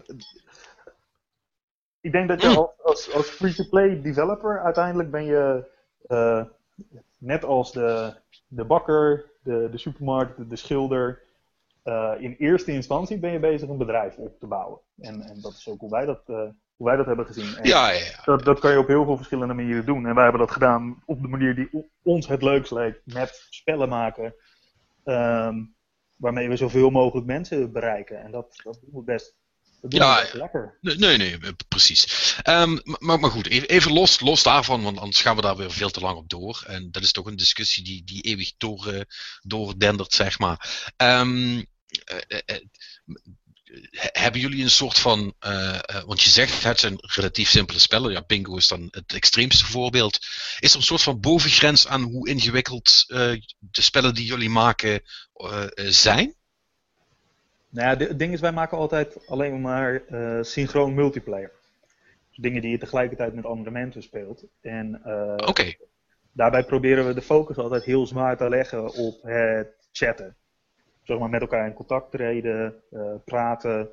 Ik 2.02 2.12
denk 2.12 2.28
dat 2.28 2.41
je 2.41 2.74
als, 2.84 3.14
als 3.14 3.30
free-to-play 3.30 4.02
developer 4.02 4.64
uiteindelijk 4.64 5.12
ben 5.12 5.26
je 5.26 5.66
uh, 6.08 6.43
net 7.18 7.43
als 7.43 7.72
de, 7.72 8.14
de 8.47 8.64
bakker, 8.64 9.26
de, 9.43 9.68
de 9.72 9.78
supermarkt, 9.78 10.38
de, 10.38 10.47
de 10.47 10.56
schilder. 10.56 11.22
Uh, 11.84 12.14
in 12.20 12.36
eerste 12.38 12.72
instantie 12.72 13.20
ben 13.20 13.32
je 13.32 13.39
bezig 13.39 13.70
een 13.70 13.78
bedrijf 13.78 14.18
op 14.18 14.39
te 14.39 14.47
bouwen. 14.47 14.80
En, 15.00 15.22
en 15.22 15.41
dat 15.41 15.52
is 15.52 15.70
ook 15.70 15.80
hoe 15.80 15.89
wij 15.89 16.06
dat, 16.06 16.22
uh, 16.28 16.38
hoe 16.76 16.88
wij 16.88 16.95
dat 16.95 17.06
hebben 17.06 17.26
gezien. 17.26 17.56
En 17.56 17.68
ja, 17.68 17.91
ja, 17.91 18.00
ja. 18.00 18.22
Dat, 18.26 18.43
dat 18.43 18.60
kan 18.60 18.72
je 18.72 18.80
op 18.80 18.88
heel 18.88 19.06
veel 19.06 19.16
verschillende 19.16 19.54
manieren 19.54 19.86
doen. 19.86 20.06
En 20.06 20.14
wij 20.14 20.24
hebben 20.24 20.41
dat 20.41 20.52
gedaan 20.52 21.04
op 21.06 21.22
de 21.22 21.28
manier 21.28 21.56
die 21.56 21.89
ons 22.04 22.28
het 22.28 22.41
leukst 22.41 22.72
leek. 22.72 23.02
Met 23.04 23.47
spellen 23.50 23.89
maken. 23.89 24.34
Um, 25.06 25.76
waarmee 26.20 26.49
we 26.49 26.55
zoveel 26.55 26.89
mogelijk 26.89 27.28
mensen 27.28 27.72
bereiken. 27.72 28.22
En 28.24 28.32
dat, 28.32 28.59
dat 28.63 28.80
doen 28.82 28.93
we 28.93 29.03
best. 29.03 29.36
Dat 29.82 29.91
doen 29.91 29.99
Ja, 29.99 30.15
we 30.15 30.22
best 30.22 30.34
lekker. 30.34 30.78
Nee, 30.82 31.17
nee, 31.17 31.39
precies. 31.67 32.36
Um, 32.47 32.82
maar, 32.84 33.20
maar 33.20 33.32
goed, 33.32 33.47
even, 33.47 33.67
even 33.67 33.93
los, 33.93 34.20
los 34.20 34.43
daarvan, 34.43 34.84
want 34.84 34.97
anders 34.97 35.22
gaan 35.22 35.36
we 35.36 35.41
daar 35.41 35.57
weer 35.57 35.72
veel 35.72 35.89
te 35.89 35.99
lang 35.99 36.17
op 36.17 36.30
door. 36.30 36.63
En 36.67 36.91
dat 36.91 37.03
is 37.03 37.11
toch 37.11 37.26
een 37.26 37.36
discussie 37.36 37.84
die, 37.84 38.03
die 38.03 38.22
eeuwig 38.22 38.53
door, 38.57 38.93
uh, 38.93 39.01
doordendert, 39.41 40.13
zeg 40.13 40.39
maar. 40.39 40.93
Um, 40.97 41.55
uh, 41.55 41.63
uh, 42.28 42.55
hebben 43.91 44.41
jullie 44.41 44.63
een 44.63 44.70
soort 44.70 44.99
van. 44.99 45.34
Uh, 45.45 45.80
uh, 45.93 46.03
want 46.03 46.22
je 46.22 46.30
zegt 46.30 46.63
het 46.63 46.80
zijn 46.80 46.95
relatief 46.99 47.49
simpele 47.49 47.80
spellen. 47.80 48.11
Ja, 48.11 48.24
Bingo 48.28 48.55
is 48.55 48.67
dan 48.67 48.88
het 48.91 49.13
extreemste 49.13 49.65
voorbeeld. 49.65 50.20
Is 50.59 50.72
er 50.72 50.78
een 50.78 50.84
soort 50.84 51.01
van 51.01 51.20
bovengrens 51.20 51.88
aan 51.88 52.01
hoe 52.01 52.30
ingewikkeld 52.30 53.05
uh, 53.07 53.17
de 53.59 53.82
spellen 53.82 54.13
die 54.13 54.26
jullie 54.26 54.49
maken 54.49 55.01
zijn? 55.76 56.34
Nou 57.70 57.89
ja, 57.89 58.07
het 58.07 58.20
ding 58.20 58.34
is, 58.34 58.39
wij 58.39 58.51
maken 58.51 58.78
altijd 58.78 59.28
alleen 59.28 59.61
maar 59.61 60.01
synchroon 60.41 60.93
multiplayer. 60.93 61.51
Dus 62.30 62.38
dingen 62.38 62.61
die 62.61 62.72
je 62.72 62.78
tegelijkertijd 62.78 63.34
met 63.34 63.45
andere 63.45 63.72
mensen 63.72 64.03
speelt. 64.03 64.43
En 64.61 65.01
okay. 65.45 65.78
daarbij 66.32 66.63
proberen 66.63 67.07
we 67.07 67.13
de 67.13 67.22
focus 67.22 67.57
altijd 67.57 67.84
heel 67.84 68.07
zwaar 68.07 68.38
te 68.38 68.49
leggen 68.49 68.93
op 68.93 69.22
het 69.24 69.88
chatten 69.91 70.36
zeg 71.10 71.20
maar, 71.20 71.30
met 71.30 71.41
elkaar 71.41 71.68
in 71.68 71.74
contact 71.74 72.12
treden, 72.12 72.74
uh, 72.91 73.01
praten. 73.26 73.89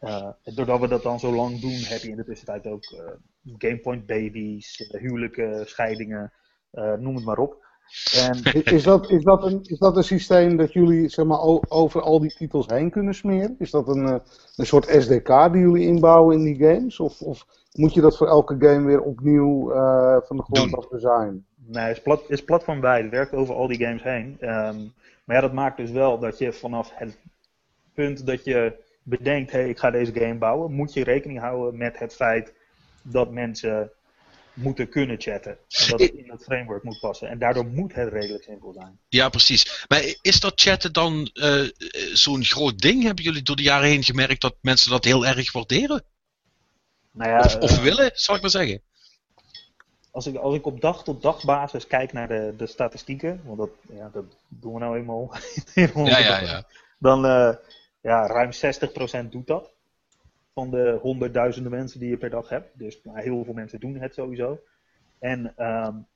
Uh, 0.00 0.28
doordat 0.44 0.80
we 0.80 0.88
dat 0.88 1.02
dan 1.02 1.20
zo 1.20 1.34
lang 1.34 1.60
doen, 1.60 1.74
heb 1.74 2.00
je 2.00 2.08
in 2.08 2.16
de 2.16 2.24
tussentijd 2.24 2.66
ook 2.66 2.84
uh, 2.92 3.00
gamepoint 3.58 4.06
babies, 4.06 4.90
huwelijken, 4.98 5.68
scheidingen, 5.68 6.32
noem 6.98 7.14
het 7.14 7.24
maar 7.24 7.38
op. 7.38 7.56
En... 8.16 8.42
Is, 8.76 8.82
dat, 8.82 9.10
is, 9.10 9.24
dat 9.24 9.44
een, 9.44 9.60
is 9.62 9.78
dat 9.78 9.96
een 9.96 10.04
systeem 10.04 10.56
dat 10.56 10.72
jullie 10.72 11.08
zeg 11.08 11.24
maar, 11.24 11.40
over 11.68 12.02
al 12.02 12.20
die 12.20 12.34
titels 12.34 12.66
heen 12.66 12.90
kunnen 12.90 13.14
smeren? 13.14 13.56
Is 13.58 13.70
dat 13.70 13.88
een, 13.88 14.20
een 14.56 14.66
soort 14.66 15.02
SDK 15.02 15.52
die 15.52 15.60
jullie 15.60 15.86
inbouwen 15.86 16.36
in 16.36 16.44
die 16.44 16.68
games? 16.68 17.00
Of, 17.00 17.20
of 17.20 17.46
moet 17.72 17.94
je 17.94 18.00
dat 18.00 18.16
voor 18.16 18.28
elke 18.28 18.56
game 18.58 18.86
weer 18.86 19.02
opnieuw 19.02 19.68
van 20.26 20.36
de 20.36 20.42
grond 20.42 20.76
af 20.76 20.88
designen? 20.88 21.46
Nee, 21.66 21.84
het 21.84 21.96
is, 21.96 22.02
plat, 22.02 22.22
is 22.28 22.44
platformwijd. 22.44 23.02
Het 23.02 23.12
werkt 23.12 23.32
over 23.32 23.54
al 23.54 23.66
die 23.66 23.84
games 23.84 24.02
heen. 24.02 24.36
Um, 24.40 24.92
maar 25.24 25.36
ja, 25.36 25.42
dat 25.42 25.52
maakt 25.52 25.76
dus 25.76 25.90
wel 25.90 26.18
dat 26.18 26.38
je 26.38 26.52
vanaf 26.52 26.90
het 26.94 27.18
punt 27.94 28.26
dat 28.26 28.44
je 28.44 28.74
bedenkt, 29.02 29.52
hé, 29.52 29.58
hey, 29.58 29.68
ik 29.68 29.78
ga 29.78 29.90
deze 29.90 30.12
game 30.14 30.34
bouwen, 30.34 30.72
moet 30.72 30.92
je 30.92 31.04
rekening 31.04 31.40
houden 31.40 31.78
met 31.78 31.98
het 31.98 32.14
feit 32.14 32.52
dat 33.02 33.30
mensen 33.30 33.90
moeten 34.52 34.88
kunnen 34.88 35.20
chatten. 35.20 35.52
En 35.52 35.88
dat 35.88 36.00
het 36.00 36.12
in 36.12 36.26
dat 36.26 36.42
framework 36.42 36.82
moet 36.82 37.00
passen. 37.00 37.28
En 37.28 37.38
daardoor 37.38 37.66
moet 37.66 37.94
het 37.94 38.12
redelijk 38.12 38.44
simpel 38.44 38.72
zijn. 38.72 38.98
Ja, 39.08 39.28
precies. 39.28 39.84
Maar 39.88 40.14
is 40.20 40.40
dat 40.40 40.60
chatten 40.60 40.92
dan 40.92 41.30
uh, 41.34 41.68
zo'n 42.12 42.44
groot 42.44 42.78
ding? 42.78 43.02
Hebben 43.02 43.24
jullie 43.24 43.42
door 43.42 43.56
de 43.56 43.62
jaren 43.62 43.88
heen 43.88 44.04
gemerkt 44.04 44.40
dat 44.40 44.56
mensen 44.60 44.90
dat 44.90 45.04
heel 45.04 45.26
erg 45.26 45.52
waarderen? 45.52 46.04
Nou 47.10 47.30
ja, 47.30 47.38
of, 47.38 47.56
of 47.56 47.70
uh, 47.70 47.82
willen, 47.82 48.10
zal 48.14 48.34
ik 48.34 48.40
maar 48.40 48.50
zeggen? 48.50 48.82
Als 50.12 50.26
ik, 50.26 50.36
als 50.36 50.54
ik 50.54 50.66
op 50.66 50.80
dag 50.80 51.04
tot 51.04 51.22
dag 51.22 51.44
basis 51.44 51.86
kijk 51.86 52.12
naar 52.12 52.28
de, 52.28 52.54
de 52.56 52.66
statistieken, 52.66 53.40
want 53.44 53.58
dat, 53.58 53.70
ja, 53.88 54.08
dat 54.12 54.24
doen 54.48 54.72
we 54.72 54.78
nou 54.78 54.98
eenmaal. 54.98 55.34
ja, 55.94 56.18
ja, 56.18 56.40
ja. 56.40 56.64
Dan 56.98 57.24
uh, 57.24 57.54
ja, 58.00 58.26
ruim 58.26 58.50
60% 59.26 59.28
doet 59.28 59.46
dat. 59.46 59.72
Van 60.54 60.70
de 60.70 60.98
honderdduizenden 61.02 61.72
mensen 61.72 62.00
die 62.00 62.08
je 62.08 62.16
per 62.16 62.30
dag 62.30 62.48
hebt. 62.48 62.78
Dus 62.78 63.00
nou, 63.02 63.20
heel 63.20 63.44
veel 63.44 63.54
mensen 63.54 63.80
doen 63.80 63.94
het 63.94 64.14
sowieso. 64.14 64.60
En 65.18 65.38
um, 65.46 66.06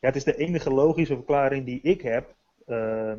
ja, 0.00 0.08
het 0.08 0.16
is 0.16 0.24
de 0.24 0.36
enige 0.36 0.70
logische 0.70 1.14
verklaring 1.14 1.64
die 1.64 1.80
ik 1.80 2.00
heb 2.00 2.34
uh, 2.66 3.12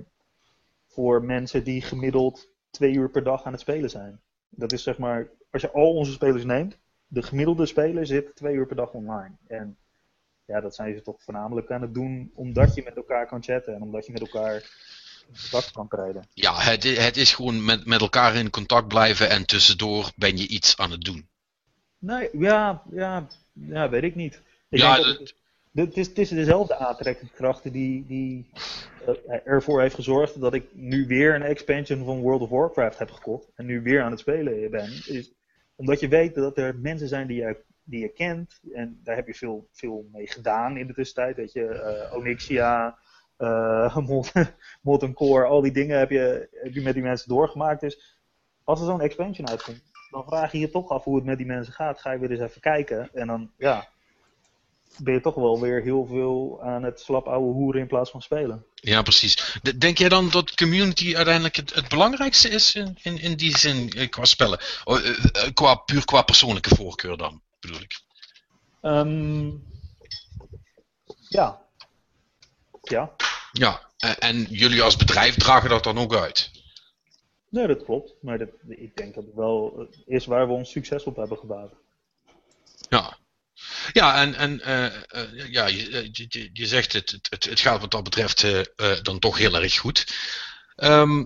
voor 0.88 1.24
mensen 1.24 1.64
die 1.64 1.82
gemiddeld 1.82 2.50
twee 2.70 2.94
uur 2.94 3.10
per 3.10 3.24
dag 3.24 3.44
aan 3.44 3.52
het 3.52 3.62
spelen 3.62 3.90
zijn. 3.90 4.20
Dat 4.50 4.72
is 4.72 4.84
zeg 4.84 4.98
maar, 4.98 5.30
als 5.52 5.62
je 5.62 5.72
al 5.72 5.94
onze 5.94 6.12
spelers 6.12 6.44
neemt, 6.44 6.78
de 7.08 7.22
gemiddelde 7.22 7.66
speler 7.66 8.06
zit 8.06 8.36
twee 8.36 8.56
uur 8.56 8.66
per 8.66 8.76
dag 8.76 8.94
online. 8.94 9.32
En 9.48 9.78
ja, 10.48 10.62
dat 10.62 10.76
zijn 10.76 10.96
ze 10.96 11.02
toch 11.02 11.22
voornamelijk 11.24 11.72
aan 11.72 11.82
het 11.82 11.94
doen 11.94 12.32
omdat 12.36 12.76
je 12.76 12.84
met 12.84 12.96
elkaar 12.96 13.28
kan 13.28 13.44
chatten 13.44 13.76
en 13.76 13.82
omdat 13.82 14.06
je 14.06 14.12
met 14.12 14.22
elkaar 14.22 14.64
contact 15.26 15.72
kan 15.72 15.88
treden. 15.88 16.28
Ja, 16.34 16.60
het, 16.60 16.84
het 16.84 17.18
is 17.18 17.34
gewoon 17.34 17.66
met, 17.66 17.86
met 17.86 18.02
elkaar 18.02 18.36
in 18.36 18.50
contact 18.50 18.88
blijven 18.88 19.30
en 19.30 19.46
tussendoor 19.46 20.12
ben 20.16 20.38
je 20.38 20.48
iets 20.48 20.78
aan 20.78 20.92
het 20.92 21.04
doen. 21.04 21.28
Nee, 21.98 22.30
ja, 22.32 22.84
ja, 22.92 23.28
ja 23.54 23.90
weet 23.90 24.04
ik 24.04 24.16
niet. 24.16 24.42
Ik 24.70 24.80
ja, 24.80 24.96
denk 24.96 25.06
dat 25.06 25.20
het, 25.20 25.34
het, 25.72 25.98
is, 25.98 26.08
het 26.08 26.18
is 26.18 26.30
dezelfde 26.30 26.78
aantrekkingskrachten 26.78 27.72
die, 27.72 28.06
die 28.06 28.50
uh, 29.08 29.40
ervoor 29.44 29.82
heeft 29.82 29.96
gezorgd 29.96 30.40
dat 30.40 30.54
ik 30.54 30.66
nu 30.74 31.08
weer 31.08 31.36
een 31.36 31.42
expansion 31.42 32.06
van 32.06 32.20
World 32.20 32.42
of 32.42 32.50
Warcraft 32.50 33.00
heb 33.00 33.12
gekocht 33.12 33.48
en 33.56 33.66
nu 33.66 33.82
weer 33.82 34.02
aan 34.02 34.12
het 34.12 34.20
spelen 34.20 34.72
ben. 34.72 34.92
Is 35.06 35.32
omdat 35.76 36.00
je 36.00 36.08
weet 36.08 36.36
dat 36.36 36.58
er 36.58 36.76
mensen 36.76 37.08
zijn 37.08 37.28
die 37.28 37.38
je 37.38 37.66
die 37.88 38.02
je 38.02 38.10
kent. 38.10 38.60
En 38.74 39.00
daar 39.04 39.16
heb 39.16 39.28
je 39.28 39.34
veel, 39.34 39.68
veel 39.72 40.10
mee 40.12 40.28
gedaan 40.28 40.78
in 40.78 40.88
de 40.88 40.94
tussentijd. 40.94 41.36
Weet 41.36 41.52
je, 41.52 42.08
uh, 42.10 42.18
Onyxia, 42.18 42.98
uh, 43.38 43.98
Molten 44.82 45.14
Core, 45.14 45.46
al 45.46 45.62
die 45.62 45.72
dingen 45.72 46.00
heb 46.00 46.10
je, 46.10 46.50
met 46.84 46.94
die 46.94 47.04
mensen 47.04 47.30
doorgemaakt. 47.30 47.82
Dus 47.82 48.18
als 48.64 48.80
er 48.80 48.86
zo'n 48.86 49.02
expansion 49.02 49.50
uitkomt, 49.50 49.84
dan 50.10 50.24
vraag 50.24 50.52
je 50.52 50.60
je 50.60 50.70
toch 50.70 50.90
af 50.90 51.04
hoe 51.04 51.16
het 51.16 51.26
met 51.26 51.38
die 51.38 51.48
mensen 51.48 51.74
gaat. 51.74 52.00
Ga 52.00 52.12
je 52.12 52.20
weer 52.20 52.32
eens 52.32 52.40
even 52.40 52.62
kijken. 52.62 53.10
En 53.14 53.28
dan, 53.28 53.52
ja, 53.58 53.88
ben 54.98 55.14
je 55.14 55.22
toch 55.22 55.36
wel 55.36 55.60
weer 55.60 55.82
heel 55.82 56.06
veel 56.06 56.60
aan 56.62 56.84
het 56.84 57.00
slap 57.00 57.28
ouwe 57.28 57.54
hoeren 57.54 57.82
in 57.82 57.88
plaats 57.88 58.12
van 58.12 58.22
spelen. 58.22 58.66
Ja, 58.74 59.02
precies. 59.02 59.60
Denk 59.78 59.98
jij 59.98 60.10
dan 60.10 60.30
dat 60.30 60.56
community 60.56 61.16
uiteindelijk 61.16 61.56
het, 61.56 61.76
het 61.76 61.88
belangrijkste 61.88 62.50
is 62.50 62.76
in, 62.76 62.98
in, 63.02 63.20
in 63.20 63.36
die 63.36 63.58
zin 63.58 63.90
eh, 63.90 64.10
qua 64.10 64.26
spellen? 64.26 64.60
Oh, 64.84 64.98
eh, 64.98 65.10
eh, 65.10 65.54
qua, 65.54 65.76
puur 65.76 66.06
qua 66.06 66.22
persoonlijke 66.22 66.76
voorkeur 66.76 67.18
dan, 67.18 67.42
bedoel 67.68 67.82
ik. 67.82 68.02
Ehm, 68.82 69.48
ja. 71.30 71.62
Ja, 72.82 73.16
Ja, 73.52 73.90
en 74.20 74.44
jullie 74.50 74.82
als 74.82 74.96
bedrijf 74.96 75.36
dragen 75.36 75.70
dat 75.70 75.84
dan 75.84 75.98
ook 75.98 76.16
uit. 76.16 76.52
nee, 77.50 77.68
dat 77.68 77.84
klopt. 77.84 78.14
Maar 78.22 78.38
dat, 78.38 78.50
ik 78.68 78.96
denk 78.98 79.16
dat 79.16 79.26
het 79.26 79.36
wel 79.36 79.88
eh, 79.92 80.16
is 80.16 80.26
waar 80.26 80.48
we 80.48 80.54
ons 80.54 80.72
succes 80.72 81.04
op 81.04 81.16
hebben 81.16 81.38
gebouwd. 81.38 81.74
Ja. 82.90 83.18
Ja, 83.94 84.22
en, 84.22 84.34
en 84.36 84.62
eh, 84.62 84.86
eh, 84.86 85.52
ja, 85.52 85.66
je, 85.66 86.10
je, 86.12 86.50
je- 86.54 86.66
zegt 86.66 86.94
het, 86.94 87.12
het, 87.30 87.44
het, 87.46 87.60
gaat 87.60 87.80
wat 87.82 87.92
dat 87.92 88.04
betreft 88.04 88.44
eh, 88.44 89.02
dan 89.02 89.20
toch 89.20 89.38
heel 89.38 89.56
erg 89.56 89.78
goed. 89.78 90.14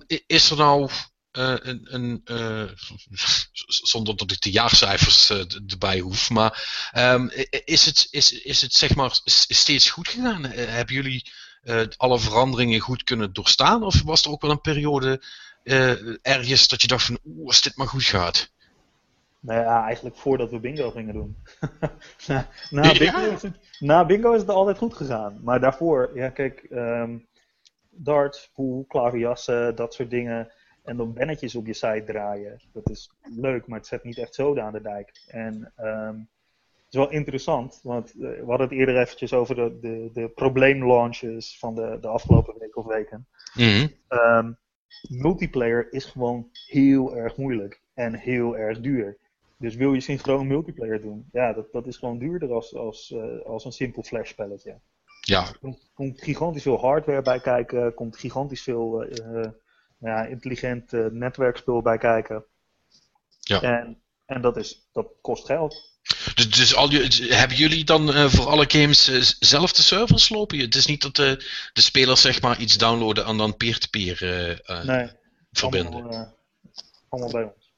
I- 0.08 0.22
is 0.26 0.50
er 0.50 0.56
nou 0.56 0.90
eh, 1.32 1.54
een, 1.58 1.86
een 1.90 2.20
eh, 2.24 2.62
zonder 3.92 4.16
dat 4.16 4.30
ik 4.30 4.40
de 4.40 4.50
jaarcijfers 4.50 5.30
eh, 5.30 5.38
erbij 5.66 5.98
hoef, 5.98 6.30
maar 6.30 6.88
ehm, 6.92 7.28
is, 7.64 7.86
het, 7.86 8.08
is, 8.10 8.32
is 8.32 8.62
het 8.62 8.74
zeg 8.74 8.94
maar 8.94 9.20
steeds 9.24 9.90
goed 9.90 10.08
gegaan? 10.08 10.44
Hebben 10.44 10.94
jullie 10.94 11.32
alle 11.96 12.18
veranderingen 12.18 12.80
goed 12.80 13.04
kunnen 13.04 13.32
doorstaan? 13.32 13.82
Of 13.82 14.02
was 14.02 14.24
er 14.24 14.30
ook 14.30 14.40
wel 14.40 14.50
een 14.50 14.60
periode 14.60 15.22
ergens 16.22 16.68
dat 16.68 16.82
je 16.82 16.86
dacht 16.88 17.04
van, 17.04 17.18
oeh, 17.24 17.46
als 17.46 17.60
dit 17.60 17.76
maar 17.76 17.86
goed 17.86 18.04
gaat? 18.04 18.50
Nou 19.40 19.60
ja, 19.60 19.84
eigenlijk 19.84 20.16
voordat 20.16 20.50
we 20.50 20.58
bingo 20.58 20.90
gingen 20.90 21.14
doen. 21.14 21.36
na, 22.26 22.48
na, 22.70 22.82
Ja. 22.82 22.98
bingo 22.98 23.32
is 23.32 23.42
het, 23.42 23.58
na 23.78 24.04
bingo 24.06 24.32
is 24.32 24.40
het 24.40 24.50
altijd 24.50 24.78
goed 24.78 24.94
gegaan. 24.94 25.40
Maar 25.42 25.60
daarvoor, 25.60 26.10
ja 26.14 26.28
kijk, 26.28 26.66
ehm, 26.70 27.18
darts, 27.90 28.50
pool, 28.54 28.84
klaverjassen, 28.88 29.76
dat 29.76 29.94
soort 29.94 30.10
dingen. 30.10 30.52
En 30.82 30.96
dan 30.96 31.12
bennetjes 31.12 31.54
op 31.54 31.66
je 31.66 31.72
site 31.72 32.02
draaien. 32.06 32.60
Dat 32.72 32.90
is 32.90 33.10
leuk, 33.36 33.66
maar 33.66 33.78
het 33.78 33.86
zet 33.86 34.04
niet 34.04 34.18
echt 34.18 34.34
zoden 34.34 34.64
aan 34.64 34.72
de 34.72 34.80
dijk. 34.80 35.24
En 35.26 35.72
ehm, 35.76 36.16
het 36.74 36.90
is 36.90 36.98
wel 36.98 37.10
interessant, 37.10 37.80
want 37.82 38.10
eh, 38.10 38.20
we 38.20 38.44
hadden 38.46 38.68
het 38.68 38.78
eerder 38.78 39.00
eventjes 39.00 39.32
over 39.32 39.54
de, 39.54 39.78
de, 39.80 40.10
de 40.12 40.28
probleemlaunches 40.28 41.58
van 41.58 41.74
de, 41.74 41.98
de 42.00 42.08
afgelopen 42.08 42.58
week 42.58 42.76
of 42.76 42.86
weken. 42.86 43.26
Mhm. 43.54 43.88
Ehm, 44.08 44.52
multiplayer 45.08 45.92
is 45.92 46.04
gewoon 46.04 46.48
heel 46.52 47.16
erg 47.16 47.36
moeilijk 47.36 47.80
en 47.94 48.14
heel 48.14 48.56
erg 48.56 48.80
duur. 48.80 49.18
Dus 49.56 49.74
wil 49.74 49.92
je 49.92 50.00
synchroon 50.00 50.46
multiplayer 50.46 51.00
doen, 51.00 51.28
ja, 51.32 51.52
dat, 51.52 51.72
dat 51.72 51.86
is 51.86 51.96
gewoon 51.96 52.18
duurder 52.18 52.52
als, 52.52 52.74
als, 52.74 53.12
eh, 53.12 53.40
als 53.44 53.64
een 53.64 53.72
simpel 53.72 54.02
flash 54.02 54.28
spelletje. 54.28 54.80
Ja, 55.20 55.46
Er 55.46 55.58
komt, 55.60 55.90
komt 55.94 56.22
gigantisch 56.22 56.62
veel 56.62 56.80
hardware 56.80 57.22
bij 57.22 57.40
kijken, 57.40 57.94
komt 57.94 58.16
gigantisch 58.16 58.62
veel 58.62 59.02
eh, 59.02 59.50
ja, 60.02 60.24
intelligent 60.24 60.92
eh, 60.92 61.06
netwerkspul 61.10 61.82
bij 61.82 61.98
kijken. 61.98 62.44
Ja. 63.40 63.62
En, 63.62 64.02
en 64.26 64.40
dat, 64.40 64.56
is, 64.56 64.88
dat 64.92 65.06
kost 65.20 65.46
geld. 65.46 65.90
Dus, 66.34 66.50
dus 66.50 66.74
al 66.74 66.90
je, 66.90 67.26
hebben 67.34 67.56
jullie 67.56 67.84
dan 67.84 68.14
eh, 68.14 68.28
voor 68.28 68.46
alle 68.46 68.64
games 68.68 69.08
eh, 69.08 69.20
zelf 69.38 69.72
de 69.72 69.82
servers 69.82 70.28
lopen? 70.28 70.58
Het 70.58 70.74
is 70.74 70.86
niet 70.86 71.02
dat 71.02 71.16
de, 71.16 71.50
de 71.72 71.80
spelers 71.80 72.20
zeg 72.20 72.40
maar 72.40 72.58
iets 72.60 72.78
downloaden 72.78 73.24
en 73.24 73.36
dan 73.36 73.56
peer-to-peer 73.56 74.18
Nee, 74.84 75.10
verbinden. 75.52 75.92
allemaal, 75.92 76.36
allemaal 77.08 77.30
bij 77.30 77.42
ons. 77.42 77.70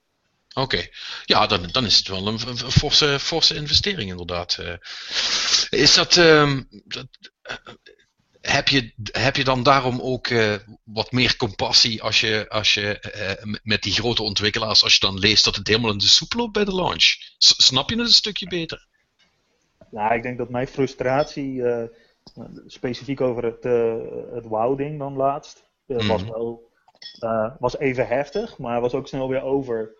Oké, 0.54 0.86
ja, 1.24 1.46
dan, 1.46 1.68
dan 1.72 1.84
is 1.84 1.98
het 1.98 2.08
wel 2.08 2.26
een, 2.26 2.38
forse, 2.58 3.18
forse 3.20 3.54
investering 3.54 4.10
inderdaad. 4.10 4.58
Is 5.70 5.94
dat, 5.94 6.16
ehm, 6.16 6.62
dat 6.84 7.06
heb, 8.53 8.68
je, 8.68 8.92
heb 9.12 9.36
je 9.36 9.45
dan 9.45 9.62
daarom 9.62 10.01
ook 10.01 10.26
eh, 10.26 10.55
wat 10.84 11.12
meer 11.12 11.36
compassie 11.36 12.03
als 12.03 12.20
je, 12.20 12.47
als 12.49 12.74
je 12.74 12.99
eh, 13.01 13.45
met- 13.62 13.82
die 13.82 13.92
grote 13.92 14.22
ontwikkelaars, 14.22 14.82
als 14.82 14.95
je 14.95 15.01
dan 15.01 15.18
leest 15.18 15.45
dat 15.45 15.57
het 15.57 15.68
helemaal 15.68 15.90
in 15.92 15.99
de 15.99 16.07
soep 16.07 16.32
loopt 16.34 16.53
bij 16.53 16.64
de 16.64 16.74
launch? 16.74 17.05
S- 17.38 17.64
snap 17.66 17.90
je 17.90 17.97
het 17.97 18.07
een 18.07 18.12
stukje 18.12 18.49
beter? 18.49 18.86
Nou, 19.90 20.14
ik 20.14 20.22
denk 20.22 20.38
dat 20.38 20.49
mijn 20.51 20.66
frustratie, 20.66 21.62
eh, 21.68 21.84
specifiek 22.66 23.20
over 23.20 23.45
het, 23.45 23.64
het 24.34 24.45
WoW-ding 24.45 24.99
dan 24.99 25.16
laatst, 25.16 25.64
was 25.86 26.22
Mhm. 26.22 26.30
wel 26.30 26.72
was 27.59 27.78
even 27.78 28.07
heftig, 28.07 28.59
maar 28.59 28.80
was 28.80 28.95
ook 28.95 29.09
snel 29.09 29.28
weer 29.28 29.42
over. 29.42 29.90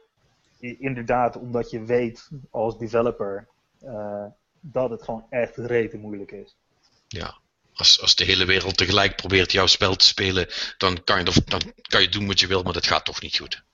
Inderdaad, 0.61 1.37
omdat 1.37 1.71
je 1.71 1.85
weet 1.85 2.29
als 2.51 2.79
developer 2.79 3.49
dat 4.61 4.91
het 4.91 5.03
gewoon 5.03 5.27
echt 5.31 5.57
rete 5.57 5.97
moeilijk 5.97 6.33
is. 6.33 6.57
Ja. 7.09 7.43
Als, 7.75 8.01
als 8.01 8.15
de 8.15 8.25
hele 8.25 8.45
wereld 8.45 8.77
tegelijk 8.77 9.17
probeert 9.17 9.53
jouw 9.53 9.67
spel 9.67 9.97
te 9.97 10.07
spelen, 10.07 10.47
dan 10.79 11.05
kan 11.05 11.19
je, 11.19 11.43
dan 11.45 11.61
kan 11.89 12.03
je 12.03 12.09
doen 12.09 12.27
wat 12.27 12.41
je 12.41 12.47
wil, 12.47 12.63
maar 12.63 12.73
dat 12.73 12.87
gaat 12.87 13.05
toch 13.05 13.23
niet 13.23 13.37
goed. 13.37 13.65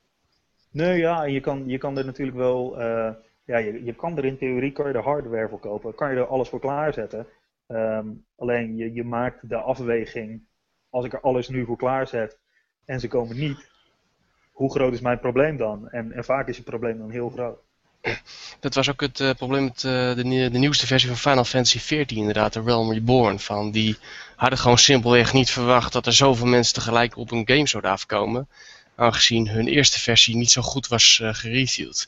Nee, 0.71 0.99
ja, 0.99 1.25
je 1.25 1.41
kan, 1.41 1.69
je 1.69 1.79
kan 1.79 1.99
er 1.99 2.05
natuurlijk 2.05 2.37
wel. 2.37 2.81
eh, 2.81 3.11
ja, 3.45 3.59
je, 3.59 3.85
je 3.85 3.95
kan 3.95 4.17
er 4.17 4.25
in 4.25 4.39
theorie 4.39 4.73
kan 4.73 4.89
je 4.89 4.95
er 4.95 5.03
hardware 5.03 5.49
voor 5.49 5.61
kopen. 5.61 5.95
Kan 5.95 6.11
je 6.11 6.17
er 6.17 6.27
alles 6.27 6.49
voor 6.49 6.61
klaarzetten. 6.61 7.27
Ehm, 7.67 8.07
alleen 8.37 8.77
je, 8.77 8.93
je 8.93 9.05
maakt 9.05 9.49
de 9.49 9.57
afweging. 9.57 10.43
Als 10.91 11.05
ik 11.05 11.13
er 11.13 11.21
alles 11.21 11.49
nu 11.49 11.65
voor 11.65 11.77
klaarzet 11.77 12.39
en 12.85 13.01
ze 13.01 13.09
komen 13.09 13.37
niet. 13.39 13.69
Hoe 14.53 14.71
groot 14.71 14.93
is 14.93 15.01
mijn 15.01 15.21
probleem 15.21 15.57
dan? 15.57 15.89
En, 15.89 16.13
en 16.13 16.25
vaak 16.25 16.49
is 16.49 16.57
je 16.57 16.63
probleem 16.63 16.99
dan 16.99 17.11
heel 17.11 17.31
groot. 17.31 17.59
Dat 18.61 18.75
was 18.75 18.91
ook 18.91 19.01
het 19.01 19.21
eh, 19.21 19.31
probleem 19.31 19.65
met 19.65 19.85
eh, 19.85 20.15
de, 20.15 20.49
de 20.53 20.59
nieuwste 20.59 20.87
versie 20.87 21.09
van 21.09 21.19
Final 21.19 21.45
Fantasy 21.45 21.79
XIV 21.79 22.11
inderdaad, 22.11 22.53
de 22.53 22.63
Realm 22.63 22.93
Reborn. 22.93 23.41
Van, 23.41 23.71
die 23.71 23.97
hadden 24.37 24.59
gewoon 24.59 24.79
simpelweg 24.79 25.33
niet 25.33 25.51
verwacht 25.51 25.93
dat 25.93 26.07
er 26.07 26.13
zoveel 26.13 26.47
mensen 26.47 26.75
tegelijk 26.75 27.17
op 27.17 27.31
een 27.31 27.43
game 27.47 27.69
zouden 27.69 27.91
afkomen. 27.91 28.49
Aangezien 28.97 29.49
hun 29.49 29.69
eerste 29.69 30.01
versie 30.01 30.37
niet 30.37 30.51
zo 30.51 30.63
goed 30.63 30.89
was 30.89 31.21
eh 31.23 31.35
gereviewd. 31.35 32.07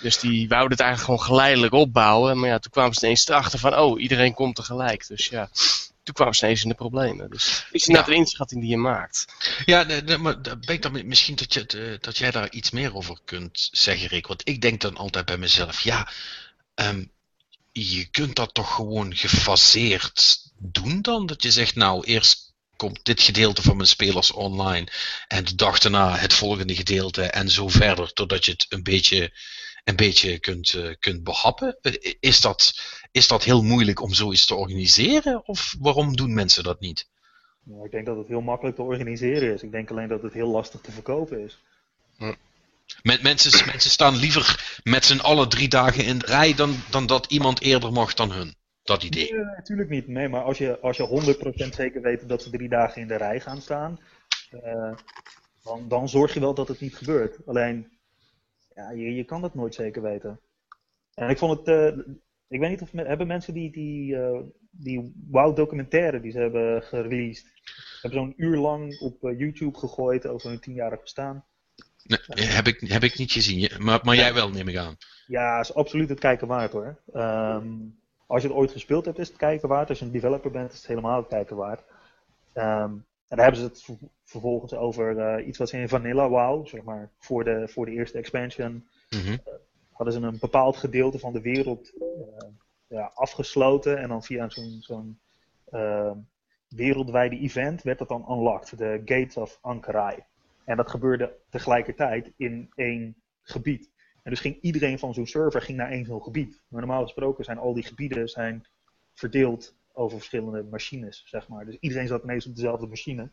Dus 0.00 0.18
die 0.18 0.48
wouden 0.48 0.70
het 0.70 0.80
eigenlijk 0.80 1.10
gewoon 1.10 1.26
geleidelijk 1.36 1.72
opbouwen. 1.72 2.38
Maar 2.38 2.48
ja, 2.48 2.58
toen 2.58 2.72
kwamen 2.72 2.94
ze 2.94 3.04
ineens 3.04 3.28
erachter 3.28 3.58
van, 3.58 3.78
oh, 3.78 4.00
iedereen 4.00 4.34
komt 4.34 4.56
tegelijk. 4.56 5.06
Dus 5.06 5.26
ja, 5.26 5.48
toen 6.10 6.18
kwamen 6.18 6.34
ze 6.34 6.44
ineens 6.44 6.62
in 6.62 6.68
de 6.68 6.74
problemen. 6.74 7.30
Dus 7.30 7.66
is 7.70 7.84
Ja. 7.84 8.06
een 8.08 8.14
inschatting 8.14 8.60
die 8.60 8.70
je 8.70 8.76
maakt. 8.76 9.24
Ja, 9.64 9.82
nee, 9.82 10.02
nee, 10.02 10.18
maar 10.18 10.36
ik 10.66 10.82
dan 10.82 11.06
misschien 11.06 11.34
dat, 11.34 11.54
je, 11.54 11.60
het, 11.60 11.74
eh, 11.74 11.94
dat 12.00 12.18
jij 12.18 12.30
daar 12.30 12.50
iets 12.50 12.70
meer 12.70 12.94
over 12.94 13.18
kunt 13.24 13.68
zeggen, 13.72 14.08
Rick. 14.08 14.26
Want 14.26 14.48
ik 14.48 14.60
denk 14.60 14.80
dan 14.80 14.96
altijd 14.96 15.24
bij 15.24 15.38
mezelf, 15.38 15.80
ja, 15.80 16.08
ehm, 16.74 17.04
je 17.72 18.04
kunt 18.04 18.36
dat 18.36 18.54
toch 18.54 18.74
gewoon 18.74 19.16
gefaseerd 19.16 20.38
doen 20.58 21.02
dan? 21.02 21.26
Dat 21.26 21.42
je 21.42 21.50
zegt, 21.50 21.74
nou, 21.74 22.04
eerst 22.04 22.54
komt 22.76 23.04
dit 23.04 23.22
gedeelte 23.22 23.62
van 23.62 23.76
mijn 23.76 23.88
spelers 23.88 24.30
online 24.32 24.86
en 25.28 25.44
de 25.44 25.54
dag 25.54 25.78
daarna 25.78 26.16
het 26.16 26.32
volgende 26.32 26.74
gedeelte 26.74 27.22
en 27.22 27.48
zo 27.50 27.68
verder, 27.68 28.12
totdat 28.12 28.44
je 28.44 28.52
het 28.52 28.66
een 28.68 28.82
beetje, 28.82 29.32
een 29.84 29.96
beetje 29.96 30.38
kunt, 30.38 30.72
eh, 30.74 30.94
kunt 30.98 31.24
behappen. 31.24 31.78
Eh, 31.82 32.14
Is 32.20 32.40
dat, 32.40 32.80
is 33.10 33.28
dat 33.28 33.44
heel 33.44 33.62
moeilijk 33.62 34.00
om 34.00 34.12
zoiets 34.14 34.46
te 34.46 34.54
organiseren? 34.54 35.46
Of 35.46 35.74
waarom 35.78 36.16
doen 36.16 36.34
mensen 36.34 36.64
dat 36.64 36.80
niet? 36.80 37.08
Ja, 37.64 37.84
ik 37.84 37.90
denk 37.90 38.06
dat 38.06 38.16
het 38.16 38.28
heel 38.28 38.40
makkelijk 38.40 38.76
te 38.76 38.82
organiseren 38.82 39.54
is. 39.54 39.62
Ik 39.62 39.70
denk 39.72 39.90
alleen 39.90 40.08
dat 40.08 40.22
het 40.22 40.32
heel 40.32 40.48
lastig 40.48 40.80
te 40.80 40.92
verkopen 40.92 41.44
is. 41.44 41.58
Men- 43.02 43.18
mensen, 43.22 43.66
mensen 43.66 43.90
staan 43.90 44.16
liever 44.16 44.78
met 44.82 45.04
z'n 45.04 45.18
allen 45.18 45.48
drie 45.48 45.68
dagen 45.68 46.04
in 46.04 46.18
de 46.18 46.26
rij 46.26 46.54
dan, 46.54 46.74
dan 46.90 47.06
dat 47.06 47.26
iemand 47.26 47.60
eerder 47.60 47.92
mag 47.92 48.14
dan 48.14 48.32
hun. 48.32 48.54
Dat 48.82 49.02
idee. 49.02 49.32
Nee, 49.32 49.44
natuurlijk 49.44 49.88
niet. 49.88 50.08
Nee, 50.08 50.28
maar 50.28 50.42
als 50.42 50.58
je, 50.58 50.80
als 50.80 50.96
je 50.96 51.06
100% 51.66 51.74
zeker 51.74 52.02
weet 52.02 52.28
dat 52.28 52.42
ze 52.42 52.50
drie 52.50 52.68
dagen 52.68 53.02
in 53.02 53.08
de 53.08 53.16
rij 53.16 53.40
gaan 53.40 53.60
staan, 53.60 54.00
eh, 54.50 54.92
dan, 55.64 55.88
dan 55.88 56.08
zorg 56.08 56.34
je 56.34 56.40
wel 56.40 56.54
dat 56.54 56.68
het 56.68 56.80
niet 56.80 56.96
gebeurt. 56.96 57.36
Alleen, 57.46 57.99
ja, 58.80 58.90
je, 58.90 59.14
je 59.14 59.24
kan 59.24 59.40
dat 59.40 59.54
nooit 59.54 59.74
zeker 59.74 60.02
weten. 60.02 60.40
En 61.14 61.28
ik 61.28 61.38
vond 61.38 61.58
het, 61.58 61.68
eh, 61.68 61.98
ik 62.48 62.60
weet 62.60 62.70
niet 62.70 62.82
of 62.82 62.90
hebben 62.92 63.26
mensen 63.26 63.54
die, 63.54 63.72
die, 63.72 64.16
eh, 64.16 64.40
die 64.70 65.12
WoW 65.30 65.56
documentaire 65.56 66.20
die 66.20 66.30
ze 66.30 66.38
hebben 66.38 66.82
gereleased, 66.82 67.46
hebben 68.00 68.20
zo'n 68.20 68.34
uur 68.36 68.56
lang 68.56 69.00
op 69.00 69.24
eh, 69.24 69.38
YouTube 69.38 69.78
gegooid 69.78 70.26
over 70.26 70.48
hun 70.50 70.60
tienjarig 70.60 71.00
bestaan. 71.00 71.44
Nee, 72.04 72.46
heb, 72.46 72.66
ik, 72.66 72.80
heb 72.80 73.02
ik 73.02 73.18
niet 73.18 73.32
gezien, 73.32 73.70
maar, 73.78 74.00
maar 74.02 74.16
jij 74.16 74.34
wel, 74.34 74.50
neem 74.50 74.68
ik 74.68 74.76
aan. 74.76 74.96
Ja, 75.26 75.60
is 75.60 75.74
absoluut 75.74 76.08
het 76.08 76.18
kijken 76.18 76.46
waard 76.46 76.72
hoor. 76.72 77.02
Ehm, 77.12 77.68
als 78.26 78.42
je 78.42 78.48
het 78.48 78.56
ooit 78.56 78.70
gespeeld 78.70 79.04
hebt, 79.04 79.18
is 79.18 79.28
het 79.28 79.36
kijken 79.36 79.68
waard. 79.68 79.88
Als 79.88 79.98
je 79.98 80.04
een 80.04 80.10
developer 80.10 80.50
bent, 80.50 80.72
is 80.72 80.78
het 80.78 80.86
helemaal 80.86 81.16
het 81.16 81.28
kijken 81.28 81.56
waard. 81.56 81.82
Ehm, 82.52 82.92
en 83.28 83.36
dan 83.36 83.38
hebben 83.38 83.60
ze 83.60 83.66
het 83.66 83.98
vervolgens 84.30 84.74
over 84.74 85.18
eh, 85.18 85.46
iets 85.46 85.58
wat 85.58 85.68
ze 85.68 85.78
in 85.78 85.88
Vanilla 85.88 86.28
WoW, 86.28 86.66
zeg 86.66 86.82
maar, 86.82 87.10
voor 87.18 87.44
de, 87.44 87.68
voor 87.68 87.86
de 87.86 87.92
eerste 87.92 88.18
expansion, 88.18 88.88
Mhm. 89.10 89.36
hadden 89.90 90.14
ze 90.14 90.20
een 90.20 90.38
bepaald 90.40 90.76
gedeelte 90.76 91.18
van 91.18 91.32
de 91.32 91.40
wereld 91.40 91.92
eh, 92.00 92.48
ja, 92.86 93.10
afgesloten. 93.14 93.98
En 93.98 94.08
dan 94.08 94.22
via 94.22 94.48
zo'n 94.48 94.76
zo'n 94.80 95.18
wereldwijde 96.68 97.38
event 97.38 97.82
werd 97.82 97.98
dat 97.98 98.08
dan 98.08 98.26
unlocked, 98.30 98.78
de 98.78 99.02
Gates 99.04 99.36
of 99.36 99.58
Ankarai. 99.60 100.18
En 100.64 100.76
dat 100.76 100.90
gebeurde 100.90 101.36
tegelijkertijd 101.48 102.32
in 102.36 102.70
één 102.74 103.16
gebied. 103.42 103.90
En 104.22 104.30
dus 104.30 104.40
ging 104.40 104.58
iedereen 104.60 104.98
van 104.98 105.14
zo'n 105.14 105.26
server 105.26 105.62
ging 105.62 105.78
naar 105.78 105.90
één 105.90 106.04
zo'n 106.04 106.22
gebied. 106.22 106.62
Maar 106.68 106.80
normaal 106.80 107.02
gesproken 107.02 107.44
zijn 107.44 107.58
al 107.58 107.74
die 107.74 107.82
gebieden 107.82 108.28
zijn 108.28 108.66
verdeeld 109.14 109.74
over 109.92 110.16
verschillende 110.16 110.62
machines, 110.62 111.22
zeg 111.26 111.48
maar. 111.48 111.64
Dus 111.64 111.76
iedereen 111.80 112.06
zat 112.06 112.22
ineens 112.22 112.46
op 112.46 112.54
dezelfde 112.54 112.86
machine. 112.86 113.30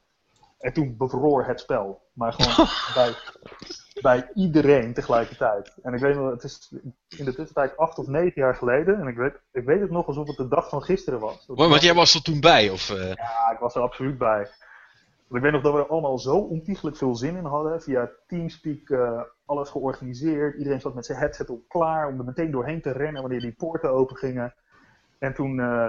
En 0.60 0.74
toen 0.74 0.96
bevroor 0.98 1.46
het 1.46 1.60
spel. 1.60 2.02
Maar 2.14 2.34
gewoon 2.34 2.68
bij, 3.04 3.14
bij 4.02 4.30
iedereen 4.34 4.94
tegelijkertijd. 4.94 5.74
En 5.84 5.94
ik 5.94 6.00
weet 6.00 6.16
nog, 6.16 6.32
het 6.32 6.44
is 6.44 6.74
in 7.18 7.26
de 7.26 7.34
tussentijd 7.34 7.78
acht 7.78 7.98
of 7.98 8.08
negen 8.08 8.42
jaar 8.42 8.56
geleden. 8.56 9.00
En 9.00 9.08
ik 9.08 9.16
weet, 9.16 9.34
ik 9.52 9.66
weet 9.66 9.82
het 9.82 9.92
nog 9.92 10.08
alsof 10.08 10.28
het 10.28 10.38
de 10.38 10.48
dag 10.48 10.70
van 10.70 10.82
gisteren 10.84 11.20
was. 11.20 11.44
Want, 11.48 11.70
want 11.70 11.82
jij 11.82 11.94
was 11.94 12.14
er 12.16 12.22
toen 12.24 12.40
bij, 12.40 12.70
of... 12.70 12.90
eh, 12.90 13.14
Ja, 13.14 13.52
ik 13.54 13.60
was 13.60 13.76
er 13.76 13.82
absoluut 13.82 14.18
bij. 14.18 14.50
Want 15.28 15.36
ik 15.36 15.42
weet 15.42 15.52
nog 15.52 15.62
dat 15.62 15.74
we 15.74 15.80
er 15.80 15.88
allemaal 15.88 16.20
zo 16.20 16.36
ontiegelijk 16.38 16.98
veel 16.98 17.16
zin 17.16 17.36
in 17.36 17.46
hadden. 17.46 17.82
Via 17.82 18.10
Teamspeak 18.28 18.90
eh, 18.90 19.22
alles 19.46 19.70
georganiseerd. 19.70 20.58
Iedereen 20.58 20.82
zat 20.82 20.94
met 20.94 21.06
zijn 21.06 21.18
headset 21.18 21.50
op 21.50 21.68
klaar 21.68 22.08
om 22.08 22.20
er 22.20 22.26
meteen 22.26 22.52
doorheen 22.52 22.82
te 22.82 22.92
rennen 22.92 23.22
wanneer 23.22 23.40
die 23.40 23.56
poorten 23.58 23.92
open 23.92 24.16
gingen. 24.16 24.54
En 25.20 25.34
toen 25.34 25.60
eh, 25.60 25.88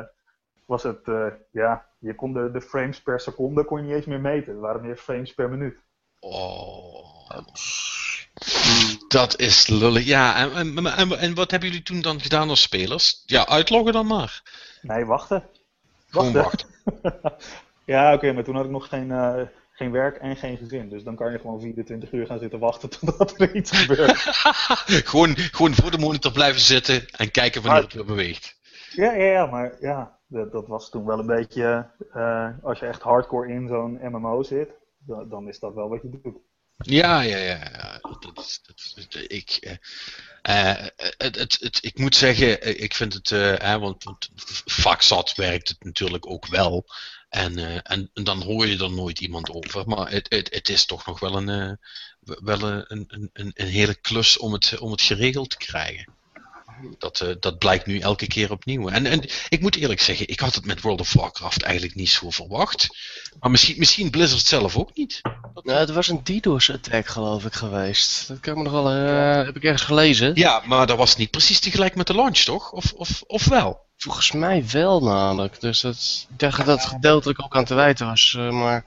was 0.68 0.82
het, 0.82 1.08
eh, 1.08 1.26
ja, 1.50 1.86
je 1.98 2.14
kon 2.14 2.32
de, 2.32 2.50
de 2.50 2.60
frames 2.60 3.02
per 3.02 3.20
seconde 3.20 3.64
kon 3.64 3.78
je 3.78 3.84
niet 3.84 3.94
eens 3.94 4.04
meer 4.04 4.20
meten. 4.20 4.52
Er 4.52 4.60
waren 4.60 4.80
meer 4.80 4.96
frames 4.96 5.34
per 5.34 5.48
minuut. 5.50 5.76
Oh. 6.20 7.30
Dat 9.08 9.38
is 9.38 9.66
lullig. 9.66 10.04
Ja, 10.04 10.36
en, 10.36 10.76
en, 10.76 10.86
en, 10.86 11.18
en 11.18 11.34
wat 11.34 11.50
hebben 11.50 11.68
jullie 11.68 11.84
toen 11.84 12.00
dan 12.00 12.20
gedaan 12.20 12.48
als 12.48 12.62
spelers? 12.62 13.22
Ja, 13.26 13.46
uitloggen 13.46 13.92
dan 13.92 14.06
maar. 14.06 14.42
Nee, 14.82 15.04
wachten. 15.04 15.44
Gewoon 16.08 16.32
Wachten. 16.32 16.68
wachten. 17.02 17.36
Ja, 17.84 18.14
oké, 18.14 18.32
maar 18.32 18.44
toen 18.44 18.54
had 18.54 18.64
ik 18.64 18.70
nog 18.70 18.88
geen, 18.88 19.10
eh, 19.10 19.40
geen 19.72 19.90
werk 19.90 20.16
en 20.16 20.36
geen 20.36 20.56
gezin. 20.56 20.88
Dus 20.88 21.02
dan 21.02 21.16
kan 21.16 21.32
je 21.32 21.38
gewoon 21.38 21.60
24 21.60 22.12
uur 22.12 22.26
gaan 22.26 22.38
zitten 22.38 22.58
wachten 22.58 22.88
totdat 22.98 23.40
er 23.40 23.54
iets 23.54 23.70
gebeurt. 23.70 24.18
gewoon, 25.10 25.36
gewoon 25.36 25.74
voor 25.74 25.90
de 25.90 25.98
monitor 25.98 26.32
blijven 26.32 26.60
zitten 26.60 27.08
en 27.10 27.30
kijken 27.30 27.62
wanneer 27.62 27.82
het 27.82 27.92
weer 27.92 28.04
beweegt. 28.04 28.56
Ja, 28.90 29.12
ja, 29.12 29.24
ja, 29.24 29.46
maar 29.46 29.76
ja, 29.80 30.17
dat, 30.28 30.52
dat 30.52 30.66
was 30.66 30.90
toen 30.90 31.04
wel 31.04 31.18
een 31.18 31.26
beetje. 31.26 31.90
eh, 32.12 32.48
als 32.62 32.78
je 32.78 32.86
echt 32.86 33.02
hardcore 33.02 33.48
in 33.48 33.68
zo'n 33.68 33.98
MMO 34.02 34.42
zit, 34.42 34.74
dan, 34.98 35.28
dan 35.28 35.48
is 35.48 35.58
dat 35.58 35.74
wel 35.74 35.88
wat 35.88 36.02
je 36.02 36.20
doet. 36.22 36.36
Ja, 36.76 37.20
ja, 37.20 37.36
ja. 37.36 38.00
ik, 39.28 39.50
eh, 39.60 40.70
eh, 40.70 40.86
het, 40.96 41.36
het, 41.36 41.56
het, 41.60 41.78
ik 41.80 41.98
moet 41.98 42.16
zeggen, 42.16 42.80
ik 42.82 42.94
vind 42.94 43.14
het, 43.14 43.28
hè, 43.30 43.78
want, 43.78 44.04
want 44.04 44.30
werkt 45.34 45.68
het 45.68 45.84
natuurlijk 45.84 46.26
ook 46.26 46.46
wel. 46.46 46.84
En, 47.28 47.82
en, 47.84 48.10
dan 48.12 48.42
hoor 48.42 48.66
je 48.66 48.78
er 48.78 48.92
nooit 48.92 49.20
iemand 49.20 49.50
over. 49.50 49.88
Maar 49.88 50.10
het, 50.10 50.26
het, 50.28 50.54
het 50.54 50.68
is 50.68 50.84
toch 50.84 51.06
nog 51.06 51.20
wel 51.20 51.36
een, 51.36 51.78
wel 52.20 52.62
een, 52.62 53.04
een, 53.08 53.30
een 53.32 53.52
hele 53.66 53.94
klus 53.94 54.38
om 54.38 54.52
het, 54.52 54.78
om 54.78 54.90
het 54.90 55.02
geregeld 55.02 55.50
te 55.50 55.56
krijgen. 55.56 56.17
Dat, 56.98 57.20
eh, 57.20 57.28
dat 57.40 57.58
blijkt 57.58 57.86
nu 57.86 57.98
elke 57.98 58.26
keer 58.26 58.50
opnieuw. 58.50 58.88
En, 58.88 59.06
en 59.06 59.22
ik 59.48 59.60
moet 59.60 59.76
eerlijk 59.76 60.00
zeggen, 60.00 60.28
ik 60.28 60.40
had 60.40 60.54
het 60.54 60.64
met 60.66 60.80
World 60.80 61.00
of 61.00 61.12
Warcraft 61.12 61.62
eigenlijk 61.62 61.94
niet 61.94 62.10
zo 62.10 62.30
verwacht. 62.30 62.86
Maar 63.40 63.50
misschien, 63.50 63.74
misschien 63.78 64.10
Blizzard 64.10 64.46
zelf 64.46 64.76
ook 64.76 64.90
niet. 64.94 65.20
Nou, 65.62 65.78
het 65.78 65.90
was 65.90 66.08
een 66.08 66.22
DDoS-attack 66.24 67.06
geloof 67.06 67.44
ik 67.44 67.52
geweest. 67.54 68.28
Dat 68.28 68.40
kan 68.40 68.52
ik 68.52 68.58
me 68.58 68.64
nog 68.64 68.72
wel, 68.72 68.90
eh, 68.90 69.44
heb 69.44 69.56
ik 69.56 69.62
ergens 69.64 69.82
gelezen. 69.82 70.34
Ja, 70.34 70.62
maar 70.66 70.86
dat 70.86 70.96
was 70.96 71.16
niet 71.16 71.30
precies 71.30 71.60
tegelijk 71.60 71.94
met 71.94 72.06
de 72.06 72.14
launch, 72.14 72.38
toch? 72.38 72.72
Of, 72.72 72.92
of, 72.92 73.22
of 73.26 73.44
wel? 73.44 73.86
Volgens 73.96 74.32
mij 74.32 74.64
wel 74.72 75.00
namelijk. 75.02 75.60
Dus 75.60 75.80
dat, 75.80 76.26
ik 76.30 76.38
dacht 76.38 76.56
dat 76.56 76.66
dat 76.66 76.84
gedeeltelijk 76.86 77.42
ook 77.42 77.56
aan 77.56 77.64
te 77.64 77.74
wijten 77.74 78.06
was. 78.06 78.34
eh, 78.38 78.50
maar 78.50 78.84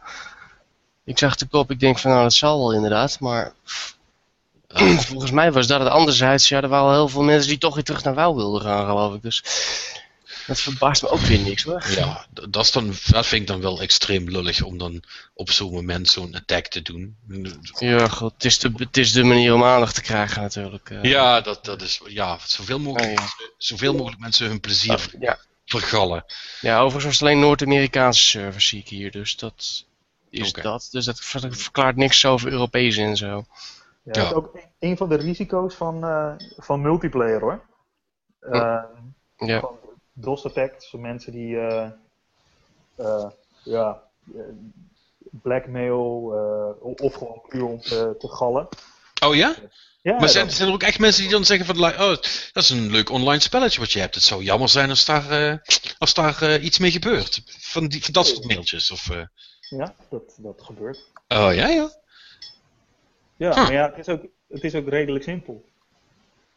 ik 1.06 1.18
zag 1.18 1.36
de 1.36 1.48
kop, 1.48 1.72
ik 1.72 1.80
denk 1.80 2.00
van 2.00 2.12
nou 2.12 2.24
dat 2.24 2.34
zal 2.34 2.60
wel 2.60 2.74
inderdaad. 2.74 3.20
Maar 3.20 3.54
volgens 5.10 5.32
mij 5.32 5.52
was 5.52 5.68
dat 5.68 5.80
het 5.80 5.90
anderzijds. 5.90 6.50
Ja, 6.50 6.62
er 6.62 6.68
waren 6.68 6.86
wel 6.86 6.96
heel 6.96 7.08
veel 7.08 7.24
mensen 7.24 7.50
die 7.50 7.58
toch 7.58 7.76
weer 7.76 7.84
terug 7.84 8.04
naar 8.04 8.16
WoW 8.16 8.36
wilden 8.36 8.62
gaan 8.62 8.86
geloof 8.86 9.16
ik. 9.16 9.22
Dus 9.22 9.44
dat 10.48 10.60
verbaast 10.60 11.02
me 11.02 11.10
ook 11.10 11.20
weer 11.20 11.40
niks 11.40 11.64
hoor. 11.64 11.84
Ja, 11.96 12.26
dat, 12.50 12.64
is 12.64 12.72
dan, 12.72 12.94
dat 13.08 13.26
vind 13.26 13.42
ik 13.42 13.48
dan 13.48 13.62
wel 13.62 13.82
extreem 13.82 14.30
lullig 14.30 14.62
om 14.62 14.78
dan 14.78 15.04
op 15.34 15.52
zo'n 15.52 15.74
moment 15.74 16.10
zo'n 16.10 16.36
attack 16.36 16.68
te 16.68 16.82
doen. 16.82 17.16
Ja, 17.80 18.08
goed. 18.08 18.34
Het 18.34 18.46
is, 18.46 18.60
de, 18.60 18.72
het 18.76 18.98
is 18.98 19.12
de 19.12 19.24
manier 19.24 19.54
om 19.54 19.64
aandacht 19.64 19.96
te 19.96 20.02
krijgen 20.02 20.42
natuurlijk. 20.42 20.90
eh. 20.90 21.04
Ja, 21.04 21.42
dat, 21.42 21.66
dat 21.66 21.82
is 21.82 22.02
ja, 22.06 22.38
zoveel 22.46 22.80
mogelijk, 22.80 23.10
ja. 23.14 23.20
mensen- 23.20 23.52
zoveel 23.58 23.94
mogelijk 23.94 24.22
mensen 24.22 24.48
hun 24.48 24.60
plezier 24.60 25.12
ja. 25.20 25.40
vergallen. 25.66 26.26
Ja, 26.62 26.76
overigens 26.76 27.04
was 27.04 27.14
het 27.14 27.22
alleen 27.24 27.40
Noord-Amerikaanse 27.40 28.22
servers 28.24 28.68
zie 28.68 28.80
ik 28.80 28.88
hier, 28.88 29.12
dus 29.12 29.36
dat 29.36 29.86
is 30.30 30.54
dat. 30.54 30.88
Dus 30.92 31.06
dat 31.06 31.20
ver- 31.20 31.56
verklaart 31.56 31.96
niks 31.96 32.26
over 32.26 32.52
Europees 32.52 32.98
en 32.98 33.18
zo. 33.18 33.46
Ja. 34.04 34.12
Dat 34.12 34.26
is 34.26 34.32
ook 34.34 34.58
een- 34.80 34.98
van 34.98 35.10
de 35.10 35.16
risico's 35.16 35.76
van, 35.76 36.04
eh, 36.04 36.34
van 36.58 36.82
multiplayer 36.82 37.40
hoor. 37.42 37.66
Eh, 38.40 38.84
Ja. 39.38 39.60
Gewoon 39.60 39.78
DOS 40.14 40.46
effect, 40.46 40.84
zo 40.84 40.98
mensen 40.98 41.32
die 41.32 41.58
eh, 41.60 41.90
eh, 42.96 43.30
ja, 43.64 44.02
eh, 44.36 44.42
blackmail 45.42 46.34
eh, 46.34 46.86
of 47.06 47.14
gewoon 47.14 47.42
puur 47.48 47.64
om 47.66 47.82
te, 47.82 48.16
te 48.20 48.28
gallen. 48.28 48.68
Oh 49.26 49.36
ja? 49.36 49.56
Ja, 50.02 50.20
Maar 50.20 50.30
zijn, 50.30 50.52
zijn 50.52 50.68
er 50.68 50.74
ook 50.74 50.84
echt 50.84 51.00
mensen 51.00 51.22
die 51.22 51.32
dan 51.32 51.46
zeggen 51.46 51.66
van, 51.66 51.86
oh, 51.86 51.98
dat 51.98 52.64
is 52.64 52.70
een 52.70 52.92
leuk 52.92 53.10
online 53.10 53.40
spelletje 53.42 53.80
wat 53.80 53.92
je 53.92 54.00
hebt. 54.00 54.16
Het 54.16 54.24
zou 54.24 54.44
jammer 54.44 54.70
zijn 54.70 54.90
als 54.90 55.06
daar, 55.06 55.30
eh, 55.32 55.58
als 55.98 56.14
daar 56.14 56.42
eh, 56.42 56.64
iets 56.64 56.80
mee 56.80 56.92
gebeurt. 56.92 57.42
Van, 57.60 57.88
die, 57.88 58.04
van 58.04 58.14
dat 58.14 58.28
soort 58.28 58.46
mailtjes. 58.48 58.92
Of, 58.92 59.10
eh. 59.10 59.24
ja 59.70 59.96
dat, 60.10 60.36
dat 60.38 60.62
gebeurt. 60.62 60.98
Oh 61.28 61.54
ja, 61.54 61.68
ja. 61.68 62.00
Ja, 63.42 63.54
Huh. 63.54 63.64
maar 63.64 63.74
ja, 63.74 63.90
het 63.90 63.98
is, 63.98 64.10
ook, 64.10 64.22
het 64.48 64.64
is 64.64 64.76
ook 64.76 64.88
redelijk 64.88 65.24
simpel. 65.24 65.64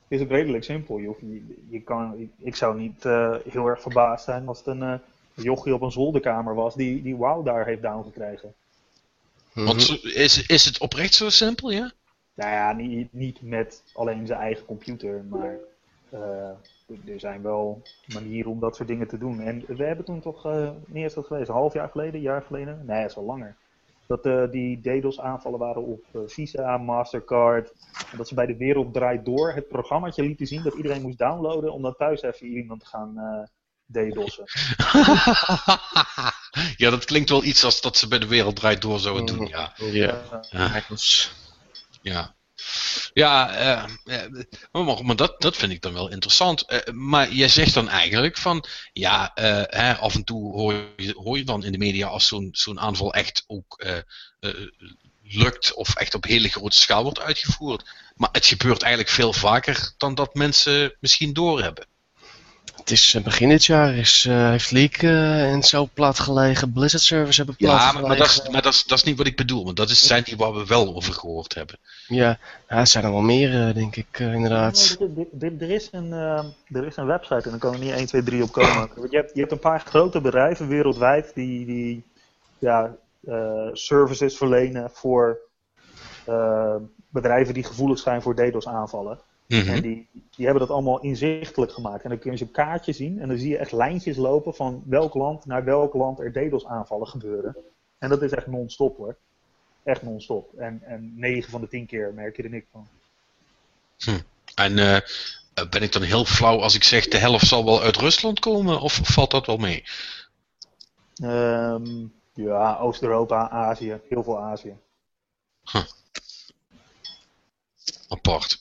Het 0.09 0.19
is 0.19 0.21
ook 0.21 0.31
redelijk 0.31 0.65
simpel. 0.65 0.99
Je, 0.99 1.07
hoeft, 1.07 1.21
je, 1.21 1.65
je 1.71 1.81
kan, 1.81 2.19
ik, 2.19 2.31
ik 2.39 2.57
zou 2.57 2.79
niet 2.81 3.05
eh, 3.05 3.35
heel 3.49 3.67
erg 3.67 3.81
verbaasd 3.81 4.25
zijn 4.25 4.49
als 4.49 4.59
het 4.59 4.67
een 4.67 4.83
eh, 4.83 4.95
jochie 5.35 5.75
op 5.75 5.81
een 5.83 5.93
zolderkamer 5.93 6.55
was 6.55 6.75
die, 6.75 7.03
die 7.03 7.17
WoW 7.17 7.45
daar 7.47 7.67
heeft 7.67 7.83
downgekregen. 7.83 8.55
Want 9.53 9.83
zo- 9.83 10.09
is, 10.09 10.47
is 10.47 10.65
het 10.65 10.79
oprecht 10.79 11.15
zo 11.15 11.29
simpel, 11.31 11.71
ja? 11.71 11.93
Nou 12.35 12.51
ja, 12.51 12.73
niet, 12.73 13.13
niet 13.13 13.43
met 13.43 13.83
alleen 13.95 14.27
zijn 14.27 14.41
eigen 14.41 14.65
computer, 14.67 15.25
maar 15.29 15.57
eh, 16.11 16.49
er 17.13 17.21
zijn 17.21 17.43
wel 17.43 17.83
manieren 18.15 18.51
om 18.51 18.61
dat 18.61 18.77
soort 18.77 18.89
dingen 18.89 19.09
te 19.09 19.19
doen. 19.19 19.41
En 19.41 19.65
we 19.67 19.85
hebben 19.85 20.05
toen 20.05 20.21
toch, 20.21 20.47
eh 20.47 20.53
wanneer 20.85 21.05
is 21.05 21.15
dat 21.15 21.27
geweest? 21.27 21.49
Een 21.49 21.55
half 21.55 21.73
jaar 21.73 21.89
geleden, 21.89 22.15
een 22.15 22.21
jaar 22.21 22.43
geleden? 22.43 22.83
Nee, 22.87 23.01
dat 23.03 23.11
is 23.11 23.17
al 23.17 23.25
langer. 23.25 23.57
Dat 24.07 24.27
eh, 24.27 24.51
die 24.51 24.81
DDoS 24.81 25.21
aanvallen 25.21 25.59
waren 25.59 25.83
op 25.83 26.05
eh, 26.13 26.21
Visa, 26.27 26.77
Mastercard. 26.77 27.73
En 28.11 28.17
dat 28.17 28.29
ze 28.29 28.35
bij 28.35 28.47
de 28.47 28.57
wereld 28.57 28.93
draait 28.93 29.25
door 29.25 29.53
het 29.53 29.69
programmaatje 29.69 30.23
lieten 30.23 30.47
zien 30.47 30.63
dat 30.63 30.75
iedereen 30.75 31.03
moest 31.03 31.19
downloaden 31.19 31.73
om 31.73 31.83
dan 31.83 31.95
thuis 31.97 32.23
even 32.23 32.47
iemand 32.47 32.81
te 32.81 32.87
gaan 32.87 33.19
eh 33.19 33.43
DDoS'en. 33.87 34.45
ja, 36.85 36.91
dat 36.91 37.05
klinkt 37.05 37.31
wel 37.31 37.45
iets 37.45 37.65
als 37.65 37.81
dat 37.81 37.97
ze 37.97 38.09
bij 38.09 38.19
de 38.19 38.27
wereld 38.27 38.57
draait 38.57 38.83
door 38.83 38.99
zouden 38.99 39.27
doen, 39.27 39.47
ja. 39.47 39.73
Ja. 39.77 40.23
Ja, 42.01 42.34
ja 43.13 43.55
eh, 43.55 43.85
eh, 44.73 45.03
maar, 45.03 45.17
dat, 45.17 45.41
dat 45.41 45.57
vind 45.57 45.73
ik 45.73 45.83
dan 45.83 45.93
wel 45.93 46.11
interessant. 46.11 46.67
Eh, 46.67 46.93
maar 46.95 47.33
jij 47.33 47.49
zegt 47.49 47.75
dan 47.75 47.89
eigenlijk 47.89 48.37
van, 48.37 48.65
ja, 48.93 49.31
hè, 49.71 49.97
af 49.97 50.15
en 50.15 50.25
toe 50.25 50.53
hoor 50.53 50.75
je, 50.97 51.15
hoor 51.17 51.37
je 51.39 51.45
dan 51.45 51.65
in 51.65 51.73
de 51.73 51.79
media 51.79 52.07
als 52.07 52.27
zo'n 52.27 52.49
zo'n 52.53 52.81
aanval 52.81 53.15
echt 53.15 53.45
ook 53.47 53.85
lukt 55.23 55.75
of 55.75 55.95
echt 55.95 56.15
op 56.15 56.25
hele 56.25 56.49
grote 56.49 56.77
schaal 56.77 57.03
wordt 57.03 57.21
uitgevoerd. 57.21 57.91
Maar 58.17 58.29
het 58.33 58.47
gebeurt 58.47 58.83
eigenlijk 58.83 59.15
veel 59.15 59.33
vaker 59.33 59.95
dan 59.97 60.15
dat 60.15 60.35
mensen 60.35 60.97
misschien 61.01 61.33
doorhebben. 61.33 61.87
Het 62.85 62.93
is 62.93 63.15
eh, 63.15 63.23
begin 63.23 63.49
dit 63.49 63.65
jaar 63.65 63.95
is, 63.95 64.27
eh, 64.29 64.49
heeft 64.49 64.71
Leak 64.71 64.97
eh, 64.97 65.53
en 65.53 65.63
zo 65.63 65.89
plat 65.95 66.19
gelegen. 66.19 66.73
Blizzard 66.73 67.03
servers 67.03 67.37
hebben 67.37 67.57
plat 67.57 67.71
Ja, 67.71 67.93
maar, 67.93 68.17
dat 68.17 68.27
is, 68.27 68.49
maar 68.49 68.63
dat, 68.63 68.73
is, 68.73 68.85
dat 68.85 68.99
is 68.99 69.05
niet 69.05 69.17
wat 69.17 69.27
ik 69.27 69.37
bedoel. 69.37 69.65
Want 69.65 69.77
dat 69.77 69.91
is, 69.91 70.07
zijn 70.07 70.23
die 70.23 70.37
waar 70.37 70.55
we 70.55 70.67
wel 70.67 70.95
over 70.95 71.13
gehoord 71.13 71.55
hebben. 71.55 71.79
Ja, 72.07 72.39
ja, 72.69 72.77
er 72.79 72.87
zijn 72.87 73.05
er 73.05 73.11
wel 73.11 73.21
meer, 73.21 73.69
eh, 73.69 73.75
denk 73.75 73.97
ik, 73.97 74.07
eh, 74.13 74.35
inderdaad. 74.35 74.97
Er- 75.01 75.27
er- 75.41 75.53
er, 75.63 75.71
is 75.71 75.89
een, 75.93 76.13
eh, 76.13 76.45
er 76.79 76.87
is 76.87 76.97
een 76.97 77.07
website 77.07 77.43
en 77.43 77.51
dan 77.51 77.59
kan 77.59 77.73
er 77.73 77.79
niet 77.79 77.93
1, 77.93 78.07
2, 78.07 78.23
3 78.23 78.43
op 78.43 78.53
komen. 78.53 78.89
Want 78.97 79.11
Je 79.11 79.17
hebt, 79.17 79.31
je 79.35 79.41
hebt 79.41 79.53
een 79.53 79.59
paar 79.59 79.81
grote 79.81 80.21
bedrijven 80.21 80.69
wereldwijd 80.69 81.35
die, 81.35 81.67
die 81.67 82.05
ja, 82.59 82.95
eh, 83.27 83.69
services 83.73 84.37
verlenen 84.37 84.91
voor 84.93 85.39
eh, 86.25 86.77
bedrijven 87.09 87.55
die 87.55 87.65
gevoelig 87.65 87.99
zijn 87.99 88.23
voor 88.23 88.35
DDoS 88.35 88.67
aanvallen. 88.69 89.19
Mhm. 89.47 89.69
En 89.69 89.83
die, 89.83 90.09
die 90.37 90.45
hebben 90.45 90.67
dat 90.67 90.71
allemaal 90.71 91.01
inzichtelijk 91.01 91.73
gemaakt. 91.73 92.03
En 92.03 92.09
dan 92.09 92.19
kun 92.19 92.31
je 92.31 92.37
ze 92.37 92.45
op 92.45 92.53
kaartje 92.53 92.93
zien 92.93 93.21
en 93.21 93.29
dan 93.29 93.39
zie 93.39 93.49
je 93.49 93.59
echt 93.59 93.73
lijntjes 93.73 94.17
lopen 94.17 94.55
van 94.55 94.83
welk 94.87 95.15
land 95.15 95.47
naar 95.47 95.65
welk 95.65 95.95
land 95.95 96.21
er 96.21 96.33
DDoS 96.33 96.67
aanvallen 96.67 97.07
gebeuren. 97.07 97.57
En 97.99 98.09
dat 98.09 98.23
is 98.23 98.33
echt 98.33 98.47
non-stop 98.47 98.97
hoor. 98.97 99.17
Echt 99.83 100.03
non-stop. 100.03 100.55
En, 100.55 100.83
en 100.83 101.13
9 101.17 101.51
van 101.51 101.61
de 101.61 101.69
10 101.69 101.87
keer 101.87 102.15
merk 102.15 102.37
je 102.37 102.43
er 102.43 102.51
niks 102.51 102.67
van. 102.73 102.89
En 104.55 104.79
eh, 104.79 105.01
ben 105.71 105.83
ik 105.83 105.93
dan 105.93 106.03
heel 106.03 106.25
flauw 106.25 106.61
als 106.61 106.75
ik 106.75 106.85
zeg 106.85 107.09
de 107.09 107.19
helft 107.19 107.47
zal 107.47 107.65
wel 107.65 107.83
uit 107.83 107.97
Rusland 107.97 108.39
komen? 108.39 108.81
Of 108.81 109.01
valt 109.03 109.31
dat 109.31 109.47
wel 109.47 109.57
mee? 109.57 109.85
Ehm, 111.15 112.07
ja, 112.35 112.77
Oost-Europa, 112.77 113.51
Azië, 113.51 114.01
heel 114.09 114.23
veel 114.23 114.41
Azië. 114.41 114.77
Apart. 118.09 118.61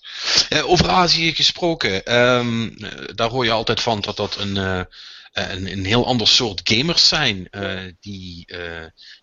Eh, 0.53 0.69
over 0.69 0.89
Azië 0.89 1.33
gesproken, 1.33 2.05
ehm, 2.05 2.67
eh, 2.67 2.89
daar 3.15 3.29
hoor 3.29 3.45
je 3.45 3.51
altijd 3.51 3.81
van 3.81 4.01
dat 4.01 4.17
dat 4.17 4.37
een, 4.37 4.57
eh, 4.57 4.81
een, 5.31 5.71
een 5.71 5.85
heel 5.85 6.05
ander 6.05 6.27
soort 6.27 6.61
gamers 6.63 7.07
zijn. 7.07 7.47
die, 7.99 8.47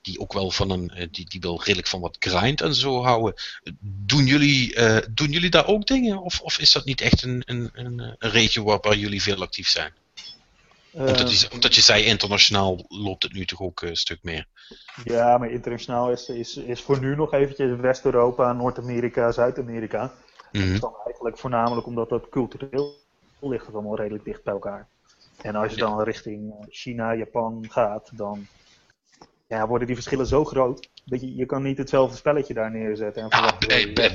die 0.02 0.20
ook 0.20 0.32
wel 0.32 0.50
van 0.50 0.70
een. 0.70 1.08
die, 1.10 1.28
die 1.28 1.40
wel 1.40 1.62
redelijk 1.62 1.86
van 1.86 2.00
wat 2.00 2.16
grind 2.18 2.60
en 2.60 2.74
zo 2.74 3.02
houden. 3.02 3.34
Doen 3.80 4.26
jullie, 4.26 4.74
doen 5.10 5.30
jullie 5.30 5.50
daar 5.50 5.66
ook 5.66 5.86
dingen? 5.86 6.22
Of, 6.22 6.40
of 6.40 6.58
is 6.58 6.72
dat 6.72 6.84
niet 6.84 7.00
echt 7.00 7.22
een, 7.22 7.42
een, 7.46 7.70
een, 7.72 8.16
regio 8.18 8.64
waar, 8.64 8.78
waar 8.80 8.96
jullie 8.96 9.22
veel 9.22 9.42
actief 9.42 9.68
zijn? 9.68 9.92
Omdat, 10.92 11.40
je, 11.40 11.48
omdat 11.52 11.74
je 11.74 11.80
zei 11.80 12.04
internationaal 12.04 12.84
loopt 12.88 13.22
het 13.22 13.32
nu 13.32 13.44
toch 13.44 13.60
ook 13.60 13.82
een 13.82 13.96
stuk 13.96 14.18
meer. 14.22 14.46
Ja, 15.04 15.38
maar 15.38 15.50
internationaal 15.50 16.10
is, 16.10 16.28
is, 16.28 16.56
is 16.56 16.80
voor 16.80 17.00
nu 17.00 17.16
nog 17.16 17.32
eventjes 17.32 17.80
West-Europa, 17.80 18.52
Noord-Amerika, 18.52 19.32
Zuid-Amerika. 19.32 20.12
Dat 20.52 20.62
Mhm. 20.62 20.72
is 20.72 20.80
dan 20.80 20.94
eigenlijk 21.04 21.38
voornamelijk 21.38 21.86
omdat 21.86 22.08
dat 22.08 22.28
cultureel 22.28 23.08
ligt 23.40 23.66
het 23.66 23.74
allemaal 23.74 23.96
redelijk 23.96 24.24
dicht 24.24 24.42
bij 24.44 24.52
elkaar. 24.52 24.88
En 25.40 25.54
als 25.54 25.72
je 25.72 25.78
dan 25.78 26.02
richting 26.02 26.50
eh, 26.52 26.56
China, 26.68 27.14
Japan 27.14 27.64
gaat, 27.68 28.10
dan 28.18 28.48
ja, 29.46 29.66
worden 29.66 29.86
die 29.86 29.96
verschillen 29.96 30.26
zo 30.26 30.44
groot. 30.44 30.88
Dat 31.04 31.20
je, 31.20 31.34
je 31.34 31.46
kan 31.46 31.62
niet 31.62 31.78
hetzelfde 31.78 32.16
spelletje 32.16 32.54
daar 32.54 32.70
neerzetten. 32.70 33.22
En 33.22 33.30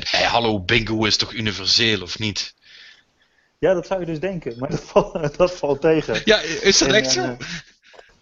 eh, 0.02 0.32
hallo, 0.32 0.60
bingo 0.62 1.06
is 1.06 1.18
toch 1.18 1.34
universeel 1.34 2.02
of 2.02 2.20
niet? 2.20 2.54
ja, 3.58 3.74
dat 3.74 3.88
zou 3.88 4.00
je 4.00 4.06
dus 4.06 4.20
denken, 4.20 4.60
maar 4.60 4.70
dat 4.78 4.84
valt, 4.84 5.38
dat 5.38 5.52
valt 5.52 5.82
tegen. 5.82 6.22
Ja, 6.26 6.40
is 6.40 6.78
dat 6.78 6.88
En, 6.88 6.96
echt 6.96 7.12
zo? 7.12 7.22
eh, 7.22 7.36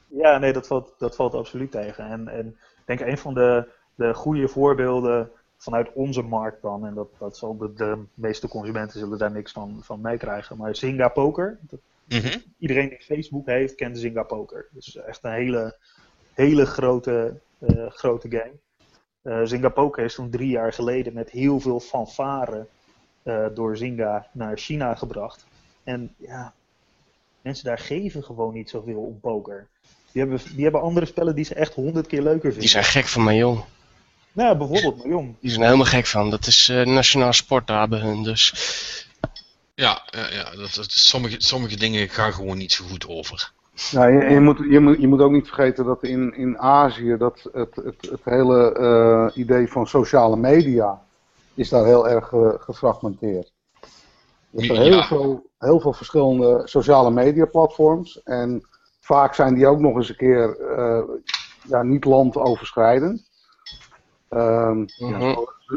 ja, 0.07 0.37
nee, 0.37 0.53
dat 0.53 0.67
valt, 0.67 0.93
dat 0.97 1.15
valt 1.15 1.33
absoluut 1.33 1.71
tegen. 1.71 2.05
En, 2.05 2.27
en 2.27 2.47
ik 2.47 2.85
denk 2.85 2.99
een 2.99 3.17
van 3.17 3.33
de, 3.33 3.71
de 3.95 4.13
goede 4.13 4.47
voorbeelden 4.47 5.31
vanuit 5.63 5.93
onze 5.93 6.21
markt 6.21 6.61
dan, 6.61 6.85
en 6.85 6.93
dat, 6.93 7.07
dat 7.19 7.37
zal 7.37 7.57
de, 7.57 7.73
de 7.73 8.03
meeste 8.13 8.47
consumenten 8.47 8.99
zullen 8.99 9.17
daar 9.17 9.31
niks 9.31 9.51
van, 9.51 9.79
van 9.81 10.01
meekrijgen, 10.01 10.57
maar 10.57 10.75
Zynga 10.75 11.07
Poker, 11.07 11.57
dat, 11.61 11.79
Mhm. 12.07 12.37
iedereen 12.59 12.89
die 12.89 13.01
Facebook 13.01 13.45
heeft, 13.45 13.75
kent 13.75 13.97
Zynga 13.97 14.23
Poker. 14.23 14.67
Dus 14.71 14.95
echt 14.95 15.23
een 15.23 15.31
hele, 15.31 15.75
hele 16.33 16.65
grote, 16.65 17.39
eh, 17.59 17.89
grote 17.89 18.27
game. 18.29 19.47
Zynga 19.47 19.69
Poker 19.69 20.03
is 20.03 20.15
toen 20.15 20.29
drie 20.29 20.49
jaar 20.49 20.73
geleden 20.73 21.13
met 21.13 21.29
heel 21.29 21.59
veel 21.59 21.79
fanfare 21.79 22.65
eh, 23.23 23.45
door 23.53 23.77
Zynga 23.77 24.27
naar 24.31 24.57
China 24.57 24.95
gebracht. 24.95 25.45
En 25.83 26.15
ja, 26.17 26.53
mensen 27.41 27.65
daar 27.65 27.79
geven 27.79 28.23
gewoon 28.23 28.53
niet 28.53 28.69
zoveel 28.69 28.99
om 28.99 29.19
poker. 29.19 29.67
Die 30.11 30.21
hebben, 30.21 30.39
die 30.55 30.63
hebben 30.63 30.81
andere 30.81 31.05
spellen 31.05 31.35
die 31.35 31.45
ze 31.45 31.53
echt 31.55 31.73
honderd 31.73 32.07
keer 32.07 32.21
leuker 32.21 32.41
vinden. 32.41 32.59
Die 32.59 32.69
zijn 32.69 32.83
gek 32.83 33.05
van 33.05 33.23
mij, 33.23 33.37
joh. 33.37 33.59
Nou 34.33 34.49
ja, 34.49 34.57
bijvoorbeeld 34.57 34.97
Miljoen. 34.97 35.37
Die 35.39 35.49
zijn 35.49 35.61
er 35.61 35.67
helemaal 35.67 35.91
gek 35.91 36.05
van. 36.05 36.29
Dat 36.29 36.47
is 36.47 36.69
eh 36.69 36.85
nationaal 36.85 37.33
sport 37.33 37.67
daar 37.67 37.87
bij 37.87 37.99
hun. 37.99 38.23
Dus 38.23 38.53
Ja, 39.75 40.01
ja, 40.05 40.29
ja 40.31 40.43
dat, 40.55 40.73
dat- 40.73 40.91
sommige, 40.91 41.35
sommige 41.39 41.77
dingen 41.77 42.09
gaan 42.09 42.33
gewoon 42.33 42.57
niet 42.57 42.71
zo 42.71 42.85
goed 42.85 43.07
over. 43.07 43.51
Ja, 43.91 44.05
je, 44.05 44.29
je, 44.29 44.39
moet, 44.39 44.57
je, 44.69 44.79
moet, 44.79 44.99
je 45.01 45.07
moet 45.07 45.19
ook 45.21 45.31
niet 45.31 45.45
vergeten 45.47 45.85
dat 45.85 46.03
in, 46.03 46.33
in 46.37 46.57
Azië 46.59 47.15
dat 47.17 47.49
het, 47.53 47.75
het, 47.75 48.07
het 48.11 48.19
hele 48.23 48.73
eh, 48.73 49.37
idee 49.41 49.67
van 49.67 49.87
sociale 49.87 50.35
media 50.37 51.01
is 51.55 51.69
daar 51.69 51.85
heel 51.85 52.09
erg 52.09 52.31
eh, 52.31 52.49
gefragmenteerd. 52.57 53.51
Er 54.51 54.65
zijn 54.65 54.81
heel, 54.81 54.91
Ja. 54.97 55.03
veel, 55.07 55.49
heel 55.59 55.79
veel 55.79 55.93
verschillende 55.93 56.61
sociale 56.65 57.11
media 57.11 57.45
platforms 57.45 58.23
en 58.23 58.67
vaak 58.99 59.33
zijn 59.35 59.55
die 59.55 59.67
ook 59.67 59.79
nog 59.79 59.95
eens 59.95 60.09
een 60.09 60.15
keer 60.15 60.57
eh, 60.77 61.03
ja, 61.67 61.83
niet 61.83 62.05
landoverschrijdend. 62.05 63.29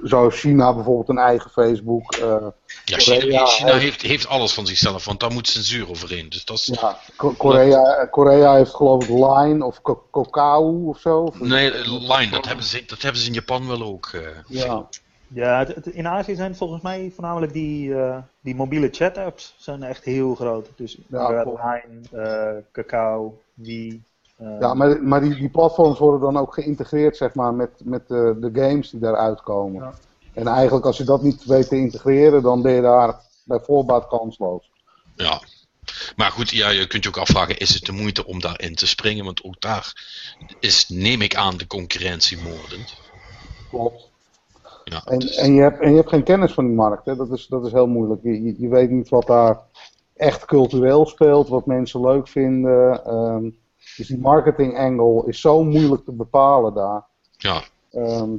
Zo 0.04 0.22
heeft 0.22 0.38
China 0.38 0.74
bijvoorbeeld 0.74 1.08
een 1.08 1.18
eigen 1.18 1.50
Facebook. 1.50 2.12
eh, 2.14 2.46
Ja, 2.84 2.98
China, 2.98 3.20
Korea 3.20 3.44
China 3.46 3.70
heeft- 3.70 3.82
heeft, 3.82 4.02
heeft 4.02 4.28
alles 4.28 4.54
van 4.54 4.66
zichzelf, 4.66 5.04
want 5.04 5.20
daar 5.20 5.32
moet 5.32 5.48
censuur 5.48 5.88
overheen. 5.90 6.28
Dus 6.28 6.44
dat 6.44 6.56
is. 6.56 6.66
ja, 6.80 6.98
Ko- 7.16 7.34
Korea, 7.36 8.06
Korea 8.06 8.54
heeft 8.54 8.74
geloof 8.74 9.02
ik 9.04 9.08
Line 9.08 9.64
of 9.64 9.80
Kokau 10.10 10.86
of 10.88 10.98
zo. 11.00 11.18
Of- 11.18 11.40
Nee, 11.40 11.70
Line, 11.88 12.30
dat 12.30 12.46
hebben, 12.46 12.64
ze, 12.64 12.82
dat 12.86 13.02
hebben 13.02 13.20
ze 13.20 13.26
in 13.26 13.32
Japan 13.34 13.66
wel 13.68 13.82
ook. 13.82 14.06
eh. 14.14 14.20
Ja. 14.48 14.86
Ja, 15.28 15.58
het- 15.58 15.74
het- 15.74 15.86
in 15.86 16.06
Azië 16.08 16.34
zijn 16.34 16.48
het 16.48 16.58
volgens 16.58 16.82
mij 16.82 17.10
voornamelijk 17.14 17.52
die, 17.52 17.94
eh, 17.94 18.16
die 18.40 18.54
mobiele 18.54 18.88
chat-apps 18.92 19.54
zijn 19.58 19.82
echt 19.82 20.04
heel 20.04 20.34
groot. 20.34 20.68
Dus 20.76 20.98
Ja. 21.08 21.44
Line, 21.44 22.22
eh 22.24 22.62
Kakao, 22.72 23.38
Wii. 23.54 24.02
Eh, 24.36 24.60
Ja, 24.60 24.74
maar, 24.74 25.02
maar 25.02 25.20
die, 25.20 25.34
die 25.34 25.48
platforms 25.48 25.98
worden 25.98 26.20
dan 26.20 26.36
ook 26.36 26.54
geïntegreerd 26.54 27.16
zeg 27.16 27.34
maar, 27.34 27.54
met, 27.54 27.70
met 27.84 28.08
de, 28.08 28.36
de 28.40 28.50
games 28.60 28.90
die 28.90 29.00
daaruit 29.00 29.42
komen. 29.42 29.82
Ja. 29.82 29.92
En 30.34 30.46
eigenlijk 30.46 30.86
als 30.86 30.96
je 30.96 31.04
dat 31.04 31.22
niet 31.22 31.44
weet 31.44 31.68
te 31.68 31.76
integreren, 31.76 32.42
dan 32.42 32.62
ben 32.62 32.72
je 32.72 32.80
daar 32.80 33.20
bij 33.44 33.60
voorbaat 33.60 34.06
kansloos. 34.08 34.70
Ja. 35.14 35.40
Maar 36.16 36.30
goed, 36.30 36.50
ja, 36.50 36.68
je 36.68 36.86
kunt 36.86 37.02
je 37.02 37.08
ook 37.08 37.16
afvragen, 37.16 37.58
is 37.58 37.74
het 37.74 37.84
de 37.84 37.92
moeite 37.92 38.26
om 38.26 38.40
daarin 38.40 38.74
te 38.74 38.86
springen? 38.86 39.24
Want 39.24 39.44
ook 39.44 39.60
daar 39.60 39.92
is, 40.60 40.88
neem 40.88 41.20
ik 41.20 41.34
aan, 41.34 41.56
de 41.56 41.66
concurrentie 41.66 42.38
moordend. 42.42 42.94
Klopt. 43.70 44.10
Ja, 44.84 45.02
En, 45.04 45.18
dus- 45.18 45.36
en, 45.36 45.54
je 45.54 45.60
hebt, 45.60 45.80
en 45.80 45.90
je 45.90 45.96
hebt 45.96 46.08
geen 46.08 46.22
kennis 46.22 46.52
van 46.52 46.66
die 46.66 46.74
markt, 46.74 47.06
hè? 47.06 47.16
Dat, 47.16 47.30
is, 47.30 47.46
dat 47.46 47.66
is 47.66 47.72
heel 47.72 47.86
moeilijk. 47.86 48.22
Je, 48.22 48.42
je, 48.42 48.54
je 48.58 48.68
weet 48.68 48.90
niet 48.90 49.08
wat 49.08 49.26
daar 49.26 49.58
echt 50.16 50.44
cultureel 50.44 51.06
speelt, 51.06 51.48
wat 51.48 51.66
mensen 51.66 52.00
leuk 52.00 52.28
vinden. 52.28 53.04
ehm, 53.04 53.48
dus 53.96 54.06
die 54.06 54.18
marketing 54.18 54.78
angle 54.78 55.22
is 55.26 55.40
zo 55.40 55.64
moeilijk 55.64 56.04
te 56.04 56.12
bepalen 56.12 56.74
daar. 56.74 57.04
ja. 57.36 57.62
Ehm, 57.90 58.30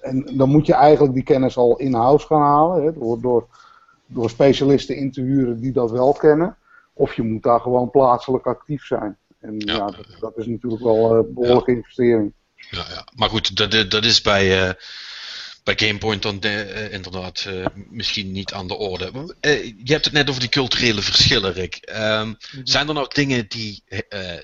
en 0.00 0.36
dan 0.36 0.48
moet 0.48 0.66
je 0.66 0.74
eigenlijk 0.74 1.14
die 1.14 1.22
kennis 1.22 1.56
al 1.56 1.76
in-house 1.76 2.26
gaan 2.26 2.40
halen, 2.40 2.84
hè, 2.84 2.92
door, 2.92 3.20
door, 3.20 3.46
door 4.06 4.30
specialisten 4.30 4.96
in 4.96 5.12
te 5.12 5.20
huren 5.20 5.60
die 5.60 5.72
dat 5.72 5.90
wel 5.90 6.12
kennen. 6.12 6.56
Of 6.92 7.14
je 7.14 7.22
moet 7.22 7.42
daar 7.42 7.60
gewoon 7.60 7.90
plaatselijk 7.90 8.46
actief 8.46 8.84
zijn. 8.84 9.16
En 9.40 9.54
Ja. 9.58 9.74
ja, 9.74 9.86
dat, 9.86 10.06
dat 10.20 10.36
is 10.36 10.46
natuurlijk 10.46 10.82
wel 10.82 11.16
een 11.16 11.34
behoorlijke 11.34 11.70
investering. 11.74 12.32
Ja, 12.70 12.84
ja. 12.88 13.04
Maar 13.16 13.28
goed, 13.28 13.56
dat, 13.56 13.70
dat- 13.70 13.90
dat 13.90 14.04
is 14.04 14.20
bij, 14.20 14.68
eh, 14.68 14.74
bij 15.64 15.78
Gamepoint 15.78 16.22
dan 16.22 16.40
eh, 16.40 16.92
inderdaad 16.92 17.44
eh, 17.48 17.66
misschien 17.74 18.32
niet 18.32 18.52
aan 18.52 18.66
de 18.66 18.76
orde. 18.76 19.34
Je 19.84 19.92
hebt 19.92 20.04
het 20.04 20.14
net 20.14 20.28
over 20.28 20.40
die 20.40 20.48
culturele 20.48 21.02
verschillen, 21.02 21.52
Rick. 21.52 21.76
Ehm, 21.76 22.34
Zijn 22.64 22.88
er 22.88 22.94
nou 22.94 23.08
dingen 23.12 23.48
die 23.48 23.82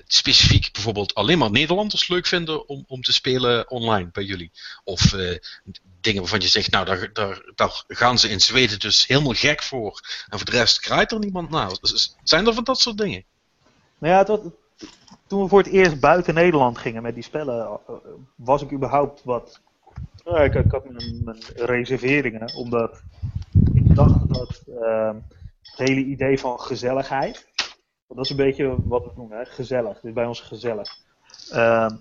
specifiek 0.07 0.71
bijvoorbeeld 0.71 1.13
alleen 1.13 1.37
maar 1.37 1.51
Nederlanders 1.51 2.07
leuk 2.07 2.25
vinden 2.25 2.67
om, 2.67 2.83
om 2.87 3.01
te 3.01 3.13
spelen 3.13 3.69
online 3.69 4.09
bij 4.11 4.23
jullie? 4.23 4.51
Of 4.83 5.13
dingen 6.01 6.21
waarvan 6.21 6.39
je 6.39 6.47
zegt, 6.47 6.71
nou 6.71 6.85
daar, 6.85 7.13
daar, 7.13 7.41
daar 7.55 7.83
gaan 7.87 8.19
ze 8.19 8.29
in 8.29 8.41
Zweden 8.41 8.79
dus 8.79 9.07
helemaal 9.07 9.33
gek 9.33 9.63
voor. 9.63 10.01
En 10.29 10.37
voor 10.37 10.49
de 10.49 10.57
rest 10.57 10.79
krijgt 10.79 11.11
er 11.11 11.19
niemand 11.19 11.49
naar. 11.49 11.77
Dus 11.81 12.15
Zijn 12.23 12.47
er 12.47 12.53
van 12.53 12.63
dat 12.63 12.79
soort 12.79 12.97
dingen? 12.97 13.23
Nou 13.97 14.13
ja, 14.13 14.23
dat, 14.23 14.41
toen 15.27 15.41
we 15.41 15.49
voor 15.49 15.63
het 15.63 15.71
eerst 15.71 15.99
buiten 15.99 16.33
Nederland 16.33 16.77
gingen 16.77 17.01
met 17.01 17.13
die 17.13 17.23
spellen, 17.23 17.79
was 18.35 18.61
ik 18.61 18.71
überhaupt 18.71 19.21
wat. 19.23 19.61
Nou, 20.27 20.43
ik, 20.43 20.53
ik 20.53 20.71
had 20.71 20.89
mijn, 20.89 21.37
reserveringen, 21.55 22.55
omdat 22.55 23.01
ik 23.73 23.95
dacht 23.95 24.33
dat 24.33 24.63
eh, 24.81 25.15
het 25.61 25.77
hele 25.89 25.99
idee 25.99 26.39
van 26.39 26.59
gezelligheid, 26.59 27.47
dat 28.07 28.25
is 28.25 28.29
een 28.29 28.35
beetje 28.35 28.75
wat 28.83 29.03
we 29.03 29.11
noemen, 29.15 29.45
gezellig. 29.45 29.99
Dus 29.99 30.13
bij 30.13 30.25
ons 30.25 30.41
gezellig. 30.41 30.97
Ehm, 31.51 31.95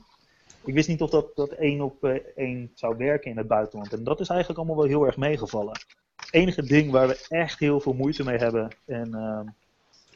ik 0.64 0.74
wist 0.74 0.88
niet 0.88 1.02
of 1.02 1.10
dat, 1.10 1.36
dat 1.36 1.50
één 1.50 1.80
op 1.80 2.04
eh, 2.04 2.14
één 2.36 2.70
zou 2.74 2.96
werken 2.96 3.30
in 3.30 3.36
het 3.36 3.48
buitenland. 3.48 3.92
En 3.92 4.04
dat 4.04 4.20
is 4.20 4.28
eigenlijk 4.28 4.58
allemaal 4.58 4.78
wel 4.78 4.90
heel 4.90 5.06
erg 5.06 5.16
meegevallen. 5.16 5.80
Het 6.16 6.32
enige 6.34 6.62
ding 6.62 6.90
waar 6.90 7.08
we 7.08 7.26
echt 7.28 7.58
heel 7.58 7.80
veel 7.80 7.94
moeite 7.94 8.24
mee 8.24 8.38
hebben, 8.38 8.76
en 8.86 9.14
ehm, 9.14 9.46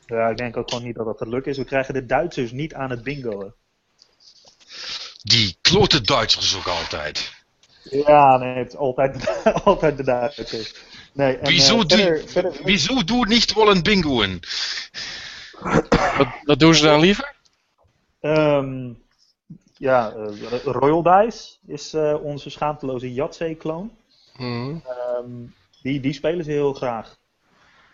ja, 0.07 0.29
ik 0.29 0.37
denk 0.37 0.57
ook 0.57 0.71
gewoon 0.71 0.85
niet 0.85 0.97
dat 0.97 1.07
dat 1.07 1.19
te 1.19 1.29
lukken 1.29 1.51
is. 1.51 1.59
We 1.59 1.65
krijgen 1.65 1.95
de 1.95 2.07
Duitsers 2.07 2.53
niet 2.53 2.75
aan 2.75 2.91
het 2.91 3.03
bingoen. 3.03 3.53
Die 5.23 5.57
klote 5.61 6.01
Duitsers 6.01 6.57
ook 6.57 6.67
altijd. 6.67 7.40
Ja, 7.83 8.37
nee, 8.37 8.55
het 8.55 8.69
is 8.69 8.77
altijd, 8.77 9.43
altijd 9.65 9.97
de 9.97 10.05
Duitsers. 10.05 10.75
Nee, 11.13 11.37
en, 11.37 11.49
Wieso, 11.49 11.85
die, 11.85 11.97
verder, 11.97 12.29
verder, 12.29 12.53
wieso 12.65 13.05
doe 13.05 13.27
niet 13.27 13.55
wel 13.55 13.71
een 13.71 13.83
bingoen? 13.83 14.43
wat, 16.17 16.29
wat 16.45 16.59
doen 16.59 16.75
ze 16.75 16.85
dan 16.85 17.01
liever? 17.01 17.35
ehm, 18.21 18.93
ja, 19.77 20.13
eh, 20.13 20.59
Royal 20.65 21.03
Dice 21.03 21.57
is 21.67 21.95
eh, 21.95 22.23
onze 22.23 22.51
schaamteloze 22.51 23.13
Yatzee-kloon. 23.13 23.97
Mhm. 24.37 24.77
Ehm, 24.87 25.31
die, 25.83 26.01
die 26.01 26.13
spelen 26.13 26.45
ze 26.45 26.51
heel 26.51 26.73
graag. 26.73 27.19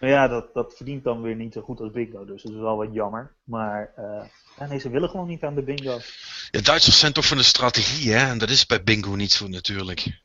Maar 0.01 0.11
ja, 0.11 0.29
dat, 0.29 0.55
dat 0.55 0.75
verdient 0.77 1.05
dan 1.05 1.23
weer 1.23 1.35
niet 1.35 1.53
zo 1.53 1.61
goed 1.61 1.81
als 1.81 1.93
bingo, 1.93 2.25
dus 2.25 2.43
dat 2.43 2.53
is 2.53 2.59
wel 2.59 2.77
wat 2.77 2.89
jammer. 2.93 3.33
Maar 3.45 3.93
eh, 3.97 4.25
ja, 4.59 4.67
nee, 4.67 4.79
ze 4.79 4.91
willen 4.91 5.09
gewoon 5.09 5.27
niet 5.27 5.43
aan 5.43 5.55
de 5.55 5.63
bingo. 5.63 6.01
Ja, 6.51 6.61
Duitsers 6.61 6.99
zijn 6.99 7.13
toch 7.13 7.27
van 7.27 7.37
de 7.37 7.43
strategie, 7.43 8.13
hè? 8.13 8.27
En 8.31 8.39
dat 8.39 8.51
is 8.51 8.67
bij 8.67 8.83
bingo 8.83 9.15
niet 9.15 9.33
zo 9.33 9.49
natuurlijk. 9.49 10.21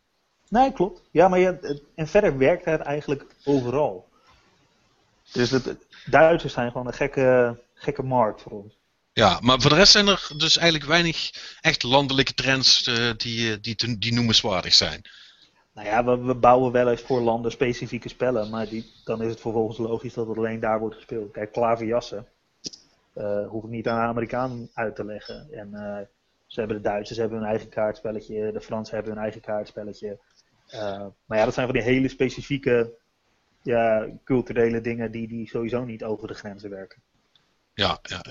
Nee, 0.50 0.72
klopt. 0.74 1.02
Ja, 1.12 1.28
maar 1.28 1.40
ja, 1.40 1.58
en 1.96 2.08
verder 2.08 2.38
werkt 2.38 2.66
het 2.66 2.82
eigenlijk 2.82 3.26
overal. 3.44 4.10
Dus 5.32 5.50
het, 5.52 5.76
Duitsers 6.06 6.54
zijn 6.54 6.72
gewoon 6.72 6.88
een 6.88 6.94
gekke, 6.94 7.60
gekke 7.74 8.04
markt 8.04 8.42
voor 8.42 8.52
ons. 8.52 8.74
Ja, 9.14 9.40
maar 9.42 9.62
voor 9.62 9.70
de 9.70 9.76
rest 9.76 9.92
zijn 9.92 10.08
er 10.08 10.28
dus 10.38 10.58
eigenlijk 10.58 10.90
weinig 10.90 11.32
echt 11.62 11.84
landelijke 11.84 12.34
trends 12.34 12.84
eh, 12.84 13.10
die, 13.18 13.52
eh, 13.52 13.58
die, 13.62 13.76
te- 13.76 13.98
die 13.98 14.14
noemenswaardig 14.14 14.74
zijn. 14.74 15.02
Nou 15.74 15.88
ja, 15.88 16.04
we, 16.04 16.18
we 16.18 16.36
bouwen 16.36 16.72
wel 16.72 16.90
eens 16.90 17.02
voor 17.02 17.22
landen 17.22 17.52
specifieke 17.52 18.10
spellen, 18.10 18.50
maar 18.50 18.68
die, 18.68 18.92
dan 19.04 19.22
is 19.22 19.30
het 19.30 19.40
vervolgens 19.40 19.78
logisch 19.78 20.14
dat 20.14 20.28
het 20.28 20.38
alleen 20.38 20.60
daar 20.60 20.80
wordt 20.80 20.96
gespeeld. 20.96 21.32
Kijk, 21.32 21.52
klaverjassen. 21.52 22.28
Eh, 23.14 23.48
hoef 23.48 23.64
ik 23.64 23.70
niet 23.70 23.88
aan 23.88 24.00
de 24.00 24.08
Amerikaan 24.08 24.70
uit 24.74 24.96
te 24.96 25.06
leggen. 25.06 25.48
En 25.52 25.74
eh, 25.74 26.06
ze 26.46 26.60
hebben 26.60 26.78
de 26.78 26.84
Duitsers 26.84 27.20
hebben 27.20 27.38
hun 27.38 27.48
eigen 27.48 27.70
kaartspelletje, 27.70 28.52
de 28.52 28.62
Fransen 28.62 28.96
hebben 28.96 29.14
hun 29.14 29.22
eigen 29.22 29.42
kaartspelletje. 29.42 30.20
Eh, 30.68 31.06
maar 31.26 31.38
ja, 31.38 31.46
dat 31.46 31.54
zijn 31.54 31.66
van 31.66 31.76
die 31.76 31.86
hele 31.86 32.08
specifieke 32.08 32.94
ja, 33.62 34.08
culturele 34.24 34.82
dingen 34.82 35.12
die, 35.12 35.28
die 35.28 35.48
sowieso 35.48 35.84
niet 35.84 36.04
over 36.04 36.28
de 36.28 36.34
grenzen 36.34 36.70
werken. 36.70 37.02
Ja, 37.74 38.00
ja, 38.02 38.22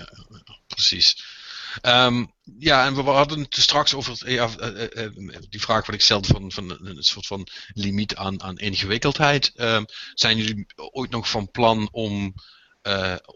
precies. 0.66 1.38
Ehm, 1.80 2.24
ja, 2.58 2.86
en 2.86 2.94
we 2.94 3.02
hadden 3.02 3.40
het 3.40 3.54
straks 3.54 3.94
over 3.94 4.30
ja, 4.30 4.48
eh, 4.58 4.82
eh, 4.82 5.04
eh, 5.04 5.42
die 5.48 5.60
vraag 5.60 5.86
wat 5.86 5.94
ik 5.94 6.00
stelde 6.00 6.26
van, 6.26 6.52
van 6.52 6.70
een 6.70 7.02
soort 7.02 7.26
van 7.26 7.46
limiet 7.74 8.16
aan, 8.16 8.42
aan 8.42 8.58
ingewikkeldheid. 8.58 9.52
Ehm, 9.54 9.84
zijn 10.14 10.36
jullie 10.36 10.66
ooit 10.74 11.10
nog 11.10 11.30
van 11.30 11.50
plan 11.50 11.88
om, 11.92 12.34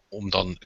om 0.09 0.31
dan 0.31 0.59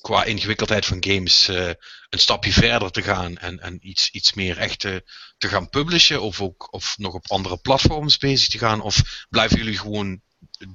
qua 0.00 0.24
ingewikkeldheid 0.24 0.86
van 0.86 1.04
games 1.04 1.48
een 1.48 2.18
stapje 2.18 2.52
verder 2.52 2.90
te 2.90 3.02
gaan 3.02 3.36
en, 3.36 3.58
en 3.58 3.88
iets, 3.88 4.10
iets 4.10 4.34
meer 4.34 4.58
echt 4.58 4.80
te, 4.80 5.02
te 5.38 5.48
gaan 5.48 5.68
publishen? 5.68 6.22
Of, 6.22 6.40
ook, 6.40 6.72
of 6.72 6.98
nog 6.98 7.14
op 7.14 7.30
andere 7.30 7.56
platforms 7.56 8.18
bezig 8.18 8.48
te 8.48 8.58
gaan? 8.58 8.80
Of 8.80 9.26
blijven 9.30 9.56
jullie 9.56 9.78
gewoon 9.78 10.20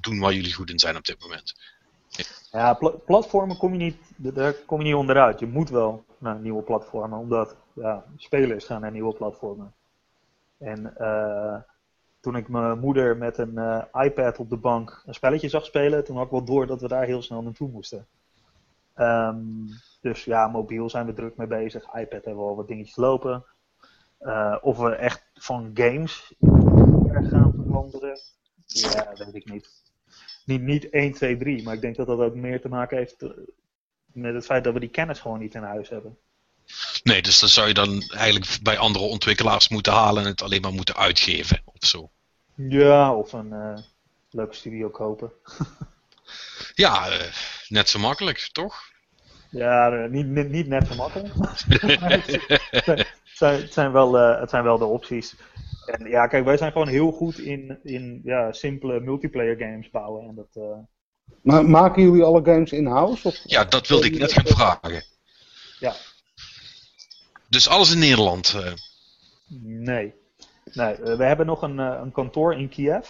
doen 0.00 0.18
waar 0.18 0.34
jullie 0.34 0.52
goed 0.52 0.70
in 0.70 0.78
zijn 0.78 0.96
op 0.96 1.04
dit 1.04 1.20
moment? 1.20 1.54
Ja, 2.50 2.74
pla- 2.74 2.96
platformen 3.06 3.56
kom 3.56 3.72
je 3.72 3.78
niet, 3.78 3.96
daar 4.16 4.52
kom 4.52 4.78
je 4.78 4.84
niet 4.84 4.94
onderuit. 4.94 5.40
Je 5.40 5.46
moet 5.46 5.70
wel 5.70 6.04
naar 6.20 6.38
nieuwe 6.38 6.62
platformen, 6.62 7.18
omdat 7.18 7.56
ja, 7.74 8.04
spelers 8.16 8.64
gaan 8.64 8.80
naar 8.80 8.90
nieuwe 8.90 9.14
platformen. 9.14 9.72
En 10.58 10.96
eh, 10.96 11.56
toen 12.20 12.36
ik 12.36 12.48
mijn 12.48 12.78
moeder 12.78 13.16
met 13.16 13.38
een 13.38 13.58
eh, 13.58 13.84
iPad 13.92 14.38
op 14.38 14.50
de 14.50 14.56
bank 14.56 15.02
een 15.06 15.14
spelletje 15.14 15.48
zag 15.48 15.64
spelen, 15.64 16.04
toen 16.04 16.16
had 16.16 16.24
ik 16.24 16.30
wel 16.30 16.44
door 16.44 16.66
dat 16.66 16.80
we 16.80 16.88
daar 16.88 17.04
heel 17.04 17.22
snel 17.22 17.42
naartoe 17.42 17.70
moesten. 17.70 18.06
Ehm, 18.94 19.38
dus 20.00 20.24
ja, 20.24 20.48
mobiel 20.48 20.90
zijn 20.90 21.06
we 21.06 21.12
druk 21.12 21.36
mee 21.36 21.46
bezig. 21.46 21.82
iPad 21.84 22.24
hebben 22.24 22.42
we 22.42 22.48
al 22.48 22.56
wat 22.56 22.68
dingetjes 22.68 22.96
lopen. 22.96 23.44
Eh, 24.18 24.56
of 24.60 24.78
we 24.78 24.94
echt 24.94 25.30
van 25.34 25.70
games 25.74 26.34
gaan 27.12 27.52
veranderen, 27.56 28.18
ja, 28.66 29.12
weet 29.14 29.34
ik 29.34 29.50
niet 29.50 29.80
niet, 30.44 30.62
niet 30.62 30.90
1, 30.90 31.12
2, 31.12 31.36
3. 31.36 31.62
Maar 31.62 31.74
ik 31.74 31.80
denk 31.80 31.96
dat 31.96 32.06
dat 32.06 32.20
ook 32.20 32.34
meer 32.34 32.60
te 32.60 32.68
maken 32.68 32.96
heeft 32.96 33.26
met 34.12 34.34
het 34.34 34.44
feit 34.44 34.64
dat 34.64 34.72
we 34.72 34.80
die 34.80 34.88
kennis 34.88 35.20
gewoon 35.20 35.38
niet 35.38 35.54
in 35.54 35.62
huis 35.62 35.88
hebben. 35.88 36.18
Nee, 37.02 37.22
dus 37.22 37.40
dat 37.40 37.50
zou 37.50 37.68
je 37.68 37.74
dan 37.74 38.02
eigenlijk 38.08 38.58
bij 38.62 38.78
andere 38.78 39.04
ontwikkelaars 39.04 39.68
moeten 39.68 39.92
halen 39.92 40.22
en 40.22 40.28
het 40.28 40.42
alleen 40.42 40.60
maar 40.60 40.72
moeten 40.72 40.96
uitgeven 40.96 41.62
of 41.64 41.88
zo. 41.88 42.10
Ja, 42.54 43.14
of 43.14 43.32
een 43.32 43.52
eh, 43.52 43.78
leuke 44.30 44.54
studio 44.54 44.88
kopen. 44.88 45.32
Ja, 46.74 47.08
eh, 47.08 47.32
net 47.68 47.88
zo 47.88 47.98
makkelijk, 47.98 48.48
toch? 48.52 48.74
Ja, 49.50 49.92
eh, 49.92 50.10
niet, 50.10 50.26
niet, 50.26 50.48
niet 50.48 50.66
net 50.66 50.86
zo 50.86 50.94
makkelijk. 50.94 51.34
Het, 52.70 53.48
zijn, 53.48 53.60
het, 53.60 53.72
zijn 53.72 53.92
wel, 53.92 54.12
het 54.14 54.50
zijn 54.50 54.64
wel 54.64 54.78
de 54.78 54.84
opties. 54.84 55.36
En 55.86 56.08
ja, 56.08 56.26
kijk, 56.26 56.44
wij 56.44 56.56
zijn 56.56 56.72
gewoon 56.72 56.88
heel 56.88 57.12
goed 57.12 57.38
in, 57.38 57.78
in 57.82 58.20
ja, 58.24 58.52
simpele 58.52 59.00
multiplayer 59.00 59.56
games 59.56 59.90
bouwen. 59.90 60.28
En 60.28 60.34
dat, 60.34 60.86
Maar 61.42 61.64
maken 61.64 62.02
jullie 62.02 62.22
alle 62.22 62.44
games 62.44 62.72
in-house? 62.72 63.28
Of... 63.28 63.40
Ja, 63.44 63.64
dat 63.64 63.88
wilde 63.88 64.06
ik 64.06 64.18
net 64.18 64.32
gaan 64.32 64.46
vragen. 64.46 65.04
Ja. 65.78 65.94
Dus 67.48 67.68
alles 67.68 67.92
in 67.92 67.98
Nederland. 67.98 68.54
eh. 68.54 68.72
nee. 69.62 70.14
nee 70.64 70.94
eh, 70.94 71.16
we 71.16 71.24
hebben 71.24 71.46
nog 71.46 71.62
een, 71.62 71.78
eh, 71.78 72.00
een 72.02 72.12
kantoor 72.12 72.54
in 72.54 72.68
Kiev. 72.68 73.08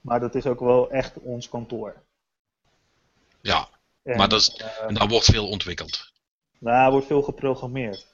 Maar 0.00 0.20
dat 0.20 0.34
is 0.34 0.46
ook 0.46 0.60
wel 0.60 0.90
echt 0.90 1.18
ons 1.18 1.48
kantoor. 1.48 1.94
ja, 3.40 3.68
En, 4.02 4.16
maar 4.16 4.28
dat 4.28 4.40
is, 4.40 4.62
en 4.86 4.94
daar 4.94 5.08
wordt 5.08 5.24
veel 5.26 5.48
ontwikkeld. 5.48 6.12
Nou, 6.58 6.84
er 6.84 6.90
wordt 6.90 7.06
veel 7.06 7.22
geprogrammeerd. 7.22 8.06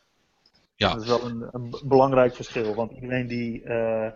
Ja. 0.77 0.93
Dat 0.93 1.03
is 1.03 1.09
wel 1.09 1.25
een, 1.25 1.49
een 1.53 1.81
belangrijk 1.85 2.35
verschil. 2.35 2.75
Want 2.75 2.93
iedereen 2.93 3.27
die 3.27 3.63
eh, 3.63 4.11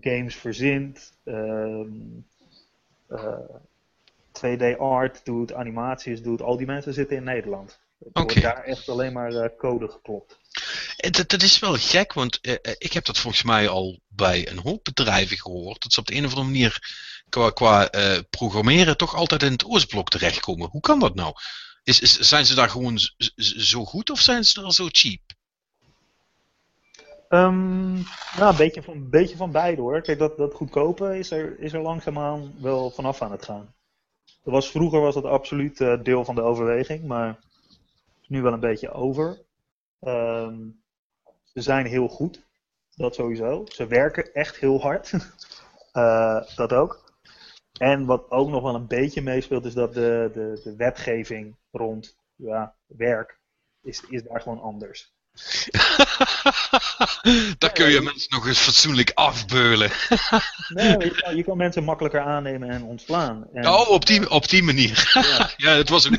games 0.00 0.34
verzint, 0.36 1.12
ehm, 1.24 1.88
eh, 3.06 3.38
2D 4.42 4.78
art 4.78 5.24
doet, 5.24 5.52
animaties 5.52 6.22
doet, 6.22 6.42
al 6.42 6.56
die 6.56 6.66
mensen 6.66 6.94
zitten 6.94 7.16
in 7.16 7.24
Nederland. 7.24 7.82
Er 8.12 8.22
wordt 8.22 8.42
daar 8.42 8.64
echt 8.64 8.88
alleen 8.88 9.12
maar 9.12 9.32
eh, 9.32 9.48
code 9.58 9.88
geklopt. 9.88 10.38
En 10.96 11.12
Dat, 11.12 11.28
dat 11.28 11.42
is 11.42 11.58
wel 11.58 11.76
gek, 11.76 12.12
want 12.12 12.40
eh, 12.40 12.52
eh, 12.52 12.74
ik 12.78 12.92
heb 12.92 13.04
dat 13.04 13.18
volgens 13.18 13.42
mij 13.42 13.68
al 13.68 14.00
bij 14.08 14.48
een 14.48 14.58
hoop 14.58 14.84
bedrijven 14.84 15.38
gehoord. 15.38 15.82
Dat 15.82 15.92
ze 15.92 16.00
op 16.00 16.06
de 16.06 16.14
een 16.14 16.24
of 16.24 16.30
andere 16.30 16.46
manier 16.46 16.78
qua, 17.28 17.50
qua 17.50 17.90
eh, 17.90 18.18
programmeren 18.30 18.96
toch 18.96 19.14
altijd 19.14 19.42
in 19.42 19.52
het 19.52 19.64
Oostblok 19.64 20.10
terechtkomen. 20.10 20.68
Hoe 20.68 20.80
kan 20.80 21.00
dat 21.00 21.14
nou? 21.14 21.34
Is, 21.82 22.00
is, 22.00 22.18
zijn 22.18 22.46
ze 22.46 22.54
daar 22.54 22.70
gewoon 22.70 22.98
zo 23.36 23.84
goed 23.84 24.10
of 24.10 24.20
zijn 24.20 24.44
ze 24.44 24.60
daar 24.60 24.72
zo 24.72 24.88
cheap? 24.90 25.20
Ehm, 27.28 27.92
nou, 28.36 28.50
een 28.50 28.56
beetje 28.56 28.82
van, 28.82 28.94
een 28.94 29.10
beetje 29.10 29.36
van 29.36 29.50
beide 29.50 29.80
hoor. 29.80 30.00
Kijk, 30.00 30.18
dat, 30.18 30.36
dat 30.36 30.54
goedkope 30.54 31.18
is 31.18 31.30
er, 31.30 31.58
is 31.58 31.72
er 31.72 31.80
langzaamaan 31.80 32.54
wel 32.60 32.90
vanaf 32.90 33.22
aan 33.22 33.32
het 33.32 33.44
gaan. 33.44 33.73
Dat 34.44 34.52
was, 34.52 34.70
vroeger 34.70 35.00
was 35.00 35.14
dat 35.14 35.24
absoluut 35.24 35.80
eh, 35.80 36.02
deel 36.02 36.24
van 36.24 36.34
de 36.34 36.42
overweging, 36.42 37.04
maar 37.04 37.38
is 38.22 38.28
nu 38.28 38.42
wel 38.42 38.52
een 38.52 38.60
beetje 38.60 38.90
over. 38.90 39.38
Ehm, 40.00 40.68
ze 41.44 41.60
zijn 41.60 41.86
heel 41.86 42.08
goed, 42.08 42.42
dat 42.96 43.14
sowieso. 43.14 43.64
Ze 43.66 43.86
werken 43.86 44.34
echt 44.34 44.56
heel 44.56 44.80
hard, 44.80 45.12
Eh, 45.94 46.56
dat 46.56 46.72
ook. 46.72 47.12
En 47.78 48.04
wat 48.04 48.30
ook 48.30 48.48
nog 48.48 48.62
wel 48.62 48.74
een 48.74 48.86
beetje 48.86 49.22
meespeelt, 49.22 49.64
is 49.64 49.74
dat 49.74 49.94
de, 49.94 50.30
de, 50.32 50.60
de 50.64 50.76
wetgeving 50.76 51.56
rond 51.70 52.16
ja, 52.36 52.74
werk 52.86 53.38
is, 53.82 54.04
is 54.08 54.22
daar 54.22 54.40
gewoon 54.40 54.60
anders. 54.60 55.13
daar 57.58 57.72
kun 57.72 57.90
je 57.90 58.00
mensen 58.00 58.30
nog 58.30 58.46
eens 58.46 58.58
fatsoenlijk 58.58 59.10
afbeulen. 59.14 59.90
Nee, 60.68 60.98
je 61.04 61.10
kan, 61.10 61.36
je 61.36 61.44
kan 61.44 61.56
mensen 61.56 61.84
makkelijker 61.84 62.20
aannemen 62.20 62.70
en 62.70 62.82
ontslaan. 62.82 63.46
En, 63.52 63.68
Oh, 63.68 63.90
op 63.90 64.06
die, 64.06 64.30
op 64.30 64.48
die 64.48 64.62
manier. 64.62 65.10
ja. 65.14 65.50
ja, 65.70 65.76
het 65.76 65.88
was 65.88 66.06
ook, 66.06 66.14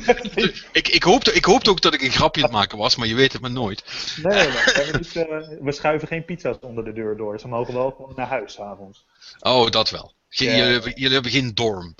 ik, 0.72 0.88
ik, 0.88 1.02
hoopte, 1.02 1.32
ik 1.32 1.44
hoopte 1.44 1.70
ook 1.70 1.80
dat 1.80 1.94
ik 1.94 2.02
een 2.02 2.10
grapje 2.10 2.42
aan 2.42 2.48
het 2.48 2.58
maken 2.58 2.78
was, 2.78 2.96
maar 2.96 3.06
je 3.06 3.14
weet 3.14 3.32
het 3.32 3.42
maar 3.42 3.50
nooit. 3.50 3.84
Nee, 4.22 4.48
nee, 4.48 5.58
we 5.60 5.72
schuiven 5.72 6.08
geen 6.08 6.24
pizza's 6.24 6.56
onder 6.60 6.84
de 6.84 6.92
deur 6.92 7.16
door. 7.16 7.40
Ze 7.40 7.48
mogen 7.48 7.74
wel 7.74 7.90
gewoon 7.90 8.12
naar 8.16 8.28
huis 8.28 8.52
s'avonds. 8.52 9.04
Oh, 9.40 9.70
dat 9.70 9.90
wel. 9.90 10.14
Ja. 10.28 10.44
jullie, 10.56 10.72
hebben- 10.72 10.92
jullie 10.94 11.12
hebben 11.14 11.30
geen 11.30 11.54
dorm. 11.54 11.94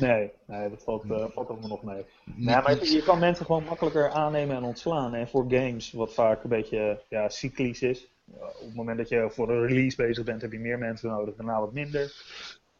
Nee, 0.00 0.30
nee, 0.46 0.70
dat 0.70 0.82
valt, 0.82 1.02
eh 1.10 1.24
valt 1.34 1.48
allemaal 1.48 1.68
nog 1.68 1.82
mee. 1.82 2.04
Nee, 2.24 2.54
maar 2.54 2.84
je, 2.84 2.92
je 2.92 3.02
kan 3.02 3.18
mensen 3.18 3.46
gewoon 3.46 3.64
makkelijker 3.64 4.10
aannemen 4.10 4.56
en 4.56 4.62
ontslaan. 4.62 5.14
En 5.14 5.28
voor 5.28 5.44
games, 5.48 5.92
wat 5.92 6.14
vaak 6.14 6.42
een 6.42 6.48
beetje 6.50 7.02
ja, 7.08 7.28
cyclisch 7.28 7.82
is. 7.82 8.06
op 8.34 8.60
het 8.66 8.74
moment 8.74 8.98
dat 8.98 9.08
je 9.08 9.30
voor 9.30 9.50
een 9.50 9.66
release 9.66 9.96
bezig 9.96 10.24
bent, 10.24 10.42
heb 10.42 10.52
je 10.52 10.58
meer 10.58 10.78
mensen 10.78 11.10
nodig, 11.10 11.34
daarna 11.36 11.60
wat 11.60 11.72
minder. 11.72 12.12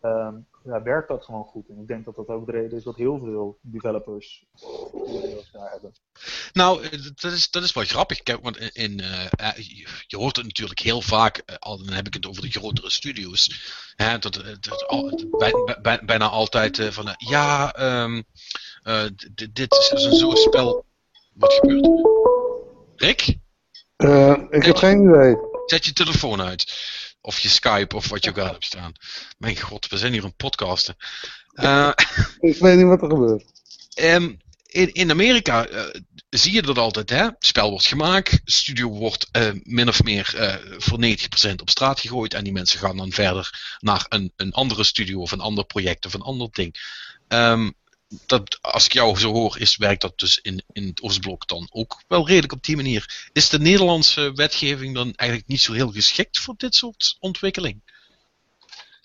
Ehm, 0.01 0.35
ja, 0.67 0.83
werkt 0.83 1.09
dat 1.09 1.25
gewoon 1.25 1.45
goed. 1.45 1.69
En 1.69 1.79
ik 1.81 1.87
denk 1.87 2.05
dat 2.05 2.17
dat 2.17 2.29
ook 2.29 2.47
de 2.47 2.53
reden 2.53 2.79
is 2.79 2.85
dat 2.85 2.97
heel 2.97 3.19
veel 3.19 3.59
developers 3.63 4.45
daar 5.53 5.71
hebben. 5.71 5.93
Nou, 6.53 6.89
dat 7.15 7.33
is, 7.33 7.51
dat 7.51 7.63
is 7.63 7.73
wel 7.73 7.85
grappig. 7.85 8.23
Kijk, 8.23 8.43
want 8.43 8.57
in, 8.59 9.01
eh, 9.01 9.25
eh, 9.25 9.57
je- 10.07 10.17
hoort 10.17 10.37
het 10.37 10.45
natuurlijk 10.45 10.81
heel 10.81 11.01
vaak, 11.01 11.37
eh, 11.39 11.57
al 11.59 11.77
dan 11.85 11.95
heb 11.95 12.07
ik 12.07 12.15
het 12.15 12.27
over 12.27 12.43
de 12.43 12.51
grotere 12.51 12.91
studio's, 12.91 13.51
hè, 13.97 14.19
dat, 14.19 14.35
dat, 14.61 14.87
al- 14.87 15.29
bij- 15.39 15.77
bij- 15.83 16.03
bijna 16.05 16.29
altijd 16.29 16.89
van, 16.91 17.15
ja, 17.17 17.73
ehm, 17.75 18.23
eh, 18.83 19.05
d- 19.05 19.49
dit 19.53 19.73
is 19.73 19.91
een 20.05 20.13
zo'n 20.15 20.37
spel. 20.37 20.85
Wat 21.35 21.53
gebeurt 21.53 21.85
er? 21.85 22.11
Rick, 22.97 23.37
Eh, 23.97 24.37
ik 24.51 24.65
heb 24.65 24.77
geen 24.77 25.03
idee. 25.09 25.37
zet 25.67 25.85
je 25.85 25.93
telefoon 25.93 26.43
uit. 26.43 26.73
Of 27.27 27.39
je 27.39 27.49
Skype 27.49 27.97
of 27.97 28.09
wat 28.09 28.25
je 28.25 28.31
ook 28.31 28.39
aan 28.39 28.47
hebt 28.47 28.65
staan. 28.65 28.93
Mijn 29.39 29.61
god, 29.61 29.89
we 29.89 29.97
zijn 29.97 30.13
hier 30.13 30.25
een 30.25 30.37
podcasten. 30.37 30.97
Eh, 31.53 31.91
Ik 32.41 32.57
weet 32.59 32.77
niet 32.77 32.87
wat 32.87 33.03
er 33.03 33.09
gebeurt. 33.09 33.45
Ehm, 33.95 34.35
in, 34.67 34.93
in 34.93 35.11
Amerika 35.11 35.67
eh, 35.67 36.01
zie 36.31 36.53
je 36.53 36.63
dat 36.63 36.79
altijd, 36.79 37.11
hè? 37.11 37.23
Het 37.25 37.37
spel 37.39 37.71
wordt 37.71 37.87
gemaakt, 37.87 38.41
studio 38.45 38.89
wordt 38.89 39.29
eh, 39.31 39.51
min 39.63 39.89
of 39.89 40.03
meer 40.03 40.59
voor 40.79 40.99
90% 40.99 41.61
op 41.61 41.71
straat 41.71 42.01
gegooid 42.01 42.35
en 42.35 42.45
die 42.45 42.53
mensen 42.53 42.79
gaan 42.79 42.97
dan 42.97 43.13
verder 43.13 43.77
naar 43.79 44.07
een, 44.09 44.33
een 44.37 44.53
andere 44.53 44.85
studio 44.85 45.21
of 45.21 45.33
een 45.33 45.41
ander 45.41 45.65
project 45.65 46.07
of 46.07 46.15
een 46.15 46.23
ander 46.23 46.49
ding. 46.51 46.75
Ehm, 47.29 47.71
dat, 48.27 48.59
als 48.63 48.85
ik 48.87 48.93
jou 48.93 49.19
zo 49.19 49.33
hoor, 49.33 49.61
is, 49.61 49.77
werkt 49.77 50.01
dat 50.01 50.19
dus 50.19 50.39
in, 50.43 50.63
in 50.73 50.87
het 50.87 51.03
Oostblok 51.03 51.49
dan 51.49 51.69
ook 51.71 52.03
wel 52.09 52.27
redelijk 52.27 52.53
op 52.53 52.65
die 52.65 52.77
manier. 52.77 53.29
Is 53.33 53.49
de 53.49 53.59
Nederlandse 53.59 54.33
wetgeving 54.33 54.95
dan 54.95 55.13
eigenlijk 55.15 55.49
niet 55.49 55.61
zo 55.61 55.73
heel 55.73 55.91
geschikt 55.91 56.39
voor 56.39 56.55
dit 56.57 56.75
soort 56.75 57.17
ontwikkeling? 57.21 57.81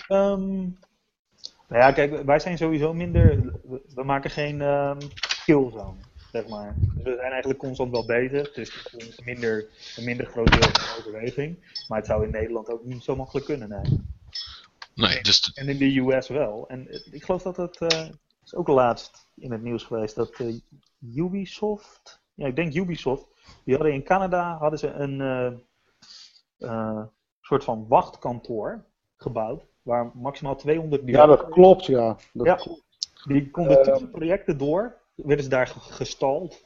Ehm, 0.07 0.57
nou 1.67 1.81
ja, 1.83 1.91
kijk, 1.91 2.23
wij 2.25 2.39
zijn 2.39 2.57
sowieso 2.57 2.93
minder. 2.93 3.41
We, 3.63 3.81
we 3.95 4.03
maken 4.03 4.29
geen 4.29 4.61
ehm 4.61 4.99
killzone, 5.45 5.99
zeg 6.31 6.47
maar. 6.47 6.75
Dus 6.79 7.03
we 7.03 7.15
zijn 7.19 7.31
eigenlijk 7.31 7.59
constant 7.59 7.91
wel 7.91 8.05
bezig. 8.05 8.53
Dus 8.53 8.87
is 8.97 9.19
minder, 9.23 9.65
een 9.95 10.03
minder 10.03 10.25
groot 10.25 10.51
deel 10.51 10.61
van 10.61 10.71
de 10.71 10.95
overweging. 10.99 11.57
Maar 11.87 11.97
het 11.97 12.07
zou 12.07 12.23
in 12.25 12.31
Nederland 12.31 12.69
ook 12.69 12.83
niet 12.83 13.03
zo 13.03 13.15
makkelijk 13.15 13.45
kunnen, 13.45 13.69
nee. 13.69 13.99
Nee, 14.93 15.21
dus 15.21 15.51
En 15.53 15.69
in 15.69 15.77
de 15.77 15.99
US 15.99 16.27
wel. 16.27 16.65
En 16.67 16.87
ik 17.11 17.23
geloof 17.23 17.41
dat 17.41 17.57
het. 17.57 17.77
eh, 17.77 18.09
is 18.51 18.55
ook 18.57 18.67
laatst 18.67 19.27
in 19.35 19.51
het 19.51 19.61
nieuws 19.61 19.83
geweest 19.83 20.15
dat 20.15 20.29
eh, 20.31 20.55
Ubisoft. 21.15 22.21
Ja, 22.33 22.47
ik 22.47 22.55
denk 22.55 22.73
Ubisoft. 22.73 23.25
Die 23.65 23.75
hadden 23.75 23.93
in 23.93 24.03
Canada 24.03 24.57
hadden 24.57 24.79
ze 24.79 24.87
een 24.91 25.21
eh, 25.21 25.51
eh, 26.69 27.01
soort 27.41 27.63
van 27.63 27.85
wachtkantoor 27.87 28.83
gebouwd. 29.17 29.65
Waar 29.81 30.11
maximaal 30.13 30.55
200 30.55 31.01
Ja, 31.05 31.25
dat 31.25 31.49
klopt, 31.49 31.85
ja. 31.85 32.17
Dat 32.33 32.45
Ja. 32.45 32.55
klopt. 32.55 32.83
Die 33.27 33.51
konden 33.51 33.77
Eh, 33.79 33.83
tussen 33.83 34.11
projecten 34.11 34.57
door. 34.57 34.97
Werden 35.15 35.43
ze 35.43 35.49
daar 35.49 35.67
ge- 35.67 35.79
gestald. 35.93 36.63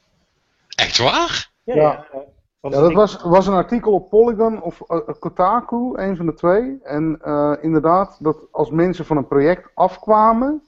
Echt 0.76 0.98
waar? 0.98 1.52
Ja, 1.64 1.76
Ja. 1.76 1.82
ja. 2.14 2.24
Dat 2.62 2.74
Ja, 2.74 2.80
dat 2.80 2.94
was, 2.94 3.22
was 3.24 3.48
een 3.48 3.54
artikel 3.54 3.94
op 3.94 4.10
Polygon 4.10 4.62
of 4.62 4.82
Kotaku, 5.20 5.92
een 5.98 6.16
van 6.18 6.26
de 6.26 6.34
twee. 6.34 6.80
En 6.84 7.20
eh, 7.22 7.54
inderdaad, 7.62 8.18
dat 8.24 8.48
als 8.52 8.70
mensen 8.70 9.06
van 9.06 9.18
een 9.18 9.28
project 9.28 9.72
afkwamen, 9.76 10.64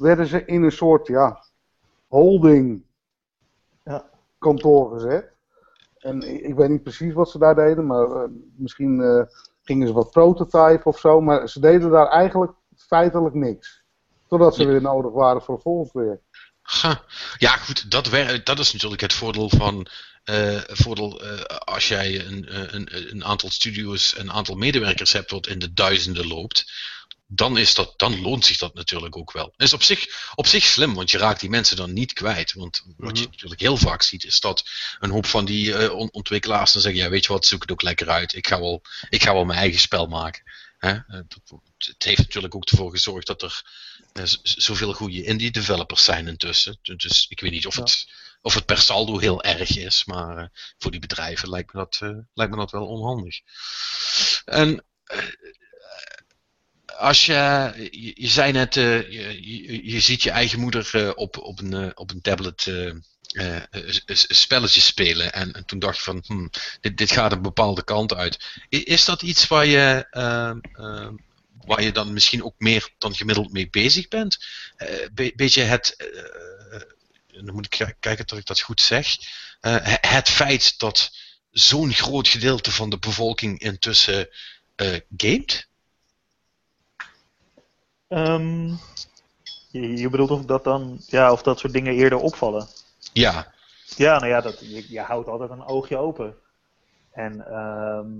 werden 0.00 0.26
ze 0.26 0.44
in 0.44 0.62
een 0.62 0.72
soort 0.72 1.06
ja, 1.06 1.44
holding 2.08 2.82
Ja. 3.84 4.10
kantoor 4.38 4.92
gezet. 4.92 5.32
En 5.98 6.22
ik, 6.22 6.40
ik 6.40 6.54
weet 6.54 6.68
niet 6.68 6.82
precies 6.82 7.12
wat 7.12 7.30
ze 7.30 7.38
daar 7.38 7.54
deden, 7.54 7.86
maar 7.86 8.10
eh, 8.10 8.28
misschien 8.56 9.00
eh, 9.00 9.22
gingen 9.62 9.86
ze 9.86 9.92
wat 9.92 10.10
prototype 10.10 10.80
of 10.84 10.98
zo. 10.98 11.20
Maar 11.20 11.48
ze 11.48 11.60
deden 11.60 11.90
daar 11.90 12.06
eigenlijk 12.08 12.52
feitelijk 12.76 13.34
niks. 13.34 13.82
Totdat 14.28 14.54
ze 14.54 14.62
Ja. 14.62 14.68
weer 14.68 14.82
nodig 14.82 15.12
waren 15.12 15.42
voor 15.42 15.60
volgend. 15.60 16.18
Ha. 16.62 17.04
Ja, 17.38 17.56
goed, 17.56 17.90
dat, 17.90 18.08
wer- 18.08 18.44
dat 18.44 18.58
is 18.58 18.72
natuurlijk 18.72 19.00
het 19.00 19.12
voordeel 19.12 19.48
van. 19.48 19.86
eh, 20.24 20.58
voordeel, 20.66 21.22
eh, 21.22 21.44
als 21.58 21.88
jij 21.88 22.26
een, 22.26 22.74
een, 22.74 22.88
een 23.10 23.24
aantal 23.24 23.50
studio's, 23.50 24.18
een 24.18 24.32
aantal 24.32 24.54
medewerkers 24.56 25.12
hebt 25.12 25.30
wat 25.30 25.46
in 25.46 25.58
de 25.58 25.72
duizenden 25.72 26.26
loopt, 26.26 26.72
dan, 27.32 27.58
is 27.58 27.74
dat, 27.74 27.94
dan 27.96 28.20
loont 28.20 28.44
zich 28.44 28.56
dat 28.58 28.74
natuurlijk 28.74 29.16
ook 29.16 29.32
wel. 29.32 29.52
Is 29.56 29.72
op 29.72 29.82
zich, 29.82 30.30
op 30.34 30.46
zich 30.46 30.64
slim, 30.64 30.94
want 30.94 31.10
je 31.10 31.18
raakt 31.18 31.40
die 31.40 31.50
mensen 31.50 31.76
dan 31.76 31.92
niet 31.92 32.12
kwijt. 32.12 32.52
Want 32.52 32.82
wat 32.96 33.18
je 33.18 33.24
natuurlijk 33.30 33.60
heel 33.60 33.76
vaak 33.76 34.02
ziet, 34.02 34.24
is 34.24 34.40
dat 34.40 34.68
een 34.98 35.10
hoop 35.10 35.26
van 35.26 35.44
die 35.44 35.74
eh, 35.74 35.92
on- 35.94 36.12
ontwikkelaars 36.12 36.72
dan 36.72 36.82
zeggen: 36.82 37.00
Ja, 37.02 37.08
weet 37.08 37.24
je 37.24 37.32
wat, 37.32 37.46
zoek 37.46 37.62
het 37.62 37.70
ook 37.72 37.82
lekker 37.82 38.08
uit. 38.10 38.34
Ik 38.34 38.46
ga 38.46 38.60
wel, 38.60 38.82
ik 39.08 39.22
ga 39.22 39.32
wel 39.32 39.44
mijn 39.44 39.58
eigen 39.58 39.80
spel 39.80 40.06
maken. 40.06 40.42
Hè? 40.78 40.90
Eh, 40.92 41.02
dat- 41.08 41.60
Het 41.78 42.02
heeft 42.04 42.18
natuurlijk 42.18 42.54
ook 42.54 42.64
ervoor 42.64 42.90
gezorgd 42.90 43.26
dat 43.26 43.42
er 43.42 43.62
eh, 44.12 44.22
zoveel 44.42 44.92
goede 44.92 45.22
indie 45.24 45.50
developers 45.50 46.04
zijn 46.04 46.28
intussen. 46.28 46.78
Dus 46.82 47.26
ik 47.28 47.40
weet 47.40 47.50
niet 47.50 47.66
of, 47.66 47.76
Ja. 47.76 47.82
het, 47.82 48.08
of 48.42 48.54
het 48.54 48.66
per 48.66 48.78
saldo 48.78 49.18
heel 49.18 49.42
erg 49.42 49.76
is, 49.76 50.04
maar 50.04 50.50
voor 50.78 50.90
die 50.90 51.00
bedrijven 51.00 51.48
lijkt 51.48 51.72
me 51.72 51.78
dat, 51.80 51.98
lijkt 52.34 52.52
me 52.52 52.58
dat 52.58 52.70
wel 52.70 52.86
onhandig. 52.86 53.40
En 54.44 54.84
als 57.00 57.26
je, 57.26 57.34
je, 58.16 58.28
zei 58.28 58.52
net, 58.52 58.76
eh, 58.76 59.10
je, 59.10 59.80
je, 59.90 60.00
ziet 60.00 60.22
je 60.22 60.30
eigen 60.30 60.60
moeder 60.60 60.90
eh, 60.92 61.10
op, 61.14 61.38
op, 61.38 61.60
een, 61.60 61.72
eh, 61.74 61.90
op 61.94 62.10
een 62.10 62.20
tablet 62.20 62.66
eh, 62.66 62.86
eh, 62.86 63.62
een- 63.70 64.02
een 64.06 64.16
spelletje 64.16 64.80
spelen. 64.80 65.32
En, 65.32 65.52
en 65.52 65.64
toen 65.66 65.78
dacht 65.78 65.96
je 65.96 66.02
van, 66.02 66.22
hmm, 66.26 66.50
dit, 66.80 66.96
dit 66.98 67.10
gaat 67.10 67.32
een 67.32 67.42
bepaalde 67.42 67.84
kant 67.84 68.14
uit. 68.14 68.38
Is 68.68 69.04
dat 69.04 69.22
iets 69.22 69.46
waar 69.46 69.66
je, 69.66 70.06
ehm, 70.10 70.58
ehm, 70.72 71.14
waar 71.64 71.82
je 71.82 71.92
dan 71.92 72.12
misschien 72.12 72.44
ook 72.44 72.54
meer 72.58 72.88
dan 72.98 73.14
gemiddeld 73.14 73.52
mee 73.52 73.70
bezig 73.70 74.08
bent? 74.08 74.38
Be- 75.12 75.32
beetje 75.36 75.62
het, 75.62 75.96
dan 77.26 77.54
moet 77.54 77.64
ik 77.64 77.70
ki- 77.70 77.94
kijken 78.00 78.26
dat 78.26 78.38
ik 78.38 78.46
dat 78.46 78.60
goed 78.60 78.80
zeg. 78.80 79.16
He- 79.60 80.08
het 80.08 80.28
feit 80.28 80.78
dat 80.78 81.10
zo'n 81.50 81.92
groot 81.92 82.28
gedeelte 82.28 82.70
van 82.72 82.90
de 82.90 82.98
bevolking 82.98 83.58
intussen 83.60 84.28
gamet? 85.16 85.68
Ehm, 88.10 88.66
je, 89.70 89.96
je 89.96 90.08
bedoelt 90.08 90.30
of 90.30 90.44
dat 90.44 90.64
dan, 90.64 90.98
ja, 91.06 91.32
of 91.32 91.42
dat 91.42 91.58
soort 91.58 91.72
dingen 91.72 91.94
eerder 91.94 92.18
opvallen? 92.18 92.66
Ja, 93.12 93.52
Ja, 93.96 94.18
nou 94.18 94.28
ja, 94.28 94.40
dat, 94.40 94.60
je, 94.60 94.92
je 94.92 95.00
houdt 95.00 95.28
altijd 95.28 95.50
een 95.50 95.64
oogje 95.64 95.96
open. 95.96 96.36
En 97.12 97.46
ehm, 97.46 98.10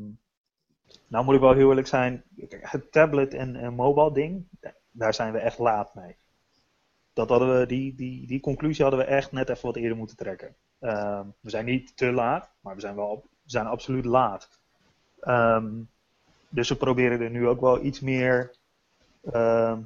nou 1.07 1.25
moet 1.25 1.35
ik 1.35 1.41
wel 1.41 1.55
heel 1.55 1.69
eerlijk 1.69 1.87
zijn, 1.87 2.25
het 2.49 2.93
tablet 2.93 3.35
en, 3.35 3.57
en 3.57 3.75
mobile 3.75 4.13
ding, 4.13 4.49
daar 4.91 5.15
zijn 5.15 5.33
we 5.33 5.39
echt 5.39 5.59
laat 5.59 5.95
mee. 5.95 6.17
Dat 7.13 7.29
hadden 7.29 7.59
we, 7.59 7.67
die, 7.67 7.95
die, 7.95 8.27
die 8.27 8.41
conclusie 8.41 8.83
hadden 8.83 9.01
we 9.01 9.07
echt 9.07 9.33
net 9.33 9.49
even 9.49 9.67
wat 9.67 9.77
eerder 9.77 9.97
moeten 9.97 10.17
trekken. 10.17 10.55
Ehm, 10.81 11.27
we 11.41 11.51
zijn 11.51 11.65
niet 11.65 11.97
te 11.97 12.13
laat, 12.13 12.51
maar 12.61 12.75
we 12.75 12.81
zijn 12.81 12.95
wel 12.95 13.25
we 13.43 13.51
zijn 13.51 13.67
absoluut 13.67 14.05
laat. 14.05 14.49
Dus 16.49 16.69
we 16.69 16.77
proberen 16.77 17.21
er 17.21 17.31
nu 17.31 17.49
ook 17.49 17.61
wel 17.61 17.85
iets 17.85 18.01
meer 18.01 18.59
ehm, 19.33 19.79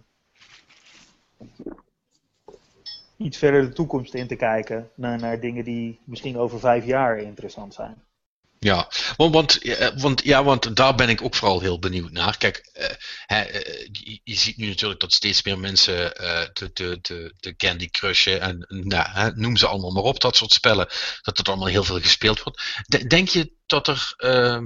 iets 3.17 3.39
verder 3.39 3.63
de 3.63 3.73
toekomst 3.73 4.15
in 4.15 4.27
te 4.27 4.37
kijken 4.37 4.91
naar, 4.95 5.19
naar 5.19 5.41
dingen 5.41 5.65
die 5.65 5.99
misschien 6.05 6.39
over 6.39 6.59
vijf 6.61 6.85
jaar 6.85 7.19
interessant 7.19 7.75
zijn. 7.75 8.03
Ja, 8.65 8.89
want, 9.17 9.35
want, 9.35 9.63
eh, 9.63 10.15
ja, 10.15 10.45
want 10.45 10.77
daar 10.77 10.95
ben 10.95 11.09
ik 11.09 11.23
ook 11.23 11.35
vooral 11.35 11.61
heel 11.61 11.79
benieuwd 11.79 12.11
naar. 12.11 12.37
Kijk, 12.39 12.71
eh, 12.73 13.41
eh, 13.41 13.89
je, 14.25 14.35
ziet 14.37 14.57
nu 14.57 14.67
natuurlijk 14.67 15.01
dat 15.01 15.13
steeds 15.13 15.43
meer 15.43 15.59
mensen 15.59 16.17
eh, 16.17 16.47
de, 16.53 16.71
de, 16.73 17.35
de, 17.41 17.57
Candy 17.57 17.89
Crushen 17.89 18.41
en 18.41 18.67
nou, 18.69 19.33
noem 19.35 19.57
ze 19.57 19.67
allemaal 19.67 19.93
maar 19.93 20.03
op, 20.03 20.21
dat 20.21 20.37
soort 20.37 20.53
spellen, 20.53 20.89
dat 21.23 21.39
er 21.39 21.47
allemaal 21.47 21.69
heel 21.69 21.85
veel 21.85 22.01
gespeeld 22.01 22.43
wordt. 22.43 22.83
De- 22.87 23.07
denk 23.07 23.29
je 23.29 23.53
dat 23.67 23.89
er 23.89 24.15
eh, 24.17 24.63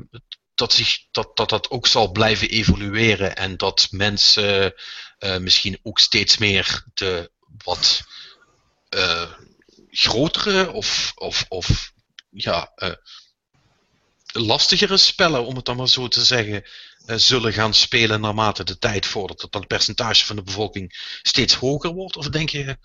dat, 0.59 0.73
zich, 0.73 0.99
dat, 1.11 1.37
dat 1.37 1.49
dat 1.49 1.71
ook 1.71 1.87
zal 1.87 2.13
blijven 2.13 2.49
evolueren 2.49 3.37
en 3.37 3.57
dat 3.57 3.89
mensen 3.91 4.75
eh, 5.19 5.37
misschien 5.37 5.79
ook 5.83 5.99
steeds 5.99 6.39
meer 6.39 6.85
de 6.95 7.31
wat 7.65 8.05
eh, 8.89 9.33
grotere 9.91 10.73
of, 10.73 11.13
of, 11.15 11.45
of 11.49 11.93
ja, 12.31 12.73
eh, 12.75 12.93
lastigere 14.27 14.97
spellen, 14.97 15.45
om 15.45 15.57
het 15.57 15.65
dan 15.65 15.77
maar 15.77 15.89
zo 15.89 16.09
te 16.09 16.25
zeggen, 16.25 16.65
zullen 17.07 17.53
gaan 17.53 17.75
spelen 17.75 18.21
naarmate 18.21 18.65
de 18.65 18.79
tijd 18.79 19.07
vordert. 19.07 19.41
Dat 19.41 19.53
dat 19.53 19.67
percentage 19.67 20.27
van 20.27 20.37
de 20.37 20.43
bevolking 20.43 21.19
steeds 21.23 21.55
hoger 21.55 21.93
wordt? 21.93 22.17
Of 22.17 22.29
denk 22.29 22.51
je 22.51 22.79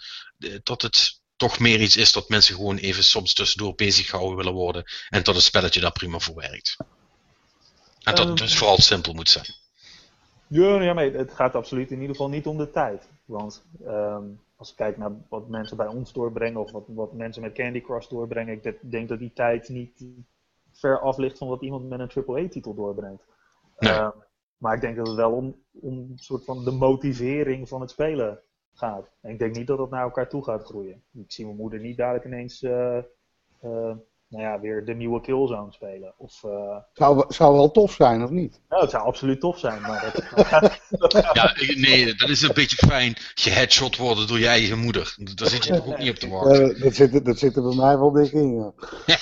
dat 0.64 0.82
het 0.82 1.22
toch 1.36 1.60
meer 1.60 1.82
iets 1.82 1.96
is 1.96 2.12
dat 2.12 2.30
mensen 2.30 2.56
gewoon 2.56 2.78
even 2.78 3.04
soms 3.04 3.34
tussendoor 3.34 3.76
bezig 3.76 4.10
gehouden 4.10 4.38
willen 4.38 4.54
worden 4.54 4.84
en 5.10 5.24
dat 5.24 5.36
een 5.36 5.42
spelletje 5.42 5.80
daar 5.80 5.92
prima 5.92 6.20
voor 6.20 6.36
werkt? 6.36 6.76
En 8.04 8.16
dat 8.16 8.18
het 8.18 8.28
Ehm. 8.28 8.36
dus 8.36 8.58
vooral 8.58 8.78
simpel 8.78 9.14
moet 9.14 9.30
zijn. 9.30 9.46
Ja, 10.48 10.82
ja 10.82 10.94
maar 10.94 11.06
het 11.06 11.34
gaat 11.34 11.56
absoluut 11.56 11.92
in 11.92 12.00
ieder 12.02 12.16
geval 12.16 12.30
niet 12.30 12.48
om 12.48 12.58
de 12.58 12.70
tijd. 12.70 13.10
Want 13.26 13.66
ehm, 13.86 14.24
als 14.56 14.70
ik 14.70 14.76
kijk 14.76 14.98
naar 14.98 15.12
wat 15.30 15.48
mensen 15.48 15.78
bij 15.78 15.88
ons 15.88 16.14
doorbrengen 16.14 16.62
of 16.62 16.72
wat, 16.72 16.84
wat 16.88 17.14
mensen 17.14 17.42
met 17.42 17.54
Candy 17.54 17.82
Crush 17.82 18.08
doorbrengen, 18.08 18.54
ik 18.54 18.64
de- 18.64 18.78
denk 18.82 19.10
dat 19.10 19.20
die 19.20 19.34
tijd 19.34 19.70
niet 19.70 20.06
ver 20.72 21.00
af 21.00 21.18
ligt 21.18 21.38
van 21.38 21.48
wat 21.48 21.62
iemand 21.62 21.90
met 21.90 22.00
een 22.00 22.12
AAA-titel 22.26 22.74
doorbrengt. 22.74 23.24
Nee. 23.80 23.92
Ehm, 23.94 24.10
maar 24.58 24.76
ik 24.76 24.82
denk 24.82 24.96
dat 24.98 25.08
het 25.08 25.16
wel 25.16 25.32
om, 25.32 25.56
om 25.72 25.98
een 25.98 26.12
soort 26.16 26.44
van 26.46 26.64
de 26.64 26.72
motivering 26.72 27.68
van 27.70 27.82
het 27.82 27.90
spelen 27.92 28.40
gaat. 28.74 29.10
En 29.22 29.32
ik 29.32 29.40
denk 29.40 29.56
niet 29.56 29.68
dat 29.68 29.78
het 29.80 29.90
naar 29.90 30.04
elkaar 30.04 30.30
toe 30.30 30.44
gaat 30.44 30.64
groeien. 30.64 31.04
Ik 31.14 31.32
zie 31.32 31.46
mijn 31.46 31.58
moeder 31.58 31.80
niet 31.80 31.98
dadelijk 31.98 32.26
ineens 32.26 32.62
eh, 32.64 32.98
eh, 33.60 33.96
nou 34.34 34.46
ja, 34.46 34.60
weer 34.60 34.86
de 34.86 34.94
nieuwe 34.94 35.22
Killzone 35.22 35.72
spelen. 35.72 36.14
Of, 36.18 36.44
eh, 36.44 36.76
Zou, 36.94 37.26
zou 37.28 37.54
wel 37.54 37.72
tof 37.72 37.92
zijn, 37.92 38.24
of 38.24 38.30
niet? 38.30 38.62
nou, 38.70 38.82
het 38.82 38.92
zou 38.92 39.04
absoluut 39.04 39.40
tof 39.40 39.60
zijn, 39.60 39.82
maar 39.82 40.12
dat, 40.14 40.24
Ja, 41.34 41.54
nee, 41.76 42.16
dat 42.16 42.30
is 42.30 42.42
een 42.42 42.54
beetje 42.54 42.88
fijn 42.88 43.14
geheadshot 43.36 43.98
worden 43.98 44.28
door 44.28 44.40
je 44.40 44.48
eigen 44.48 44.80
moeder. 44.80 45.16
Daar 45.36 45.48
zit 45.48 45.66
je 45.66 45.74
toch 45.76 45.88
ook 45.88 45.98
niet 45.98 46.10
op 46.10 46.16
te 46.16 46.30
wachten. 46.30 46.76
Eh, 46.76 46.82
dat, 46.82 46.96
zit, 46.96 47.14
er- 47.14 47.24
dat 47.24 47.38
zit 47.40 47.56
er 47.56 47.64
bij 47.64 47.76
mij 47.76 47.98
wel 47.98 48.12
dik 48.12 48.32
in, 48.32 48.56
ja. 48.56 48.72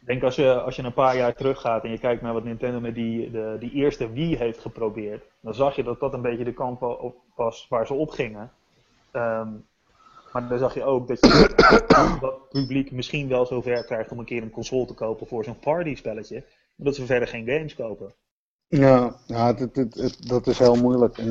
Ik 0.00 0.06
denk 0.06 0.22
als 0.22 0.36
je, 0.36 0.60
als 0.60 0.76
je 0.76 0.82
een 0.82 0.92
paar 0.92 1.16
jaar 1.16 1.34
teruggaat 1.34 1.84
en 1.84 1.90
je 1.90 1.98
kijkt 1.98 2.22
naar 2.22 2.32
wat 2.32 2.44
Nintendo 2.44 2.80
met 2.80 2.94
die, 2.94 3.30
de, 3.30 3.56
die 3.60 3.72
eerste 3.72 4.12
Wii 4.12 4.36
heeft 4.36 4.58
geprobeerd, 4.60 5.22
dan 5.40 5.54
zag 5.54 5.76
je 5.76 5.82
dat 5.82 6.00
dat 6.00 6.14
een 6.14 6.22
beetje 6.22 6.44
de 6.44 6.52
kant 6.52 6.78
was 7.34 7.66
waar 7.68 7.86
ze 7.86 7.94
op 7.94 8.10
gingen. 8.10 8.50
Ehm, 9.10 9.48
maar 10.32 10.48
dan 10.48 10.58
zag 10.58 10.74
je 10.74 10.84
ook 10.84 11.08
dat 11.08 11.20
je 11.20 11.54
dat 12.20 12.48
publiek 12.48 12.90
misschien 12.90 13.28
wel 13.28 13.46
zover 13.46 13.84
krijgt 13.84 14.10
om 14.10 14.18
een 14.18 14.24
keer 14.24 14.42
een 14.42 14.50
console 14.50 14.86
te 14.86 14.94
kopen 14.94 15.26
voor 15.26 15.44
zo'n 15.44 15.58
partyspelletje, 15.58 16.44
maar 16.76 16.86
dat 16.86 16.94
ze 16.94 17.06
verder 17.06 17.28
geen 17.28 17.46
games 17.46 17.74
kopen. 17.74 18.14
Ja, 18.68 19.20
ja 19.26 19.46
het, 19.46 19.58
het, 19.58 19.76
het- 19.76 19.94
het- 19.94 20.28
dat 20.28 20.46
is 20.46 20.58
heel 20.58 20.76
moeilijk. 20.76 21.18
En, 21.18 21.30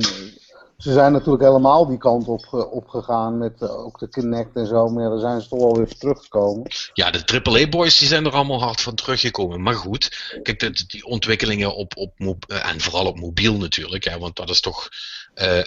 ze 0.79 0.93
zijn 0.93 1.11
natuurlijk 1.11 1.43
helemaal 1.43 1.87
die 1.87 1.97
kant 1.97 2.27
op, 2.27 2.45
ge- 2.45 2.69
opgegaan 2.69 3.37
met 3.37 3.61
eh, 3.61 3.85
ook 3.85 3.99
de 3.99 4.09
Kinect 4.09 4.55
en 4.55 4.67
zo, 4.67 4.87
maar 4.89 5.03
ja, 5.03 5.09
daar 5.09 5.19
zijn 5.19 5.41
ze 5.41 5.47
toch 5.47 5.59
wel 5.59 5.77
weer 5.77 5.97
teruggekomen. 5.97 6.71
Ja, 6.93 7.11
de 7.11 7.41
AAA-boys 7.43 7.97
die 7.97 8.07
zijn 8.07 8.25
er 8.25 8.31
allemaal 8.31 8.61
hard 8.61 8.81
van 8.81 8.95
teruggekomen. 8.95 9.61
Maar 9.61 9.75
goed, 9.75 10.33
kijk, 10.43 10.59
de- 10.59 10.85
die 10.87 11.05
ontwikkelingen 11.05 11.75
op, 11.75 11.97
op 11.97 12.13
eh, 12.47 12.69
en 12.69 12.81
vooral 12.81 13.05
op 13.05 13.19
mobiel 13.19 13.57
natuurlijk, 13.57 14.03
hè, 14.03 14.17
want 14.19 14.35
dat 14.35 14.49
is 14.49 14.61
toch 14.61 14.89
eh, 15.33 15.59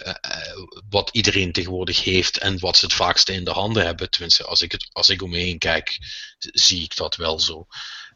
wat 0.89 1.09
iedereen 1.11 1.51
tegenwoordig 1.51 2.03
heeft 2.03 2.37
en 2.37 2.59
wat 2.59 2.77
ze 2.77 2.85
het 2.85 2.93
vaakste 2.93 3.33
in 3.33 3.43
de 3.43 3.51
handen 3.51 3.85
hebben. 3.85 4.09
Tenminste, 4.09 4.43
als 4.43 4.61
ik, 4.61 4.71
het, 4.71 4.89
als 4.91 5.09
ik 5.09 5.21
om 5.21 5.29
me 5.29 5.37
heen 5.37 5.57
kijk, 5.57 5.97
zie 6.39 6.83
ik 6.83 6.95
dat 6.95 7.15
wel 7.15 7.39
zo. 7.39 7.65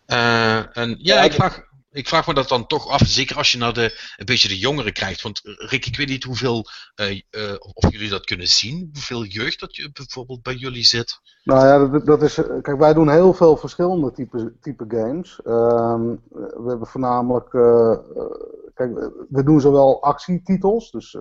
Eh, 0.06 0.78
en 0.78 0.90
ja, 0.90 1.16
Ja, 1.16 1.22
ik 1.24 1.34
vraag, 1.34 1.62
Ik 1.98 2.08
vraag 2.08 2.28
me 2.28 2.34
dat 2.34 2.48
dan 2.48 2.68
toch 2.68 2.88
af, 2.88 3.02
zeker 3.06 3.38
als 3.38 3.52
je 3.52 3.58
naar 3.58 3.74
de, 3.74 4.14
een 4.18 4.26
beetje 4.26 4.48
de 4.48 4.58
jongeren 4.58 4.94
krijgt. 4.94 5.22
Want 5.22 5.42
eh, 5.44 5.54
Rick, 5.70 5.86
ik 5.86 5.98
weet 5.98 6.08
niet 6.08 6.24
hoeveel, 6.24 6.66
uh, 7.02 7.12
uh, 7.12 7.54
of 7.74 7.92
jullie 7.92 8.10
dat 8.10 8.26
kunnen 8.26 8.48
zien, 8.48 8.90
hoeveel 8.94 9.24
jeugd 9.24 9.60
dat 9.60 9.76
je 9.76 9.90
bijvoorbeeld 9.94 10.42
bij 10.42 10.54
jullie 10.54 10.84
zit. 10.84 11.20
Nou 11.44 11.66
ja, 11.66 11.88
dat, 11.88 12.06
dat 12.06 12.22
is, 12.22 12.34
kijk, 12.62 12.78
wij 12.78 12.94
doen 12.94 13.10
heel 13.10 13.34
veel 13.34 13.58
verschillende 13.58 14.12
type, 14.12 14.54
type 14.62 14.86
games. 14.88 15.40
Uh, 15.46 16.00
we 16.32 16.66
hebben 16.68 16.88
voornamelijk, 16.88 17.50
kijk, 18.74 19.12
we 19.30 19.44
doen 19.44 19.62
zowel 19.62 20.04
actietitels, 20.04 20.92
dus 20.92 21.18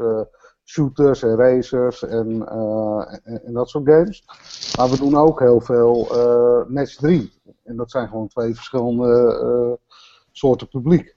shooters 0.65 1.23
en 1.23 1.36
racers 1.36 2.03
en, 2.03 2.48
en, 2.48 3.43
en, 3.44 3.53
dat 3.53 3.69
soort 3.69 3.89
games. 3.89 4.24
Maar 4.77 4.90
we 4.90 4.97
doen 4.97 5.16
ook 5.16 5.40
heel 5.40 5.61
veel 5.61 6.09
match 6.69 6.94
3. 6.94 7.32
En 7.65 7.77
dat 7.77 7.90
zijn 7.90 8.09
gewoon 8.09 8.28
twee 8.28 8.55
verschillende 8.55 9.78
soorten 10.39 10.69
publiek. 10.69 11.15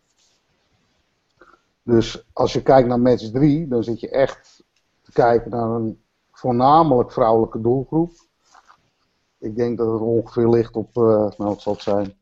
Dus 1.84 2.26
als 2.34 2.54
je 2.54 2.62
kijkt 2.62 2.88
naar 2.88 3.00
match 3.00 3.32
3, 3.32 3.68
dan 3.68 3.84
zit 3.84 4.00
je 4.00 4.10
echt 4.10 4.64
te 5.02 5.12
kijken 5.12 5.52
naar 5.52 5.70
een 5.70 6.02
voornamelijk 6.32 7.12
vrouwelijke 7.12 7.62
doelgroep. 7.62 8.12
Ik 9.38 9.56
denk 9.56 9.78
dat 9.78 9.92
het 9.92 10.02
ongeveer 10.02 10.50
ligt 10.50 10.76
op, 10.76 10.98
uh, 10.98 11.04
nou 11.04 11.34
wat 11.38 11.62
zal 11.62 11.74
het 11.74 11.82
zijn, 11.82 12.14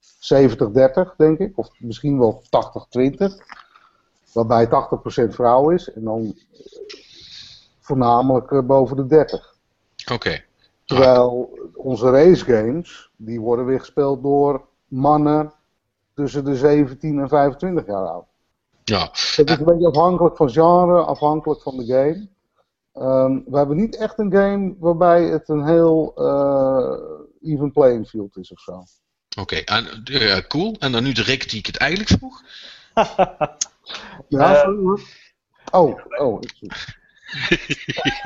70-30 1.12 1.16
denk 1.18 1.40
ik, 1.40 1.58
of 1.58 1.70
misschien 1.80 2.20
wel 2.20 2.44
80-20. 2.44 2.48
Waarbij 4.34 4.66
80% 4.66 4.70
vrouw 5.30 5.70
is 5.70 5.94
en 5.94 6.04
dan 6.04 6.38
voornamelijk 7.80 8.52
uh, 8.52 8.62
boven 8.62 8.96
de 8.96 9.06
30. 9.06 9.56
Oké. 10.12 10.44
Terwijl 10.86 11.60
onze 11.74 12.10
race 12.10 12.46
games, 12.46 13.12
die 13.16 13.42
worden 13.42 13.66
weer 13.66 13.80
gespeeld 13.80 14.24
door 14.24 14.66
mannen 14.88 15.54
tussen 16.18 16.46
de 16.46 16.56
17 16.56 17.20
en 17.20 17.28
25 17.28 17.86
jaar 17.86 18.08
oud. 18.08 18.26
Ja. 18.84 19.10
Het 19.36 19.50
is 19.50 19.58
een 19.58 19.66
beetje 19.66 19.88
afhankelijk 19.88 20.36
van 20.36 20.50
genre, 20.50 21.02
afhankelijk 21.02 21.62
van 21.62 21.78
de 21.78 21.86
game. 21.86 22.28
Um, 23.06 23.44
we 23.48 23.58
hebben 23.58 23.78
niet 23.78 23.98
echt 23.98 24.20
een 24.20 24.32
game 24.32 24.76
waarbij 24.80 25.24
het 25.24 25.50
een 25.50 25.66
heel 25.66 26.14
uh, 26.18 27.52
even 27.52 27.72
playing 27.72 28.08
field 28.08 28.38
is 28.38 28.52
of 28.52 28.60
zo. 28.60 28.84
Oké, 29.40 29.62
okay. 29.64 29.86
uh, 30.12 30.38
cool. 30.38 30.76
En 30.80 30.92
dan 30.92 31.04
nu 31.04 31.12
de 31.12 31.22
Rick 31.22 31.50
die 31.50 31.60
ik 31.60 31.66
het 31.66 31.78
eigenlijk 31.78 32.12
vroeg. 32.12 32.44
ja, 34.38 34.66
uh, 34.66 34.98
oh, 35.72 36.00
oh. 36.18 36.42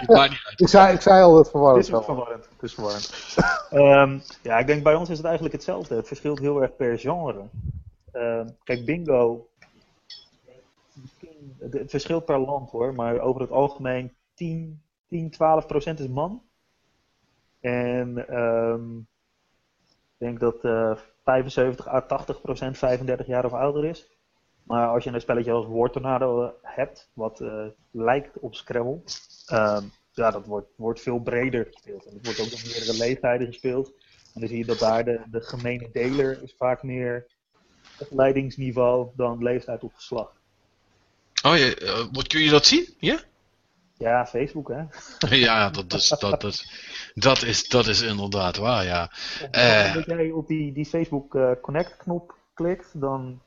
ja, 0.08 0.24
ik, 0.56 0.68
zei, 0.68 0.94
ik 0.94 1.02
zei 1.02 1.24
al 1.24 1.36
dat 1.36 1.50
verwarrend. 1.50 1.88
Het 1.88 1.96
is 2.00 2.06
verwarrend. 2.06 2.48
Het 2.54 2.64
is 2.64 2.74
verwarrend. 2.80 3.36
um, 3.72 4.22
ja, 4.42 4.58
ik 4.58 4.68
denk 4.68 4.84
bij 4.84 4.96
ons 4.96 5.10
is 5.10 5.18
het 5.18 5.26
eigenlijk 5.26 5.56
hetzelfde. 5.56 5.96
Het 5.96 6.08
verschilt 6.08 6.40
heel 6.40 6.62
erg 6.62 6.76
per 6.76 7.00
genre. 7.00 7.50
Uh, 8.14 8.46
kijk, 8.64 8.86
bingo. 8.86 9.48
Het 11.60 11.90
verschilt 11.90 12.26
per 12.26 12.40
land 12.40 12.70
hoor, 12.70 12.94
maar 12.94 13.20
over 13.20 13.42
het 13.42 13.52
algemeen 13.52 14.14
10, 14.34 14.82
10 15.08 15.30
12 15.30 15.66
procent 15.66 16.00
is 16.00 16.08
man. 16.08 16.42
En 17.60 18.38
um, 18.42 19.08
ik 19.90 20.18
denk 20.18 20.40
dat 20.40 20.64
uh, 20.64 20.98
75 21.24 21.88
à 21.88 22.02
80 22.02 22.42
procent 22.42 22.78
35 22.78 23.28
jaar 23.28 23.46
of 23.46 23.54
ouder 23.54 23.86
is. 23.86 24.08
Maar 24.64 24.88
als 24.88 25.04
je 25.04 25.10
een 25.10 25.22
spelletje 25.22 25.52
als 25.52 25.66
War 25.68 25.92
Tornado 25.92 26.54
hebt, 26.62 27.12
wat 27.14 27.40
uh, 27.40 27.66
lijkt 27.92 28.40
op 28.40 28.56
Scrabble, 28.56 29.02
um, 29.54 29.92
ja, 30.12 30.32
dat 30.32 30.46
wordt, 30.46 30.68
wordt 30.76 31.02
veel 31.02 31.20
breder 31.20 31.66
gespeeld. 31.72 32.06
En 32.06 32.14
het 32.14 32.26
wordt 32.26 32.40
ook 32.40 32.54
op 32.54 32.64
meerdere 32.64 32.98
leeftijden 32.98 33.48
gespeeld. 33.48 33.94
En 34.34 34.40
dan 34.40 34.50
zie 34.50 34.58
je 34.58 34.66
dat 34.66 34.80
daar 34.80 35.04
de, 35.04 35.22
de 35.32 35.42
gemene 35.42 35.90
deler 35.92 36.44
is 36.44 36.56
vaak 36.58 36.84
meer 36.84 37.28
opleidingsniveau 38.02 39.08
dan 39.16 39.44
leeftijd 39.44 39.84
of 39.84 39.94
geslacht. 39.94 40.32
Oh, 41.44 41.58
ja, 41.58 41.80
uh, 41.82 42.06
wat 42.12 42.28
kun 42.28 42.42
je 42.42 42.50
dat 42.50 42.66
zien? 42.66 42.88
Ja? 43.00 43.20
Ja, 43.98 44.26
Facebook 44.26 44.68
hè. 44.68 44.84
ja, 45.36 45.70
dat 45.70 45.94
is, 45.94 46.10
dat, 46.10 46.44
is, 46.44 46.72
dat, 47.14 47.42
is, 47.42 47.68
dat 47.68 47.88
is 47.88 48.02
inderdaad 48.02 48.58
waar, 48.58 48.86
ja. 48.86 49.12
Uh, 49.52 49.96
als 49.96 50.06
jij 50.06 50.32
op 50.32 50.48
die, 50.48 50.74
die 50.74 50.86
Facebook 50.86 51.36
uh, 51.36 51.52
Connect 51.62 51.98
knop 51.98 52.36
klikt, 52.54 53.02
dan 53.02 53.42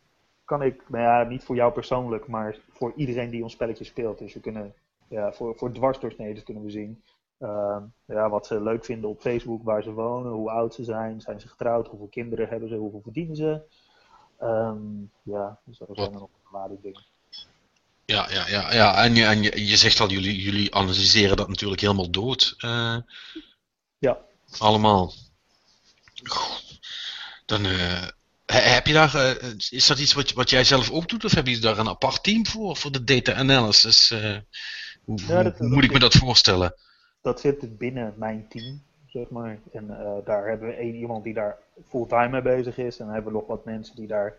kan 0.44 0.62
ik, 0.62 0.82
nou 0.88 1.02
ja, 1.04 1.28
niet 1.28 1.44
voor 1.44 1.56
jou 1.56 1.72
persoonlijk, 1.72 2.26
maar 2.26 2.56
voor 2.72 2.92
iedereen 2.96 3.30
die 3.30 3.42
ons 3.42 3.52
spelletje 3.52 3.84
speelt. 3.84 4.18
Dus 4.18 4.34
we 4.34 4.40
kunnen, 4.40 4.74
ja, 5.08 5.32
voor, 5.32 5.56
voor 5.56 5.72
dwarsdoorsneden 5.72 6.42
kunnen 6.42 6.62
we 6.62 6.70
zien 6.70 7.02
uh, 7.38 7.82
ja, 8.04 8.28
wat 8.30 8.46
ze 8.46 8.62
leuk 8.62 8.84
vinden 8.84 9.10
op 9.10 9.20
Facebook, 9.20 9.62
waar 9.62 9.82
ze 9.82 9.92
wonen, 9.92 10.32
hoe 10.32 10.50
oud 10.50 10.74
ze 10.74 10.84
zijn, 10.84 11.20
zijn 11.20 11.40
ze 11.40 11.48
getrouwd, 11.48 11.88
hoeveel 11.88 12.08
kinderen 12.08 12.48
hebben 12.48 12.68
ze, 12.68 12.74
hoeveel 12.74 13.00
verdienen 13.02 13.36
ze. 13.36 13.60
Um, 14.42 15.10
ja, 15.22 15.58
dus 15.64 15.78
dat 15.78 15.88
zijn 15.92 16.12
nog 16.12 16.28
waarde 16.50 16.78
dingen. 16.82 17.04
Ja, 18.04 18.30
ja, 18.30 18.48
ja, 18.48 18.72
ja. 18.72 19.04
En, 19.04 19.14
je, 19.14 19.24
en 19.24 19.42
je, 19.42 19.66
je 19.66 19.76
zegt 19.76 20.00
al, 20.00 20.08
jullie, 20.08 20.42
jullie 20.42 20.74
analyseren 20.74 21.36
dat 21.36 21.48
natuurlijk 21.48 21.80
helemaal 21.80 22.10
dood. 22.10 22.54
Uh, 22.58 22.96
ja. 23.98 24.18
Allemaal. 24.58 25.12
Dan 27.46 27.66
uh, 27.66 28.06
heb 28.46 28.86
je 28.86 28.92
daar, 28.92 29.14
uh, 29.14 29.52
is 29.70 29.86
dat 29.86 29.98
iets 29.98 30.12
wat, 30.12 30.32
wat 30.32 30.50
jij 30.50 30.64
zelf 30.64 30.90
ook 30.90 31.08
doet, 31.08 31.24
of 31.24 31.34
heb 31.34 31.46
je 31.46 31.58
daar 31.58 31.78
een 31.78 31.88
apart 31.88 32.22
team 32.22 32.46
voor, 32.46 32.76
voor 32.76 32.92
de 32.92 33.04
data 33.04 33.34
analysis? 33.34 34.08
hoe, 35.04 35.18
ja, 35.26 35.42
dat, 35.42 35.58
hoe 35.58 35.68
moet 35.68 35.84
ik 35.84 35.92
me 35.92 35.98
dat 35.98 36.14
voorstellen? 36.14 36.74
Dat 37.22 37.40
zit 37.40 37.78
binnen 37.78 38.14
mijn 38.16 38.48
team 38.48 38.82
zeg 39.14 39.30
maar. 39.30 39.58
En 39.72 39.84
uh, 39.90 40.16
daar 40.24 40.48
hebben 40.48 40.68
we 40.68 40.74
één 40.74 40.94
iemand 40.94 41.24
die 41.24 41.34
daar 41.34 41.58
fulltime 41.88 42.28
mee 42.28 42.42
bezig 42.42 42.78
is. 42.78 42.98
En 42.98 43.04
dan 43.04 43.14
hebben 43.14 43.32
we 43.32 43.38
nog 43.38 43.48
wat 43.48 43.64
mensen 43.64 43.96
die 43.96 44.06
daar 44.06 44.38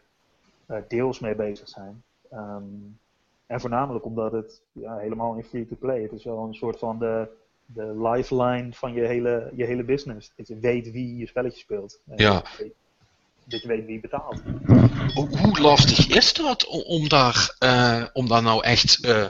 uh, 0.68 0.78
deels 0.88 1.20
mee 1.20 1.36
bezig 1.36 1.70
zijn. 1.70 2.04
Um, 2.34 2.98
en 3.46 3.60
voornamelijk 3.60 4.06
omdat 4.06 4.32
het 4.32 4.62
ja, 4.72 4.98
helemaal 4.98 5.36
in 5.36 5.44
free-to-play. 5.44 6.02
Het 6.02 6.12
is 6.12 6.24
wel 6.24 6.44
een 6.44 6.54
soort 6.54 6.80
van 6.80 7.00
de, 7.00 7.28
de 7.66 8.08
lifeline 8.10 8.74
van 8.74 8.94
je 8.94 9.02
hele, 9.02 9.52
je 9.56 9.66
hele 9.66 9.84
business. 9.84 10.32
Dat 10.36 10.48
je 10.48 10.60
weet 10.60 10.92
wie 10.92 11.18
je 11.18 11.28
spelletje 11.28 11.60
speelt. 11.60 12.02
Ja 12.16 12.44
dat 13.46 13.62
je 13.62 13.68
weet 13.68 13.86
wie 13.86 14.00
betaalt. 14.00 14.42
Hoe 15.14 15.60
lastig 15.60 16.08
is 16.08 16.34
dat 16.34 16.66
om 16.66 17.10
daar, 17.10 17.56
uh, 17.60 18.06
om 18.14 18.28
daar 18.28 18.42
nou 18.42 18.64
echt. 18.64 19.06
Uh, 19.06 19.26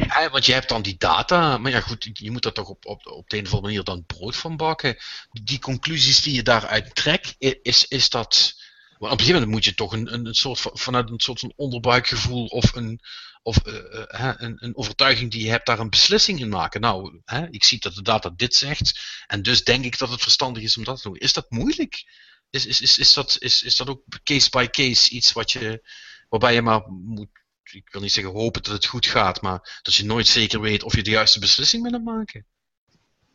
uh, 0.00 0.30
want 0.30 0.46
je 0.46 0.52
hebt 0.52 0.68
dan 0.68 0.82
die 0.82 0.96
data, 0.98 1.58
maar 1.58 1.70
ja 1.70 1.80
goed, 1.80 2.10
je 2.12 2.30
moet 2.30 2.44
er 2.44 2.52
toch 2.52 2.68
op, 2.68 2.86
op, 2.86 3.06
op 3.06 3.30
de 3.30 3.36
een 3.36 3.44
of 3.44 3.52
andere 3.52 3.72
manier 3.72 3.84
dan 3.84 4.04
brood 4.04 4.36
van 4.36 4.56
bakken. 4.56 4.96
Die 5.30 5.58
conclusies 5.58 6.22
die 6.22 6.34
je 6.34 6.42
daaruit 6.42 6.94
trekt, 6.94 7.36
is, 7.62 7.88
is 7.88 8.10
dat. 8.10 8.58
Want 8.98 9.12
op 9.12 9.18
een 9.18 9.24
gegeven 9.24 9.32
moment 9.32 9.50
moet 9.50 9.64
je 9.64 9.74
toch 9.74 9.92
een, 9.92 10.14
een, 10.14 10.34
soort 10.34 10.60
van, 10.60 10.70
vanuit 10.74 11.10
een 11.10 11.20
soort 11.20 11.40
van 11.40 11.52
onderbuikgevoel 11.56 12.46
of 12.46 12.74
een, 12.74 13.00
of 13.42 13.56
een, 13.64 14.56
een 14.64 14.76
overtuiging 14.76 15.30
die 15.30 15.44
je 15.44 15.50
hebt, 15.50 15.66
daar 15.66 15.78
een 15.78 15.90
beslissing 15.90 16.40
in 16.40 16.48
maken. 16.48 16.80
Nou, 16.80 17.20
ik 17.50 17.64
zie 17.64 17.80
dat 17.80 17.94
de 17.94 18.02
data 18.02 18.32
dit 18.36 18.54
zegt, 18.54 19.00
en 19.26 19.42
dus 19.42 19.64
denk 19.64 19.84
ik 19.84 19.98
dat 19.98 20.10
het 20.10 20.22
verstandig 20.22 20.62
is 20.62 20.76
om 20.76 20.84
dat 20.84 20.96
te 20.96 21.08
doen. 21.08 21.16
Is 21.16 21.32
dat 21.32 21.50
moeilijk? 21.50 22.04
Is, 22.50 22.66
is, 22.66 22.80
is, 22.80 22.98
is, 22.98 23.14
dat, 23.14 23.36
is, 23.38 23.62
is 23.62 23.76
dat 23.76 23.88
ook 23.88 24.02
case 24.22 24.50
by 24.50 24.66
case 24.66 25.10
iets 25.10 25.32
wat 25.32 25.50
je, 25.50 25.88
waarbij 26.28 26.54
je 26.54 26.62
maar 26.62 26.82
moet, 26.88 27.28
ik 27.62 27.88
wil 27.92 28.00
niet 28.00 28.12
zeggen 28.12 28.34
hopen 28.34 28.62
dat 28.62 28.72
het 28.72 28.86
goed 28.86 29.06
gaat, 29.06 29.42
maar 29.42 29.80
dat 29.82 29.94
je 29.94 30.04
nooit 30.04 30.26
zeker 30.26 30.60
weet 30.60 30.82
of 30.82 30.96
je 30.96 31.02
de 31.02 31.10
juiste 31.10 31.40
beslissing 31.40 31.90
bent 31.90 32.04
maken? 32.04 32.46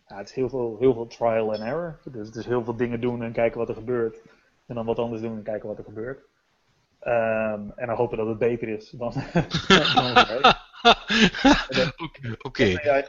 Ja, 0.08 0.18
het 0.18 0.30
is 0.30 0.36
heel 0.36 0.50
veel, 0.50 0.78
heel 0.80 0.94
veel 0.94 1.08
trial 1.08 1.54
and 1.54 1.60
error. 1.60 2.00
Dus 2.04 2.28
het 2.28 2.36
is 2.36 2.46
heel 2.46 2.64
veel 2.64 2.76
dingen 2.76 3.02
doen 3.02 3.24
en 3.24 3.34
kijken 3.34 3.60
wat 3.60 3.70
er 3.70 3.76
gebeurt. 3.76 4.18
En 4.68 4.76
dan 4.76 4.86
wat 4.86 5.00
anders 5.00 5.22
doen 5.22 5.38
en 5.38 5.44
kijken 5.44 5.68
wat 5.68 5.78
er 5.78 5.84
gebeurt. 5.84 6.20
Um, 7.02 7.72
en 7.76 7.88
dan 7.88 7.96
hopen 7.96 8.18
dat 8.18 8.28
het 8.28 8.38
beter 8.38 8.68
is 8.68 8.90
dan. 8.90 9.14
Oké. 12.38 12.38
Okay. 12.42 13.06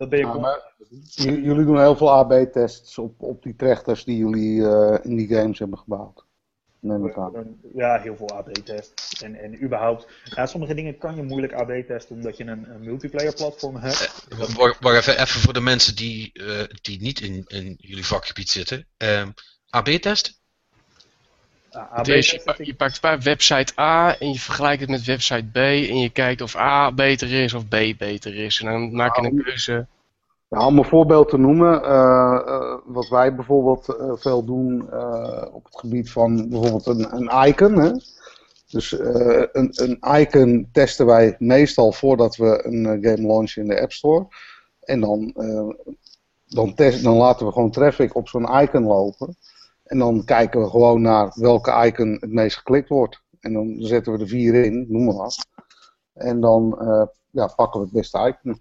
Dat 0.00 0.08
ben 0.08 0.18
je 0.18 0.26
ja, 0.26 1.32
Jullie 1.32 1.64
doen 1.64 1.80
heel 1.80 1.96
veel 1.96 2.12
AB-tests 2.12 2.98
op, 2.98 3.22
op 3.22 3.42
die 3.42 3.56
trechters 3.56 4.04
die 4.04 4.16
jullie 4.16 4.60
uh, 4.60 4.96
in 5.02 5.16
die 5.16 5.28
games 5.28 5.58
hebben 5.58 5.78
gebouwd. 5.78 6.24
Neem 6.80 7.06
ik 7.06 7.16
aan. 7.16 7.60
Ja, 7.74 8.00
heel 8.00 8.16
veel 8.16 8.30
AB-tests. 8.30 9.22
En, 9.22 9.34
en 9.34 9.62
überhaupt, 9.62 10.06
ja, 10.24 10.46
sommige 10.46 10.74
dingen 10.74 10.98
kan 10.98 11.16
je 11.16 11.22
moeilijk 11.22 11.52
AB-testen 11.52 12.16
omdat 12.16 12.36
je 12.36 12.44
een, 12.44 12.70
een 12.70 12.84
multiplayer 12.84 13.34
platform 13.34 13.76
hebt. 13.76 14.26
Wacht, 14.56 14.80
wacht 14.80 14.96
even, 14.96 15.20
even 15.20 15.40
voor 15.40 15.52
de 15.52 15.60
mensen 15.60 15.96
die, 15.96 16.30
uh, 16.32 16.62
die 16.80 17.00
niet 17.00 17.20
in, 17.20 17.44
in 17.46 17.74
jullie 17.78 18.06
vakgebied 18.06 18.48
zitten. 18.48 18.86
Dus 22.02 22.30
je, 22.30 22.54
je, 22.58 22.74
pakt 22.74 23.24
website 23.24 23.72
A 23.80 24.18
en 24.18 24.32
je 24.32 24.38
vergelijkt 24.38 24.80
het 24.80 24.90
met 24.90 25.04
website 25.04 25.46
B 25.52 25.56
en 25.56 25.98
je 25.98 26.10
kijkt 26.10 26.40
of 26.40 26.56
A 26.56 26.92
beter 26.92 27.32
is 27.32 27.54
of 27.54 27.68
B 27.68 27.76
beter 27.98 28.34
is. 28.34 28.60
En 28.60 28.66
dan 28.66 28.94
maak 28.94 29.16
je 29.16 29.22
een 29.22 29.42
keuze. 29.42 29.86
Ja, 30.48 30.66
om 30.66 30.78
een 30.78 30.84
voorbeeld 30.84 31.28
te 31.28 31.38
noemen, 31.38 31.82
uh, 31.82 32.40
uh, 32.46 32.74
wat 32.84 33.08
wij 33.08 33.34
bijvoorbeeld 33.34 33.96
uh, 34.00 34.12
veel 34.14 34.44
doen 34.44 34.82
op 35.52 35.64
het 35.64 35.78
gebied 35.78 36.10
van 36.10 36.48
bijvoorbeeld 36.48 36.86
een, 36.86 37.16
een 37.16 37.46
icon. 37.46 37.78
Hè? 37.78 37.90
Dus 38.70 38.92
een, 39.52 39.70
een, 39.72 39.98
icon 40.20 40.68
testen 40.72 41.06
wij 41.06 41.36
meestal 41.38 41.92
voordat 41.92 42.36
we 42.36 42.64
een 42.64 42.84
game 42.84 43.26
launchen 43.26 43.62
in 43.62 43.68
de 43.68 43.80
App 43.80 43.92
Store. 43.92 44.26
En 44.80 45.00
dan, 45.00 45.34
dan, 46.46 46.74
test, 46.74 47.02
dan 47.02 47.16
laten 47.16 47.46
we 47.46 47.52
gewoon 47.52 47.70
traffic 47.70 48.14
op 48.14 48.28
zo'n 48.28 48.60
icon 48.60 48.84
lopen. 48.84 49.36
En 49.90 49.98
dan 49.98 50.24
kijken 50.24 50.60
we 50.60 50.70
gewoon 50.70 51.02
naar 51.02 51.32
welke 51.34 51.86
icon 51.86 52.16
het 52.20 52.32
meest 52.32 52.56
geklikt 52.56 52.88
wordt. 52.88 53.22
En 53.40 53.52
dan 53.52 53.76
zetten 53.78 54.12
we 54.12 54.18
er 54.18 54.28
vier 54.28 54.64
in, 54.64 54.86
noem 54.88 55.04
maar 55.04 55.14
wat. 55.14 55.46
En 56.14 56.40
dan 56.40 56.80
eh, 56.80 57.02
ja, 57.30 57.46
pakken 57.46 57.80
we 57.80 57.86
het 57.86 57.94
beste 57.94 58.18
icon. 58.18 58.56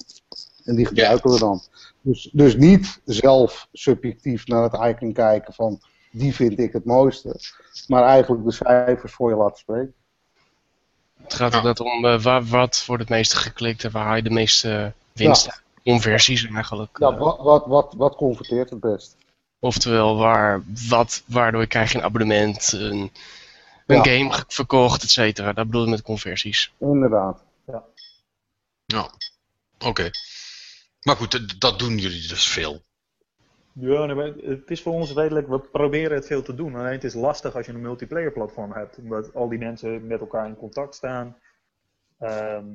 En 0.64 0.76
die 0.76 0.86
gebruiken 0.86 1.32
we 1.32 1.40
dan. 1.40 1.62
Dus, 2.02 2.30
dus 2.34 2.56
niet 2.56 3.02
zelf 3.06 3.68
subjectief 3.72 4.48
naar 4.48 4.64
het 4.64 4.96
icon 4.96 5.14
kijken 5.14 5.54
van 5.54 5.82
die 6.12 6.36
vind 6.36 6.60
ik 6.60 6.74
het 6.74 6.86
mooiste. 6.86 7.40
Maar 7.88 8.04
eigenlijk 8.04 8.46
de 8.46 8.52
cijfers 8.52 9.14
voor 9.14 9.30
je 9.30 9.36
laten 9.36 9.58
spreken. 9.58 9.94
Het 11.22 11.34
gaat 11.34 11.54
er 11.54 11.64
net 11.64 11.80
om 11.80 12.06
eh, 12.06 12.22
waar, 12.22 12.44
wat 12.44 12.84
wordt 12.88 13.02
het 13.02 13.12
meeste 13.12 13.36
geklikt 13.36 13.84
en 13.84 13.92
waar 13.92 14.06
haal 14.06 14.16
je 14.16 14.22
de 14.22 14.30
meeste 14.30 14.94
winst. 15.14 15.62
Conversies 15.84 16.48
eigenlijk. 16.48 16.98
Ja, 17.00 17.12
eh. 17.12 17.20
wat, 17.20 17.38
wat, 17.38 17.66
wat, 17.66 17.94
wat 17.98 18.16
converteert 18.16 18.70
het 18.70 18.80
best? 18.80 19.18
Oftewel, 19.60 20.18
waar, 20.18 20.64
wat, 20.90 21.24
waardoor 21.26 21.68
krijg 21.68 21.92
je 21.92 21.98
een 21.98 22.04
abonnement, 22.04 22.72
een, 22.72 23.12
een 23.86 23.96
Ja. 23.96 24.04
game 24.04 24.44
verkocht, 24.48 25.04
et 25.04 25.10
cetera. 25.10 25.54
Dat 25.54 25.66
bedoel 25.66 25.84
ik 25.84 25.90
met 25.90 26.02
conversies. 26.02 26.74
Inderdaad. 26.80 27.44
Ja, 28.86 29.12
oké. 29.80 30.10
Maar 31.02 31.16
goed, 31.16 31.60
dat 31.62 31.80
doen 31.80 31.98
jullie 31.98 32.28
dus 32.28 32.48
veel. 32.48 32.82
Ja, 33.74 34.16
het 34.42 34.72
is 34.72 34.82
voor 34.82 34.94
ons 34.94 35.14
redelijk, 35.14 35.48
we 35.48 35.60
proberen 35.60 36.16
het 36.16 36.26
veel 36.26 36.42
te 36.42 36.56
doen. 36.56 36.76
Alleen 36.76 36.92
het 36.92 37.04
is 37.04 37.14
lastig 37.14 37.56
als 37.56 37.66
je 37.66 37.72
een 37.72 37.82
multiplayer 37.82 38.32
platform 38.32 38.74
hebt, 38.74 38.98
omdat 38.98 39.34
al 39.34 39.50
die 39.50 39.60
mensen 39.60 40.08
met 40.08 40.20
elkaar 40.20 40.48
in 40.48 40.56
contact 40.56 40.96
staan. 40.96 41.38
Ehm, 42.20 42.66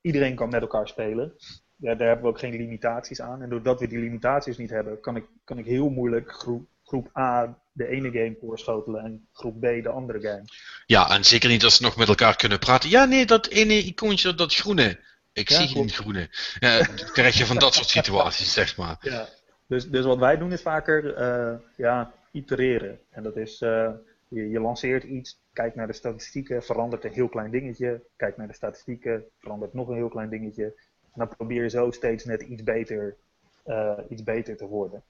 iedereen 0.00 0.34
kan 0.34 0.48
met 0.48 0.60
elkaar 0.60 0.88
spelen. 0.88 1.36
Ja, 1.84 1.94
daar 1.94 2.06
hebben 2.06 2.24
we 2.24 2.30
ook 2.30 2.38
geen 2.38 2.56
limitaties 2.56 3.20
aan. 3.20 3.42
En 3.42 3.48
doordat 3.48 3.80
we 3.80 3.88
die 3.88 3.98
limitaties 3.98 4.56
niet 4.56 4.70
hebben, 4.70 5.00
kan 5.00 5.16
ik, 5.16 5.24
kan 5.44 5.58
ik 5.58 5.64
heel 5.64 5.88
moeilijk 5.88 6.32
groep, 6.32 6.66
groep 6.84 7.16
A 7.16 7.58
de 7.72 7.88
ene 7.88 8.10
game 8.10 8.36
voorschotelen 8.40 9.04
en 9.04 9.28
groep 9.32 9.60
B 9.60 9.62
de 9.62 9.88
andere 9.88 10.20
game. 10.20 10.44
Ja, 10.86 11.10
en 11.10 11.24
zeker 11.24 11.48
niet 11.48 11.64
als 11.64 11.76
ze 11.76 11.82
nog 11.82 11.96
met 11.96 12.08
elkaar 12.08 12.36
kunnen 12.36 12.58
praten. 12.58 12.90
Ja, 12.90 13.04
nee, 13.04 13.26
dat 13.26 13.46
ene 13.46 13.74
icoontje, 13.74 14.34
dat 14.34 14.54
groene. 14.54 15.00
Ik 15.32 15.48
Ja, 15.48 15.56
zie 15.56 15.68
geen 15.68 15.90
groene. 15.90 16.28
Ja, 16.58 16.78
dan 16.82 17.10
krijg 17.12 17.38
je 17.38 17.46
van 17.46 17.58
dat 17.58 17.74
soort 17.74 17.88
situaties, 17.88 18.52
zeg 18.52 18.76
maar. 18.76 18.96
Ja. 19.00 19.28
Dus, 19.66 19.88
dus 19.88 20.04
wat 20.04 20.18
wij 20.18 20.36
doen 20.38 20.52
is 20.52 20.62
vaker 20.62 21.14
eh, 21.14 21.54
ja, 21.76 22.12
itereren. 22.32 22.98
En 23.10 23.22
dat 23.22 23.36
is, 23.36 23.60
eh, 23.60 23.90
je, 24.28 24.48
je 24.48 24.60
lanceert 24.60 25.04
iets, 25.04 25.38
kijkt 25.52 25.76
naar 25.76 25.86
de 25.86 25.92
statistieken, 25.92 26.62
verandert 26.62 27.04
een 27.04 27.12
heel 27.12 27.28
klein 27.28 27.50
dingetje. 27.50 28.02
Kijkt 28.16 28.36
naar 28.36 28.48
de 28.48 28.54
statistieken, 28.54 29.24
verandert 29.38 29.74
nog 29.74 29.88
een 29.88 29.96
heel 29.96 30.08
klein 30.08 30.28
dingetje. 30.28 30.74
En 31.14 31.26
dan 31.26 31.36
probeer 31.36 31.62
je 31.62 31.68
zo 31.70 31.90
steeds 31.90 32.24
net 32.24 32.42
iets 32.42 32.62
beter, 32.62 33.16
eh, 33.64 33.98
iets 34.08 34.22
beter 34.22 34.56
te 34.56 34.66
worden. 34.66 35.02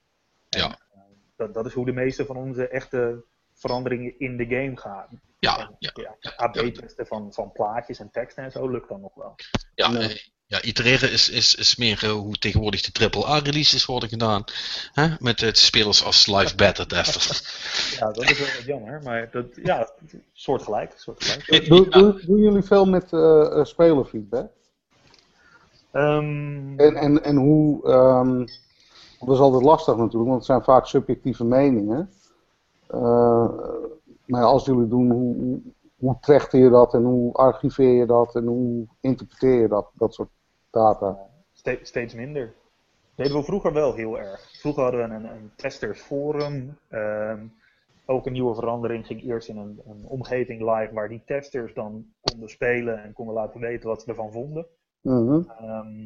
En, 0.51 0.61
Ja. 0.61 0.79
eh, 0.93 1.01
dat, 1.37 1.55
dat 1.55 1.67
is 1.67 1.73
hoe 1.73 1.85
de 1.87 1.93
meeste 1.93 2.25
van 2.25 2.37
onze 2.37 2.69
echte 2.69 3.25
veranderingen 3.55 4.19
in 4.19 4.37
de 4.37 4.45
game 4.47 4.77
gaan. 4.77 5.21
Ja, 5.39 5.59
En, 5.59 5.77
ja, 5.79 5.91
ja, 5.95 6.17
ja, 6.21 6.33
AB-testen 6.37 7.07
van, 7.07 7.33
van 7.33 7.53
plaatjes 7.53 7.99
en 7.99 8.11
teksten 8.13 8.45
en 8.45 8.51
zo 8.51 8.69
lukt 8.69 8.89
dan 8.89 9.01
nog 9.01 9.15
wel. 9.15 9.35
ja. 9.75 9.91
Ja. 9.91 9.99
eh, 10.01 10.17
ja 10.47 10.63
itereren 10.63 11.11
is, 11.13 11.29
is, 11.29 11.55
is 11.55 11.77
meer 11.77 12.07
hoe 12.07 12.39
tegenwoordig 12.39 12.81
de 12.81 13.11
AAA-releases 13.11 13.85
worden 13.85 14.09
gedaan. 14.09 14.45
Hè? 14.93 15.09
Met 15.19 15.51
spelers 15.59 16.05
als 16.05 16.27
live 16.27 16.55
beta 16.55 16.85
testers. 16.85 17.43
Ja, 17.99 18.13
dat 18.13 18.31
is 18.31 18.39
wel 18.39 18.49
wat 18.57 18.65
jammer, 18.65 19.03
maar 19.03 19.31
dat, 19.31 19.47
ja, 19.63 19.91
soortgelijk. 20.33 20.93
soortgelijk. 20.97 21.69
Doen, 21.69 21.91
doen, 21.91 22.21
doen 22.27 22.41
jullie 22.41 22.63
veel 22.63 22.85
met 22.87 23.09
spelerfeedback? 23.69 24.51
Ehm, 25.95 26.79
En, 26.79 26.95
en, 26.95 27.23
en 27.25 27.37
hoe, 27.37 27.85
ehm, 27.87 28.39
dat 29.19 29.35
is 29.35 29.39
altijd 29.39 29.62
lastig 29.62 29.97
natuurlijk, 29.97 30.25
want 30.25 30.35
het 30.35 30.45
zijn 30.45 30.62
vaak 30.65 30.87
subjectieve 30.87 31.45
meningen. 31.45 32.11
Eh, 32.87 33.49
maar 34.27 34.43
als 34.45 34.65
jullie 34.65 34.89
doen, 34.89 35.11
hoe, 35.11 35.61
hoe, 35.99 36.16
trechter 36.21 36.59
je 36.59 36.71
dat 36.71 36.95
en 36.95 37.03
hoe 37.05 37.33
archiveer 37.33 37.93
je 37.93 38.07
dat 38.07 38.35
en 38.35 38.47
hoe 38.47 38.87
interpreteer 39.01 39.61
je 39.61 39.69
dat, 39.69 39.91
dat 39.95 40.15
soort 40.15 40.29
data? 40.71 41.19
ste- 41.53 41.79
steeds 41.83 42.15
minder. 42.15 42.53
Deden 43.15 43.37
we 43.37 43.43
vroeger 43.43 43.73
wel 43.73 43.95
heel 43.95 44.19
erg. 44.19 44.51
Vroeger 44.61 44.83
hadden 44.83 45.09
we 45.09 45.15
een, 45.15 45.25
een 45.25 45.51
testersforum. 45.57 46.79
ehm, 46.89 47.39
ook 48.07 48.27
een 48.27 48.33
nieuwe 48.33 48.55
verandering 48.55 49.07
ging 49.07 49.23
eerst 49.23 49.49
in 49.49 49.57
een, 49.57 49.81
een 49.87 50.05
omgeving 50.07 50.61
live 50.61 50.95
waar 50.95 51.09
die 51.09 51.23
testers 51.27 51.75
dan 51.75 52.07
konden 52.21 52.49
spelen 52.49 53.03
en 53.03 53.12
konden 53.12 53.35
laten 53.35 53.61
weten 53.61 53.89
wat 53.89 54.03
ze 54.03 54.09
ervan 54.09 54.33
vonden. 54.33 54.66
Mhm. 55.05 55.41
Ehm, 55.49 56.01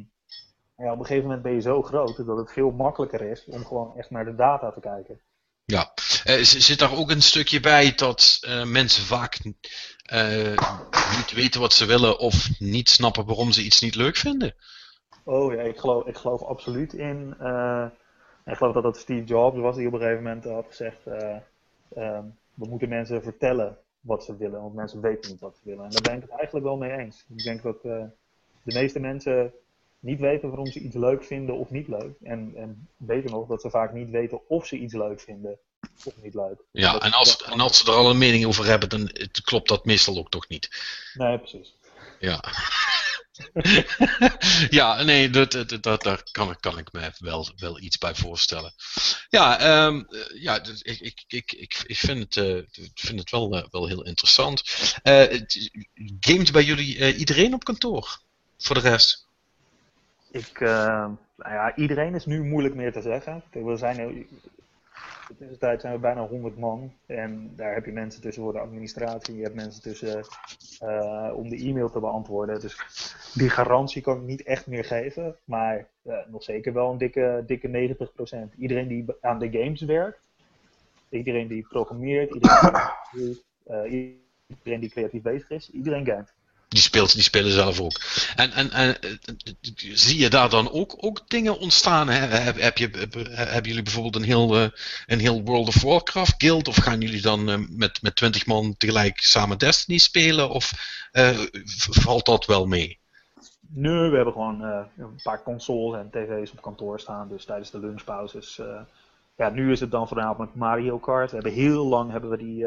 ja, 0.77 0.91
op 0.91 0.99
een 0.99 1.05
gegeven 1.05 1.23
moment 1.23 1.41
ben 1.41 1.53
je 1.53 1.61
zo 1.61 1.83
groot 1.83 2.25
dat 2.25 2.37
het 2.37 2.51
veel 2.51 2.71
makkelijker 2.71 3.21
is 3.21 3.45
om 3.45 3.65
gewoon 3.65 3.97
echt 3.97 4.09
naar 4.09 4.25
de 4.25 4.35
data 4.35 4.71
te 4.71 4.79
kijken. 4.79 5.19
Ja, 5.65 5.93
Eh, 6.23 6.43
z- 6.43 6.57
zit 6.57 6.79
daar 6.79 6.97
ook 6.97 7.09
een 7.11 7.21
stukje 7.21 7.59
bij 7.59 7.93
dat 7.95 8.37
eh, 8.41 8.63
mensen 8.65 9.03
vaak 9.03 9.39
eh, 10.03 10.57
niet 11.17 11.31
weten 11.33 11.61
wat 11.61 11.73
ze 11.73 11.85
willen 11.85 12.19
of 12.19 12.59
niet 12.59 12.89
snappen 12.89 13.25
waarom 13.25 13.51
ze 13.51 13.63
iets 13.63 13.81
niet 13.81 13.95
leuk 13.95 14.15
vinden? 14.15 14.55
Oh 15.23 15.53
ja, 15.53 15.61
ik 15.61 15.77
geloof, 15.77 16.05
ik 16.05 16.17
geloof 16.17 16.43
absoluut 16.43 16.93
in. 16.93 17.35
eh, 17.39 17.85
ik 18.45 18.55
geloof 18.57 18.73
dat 18.73 18.83
dat 18.83 18.97
Steve 18.97 19.23
Jobs 19.25 19.57
was 19.59 19.75
die 19.75 19.87
op 19.87 19.93
een 19.93 19.99
gegeven 19.99 20.23
moment 20.23 20.43
had 20.43 20.65
gezegd: 20.67 21.07
eh, 21.07 21.35
ehm, 21.95 22.23
we 22.53 22.65
moeten 22.67 22.89
mensen 22.89 23.23
vertellen 23.23 23.77
wat 23.99 24.23
ze 24.23 24.37
willen, 24.37 24.61
want 24.61 24.73
mensen 24.73 25.01
weten 25.01 25.31
niet 25.31 25.39
wat 25.39 25.55
ze 25.55 25.69
willen. 25.69 25.85
En 25.85 25.91
daar 25.91 26.01
ben 26.01 26.15
ik 26.15 26.21
het 26.21 26.31
eigenlijk 26.31 26.65
wel 26.65 26.77
mee 26.77 26.91
eens. 26.97 27.25
Ik 27.29 27.43
denk 27.43 27.61
dat 27.61 27.83
eh, 27.83 28.03
de 28.63 28.73
meeste 28.79 28.99
mensen 28.99 29.53
niet 29.99 30.19
weten 30.19 30.47
waarom 30.49 30.67
ze 30.71 30.79
iets 30.79 30.95
leuk 30.95 31.23
vinden 31.23 31.57
of 31.57 31.69
niet 31.69 31.87
leuk. 31.87 32.15
En, 32.23 32.51
en 32.55 32.87
beter 32.97 33.29
nog, 33.31 33.47
dat 33.47 33.61
ze 33.61 33.69
vaak 33.69 33.93
niet 33.93 34.09
weten 34.09 34.49
of 34.49 34.65
ze 34.67 34.77
iets 34.77 34.93
leuk 34.93 35.19
vinden 35.21 35.57
of 36.03 36.13
niet 36.21 36.33
leuk. 36.33 36.61
Ja, 36.71 36.91
Dat- 36.91 37.03
en 37.03 37.11
als, 37.11 37.37
dat- 37.37 37.47
en 37.53 37.59
als 37.59 37.77
ze 37.77 37.85
er 37.91 37.97
al 37.97 38.09
een 38.09 38.17
mening 38.17 38.45
over 38.45 38.65
hebben, 38.65 38.89
dan 38.89 39.07
eh, 39.09 39.27
klopt 39.43 39.67
dat 39.67 39.85
meestal 39.85 40.17
ook 40.17 40.29
toch 40.29 40.47
niet. 40.47 40.69
Nee, 41.13 41.37
precies. 41.39 41.73
Ja. 42.19 42.43
ja, 44.69 45.03
nee, 45.03 45.29
dat, 45.29 45.51
dat, 45.51 45.83
dat, 45.83 46.01
daar 46.03 46.23
kan, 46.31 46.51
ik- 46.51 46.57
kan 46.61 46.77
ik 46.77 46.91
me 46.91 47.11
wel, 47.17 47.49
wel 47.55 47.79
iets 47.79 47.97
bij 47.97 48.15
voorstellen. 48.15 48.73
Ja, 49.29 49.59
ehm, 49.59 49.99
eh, 50.09 50.41
ja 50.41 50.59
dus 50.59 50.81
ik, 50.81 50.99
ik, 50.99 51.23
ik, 51.27 51.51
ik, 51.51 51.83
ik 51.85 51.97
vind 51.97 52.19
het, 52.35 52.37
eh, 52.37 52.85
vind 52.93 53.19
het 53.19 53.29
wel, 53.29 53.55
eh, 53.57 53.63
wel 53.71 53.87
heel 53.87 54.05
interessant. 54.05 54.63
Het- 55.03 55.69
gamet 56.19 56.51
bij 56.51 56.63
jullie 56.63 57.15
iedereen 57.15 57.53
op 57.53 57.63
kantoor? 57.63 58.19
Voor 58.59 58.75
de 58.75 58.89
rest? 58.89 59.27
Ik, 60.31 60.59
eh, 60.59 61.09
nou 61.35 61.53
ja, 61.53 61.75
iedereen 61.75 62.15
is 62.15 62.25
nu 62.25 62.43
moeilijk 62.43 62.75
meer 62.75 62.91
te 62.91 63.01
zeggen. 63.01 63.43
We 63.51 63.77
zijn 63.77 63.99
in 63.99 64.27
deze 65.37 65.57
tijd 65.57 65.81
zijn 65.81 65.93
we 65.93 65.99
bijna 65.99 66.27
100 66.27 66.57
man. 66.57 66.93
En 67.05 67.51
daar 67.55 67.73
heb 67.73 67.85
je 67.85 67.91
mensen 67.91 68.21
tussen 68.21 68.43
voor 68.43 68.53
de 68.53 68.59
administratie. 68.59 69.35
Je 69.35 69.43
hebt 69.43 69.55
mensen 69.55 69.81
tussen 69.81 70.23
eh, 70.79 71.31
om 71.35 71.49
de 71.49 71.57
e-mail 71.57 71.89
te 71.89 71.99
beantwoorden. 71.99 72.59
Dus 72.59 72.75
die 73.33 73.49
garantie 73.49 74.01
kan 74.01 74.17
ik 74.17 74.23
niet 74.23 74.43
echt 74.43 74.67
meer 74.67 74.85
geven. 74.85 75.35
Maar 75.43 75.87
eh, 76.01 76.17
nog 76.27 76.43
zeker 76.43 76.73
wel 76.73 76.91
een 76.91 76.97
dikke, 76.97 77.43
dikke 77.45 77.97
90%. 78.53 78.57
Iedereen 78.57 78.87
die 78.87 79.05
aan 79.21 79.39
de 79.39 79.49
games 79.51 79.81
werkt. 79.81 80.27
Iedereen 81.09 81.47
die 81.47 81.67
programmeert. 81.69 82.33
Iedereen 82.33 82.73
die, 83.11 83.43
iedereen 84.49 84.79
die 84.79 84.89
creatief 84.89 85.21
bezig 85.21 85.49
is. 85.49 85.71
Iedereen 85.71 86.05
gamet. 86.05 86.33
Die, 86.69 86.81
speelt, 86.81 87.13
die 87.13 87.21
spelen 87.23 87.51
zelf 87.51 87.79
ook. 87.79 87.99
En, 88.35 88.51
en, 88.51 88.71
en 88.71 89.01
eh, 89.01 89.13
zie 89.93 90.19
je 90.19 90.29
daar 90.29 90.49
dan 90.49 90.71
ook, 90.71 90.95
ook 90.97 91.29
dingen 91.29 91.59
ontstaan? 91.59 92.09
Hè? 92.09 92.19
Heb, 92.19 92.59
heb 92.59 92.77
je, 92.77 92.89
heb- 92.97 93.13
hebben 93.37 93.67
jullie 93.67 93.83
bijvoorbeeld 93.83 94.15
een 94.15 94.23
heel, 94.23 94.55
eh, 94.55 94.67
een 95.05 95.19
heel 95.19 95.41
World 95.43 95.67
of 95.67 95.81
Warcraft 95.81 96.33
guild? 96.37 96.67
Of 96.67 96.75
gaan 96.75 97.01
jullie 97.01 97.21
dan 97.21 97.49
eh, 97.49 97.57
met, 97.69 98.01
met 98.01 98.15
20 98.15 98.45
man 98.45 98.75
tegelijk 98.77 99.19
samen 99.19 99.57
Destiny 99.57 99.97
spelen? 99.97 100.49
Of 100.49 100.71
valt 101.89 102.25
dat 102.25 102.45
wel 102.45 102.65
mee? 102.65 102.99
Nee, 103.67 104.09
we 104.09 104.15
hebben 104.15 104.33
gewoon 104.33 104.61
een 104.61 105.19
paar 105.23 105.43
consoles 105.43 105.99
en 105.99 106.09
tv's 106.09 106.51
op 106.51 106.61
kantoor 106.61 106.99
staan. 106.99 107.27
Dus 107.29 107.45
tijdens 107.45 107.71
de 107.71 107.79
lunchpauzes. 107.79 108.61
ja, 109.35 109.49
nu 109.49 109.71
is 109.71 109.79
het 109.79 109.91
dan 109.91 110.07
voornamelijk 110.07 110.55
Mario 110.55 110.97
Kart. 110.99 111.29
We 111.29 111.35
hebben 111.35 111.53
heel 111.53 111.85
lang 111.85 112.11
hebben 112.11 112.29
we 112.29 112.37
die. 112.37 112.65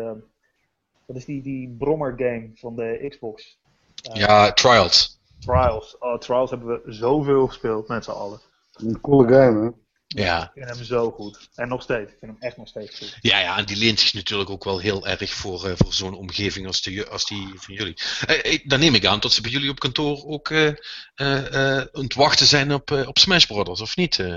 wat 1.06 1.16
is 1.16 1.24
die, 1.24 1.42
die 1.42 1.74
brommer 1.78 2.14
game 2.16 2.50
van 2.54 2.76
de 2.76 3.06
Xbox? 3.08 3.60
Eh, 4.02 4.14
Ja, 4.20 4.52
Trials. 4.52 5.20
Trials. 5.40 5.96
Oh, 5.98 6.18
Trials 6.18 6.50
hebben 6.50 6.68
we 6.84 6.92
zoveel 6.92 7.46
gespeeld 7.46 7.88
met 7.88 8.04
z'n 8.04 8.10
allen. 8.10 8.40
Een 8.72 9.00
coole 9.00 9.28
game, 9.34 9.62
hè? 9.64 9.70
Ja. 10.06 10.42
Ik 10.42 10.50
vind 10.64 10.76
hem 10.76 10.84
zo 10.84 11.10
goed. 11.10 11.48
En 11.54 11.68
nog 11.68 11.82
steeds. 11.82 12.12
Ik 12.12 12.16
vind 12.20 12.32
hem 12.32 12.40
echt 12.40 12.56
nog 12.56 12.68
steeds 12.68 12.98
goed. 12.98 13.18
Ja, 13.20 13.38
ja, 13.40 13.58
en 13.58 13.64
die 13.64 13.76
leent 13.76 14.00
zich 14.00 14.14
natuurlijk 14.14 14.50
ook 14.50 14.64
wel 14.64 14.78
heel 14.78 15.06
erg 15.06 15.30
voor, 15.30 15.66
eh, 15.66 15.72
voor 15.76 15.92
zo'n 15.92 16.14
omgeving 16.14 16.66
als, 16.66 16.82
de, 16.82 17.08
als 17.08 17.24
die 17.26 17.48
van 17.54 17.74
jullie. 17.74 17.94
Eh, 18.26 18.52
ik- 18.52 18.70
dan 18.70 18.80
neem 18.80 18.94
ik 18.94 19.06
aan 19.06 19.20
dat 19.20 19.32
ze 19.32 19.42
bij 19.42 19.50
jullie 19.50 19.70
op 19.70 19.78
kantoor 19.78 20.24
ook 20.26 20.50
eh, 20.50 20.66
eh, 20.66 20.76
eh, 21.14 21.86
aan 21.92 22.02
het 22.02 22.14
wachten 22.14 22.46
zijn 22.46 22.72
op, 22.74 22.90
eh, 22.90 23.08
op 23.08 23.18
Smash 23.18 23.44
Brothers, 23.44 23.80
of 23.80 23.96
niet? 23.96 24.18
eh? 24.18 24.36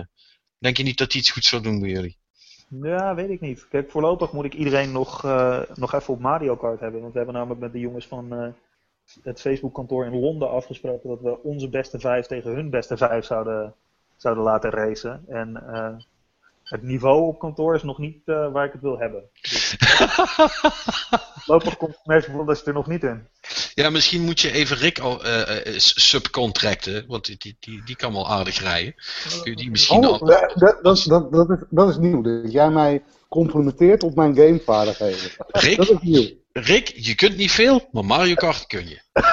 denk 0.57 0.77
je 0.77 0.83
niet 0.83 0.97
dat 0.97 1.11
die 1.11 1.19
iets 1.21 1.31
goed 1.31 1.45
zou 1.45 1.61
doen 1.61 1.79
bij 1.79 1.89
jullie? 1.89 2.17
Ja, 2.81 3.15
weet 3.15 3.29
ik 3.29 3.41
niet. 3.41 3.67
Kijk, 3.69 3.91
voorlopig 3.91 4.31
moet 4.31 4.45
ik 4.45 4.53
iedereen 4.53 4.91
nog, 4.91 5.23
eh, 5.25 5.59
nog 5.75 5.93
even 5.93 6.13
op 6.13 6.19
Mario 6.19 6.55
Kart 6.55 6.79
hebben. 6.79 7.01
Want 7.01 7.11
we 7.11 7.17
hebben 7.17 7.35
namelijk 7.35 7.61
met 7.61 7.71
de 7.71 7.79
jongens 7.79 8.05
van 8.07 8.33
eh, 8.33 8.47
het 9.23 9.41
Facebook-kantoor 9.41 10.05
in 10.05 10.19
Londen 10.19 10.49
afgesproken 10.49 11.09
dat 11.09 11.21
we 11.21 11.43
onze 11.43 11.69
beste 11.69 11.99
vijf 11.99 12.25
tegen 12.25 12.51
hun 12.51 12.69
beste 12.69 12.97
vijf 12.97 13.25
zouden, 13.25 13.73
zouden 14.15 14.43
laten 14.43 14.69
racen. 14.69 15.23
En 15.27 15.63
eh, 15.73 15.95
het 16.63 16.81
niveau 16.81 17.27
op 17.27 17.39
kantoor 17.39 17.75
is 17.75 17.83
nog 17.83 17.97
niet 17.97 18.17
eh, 18.25 18.51
waar 18.51 18.65
ik 18.65 18.71
het 18.71 18.81
wil 18.81 18.99
hebben. 18.99 19.23
Dus 19.41 19.75
Voorlopig 21.45 21.77
komt 21.77 21.97
Smash 22.03 22.25
Brothers 22.25 22.65
er 22.65 22.73
nog 22.73 22.87
niet 22.87 23.03
in. 23.03 23.27
Ja, 23.73 23.89
misschien 23.89 24.21
moet 24.21 24.39
je 24.39 24.51
even 24.51 24.77
Rick 24.77 24.99
al 24.99 25.23
eh, 25.23 25.67
eh, 25.67 25.73
subcontracten, 25.77 27.05
want 27.07 27.25
die, 27.25 27.55
die, 27.59 27.81
die, 27.85 27.95
kan 27.95 28.13
wel 28.13 28.29
aardig 28.29 28.61
rijden. 28.61 28.95
Kun 29.41 29.51
je 29.51 29.55
die 29.55 29.69
misschien 29.69 30.05
Oh, 30.05 30.11
al... 30.11 30.25
dat, 30.25 30.53
dat, 30.55 30.79
dat, 30.81 31.03
dat, 31.07 31.31
dat 31.31 31.49
is, 31.49 31.57
dat 31.69 31.89
is 31.89 31.97
nieuw. 31.97 32.21
Dat 32.21 32.51
jij 32.51 32.69
mij 32.69 33.03
complimenteert 33.29 34.03
op 34.03 34.15
mijn 34.15 34.35
gamevaardigheden. 34.35 35.31
Dat 35.37 35.61
Rick, 35.61 35.77
is 35.77 35.91
nieuw. 36.01 36.29
Rick, 36.59 36.87
je 36.95 37.15
kunt 37.15 37.37
niet 37.37 37.51
veel, 37.51 37.81
maar 37.91 38.05
Mario 38.05 38.33
Kart 38.35 38.67
kun 38.67 38.87
je. 38.87 39.01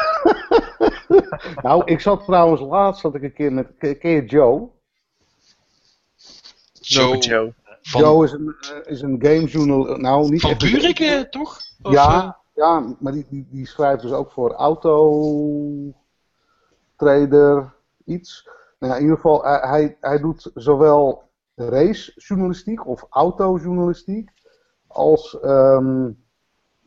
Nou, 1.62 1.82
ik 1.84 2.00
zat 2.00 2.24
trouwens 2.24 2.60
laatst 2.60 3.00
zat 3.00 3.14
ik 3.14 3.22
een 3.22 3.32
keer 3.32 3.52
met. 3.52 3.66
Ken 3.78 3.98
ken 3.98 4.10
je 4.10 4.24
Joe? 4.24 4.68
Zo, 6.72 7.14
Joe. 7.16 7.54
van, 7.82 8.00
Joe 8.00 8.24
is 8.24 8.32
een, 8.32 8.54
eh, 8.60 8.92
is 8.92 9.00
een 9.00 9.18
gamejournal. 9.22 9.96
Nou, 9.96 10.30
niet 10.30 10.40
van 10.40 10.50
echt 10.50 10.62
een- 10.62 10.70
Buurik, 10.70 10.98
eh, 11.00 11.20
toch? 11.20 11.58
Of, 11.82 11.92
Ja, 11.92 12.38
ja, 12.54 12.96
maar 13.00 13.12
die, 13.12 13.26
die, 13.28 13.46
die 13.50 13.66
schrijft 13.66 14.02
dus 14.02 14.12
ook 14.12 14.30
voor 14.32 14.52
Auto 14.52 15.92
Trader 16.96 17.74
iets. 18.04 18.48
Nou 18.78 18.92
ja, 18.92 18.98
in 18.98 19.02
ieder 19.02 19.16
geval, 19.16 19.42
hij, 19.44 19.58
hij, 19.60 19.96
hij 20.00 20.18
doet 20.18 20.50
zowel 20.54 21.30
racejournalistiek 21.54 22.86
of 22.86 23.06
autojournalistiek 23.10 24.30
als, 24.86 25.40
ehm, 25.40 26.10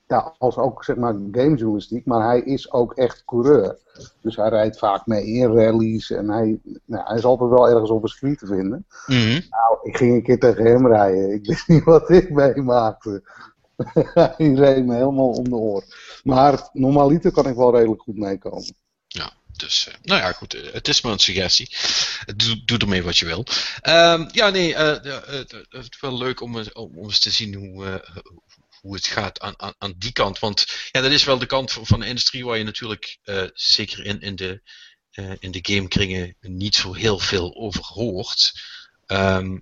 ja, 0.07 0.35
als 0.37 0.57
ook 0.57 0.83
zeg 0.83 0.95
maar 0.95 1.13
gamejournalistiek. 1.31 2.05
Maar 2.05 2.27
hij 2.27 2.39
is 2.39 2.71
ook 2.71 2.93
echt 2.93 3.25
coureur. 3.25 3.77
Dus 4.21 4.35
hij 4.35 4.49
rijdt 4.49 4.77
vaak 4.77 5.05
mee 5.05 5.25
in 5.25 5.53
rallies 5.53 6.11
en 6.11 6.29
hij, 6.29 6.59
nou, 6.85 7.03
hij 7.07 7.17
is 7.17 7.23
altijd 7.23 7.49
wel 7.49 7.69
ergens 7.69 7.89
op 7.89 8.03
een 8.03 8.09
circuit 8.09 8.39
te 8.39 8.45
vinden. 8.45 8.85
mhm. 9.05 9.39
Nou, 9.49 9.77
ik 9.83 9.97
ging 9.97 10.13
een 10.13 10.23
keer 10.23 10.39
tegen 10.39 10.65
hem 10.65 10.87
rijden. 10.87 11.33
Ik 11.33 11.45
wist 11.45 11.67
niet 11.67 11.83
wat 11.83 12.09
ik 12.09 12.29
meemaakte. 12.29 13.23
Hij 14.13 14.53
reed 14.53 14.85
me 14.85 14.93
helemaal 14.95 15.29
om 15.29 15.43
de 15.43 15.55
oor. 15.55 15.83
Maar 16.23 16.69
normaliter 16.73 17.31
kan 17.31 17.47
ik 17.47 17.55
wel 17.55 17.75
redelijk 17.75 18.01
goed 18.01 18.17
meekomen. 18.17 18.75
Dus, 19.57 19.87
eh, 19.87 19.93
nou 20.01 20.21
ja, 20.21 20.31
goed, 20.31 20.55
het 20.71 20.87
is 20.87 21.01
maar 21.01 21.11
een 21.11 21.19
suggestie. 21.19 21.75
Doe, 22.35 22.61
doe 22.65 22.77
ermee 22.77 23.03
wat 23.03 23.17
je 23.17 23.25
wil. 23.25 23.45
Ehm, 23.81 24.27
ja, 24.31 24.49
nee, 24.49 24.75
eh, 24.75 25.03
ja, 25.03 25.21
eh, 25.21 25.37
het 25.69 25.89
is 25.91 25.99
wel 26.01 26.17
leuk 26.17 26.41
om, 26.41 26.57
eens- 26.57 26.73
om, 26.73 26.91
om 26.97 27.03
eens 27.03 27.19
te 27.19 27.29
zien 27.31 27.53
hoe, 27.53 28.03
hoe 28.85 28.95
het 28.95 29.07
gaat 29.07 29.39
aan, 29.39 29.53
aan, 29.57 29.73
aan 29.77 29.93
die 29.97 30.11
kant. 30.11 30.39
Want 30.39 30.65
ja, 30.91 31.01
dat 31.01 31.11
is 31.11 31.23
wel 31.23 31.37
de 31.37 31.45
kant 31.45 31.71
van, 31.71 31.99
de 31.99 32.05
industrie 32.05 32.45
waar 32.45 32.57
je 32.57 32.63
natuurlijk, 32.63 33.17
eh, 33.23 33.43
zeker 33.53 34.05
in, 34.05 34.21
in, 34.21 34.35
de, 34.35 34.61
eh, 35.11 35.31
in 35.39 35.51
de 35.51 35.59
gamekringen, 35.61 36.35
niet 36.39 36.75
zo 36.75 36.93
heel 36.93 37.19
veel 37.19 37.55
over 37.55 37.83
hoort. 37.85 38.53
Ehm, 39.05 39.57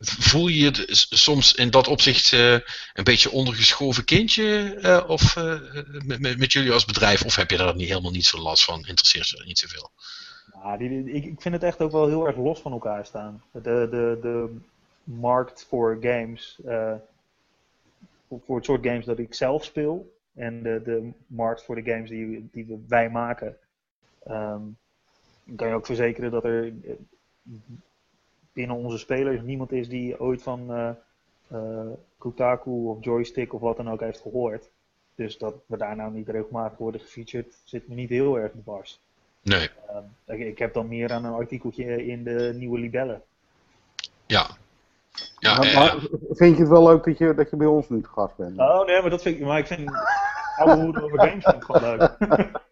voel 0.00 0.48
je 0.48 0.58
je 0.58 0.70
d- 0.70 0.96
s- 0.96 1.06
soms 1.10 1.54
in 1.54 1.70
dat 1.70 1.88
opzicht 1.88 2.32
eh, 2.32 2.52
een 2.92 3.04
beetje 3.04 3.30
ondergeschoven 3.30 4.04
kindje 4.04 5.04
of, 5.06 5.36
met, 6.04 6.20
met, 6.20 6.38
met 6.38 6.52
jullie 6.52 6.72
als 6.72 6.84
bedrijf? 6.84 7.22
Of 7.24 7.36
heb 7.36 7.50
je 7.50 7.56
daar 7.56 7.74
niet, 7.76 7.88
helemaal 7.88 8.10
niet 8.10 8.26
zo 8.26 8.38
last 8.38 8.64
van? 8.64 8.86
Interesseert 8.86 9.28
je 9.28 9.42
niet 9.44 9.58
zoveel? 9.58 9.90
Nou, 10.62 10.78
die, 10.78 11.12
ik, 11.12 11.24
ik 11.24 11.40
vind 11.40 11.54
het 11.54 11.62
echt 11.62 11.80
ook 11.80 11.92
wel 11.92 12.08
heel 12.08 12.26
erg 12.26 12.36
los 12.36 12.60
van 12.60 12.72
elkaar 12.72 13.06
staan. 13.06 13.42
De, 13.52 13.60
de, 13.90 14.18
de 14.22 14.56
markt 15.04 15.66
voor 15.68 15.98
games, 16.00 16.56
voor, 18.28 18.56
het 18.56 18.64
soort 18.64 18.86
games 18.86 19.04
dat 19.04 19.18
ik 19.18 19.34
zelf 19.34 19.64
speel, 19.64 20.16
en 20.34 20.62
de, 20.62 20.82
de 20.84 21.10
markt 21.26 21.64
voor 21.64 21.74
de 21.74 21.90
games 21.90 22.10
die, 22.10 22.48
die 22.52 22.84
wij 22.88 23.10
maken, 23.10 23.56
ehm, 24.24 24.62
kan 25.56 25.68
je 25.68 25.74
ook 25.74 25.86
verzekeren 25.86 26.30
dat 26.30 26.44
er 26.44 26.64
eh, 26.66 26.92
binnen 28.52 28.76
onze 28.76 28.98
spelers 28.98 29.42
niemand 29.42 29.72
is 29.72 29.88
die 29.88 30.20
ooit 30.20 30.42
van 30.42 30.72
eh, 31.48 31.86
Kotaku 32.18 32.70
of 32.70 33.04
Joystick 33.04 33.52
of 33.54 33.60
wat 33.60 33.76
dan 33.76 33.90
ook 33.90 34.00
heeft 34.00 34.20
gehoord. 34.20 34.70
Dus 35.14 35.38
dat 35.38 35.54
we 35.66 35.76
daar 35.76 35.96
nou 35.96 36.12
niet 36.12 36.28
regelmatig 36.28 36.78
worden 36.78 37.00
gefeatured, 37.00 37.56
zit 37.64 37.88
me 37.88 37.94
niet 37.94 38.08
heel 38.08 38.38
erg 38.38 38.52
dwars. 38.62 39.00
Nee, 39.42 39.70
Ehm, 39.88 40.38
ik, 40.40 40.46
ik 40.46 40.58
heb 40.58 40.74
dan 40.74 40.88
meer 40.88 41.12
aan 41.12 41.24
een 41.24 41.32
artikeltje 41.32 42.06
in 42.06 42.24
de 42.24 42.52
nieuwe 42.56 42.78
Libelle. 42.78 43.20
ja. 44.26 44.56
Ja, 45.40 45.56
Maar- 45.56 45.66
eh, 45.66 45.74
maar 45.74 45.96
vind 46.30 46.54
je 46.56 46.62
het 46.62 46.68
wel 46.72 46.82
leuk 46.88 47.04
dat 47.04 47.18
je, 47.18 47.34
dat 47.34 47.50
je 47.50 47.56
bij 47.56 47.66
ons 47.66 47.88
nu 47.88 48.02
te 48.02 48.08
gast 48.08 48.36
bent? 48.36 48.58
Oh 48.58 48.86
nee, 48.86 49.00
maar 49.00 49.10
dat 49.10 49.22
vind 49.22 49.36
ik, 49.40 49.44
maar 49.46 49.58
ik 49.58 49.66
vind 49.66 49.90
oude 50.56 50.74
hoeden 50.82 51.02
over 51.02 51.18
games 51.18 51.44
vind 51.44 51.56
ik 51.56 51.64
gewoon 51.64 51.82
leuk. 51.98 52.16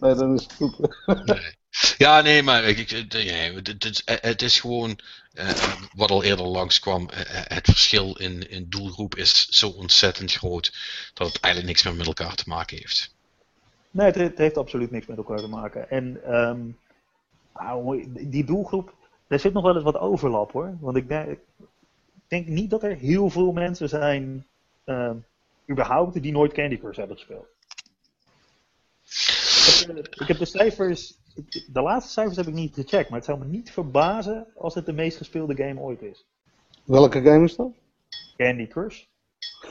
Nee, 0.00 0.14
dan 0.14 0.34
is 0.34 0.46
goed. 0.56 0.78
nee. 1.24 1.56
Ja, 1.98 2.20
nee, 2.20 2.42
maar 2.42 2.64
ik, 2.64 2.78
ik, 2.90 3.12
nee, 3.12 3.54
het, 3.54 3.66
het, 3.66 3.84
is- 3.84 4.02
het 4.04 4.42
is 4.42 4.60
gewoon 4.60 4.98
eh, 5.32 5.48
wat 5.94 6.10
al 6.10 6.22
eerder 6.22 6.46
langskwam. 6.46 7.08
eh, 7.10 7.20
het 7.56 7.64
verschil 7.64 8.16
in, 8.16 8.50
in 8.50 8.66
doelgroep 8.68 9.14
is 9.14 9.46
zo 9.48 9.68
ontzettend 9.68 10.32
groot 10.32 10.72
dat 11.14 11.26
het 11.26 11.40
eigenlijk 11.40 11.72
niks 11.74 11.84
meer 11.86 11.94
met 11.96 12.06
elkaar 12.06 12.34
te 12.34 12.44
maken 12.46 12.76
heeft. 12.76 13.14
Nee, 13.90 14.06
het, 14.06 14.14
het 14.14 14.38
heeft 14.38 14.56
absoluut 14.56 14.90
niks 14.90 15.06
met 15.06 15.16
elkaar 15.16 15.38
te 15.38 15.48
maken. 15.48 15.90
En 15.90 16.20
ehm, 16.24 16.58
nou, 17.54 18.04
die 18.28 18.44
doelgroep, 18.44 18.92
daar 19.26 19.40
zit 19.40 19.52
nog 19.52 19.62
wel 19.64 19.74
eens 19.74 19.84
wat 19.84 19.98
overlap 19.98 20.52
hoor. 20.52 20.76
Want 20.80 20.96
ik 20.96 21.08
denk, 21.08 21.38
denk 22.28 22.46
niet 22.46 22.70
dat 22.70 22.82
er 22.82 22.96
heel 22.96 23.30
veel 23.30 23.52
mensen 23.52 23.88
zijn, 23.88 24.46
ehm, 24.84 25.16
überhaupt, 25.70 26.22
die 26.22 26.32
nooit 26.32 26.52
Candy 26.52 26.78
Crush 26.78 26.96
hebben 26.96 27.16
gespeeld. 27.16 27.46
Ik 30.18 30.26
heb, 30.26 30.28
ik 30.28 30.38
de 30.38 30.44
cijfers, 30.44 31.18
de 31.72 31.82
laatste 31.82 32.12
cijfers 32.12 32.36
heb 32.36 32.46
ik 32.46 32.54
niet 32.54 32.74
gecheckt, 32.74 33.08
maar 33.08 33.18
het 33.18 33.28
zou 33.28 33.38
me 33.38 33.44
niet 33.44 33.70
verbazen 33.70 34.46
als 34.56 34.74
het 34.74 34.86
de 34.86 34.92
meest 34.92 35.16
gespeelde 35.16 35.56
game 35.56 35.80
ooit 35.80 36.02
is. 36.02 36.24
Welke 36.84 37.22
game 37.22 37.44
is 37.44 37.56
dat? 37.56 37.70
Candy 38.36 38.66
Crush. 38.66 39.04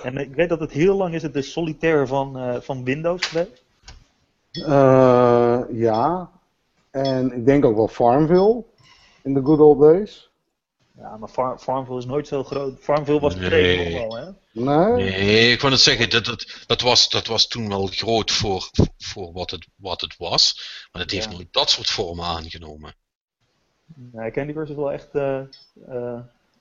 En 0.03 0.17
ik 0.17 0.35
weet 0.35 0.49
dat 0.49 0.59
het 0.59 0.71
heel 0.71 0.95
lang 0.95 1.13
is 1.13 1.23
het 1.23 1.33
de 1.33 1.41
solitaire 1.41 2.07
van, 2.07 2.37
eh, 2.37 2.61
van 2.61 2.83
Windows 2.83 3.25
geweest. 3.25 3.63
Eh, 4.51 5.61
ja. 5.71 6.31
En 6.91 7.31
ik 7.31 7.45
denk 7.45 7.65
ook 7.65 7.75
wel 7.75 7.87
Farmville. 7.87 8.63
In 9.23 9.33
the 9.33 9.41
good 9.43 9.59
old 9.59 9.79
days. 9.79 10.31
Ja, 10.97 11.17
maar 11.17 11.29
Far- 11.29 11.59
Farmville 11.59 11.97
is 11.97 12.05
nooit 12.05 12.27
zo 12.27 12.43
groot. 12.43 12.79
Farmville 12.79 13.19
was 13.19 13.35
Nee. 13.35 13.93
wel, 13.93 14.15
hè? 14.15 14.29
Nee? 14.51 14.93
Nee, 15.09 15.51
ik 15.51 15.59
wou 15.61 15.71
net 15.71 15.81
zeggen, 15.81 16.09
dat, 16.09 16.25
dat, 16.25 16.63
dat, 16.65 16.81
was, 16.81 17.09
dat 17.09 17.27
was 17.27 17.47
toen 17.47 17.69
wel 17.69 17.87
groot 17.87 18.31
voor, 18.31 18.69
voor 18.97 19.31
wat, 19.33 19.51
het, 19.51 19.67
wat 19.75 20.01
het 20.01 20.17
was. 20.17 20.61
Maar 20.91 21.01
het 21.01 21.11
heeft 21.11 21.25
Ja. 21.25 21.31
nooit 21.31 21.47
dat 21.53 21.69
soort 21.69 21.89
vormen 21.89 22.25
aangenomen. 22.25 22.95
Nee, 23.95 24.31
Candy 24.31 24.53
Crush 24.53 24.69
is 24.69 24.75
wel 24.75 24.91
echt 24.91 25.09
eh 25.11 25.37
eh 25.39 25.45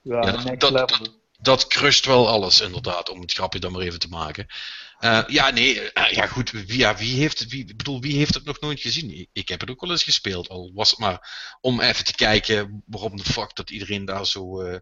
ja, 0.03 0.23
Ja, 0.23 0.43
next 0.43 0.61
dat- 0.61 0.71
level. 0.71 1.07
Dat 1.41 1.67
crusht 1.67 2.07
wel 2.07 2.29
alles, 2.29 2.61
inderdaad, 2.61 3.09
om 3.11 3.21
het 3.21 3.33
grapje 3.33 3.59
dan 3.59 3.73
maar 3.73 3.81
even 3.83 3.99
te 3.99 4.09
maken. 4.09 4.47
Eh, 4.99 5.23
ja, 5.27 5.51
nee, 5.51 5.93
eh, 5.93 6.13
ja 6.13 6.27
goed, 6.27 6.51
wie, 6.51 6.79
ja, 6.79 6.97
wie, 6.97 7.21
heeft 7.21 7.39
het, 7.39 7.51
wie, 7.51 7.61
ik 7.69 7.77
bedoel, 7.77 8.01
wie 8.01 8.17
heeft 8.17 8.35
het 8.35 8.45
nog 8.45 8.61
nooit 8.61 8.81
gezien? 8.81 9.29
Ik, 9.33 9.49
heb 9.49 9.61
het 9.61 9.71
ook 9.71 9.81
wel 9.81 9.91
eens 9.91 10.03
gespeeld, 10.03 10.49
al 10.49 10.71
was 10.75 10.91
het 10.91 10.99
maar 10.99 11.29
om 11.61 11.81
even 11.81 12.05
te 12.05 12.15
kijken 12.15 12.83
waarom 12.87 13.17
de 13.17 13.25
fuck 13.25 13.55
dat 13.55 13.71
iedereen 13.71 14.05
daar 14.05 14.27
zo, 14.27 14.61
eh, 14.63 14.79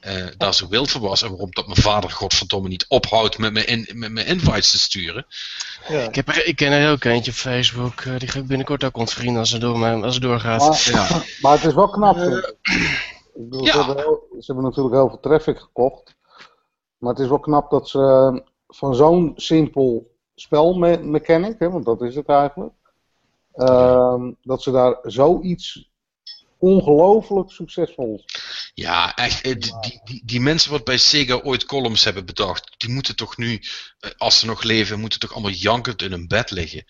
eh, 0.00 0.26
daar 0.36 0.54
zo 0.54 0.68
wild 0.68 0.90
voor 0.90 1.00
was. 1.00 1.22
En 1.22 1.28
waarom 1.28 1.50
dat 1.50 1.66
mijn 1.66 1.80
vader 1.80 2.10
godverdomme 2.10 2.68
niet 2.68 2.84
ophoudt 2.88 3.38
met 3.38 3.52
mijn, 3.52 3.66
in, 3.66 3.88
met 3.92 4.12
mijn 4.12 4.26
invites 4.26 4.70
te 4.70 4.78
sturen. 4.78 5.26
Ja. 5.88 6.00
Ik, 6.02 6.14
heb 6.14 6.28
er, 6.28 6.46
ik 6.46 6.56
ken 6.56 6.72
er 6.72 6.90
ook 6.90 7.04
eentje 7.04 7.30
op 7.30 7.36
Facebook. 7.36 8.00
eh, 8.00 8.18
die 8.18 8.28
ga 8.28 8.38
ik 8.38 8.46
binnenkort 8.46 8.84
ook 8.84 8.96
ontvrienden 8.96 9.40
als 9.40 9.50
het, 9.50 9.60
door, 9.60 10.02
als 10.02 10.14
het 10.14 10.22
doorgaat. 10.22 10.60
Maar, 10.60 10.90
Ja. 10.90 11.22
maar 11.40 11.52
het 11.52 11.64
is 11.64 11.74
wel 11.74 11.88
knap. 11.88 12.16
ik. 13.38 13.48
Bedoel, 13.48 13.64
Ja. 13.64 13.72
ze, 13.72 13.78
hebben 13.78 14.04
heel- 14.04 14.26
ze 14.30 14.46
hebben 14.46 14.64
natuurlijk 14.64 14.94
heel 14.94 15.08
veel 15.08 15.20
traffic 15.20 15.58
gekocht. 15.58 16.16
Maar 16.98 17.10
het 17.12 17.22
is 17.22 17.28
wel 17.28 17.40
knap 17.40 17.70
dat 17.70 17.88
ze 17.88 17.98
eh, 17.98 18.40
van 18.68 18.94
zo'n 18.94 19.32
simpel 19.36 20.10
spelmechanic, 20.34 21.58
hè, 21.58 21.70
want 21.70 21.84
dat 21.84 22.02
is 22.02 22.14
het 22.14 22.28
eigenlijk, 22.28 22.74
ehm, 23.52 24.32
dat 24.42 24.62
ze 24.62 24.70
daar 24.70 24.98
zoiets 25.02 25.90
ongelooflijk 26.58 27.50
succesvol 27.50 28.24
Ja, 28.74 29.14
echt. 29.14 29.40
eh, 29.42 29.52
Die, 29.58 30.00
die, 30.04 30.22
die, 30.24 30.40
mensen 30.40 30.70
wat 30.70 30.84
bij 30.84 30.98
Sega 30.98 31.34
ooit 31.34 31.64
columns 31.64 32.04
hebben 32.04 32.26
bedacht, 32.26 32.74
die 32.76 32.90
moeten 32.90 33.16
toch 33.16 33.36
nu, 33.36 33.60
eh, 34.00 34.10
als 34.16 34.38
ze 34.38 34.46
nog 34.46 34.62
leven, 34.62 35.00
moeten 35.00 35.18
toch 35.18 35.32
allemaal 35.32 35.50
jankend 35.50 36.02
in 36.02 36.10
hun 36.10 36.26
bed 36.28 36.50
liggen. 36.50 36.84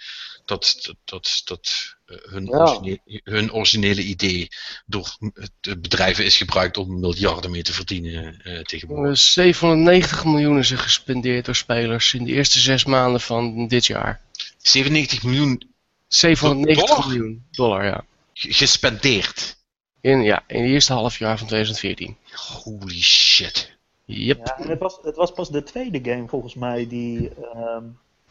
Dat, 0.44 0.78
dat, 0.82 0.96
dat, 1.04 1.40
dat 1.44 1.96
eh, 2.06 2.16
hun, 2.22 2.44
Ja. 2.44 2.56
originele, 2.58 3.20
hun 3.24 3.52
originele 3.52 4.02
idee 4.02 4.48
door 4.86 5.16
het 5.60 5.82
bedrijven 5.82 6.24
is 6.24 6.36
gebruikt 6.36 6.76
om 6.76 7.00
miljarden 7.00 7.50
mee 7.50 7.62
te 7.62 7.72
verdienen 7.72 8.40
eh, 8.42 8.60
tegenwoordig. 8.60 9.10
Eh, 9.10 9.16
790 9.16 10.24
miljoen 10.24 10.58
is 10.58 10.70
er 10.70 10.78
gespendeerd 10.78 11.44
door 11.44 11.56
spelers 11.56 12.14
in 12.14 12.24
de 12.24 12.32
eerste 12.32 12.58
zes 12.60 12.84
maanden 12.84 13.20
van 13.20 13.68
dit 13.68 13.86
jaar. 13.86 14.20
97 14.58 15.22
miljoen 15.22 15.62
790 16.08 16.86
Dollar? 16.86 17.06
miljoen 17.08 17.46
dollar, 17.50 17.84
ja. 17.84 18.04
gespendeerd. 18.34 19.56
In, 20.00 20.22
ja, 20.22 20.42
in 20.46 20.62
het 20.62 20.70
eerste 20.70 20.92
half 20.92 21.18
jaar 21.18 21.38
van 21.38 21.46
2014. 21.46 22.16
Holy 22.64 23.00
shit. 23.00 23.76
Yep. 24.04 24.46
Ja, 24.46 24.58
en 24.58 24.68
het, 24.68 24.78
was, 24.78 24.98
het 25.02 25.16
was 25.16 25.32
pas 25.32 25.50
de 25.50 25.62
tweede 25.62 26.10
game 26.10 26.28
volgens 26.28 26.54
mij 26.54 26.86
die. 26.88 27.30
ehm, 27.34 27.84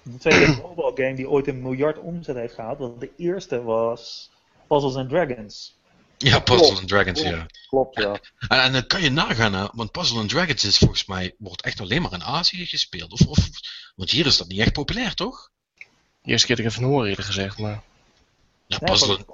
de 0.03 0.17
tweede 0.17 0.57
mobile 0.61 0.91
game 0.95 1.15
die 1.15 1.29
ooit 1.29 1.47
een 1.47 1.61
miljard 1.61 1.97
omzet 1.97 2.35
heeft 2.35 2.53
gehaald. 2.53 2.79
Want 2.79 2.99
de 2.99 3.11
eerste 3.17 3.63
was 3.63 4.29
Puzzles 4.67 4.95
and 4.95 5.09
Dragons. 5.09 5.75
Ja, 6.17 6.39
Puzzle 6.39 6.77
and 6.77 6.87
Dragons, 6.87 7.21
ja. 7.21 7.45
Klopt, 7.69 8.01
ja. 8.01 8.19
En, 8.47 8.61
en 8.61 8.71
dan 8.71 8.87
kan 8.87 9.01
je 9.01 9.09
nagaan, 9.09 9.53
hè, 9.53 9.65
want 9.71 9.91
Puzzle 9.91 10.19
and 10.19 10.29
Dragons 10.29 10.65
is 10.65 10.77
volgens 10.77 11.05
mij, 11.05 11.35
wordt 11.37 11.61
echt 11.61 11.81
alleen 11.81 12.01
maar 12.01 12.13
in 12.13 12.23
Azië 12.23 12.65
gespeeld. 12.65 13.11
Of, 13.11 13.27
of, 13.27 13.49
want 13.95 14.09
hier 14.09 14.25
is 14.25 14.37
dat 14.37 14.47
niet 14.47 14.59
echt 14.59 14.73
populair, 14.73 15.13
toch? 15.13 15.49
De 16.21 16.31
eerste 16.31 16.47
keer 16.47 16.55
dat 16.55 16.65
ik 16.65 16.71
even 16.71 16.83
hoor 16.83 17.05
eerder 17.05 17.23
gezegd, 17.23 17.57
maar... 17.57 17.71
Ja, 17.71 17.81
Ja, 18.67 18.77
Puzzle, 18.77 19.25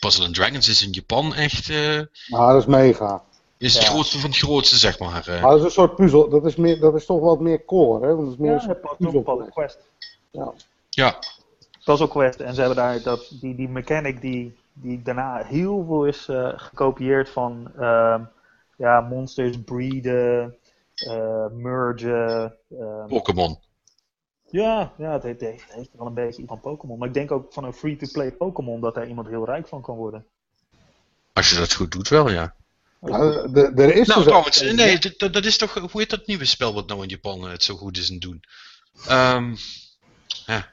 Puzzle 0.00 0.24
and 0.26 0.34
Dragons 0.34 0.68
is 0.68 0.82
in 0.82 0.90
Japan 0.92 1.34
echt, 1.34 1.68
eh, 1.70 2.00
Maar 2.28 2.52
dat 2.52 2.60
is 2.60 2.66
mega. 2.66 3.22
is 3.58 3.74
het 3.74 3.82
Ja. 3.82 3.88
grootste 3.88 4.18
van 4.18 4.30
het 4.30 4.38
grootste, 4.38 4.76
zeg 4.76 4.98
maar. 4.98 5.28
eh. 5.28 5.42
Maar 5.42 5.50
dat 5.50 5.58
is 5.58 5.64
een 5.64 5.70
soort 5.70 5.94
puzzel. 5.96 6.28
Dat 6.28 6.44
is, 6.46 6.56
meer, 6.56 6.80
dat 6.80 6.94
is 6.94 7.06
toch 7.06 7.20
wat 7.20 7.40
meer 7.40 7.64
core, 7.64 8.06
hè? 8.06 8.14
Want 8.14 8.24
dat 8.24 8.32
is 8.32 8.38
meer 8.40 8.50
Ja, 8.50 8.56
een 8.56 8.60
soort 8.62 8.80
Puzzle, 8.80 8.96
puzzel. 8.98 9.22
Puzzle 9.22 9.50
Quest. 9.50 9.78
Ja. 10.30 10.52
ja, 10.90 11.18
Puzzle 11.84 12.08
Quest. 12.08 12.40
En 12.40 12.54
ze 12.54 12.60
hebben 12.60 12.78
daar 12.78 13.02
dat, 13.02 13.32
die, 13.40 13.54
die 13.54 13.68
mechanic 13.68 14.20
die, 14.20 14.56
die 14.72 15.02
daarna 15.02 15.42
heel 15.44 15.84
veel 15.86 16.04
is 16.06 16.28
eh, 16.28 16.48
gekopieerd 16.56 17.28
van 17.30 17.70
ehm, 17.78 18.20
ja, 18.76 19.00
monsters 19.00 19.56
breeden, 19.64 20.56
eh 20.94 21.46
mergen. 21.52 22.56
ehm, 22.70 23.06
Pokémon. 23.06 23.58
Ja, 24.62 24.92
ja, 24.98 25.12
het 25.12 25.22
heeft, 25.22 25.40
het 25.40 25.72
heeft- 25.74 25.90
wel 25.92 26.06
een 26.06 26.14
beetje 26.14 26.38
iets 26.42 26.48
van 26.48 26.60
Pokémon. 26.60 26.98
Maar 26.98 27.08
ik 27.08 27.14
denk 27.14 27.30
ook 27.30 27.52
van 27.52 27.64
een 27.64 27.72
free-to-play 27.72 28.32
Pokémon 28.32 28.80
dat 28.80 28.94
daar 28.94 29.08
iemand 29.08 29.28
heel 29.28 29.44
rijk 29.44 29.68
van 29.68 29.82
kan 29.82 29.96
worden. 29.96 30.26
Als 31.32 31.50
je 31.50 31.56
dat 31.56 31.72
goed 31.74 31.90
doet, 31.92 32.08
wel, 32.08 32.30
ja. 32.30 32.54
De- 33.00 33.72
er 33.76 33.94
is 33.94 34.06
Nou, 34.06 34.18
dus 34.20 34.28
trouwens, 34.28 34.60
nee, 34.60 34.98
dat- 34.98 35.32
dat, 35.32 35.44
is 35.44 35.56
toch, 35.56 35.74
hoe 35.74 35.90
heet 36.00 36.10
dat 36.10 36.26
nieuwe 36.26 36.44
spel 36.44 36.74
wat 36.74 36.88
nou 36.88 37.02
in 37.02 37.08
Japan 37.08 37.44
eh, 37.44 37.50
het 37.50 37.62
zo 37.62 37.76
goed 37.76 37.96
is 37.96 38.10
in 38.10 38.18
doen? 38.18 38.42
Ehm 39.06 39.54
ja. 40.46 40.72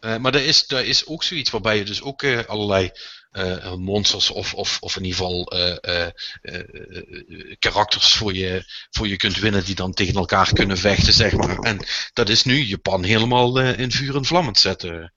Eh, 0.00 0.16
maar 0.16 0.34
er 0.34 0.44
is, 0.46 0.70
er 0.70 0.84
is 0.84 1.06
ook 1.06 1.22
zoiets 1.22 1.50
waarbij 1.50 1.76
je 1.78 1.84
dus 1.84 2.02
ook 2.02 2.22
eh, 2.22 2.44
allerlei 2.44 2.90
eh, 3.34 3.74
monsters 3.74 4.30
of, 4.30 4.54
of, 4.54 4.78
of 4.80 4.96
in 4.96 5.04
ieder 5.04 5.18
geval 5.18 5.46
eh, 5.46 5.76
eh, 5.80 6.10
eh, 6.42 6.60
eh, 6.60 7.56
karakters 7.58 8.14
voor 8.14 8.34
je, 8.34 8.64
voor 8.90 9.08
je 9.08 9.16
kunt 9.16 9.38
winnen 9.38 9.64
die 9.64 9.74
dan 9.74 9.92
tegen 9.92 10.14
elkaar 10.14 10.52
kunnen 10.52 10.78
vechten, 10.78 11.12
zeg 11.12 11.32
maar. 11.32 11.58
En 11.58 11.86
dat 12.12 12.28
is 12.28 12.44
nu 12.44 12.60
Japan 12.62 13.02
helemaal 13.02 13.60
eh, 13.60 13.78
in 13.78 13.90
vuur 13.90 14.16
en 14.16 14.24
vlam 14.24 14.42
aan 14.42 14.48
het 14.48 14.58
zetten. 14.58 15.12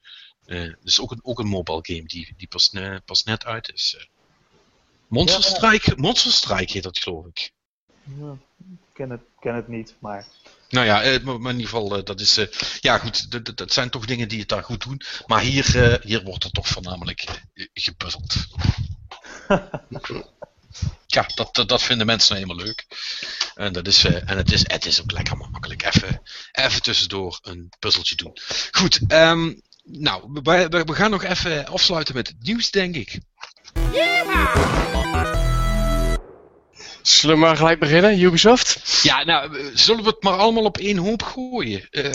Eh 0.46 0.74
dus 0.84 1.00
ook 1.02 1.12
een, 1.12 1.20
ook 1.24 1.40
een 1.40 1.48
mobile 1.48 1.80
game 1.82 2.04
die, 2.06 2.34
die 2.38 2.48
pas, 2.48 2.72
pas 3.06 3.24
net 3.24 3.46
uit 3.46 3.72
is. 3.74 3.96
eh. 4.00 4.06
Monster. 5.08 5.44
Strike, 5.44 5.94
Monster 5.96 6.32
Strike 6.32 6.74
heet 6.74 6.84
dat 6.84 7.00
geloof 7.00 7.26
ik. 7.26 7.52
Ja, 8.20 8.38
ik 8.60 8.78
ken 8.94 9.10
het, 9.10 9.22
ken 9.40 9.56
het 9.56 9.68
niet, 9.68 9.96
maar 10.00 10.28
Nou 10.70 10.86
ja, 10.86 11.02
eh, 11.02 11.22
maar 11.24 11.36
in 11.52 11.60
ieder 11.60 11.64
geval, 11.64 11.98
eh, 11.98 12.04
dat 12.04 12.20
is. 12.20 12.38
eh, 12.38 12.46
ja, 12.82 12.98
goed, 12.98 13.46
dat- 13.58 13.74
zijn 13.74 13.90
toch 13.90 14.06
dingen 14.06 14.28
die 14.28 14.40
het 14.40 14.50
daar 14.50 14.64
goed 14.64 14.84
doen. 14.84 15.02
Maar 15.26 15.42
hier, 15.42 15.92
eh, 15.92 16.04
hier 16.04 16.24
wordt 16.24 16.44
er 16.44 16.52
toch 16.52 16.68
voornamelijk 16.68 17.26
gepuzzeld. 17.74 18.36
ja, 21.08 21.26
dat, 21.36 21.64
dat, 21.68 21.82
vinden 21.84 22.06
mensen 22.06 22.36
nou 22.36 22.48
eenmaal 22.48 22.66
leuk. 22.66 22.86
En, 23.56 23.74
dat 23.74 23.88
is, 23.88 24.04
eh, 24.04 24.30
en 24.30 24.38
het, 24.38 24.52
is, 24.52 24.64
het 24.68 24.86
is 24.86 25.02
ook 25.02 25.12
lekker 25.12 25.38
makkelijk. 25.38 25.84
Even, 25.84 26.22
even 26.52 26.82
tussendoor 26.82 27.40
een 27.42 27.70
puzzeltje 27.80 28.16
doen. 28.16 28.38
Goed, 28.72 29.00
ehm, 29.08 29.54
nou, 29.84 30.30
we, 30.44 30.68
we, 30.70 30.84
we 30.84 30.96
gaan 30.96 31.12
nog 31.12 31.24
even 31.24 31.68
afsluiten 31.68 32.16
met 32.16 32.28
het 32.28 32.36
nieuws, 32.42 32.72
denk 32.72 32.96
ik. 32.96 33.20
Zullen 37.08 37.36
we 37.36 37.42
maar 37.42 37.58
gelijk 37.58 37.80
beginnen, 37.80 38.20
Ubisoft? 38.22 39.00
Ja, 39.04 39.24
nou, 39.24 39.58
eh, 39.58 39.66
zullen 39.74 40.04
we 40.04 40.10
het 40.10 40.24
maar 40.24 40.38
allemaal 40.38 40.64
op 40.64 40.78
één 40.78 40.98
hoop 40.98 41.24
gooien? 41.24 41.88
Eh, 41.92 42.06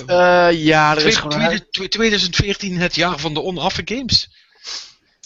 Eh, 0.48 0.64
ja, 0.64 0.97
er 0.97 1.06
is 1.06 1.16
gewoon... 1.16 1.39
tweede- 1.39 1.69
twe- 1.70 1.89
2014, 1.89 2.78
het 2.78 2.94
jaar 2.94 3.19
van 3.19 3.35
de 3.35 3.43
onaffe 3.43 3.82
games. 3.85 4.28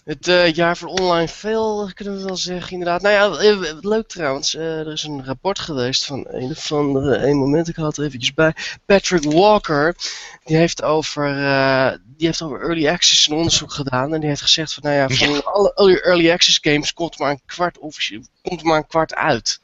Het 0.06 0.28
eh, 0.28 0.52
jaar 0.52 0.76
voor 0.76 0.88
online 0.88 1.28
veel, 1.28 1.90
kunnen 1.94 2.16
we 2.16 2.24
wel 2.24 2.36
zeggen, 2.36 2.72
inderdaad. 2.72 3.02
Nou 3.02 3.14
ja, 3.14 3.38
eh, 3.50 3.76
leuk 3.80 4.08
trouwens. 4.08 4.54
eh, 4.54 4.78
er 4.78 4.92
is 4.92 5.02
een 5.02 5.24
rapport 5.24 5.58
geweest 5.58 6.04
van 6.04 6.24
een 6.28 6.50
of 6.50 6.72
andere, 6.72 7.16
één 7.16 7.36
moment, 7.36 7.68
ik 7.68 7.76
het 7.76 7.96
er 7.96 8.04
eventjes 8.04 8.34
bij. 8.34 8.54
Patrick 8.84 9.32
Walker, 9.32 9.96
die 10.44 10.56
heeft 10.56 10.82
over, 10.82 11.26
die 12.16 12.26
heeft 12.26 12.42
over 12.42 12.60
early 12.60 12.88
access 12.88 13.28
een 13.28 13.36
onderzoek 13.36 13.72
gedaan. 13.72 14.14
En 14.14 14.20
die 14.20 14.28
heeft 14.28 14.42
gezegd 14.42 14.74
van, 14.74 14.82
nou 14.82 14.94
ja, 14.96 15.08
van 15.08 15.30
Ja. 15.34 15.38
alle 15.38 16.02
early 16.02 16.30
access 16.30 16.58
games 16.62 16.92
komt 16.92 17.18
maar 17.18 17.30
een 17.30 17.40
kwart, 17.46 17.78
officieel, 17.78 18.22
komt 18.42 18.62
maar 18.62 18.76
een 18.76 18.86
kwart 18.86 19.14
uit. 19.14 19.60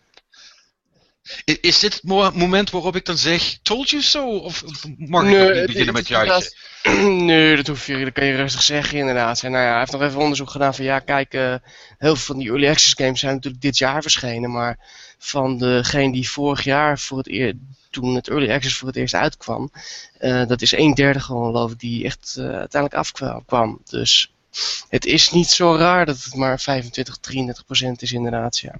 I- 1.44 1.58
Is 1.60 1.78
dit 1.78 1.92
het 1.94 2.02
mo- 2.02 2.30
moment 2.34 2.70
waarop 2.70 2.96
ik 2.96 3.04
dan 3.04 3.16
zeg, 3.18 3.58
told 3.62 3.90
you 3.90 4.02
so? 4.02 4.36
Of 4.36 4.64
mag 4.96 5.22
ik 5.22 5.28
Nee, 5.28 5.52
niet 5.54 5.66
beginnen 5.66 5.94
met 5.94 6.02
is 6.02 6.08
juichen? 6.08 6.52
nee, 7.24 7.56
dat 7.56 7.66
hoef 7.66 7.86
je, 7.86 8.04
dat 8.04 8.12
kan 8.12 8.24
je 8.26 8.36
rustig 8.36 8.62
zeggen 8.62 8.98
inderdaad. 8.98 9.42
En 9.42 9.50
nou 9.50 9.64
ja, 9.64 9.70
hij 9.70 9.78
heeft 9.78 9.92
nog 9.92 10.02
even 10.02 10.20
onderzoek 10.20 10.50
gedaan 10.50 10.74
van 10.74 10.84
ja, 10.84 10.98
kijk, 10.98 11.34
eh, 11.34 11.54
heel 11.98 12.16
veel 12.16 12.16
van 12.16 12.38
die 12.38 12.48
early 12.48 12.68
access 12.68 12.94
games 12.94 13.20
zijn 13.20 13.34
natuurlijk 13.34 13.62
dit 13.62 13.78
jaar 13.78 14.02
verschenen, 14.02 14.50
maar 14.50 14.78
van 15.18 15.58
degene 15.58 16.12
die 16.12 16.30
vorig 16.30 16.64
jaar 16.64 16.98
voor 16.98 17.18
het 17.18 17.28
eer, 17.28 17.54
toen 17.90 18.14
het 18.14 18.28
early 18.28 18.50
access 18.52 18.76
voor 18.76 18.88
het 18.88 18.96
eerst 18.96 19.14
uitkwam, 19.14 19.70
eh, 20.18 20.46
dat 20.46 20.62
is 20.62 20.72
een 20.72 20.94
derde 20.94 21.20
gewoon 21.20 21.46
geloof 21.52 21.72
ik 21.72 21.78
die 21.78 22.04
echt 22.04 22.34
eh, 22.38 22.44
uiteindelijk 22.44 22.94
afkwam. 22.94 23.80
Dus 23.84 24.32
het 24.88 25.06
is 25.06 25.30
niet 25.30 25.48
zo 25.48 25.76
raar 25.76 26.06
dat 26.06 26.24
het 26.24 26.34
maar 26.34 26.60
25, 26.60 27.16
33 27.16 27.64
procent 27.64 28.02
is 28.02 28.12
inderdaad, 28.12 28.58
ja. 28.58 28.74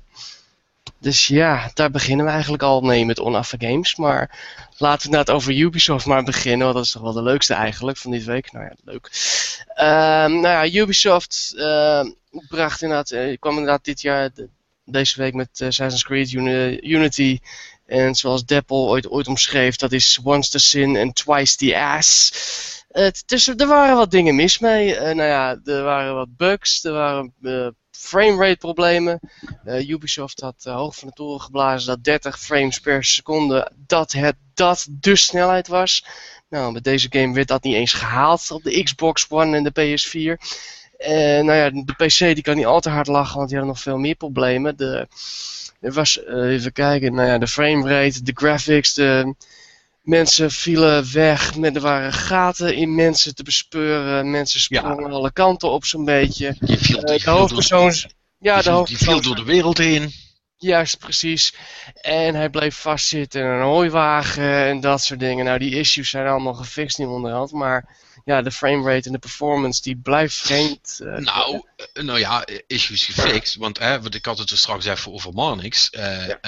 Dus 1.03 1.27
ja, 1.27 1.71
daar 1.75 1.91
beginnen 1.91 2.25
we 2.27 2.31
eigenlijk 2.33 2.63
al 2.63 2.81
mee 2.81 3.05
met 3.07 3.21
onaffe 3.21 3.57
games. 3.59 3.97
Maar 3.97 4.39
laten 4.79 4.99
we 5.01 5.05
inderdaad 5.17 5.35
over 5.37 5.53
Ubisoft 5.57 6.07
maar 6.07 6.23
beginnen, 6.25 6.63
want 6.65 6.75
dat 6.75 6.85
is 6.85 6.91
toch 6.93 7.03
wel 7.03 7.13
de 7.13 7.23
leukste 7.23 7.55
eigenlijk 7.55 7.99
van 7.99 8.11
dit 8.11 8.25
week. 8.25 8.53
Nou 8.53 8.65
ja, 8.65 8.73
leuk. 8.85 9.11
Ehm, 9.75 10.41
nou 10.41 10.67
ja, 10.67 10.81
Ubisoft 10.81 11.55
ehm, 11.57 12.11
bracht 12.49 12.83
inderdaad, 12.83 13.11
eh, 13.11 13.37
kwam 13.39 13.53
inderdaad 13.53 13.85
dit 13.85 14.01
jaar, 14.01 14.31
de- 14.35 14.49
deze 14.85 15.21
week 15.21 15.35
met 15.35 15.49
eh, 15.61 15.67
Assassin's 15.67 16.05
Creed 16.05 16.33
Uni- 16.33 16.79
Unity. 16.83 17.39
En 17.87 18.15
zoals 18.15 18.45
Deppel 18.45 18.89
ooit, 18.89 19.09
ooit 19.11 19.27
omschreef, 19.29 19.77
dat 19.77 19.93
is 19.93 20.19
once 20.25 20.51
the 20.51 20.59
sin 20.59 20.97
and 20.97 21.15
twice 21.15 21.57
the 21.57 21.79
ass. 21.79 22.33
Het, 22.91 23.23
dus 23.27 23.49
er 23.49 23.67
waren 23.67 23.97
wat 23.97 24.11
dingen 24.11 24.35
mis 24.35 24.59
mee. 24.59 24.97
Eh, 24.97 25.15
nou 25.15 25.29
ja, 25.29 25.59
er 25.65 25.83
waren 25.83 26.15
wat 26.15 26.37
bugs, 26.37 26.85
er 26.85 26.93
waren 26.93 27.35
framerate 28.03 28.57
problemen. 28.57 29.21
Eh, 29.65 29.89
Ubisoft 29.89 30.41
had 30.41 30.55
eh, 30.63 30.75
hoog 30.75 30.97
van 30.97 31.09
de 31.09 31.15
toren 31.15 31.41
geblazen 31.41 31.89
dat 31.89 32.05
30 32.05 32.41
frames 32.41 32.79
per 32.79 33.05
seconde 33.05 33.71
dat 33.87 34.13
het 34.13 34.37
dat 34.55 34.87
de 34.91 35.17
snelheid 35.17 35.69
was. 35.69 36.05
Nou, 36.49 36.73
met 36.73 36.85
deze 36.85 37.07
game 37.11 37.35
werd 37.35 37.49
dat 37.49 37.63
niet 37.63 37.75
eens 37.75 37.93
gehaald 37.93 38.51
op 38.51 38.63
de 38.63 38.83
Xbox 38.83 39.27
One 39.29 39.57
en 39.57 39.63
de 39.63 39.71
PS4. 39.71 40.43
En 40.99 41.45
nou 41.45 41.59
ja, 41.59 41.71
de 41.71 41.95
PC 41.97 42.19
die 42.19 42.43
kan 42.43 42.57
niet 42.57 42.67
al 42.67 42.81
te 42.81 42.91
hard 42.91 43.07
lachen, 43.07 43.37
want 43.37 43.49
die 43.49 43.59
hadden 43.59 43.75
nog 43.75 43.83
veel 43.83 43.99
meer 43.99 44.15
problemen. 44.15 44.77
De, 44.77 45.09
er 45.81 45.93
was, 45.93 46.25
eh, 46.25 46.53
even 46.53 46.73
kijken, 46.73 47.15
nou 47.15 47.29
ja, 47.29 47.39
de 47.39 47.47
framerate, 47.47 48.23
de 48.23 48.33
graphics, 48.35 48.95
de 48.95 49.35
mensen 50.03 50.51
vielen 50.51 51.13
weg. 51.13 51.57
Er 51.57 51.81
waren 51.81 52.13
gaten 52.13 52.75
in 52.75 52.95
mensen 52.95 53.35
te 53.35 53.43
bespeuren. 53.43 54.31
Mensen 54.31 54.61
sprongen 54.61 55.13
alle 55.13 55.33
kanten 55.33 55.71
op 55.71 55.85
zo'n 55.85 56.05
beetje. 56.05 56.57
Je 56.61 56.79
viel, 56.79 57.03
Eh, 57.03 57.13
je 57.13 57.19
de 57.19 57.25
door, 57.25 57.39
hoofdpersoon... 57.39 57.95
Ja, 58.39 58.57
je 58.57 58.63
de 58.63 58.71
viel, 58.71 58.87
je 58.89 58.97
viel 58.97 59.21
door 59.21 59.37
de 59.37 59.45
wereld 59.45 59.79
heen. 59.79 60.13
Juist, 60.57 60.99
precies. 60.99 61.55
En 61.95 62.35
hij 62.35 62.51
bleef 62.51 62.77
vastzitten 62.77 63.41
in 63.41 63.47
een 63.47 63.63
hooiwagen 63.63 64.65
en 64.65 64.81
dat 64.81 65.03
soort 65.03 65.21
dingen. 65.21 65.45
Nou, 65.45 65.59
die 65.59 65.79
issues 65.79 66.11
zijn 66.11 66.27
allemaal 66.27 66.55
gefixt 66.55 66.99
in 66.99 67.07
onderhand. 67.09 67.53
Maar 67.53 67.97
ja, 68.25 68.43
de 68.43 68.51
framerate 68.53 69.07
en 69.07 69.13
de 69.13 69.19
performance, 69.19 69.83
die 69.83 69.97
blijft 69.97 70.37
vreemd. 70.37 70.99
eh, 71.03 71.17
Nou, 71.17 71.63
eh, 71.93 72.03
nou 72.03 72.19
ja, 72.19 72.47
issues 72.67 73.05
gefixt. 73.05 73.55
Want 73.55 73.79
hè, 73.79 74.01
want 74.03 74.15
ik 74.15 74.25
had 74.25 74.39
het 74.39 74.51
er 74.51 74.59
straks 74.59 74.85
even 74.85 75.13
over 75.13 75.33
Marnix. 75.33 75.91
eh, 75.91 76.27
Ja. 76.29 76.41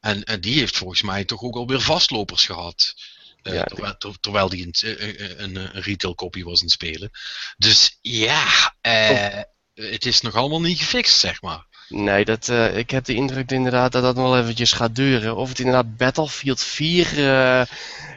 en, 0.00 0.24
en 0.24 0.40
die 0.40 0.58
heeft 0.58 0.76
volgens 0.76 1.02
mij 1.02 1.24
toch 1.24 1.42
ook 1.42 1.54
alweer 1.56 1.80
vastlopers 1.80 2.46
gehad. 2.46 2.94
Eh, 3.42 3.54
Ja, 3.54 3.64
terwijl, 3.64 3.96
ter- 3.98 4.20
terwijl 4.20 4.48
die 4.48 4.66
een, 4.66 5.42
een, 5.42 5.56
een 5.56 5.82
retail 5.82 6.14
copy 6.14 6.42
was 6.42 6.58
aan 6.58 6.64
het 6.64 6.70
spelen. 6.74 7.10
Dus 7.56 7.98
ja, 8.00 8.74
eh, 8.80 9.40
het 9.74 10.06
is 10.06 10.20
nog 10.20 10.34
allemaal 10.34 10.60
niet 10.60 10.78
gefixt, 10.78 11.18
zeg 11.18 11.42
maar. 11.42 11.66
Nee, 11.94 12.24
dat, 12.24 12.48
eh, 12.48 12.76
ik 12.76 12.90
heb 12.90 13.04
de 13.04 13.14
indruk 13.14 13.50
inderdaad 13.50 13.92
dat 13.92 14.02
dat 14.02 14.14
nog 14.14 14.24
wel 14.30 14.38
eventjes 14.38 14.72
gaat 14.72 14.94
duren. 14.96 15.36
Of 15.36 15.48
het 15.48 15.58
inderdaad 15.58 15.96
Battlefield 15.96 16.60
4 16.60 17.28
eh, 17.28 17.62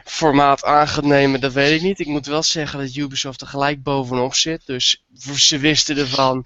formaat 0.04 0.64
aan 0.64 0.88
gaat 0.88 1.04
nemen, 1.04 1.40
dat 1.40 1.52
weet 1.52 1.72
ik 1.72 1.82
niet. 1.82 1.98
Ik 1.98 2.06
moet 2.06 2.26
wel 2.26 2.42
zeggen 2.42 2.78
dat 2.78 2.94
Ubisoft 2.94 3.40
er 3.40 3.46
gelijk 3.46 3.82
bovenop 3.82 4.34
zit. 4.34 4.62
Dus 4.66 5.02
ze 5.34 5.58
wisten 5.58 5.96
ervan 5.98 6.44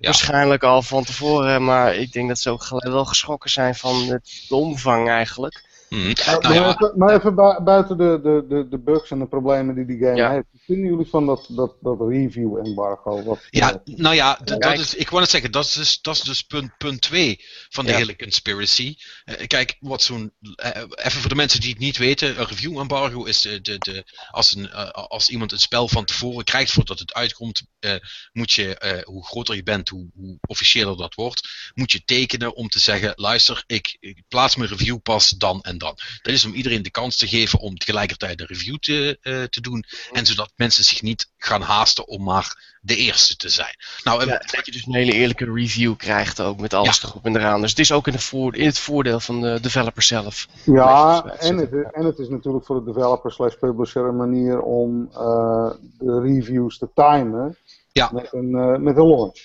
waarschijnlijk 0.00 0.62
al 0.62 0.82
van 0.82 1.04
tevoren. 1.04 1.64
Maar 1.64 1.94
ik 1.94 2.12
denk 2.12 2.28
dat 2.28 2.38
ze 2.38 2.50
ook 2.50 2.62
gelijk 2.62 2.88
wel 2.88 3.04
geschrokken 3.04 3.50
zijn 3.50 3.74
van 3.74 4.08
het, 4.08 4.44
de 4.48 4.54
omvang 4.54 5.08
eigenlijk. 5.08 5.64
Mhm. 5.92 6.08
Uh, 6.08 6.24
Nou 6.26 6.42
maar, 6.42 6.54
ja, 6.54 6.68
even, 6.74 6.92
maar 6.98 7.14
even 7.14 7.34
bui- 7.34 7.60
buiten 7.62 7.96
de, 7.98 8.20
de, 8.22 8.44
de, 8.48 8.68
de 8.68 8.78
bugs 8.78 9.10
en 9.10 9.18
de 9.18 9.26
problemen 9.26 9.74
die 9.74 9.84
die 9.86 9.98
game 9.98 10.16
Ja. 10.16 10.30
heeft. 10.30 10.46
Wat 10.52 10.60
vinden 10.64 10.90
jullie 10.90 11.06
van 11.06 11.26
dat, 11.26 11.46
dat, 11.48 11.76
dat 11.80 12.00
review 12.08 12.56
embargo? 12.66 13.22
Wat, 13.22 13.38
Ja, 13.50 13.82
nou 13.84 14.14
ja, 14.14 14.38
dat 14.44 14.78
is, 14.78 14.94
ik 14.94 15.08
wou 15.08 15.20
net 15.20 15.30
zeggen, 15.30 15.52
dat 15.52 15.64
is 15.64 15.72
dus, 15.72 16.00
dat 16.00 16.14
is 16.14 16.20
dus 16.22 16.42
punt, 16.42 16.76
punt 16.78 17.00
2 17.00 17.40
van 17.68 17.84
de 17.84 17.90
Ja. 17.90 17.96
hele 17.96 18.16
conspiracy. 18.16 18.94
Eh, 19.24 19.46
kijk, 19.46 19.76
wat 19.80 20.02
zo'n. 20.02 20.32
eh, 20.54 20.82
even 20.94 21.20
voor 21.20 21.28
de 21.28 21.34
mensen 21.34 21.60
die 21.60 21.70
het 21.70 21.78
niet 21.78 21.96
weten: 21.96 22.38
een 22.40 22.46
review 22.46 22.78
embargo 22.78 23.24
is 23.24 23.40
de, 23.40 23.60
de, 23.60 23.78
de, 23.78 24.04
als, 24.30 24.54
een, 24.56 24.70
eh, 24.70 24.88
als 24.90 25.28
iemand 25.28 25.52
een 25.52 25.58
spel 25.58 25.88
van 25.88 26.04
tevoren 26.04 26.44
krijgt 26.44 26.72
voordat 26.72 26.98
het 26.98 27.12
uitkomt, 27.14 27.62
eh, 27.78 27.94
moet 28.32 28.52
je, 28.52 28.78
eh, 28.78 29.02
hoe 29.04 29.26
groter 29.26 29.54
je 29.54 29.62
bent, 29.62 29.88
hoe, 29.88 30.10
hoe 30.14 30.38
officiëler 30.46 30.96
dat 30.96 31.14
wordt, 31.14 31.48
moet 31.74 31.92
je 31.92 32.04
tekenen 32.04 32.54
om 32.54 32.68
te 32.68 32.78
zeggen: 32.78 33.12
luister, 33.14 33.64
ik, 33.66 33.96
ik 34.00 34.22
plaats 34.28 34.56
mijn 34.56 34.70
review 34.70 34.98
pas 35.02 35.28
dan 35.30 35.60
en 35.62 35.78
dan. 35.82 35.94
Dat 36.22 36.34
is 36.34 36.44
om 36.44 36.52
iedereen 36.52 36.82
de 36.82 36.90
kans 36.90 37.16
te 37.16 37.26
geven 37.28 37.58
om 37.58 37.76
tegelijkertijd 37.78 38.40
een 38.40 38.46
review 38.46 38.76
te, 38.76 39.18
eh, 39.22 39.42
te 39.42 39.60
doen. 39.60 39.84
En 40.12 40.26
zodat 40.26 40.52
mensen 40.56 40.84
zich 40.84 41.02
niet 41.02 41.30
gaan 41.38 41.62
haasten 41.62 42.08
om 42.08 42.22
maar 42.22 42.70
de 42.80 42.96
eerste 42.96 43.36
te 43.36 43.48
zijn. 43.48 43.76
Nou, 44.04 44.20
en 44.22 44.28
Ja, 44.28 44.38
dat 44.50 44.66
je 44.66 44.72
dus 44.72 44.86
een 44.86 44.94
hele 44.94 45.12
eerlijke 45.12 45.52
review 45.52 45.96
krijgt 45.96 46.40
ook 46.40 46.60
met 46.60 46.74
alles 46.74 47.00
Ja. 47.00 47.08
erop 47.08 47.24
en 47.24 47.36
eraan. 47.36 47.60
Dus 47.60 47.70
het 47.70 47.78
is 47.78 47.92
ook 47.92 48.06
in, 48.06 48.12
de 48.12 48.18
voor, 48.18 48.56
in 48.56 48.66
het 48.66 48.78
voordeel 48.78 49.20
van 49.20 49.40
de 49.40 49.58
developer 49.60 50.02
zelf. 50.02 50.46
Ja, 50.64 51.24
en 51.38 51.56
het, 51.58 51.68
zitten. 51.70 51.92
en 51.92 52.04
het 52.04 52.18
is 52.18 52.28
natuurlijk 52.28 52.64
voor 52.64 52.84
de 52.84 52.92
developer 52.92 53.32
slash 53.32 53.54
publisher 53.54 54.04
een 54.04 54.16
manier 54.16 54.60
om 54.60 55.08
eh, 55.12 55.70
de 55.98 56.20
reviews 56.20 56.78
te 56.78 56.88
timen 56.94 57.56
Ja. 57.92 58.10
met, 58.12 58.28
een, 58.32 58.54
eh, 58.54 58.76
met 58.76 58.96
een 58.96 59.06
launch. 59.06 59.40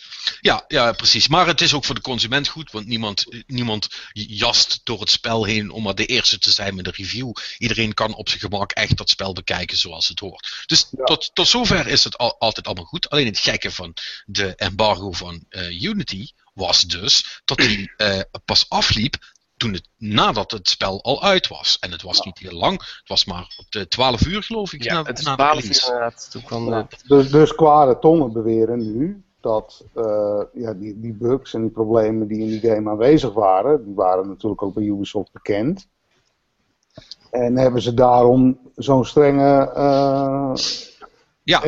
Ja, 0.48 0.64
ja, 0.68 0.91
precies. 0.91 1.28
Maar 1.28 1.48
het 1.48 1.61
is 1.61 1.74
ook 1.74 1.86
voor 1.86 1.95
de 1.95 2.02
consument 2.02 2.48
goed, 2.48 2.72
want 2.72 2.88
niemand, 2.88 3.44
niemand 3.48 3.88
jast 4.14 4.80
door 4.84 4.99
het 4.99 5.10
spel 5.10 5.44
heen 5.44 5.72
om 5.72 5.84
maar 5.84 5.95
de 5.95 6.06
eerste 6.06 6.40
te 6.40 6.52
zijn 6.52 6.76
met 6.76 6.88
een 6.88 6.94
review. 6.94 7.32
Iedereen 7.57 7.94
kan 7.94 8.15
op 8.15 8.30
zijn 8.30 8.41
gemak 8.41 8.72
echt 8.72 8.98
dat 8.98 9.10
spel 9.10 9.34
bekijken 9.34 9.78
zoals 9.78 10.07
het 10.07 10.19
hoort. 10.19 10.64
Dus 10.65 10.88
Ja. 10.91 11.03
tot, 11.03 11.30
tot 11.34 11.48
zover 11.48 11.88
is 11.88 12.03
het 12.03 12.18
al, 12.18 12.36
altijd 12.40 12.65
allemaal 12.65 12.86
goed. 12.86 13.10
Alleen 13.10 13.26
het 13.26 13.40
gekke 13.40 13.72
van 13.72 13.94
de 14.26 14.56
embargo 14.56 15.11
van 15.11 15.45
eh, 15.49 15.82
Unity 15.82 16.28
was 16.53 16.82
dus 16.82 17.41
dat 17.45 17.57
die 17.57 17.91
eh, 17.98 18.19
pas 18.45 18.69
afliep 18.69 19.15
toen 19.57 19.74
het, 19.74 19.90
nadat 19.98 20.52
het 20.52 20.69
spel 20.69 21.03
al 21.03 21.24
uit 21.24 21.48
was. 21.48 21.78
En 21.80 21.91
het 21.91 22.02
was 22.02 22.22
niet 22.22 22.38
heel 22.38 22.57
lang, 22.57 22.80
het 22.80 23.07
was 23.07 23.26
maar 23.26 23.53
op 23.57 23.65
de 23.69 23.88
12 23.88 24.26
uur 24.26 24.44
geloof 24.44 24.74
ik. 24.74 24.84
Ja, 24.84 24.94
na, 24.94 25.03
het 25.03 25.19
is 25.19 25.26
na 25.26 25.36
de 25.36 25.44
12 25.44 25.64
uur. 25.64 26.14
Toen 26.30 26.44
kwam 26.44 26.65
de, 26.65 26.86
Dus, 27.07 27.30
dus 27.30 27.56
kwade 27.56 27.99
tongen 27.99 28.34
beweren 28.34 28.98
nu 28.98 29.26
dat 29.48 29.86
eh, 29.94 30.41
ja, 30.53 30.74
die, 30.74 30.99
die 30.99 31.14
bugs 31.14 31.53
en 31.53 31.61
die 31.61 31.69
problemen 31.69 32.28
die 32.28 32.40
in 32.40 32.48
die 32.48 32.60
game 32.60 32.90
aanwezig 32.90 33.34
waren, 33.34 33.84
die 33.86 33.95
waren 33.95 34.28
natuurlijk 34.28 34.61
ook 34.61 34.74
bij 34.74 34.84
Ubisoft 34.84 35.32
bekend. 35.32 35.88
En 37.32 37.57
hebben 37.57 37.82
ze 37.82 37.94
daarom 37.94 38.60
zo'n 38.76 39.06
strenge 39.06 39.74
uh, 39.76 40.56
Ja. 41.48 41.64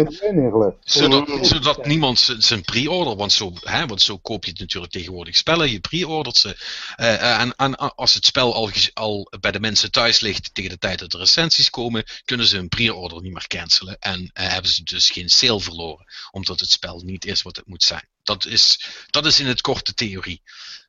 Zodat, 0.79 1.47
zodat 1.47 1.85
niemand 1.85 2.35
zijn 2.37 2.61
pre-order, 2.61 3.15
want 3.15 3.31
zo, 3.31 3.53
hè, 3.61 3.85
want 3.85 4.01
zo 4.01 4.17
koop 4.17 4.45
je 4.45 4.51
het 4.51 4.59
natuurlijk 4.59 4.91
tegenwoordig 4.91 5.35
spellen, 5.35 5.71
je 5.71 5.79
pre-ordert 5.79 6.37
ze. 6.37 6.57
Eh, 6.95 7.13
eh, 7.13 7.41
en, 7.41 7.55
en 7.55 7.75
als 7.75 8.13
het 8.13 8.25
spel 8.25 8.53
al, 8.53 8.69
al 8.93 9.31
bij 9.39 9.51
de 9.51 9.59
mensen 9.59 9.91
thuis 9.91 10.19
ligt 10.19 10.53
tegen 10.53 10.69
de 10.69 10.77
tijd 10.77 10.99
dat 10.99 11.11
de 11.11 11.17
recensies 11.17 11.69
komen, 11.69 12.03
kunnen 12.25 12.45
ze 12.45 12.55
hun 12.55 12.67
pre-order 12.67 13.21
niet 13.21 13.33
meer 13.33 13.47
cancelen. 13.47 13.99
En 13.99 14.29
eh, 14.33 14.47
hebben 14.47 14.71
ze 14.71 14.83
dus 14.83 15.09
geen 15.09 15.29
sale 15.29 15.59
verloren, 15.59 16.05
omdat 16.31 16.59
het 16.59 16.71
spel 16.71 17.01
niet 17.05 17.25
is 17.25 17.41
wat 17.41 17.55
het 17.55 17.67
moet 17.67 17.83
zijn. 17.83 18.07
Dat 18.23 18.45
is, 18.45 18.85
dat 19.09 19.25
is 19.25 19.39
in 19.39 19.47
het 19.47 19.61
korte 19.61 19.93
theorie. 19.93 20.41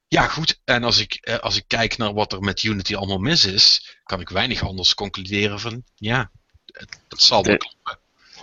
Ja, 0.09 0.27
goed. 0.27 0.61
En 0.65 0.85
als 0.85 0.99
ik, 0.99 1.15
eh, 1.15 1.39
als 1.39 1.57
ik 1.57 1.65
kijk 1.67 1.97
naar 1.97 2.15
wat 2.15 2.33
er 2.33 2.41
met 2.41 2.63
Unity 2.63 2.95
allemaal 2.95 3.19
mis 3.19 3.45
is, 3.45 3.97
kan 4.03 4.21
ik 4.21 4.29
weinig 4.29 4.63
anders 4.63 4.95
concluderen 4.95 5.61
van, 5.61 5.85
ja, 5.95 6.31
het, 6.67 7.01
het 7.09 7.23
zal 7.23 7.45
wel 7.45 7.57
kloppen. 7.57 8.00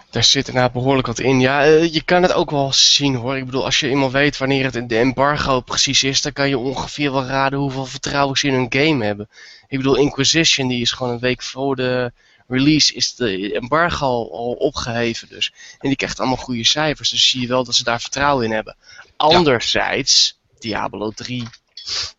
Daar 0.09 0.23
zit 0.23 0.47
inderdaad 0.47 0.73
behoorlijk 0.73 1.07
wat 1.07 1.19
in. 1.19 1.39
Ja, 1.39 1.63
eh, 1.63 1.93
je 1.93 2.01
kan 2.01 2.21
het 2.21 2.33
ook 2.33 2.51
wel 2.51 2.73
zien 2.73 3.15
hoor. 3.15 3.37
Ik 3.37 3.45
bedoel, 3.45 3.65
als 3.65 3.79
je 3.79 3.89
eenmaal 3.89 4.11
weet 4.11 4.37
wanneer 4.37 4.63
het 4.63 4.89
de 4.89 4.97
embargo 4.97 5.59
precies 5.59 6.03
is, 6.03 6.21
dan 6.21 6.33
kan 6.33 6.49
je 6.49 6.57
ongeveer 6.57 7.11
wel 7.11 7.25
raden 7.25 7.59
hoeveel 7.59 7.85
vertrouwen 7.85 8.37
ze 8.37 8.47
in 8.47 8.53
hun 8.53 8.73
game 8.73 9.05
hebben. 9.05 9.29
Ik 9.67 9.77
bedoel, 9.77 9.95
Inquisition, 9.95 10.67
die 10.67 10.81
is 10.81 10.91
gewoon 10.91 11.13
een 11.13 11.19
week 11.19 11.41
voor 11.41 11.75
de 11.75 12.11
release, 12.47 12.93
is 12.93 13.15
de 13.15 13.53
embargo 13.53 14.05
al, 14.05 14.31
al 14.31 14.51
opgeheven 14.51 15.27
dus. 15.29 15.53
En 15.79 15.87
die 15.87 15.97
krijgt 15.97 16.19
allemaal 16.19 16.37
goede 16.37 16.65
cijfers, 16.65 17.09
dus 17.09 17.29
zie 17.29 17.41
je 17.41 17.47
wel 17.47 17.63
dat 17.63 17.75
ze 17.75 17.83
daar 17.83 18.01
vertrouwen 18.01 18.45
in 18.45 18.51
hebben. 18.51 18.75
Anderzijds, 19.17 20.39
Diablo 20.59 21.11
3, 21.11 21.47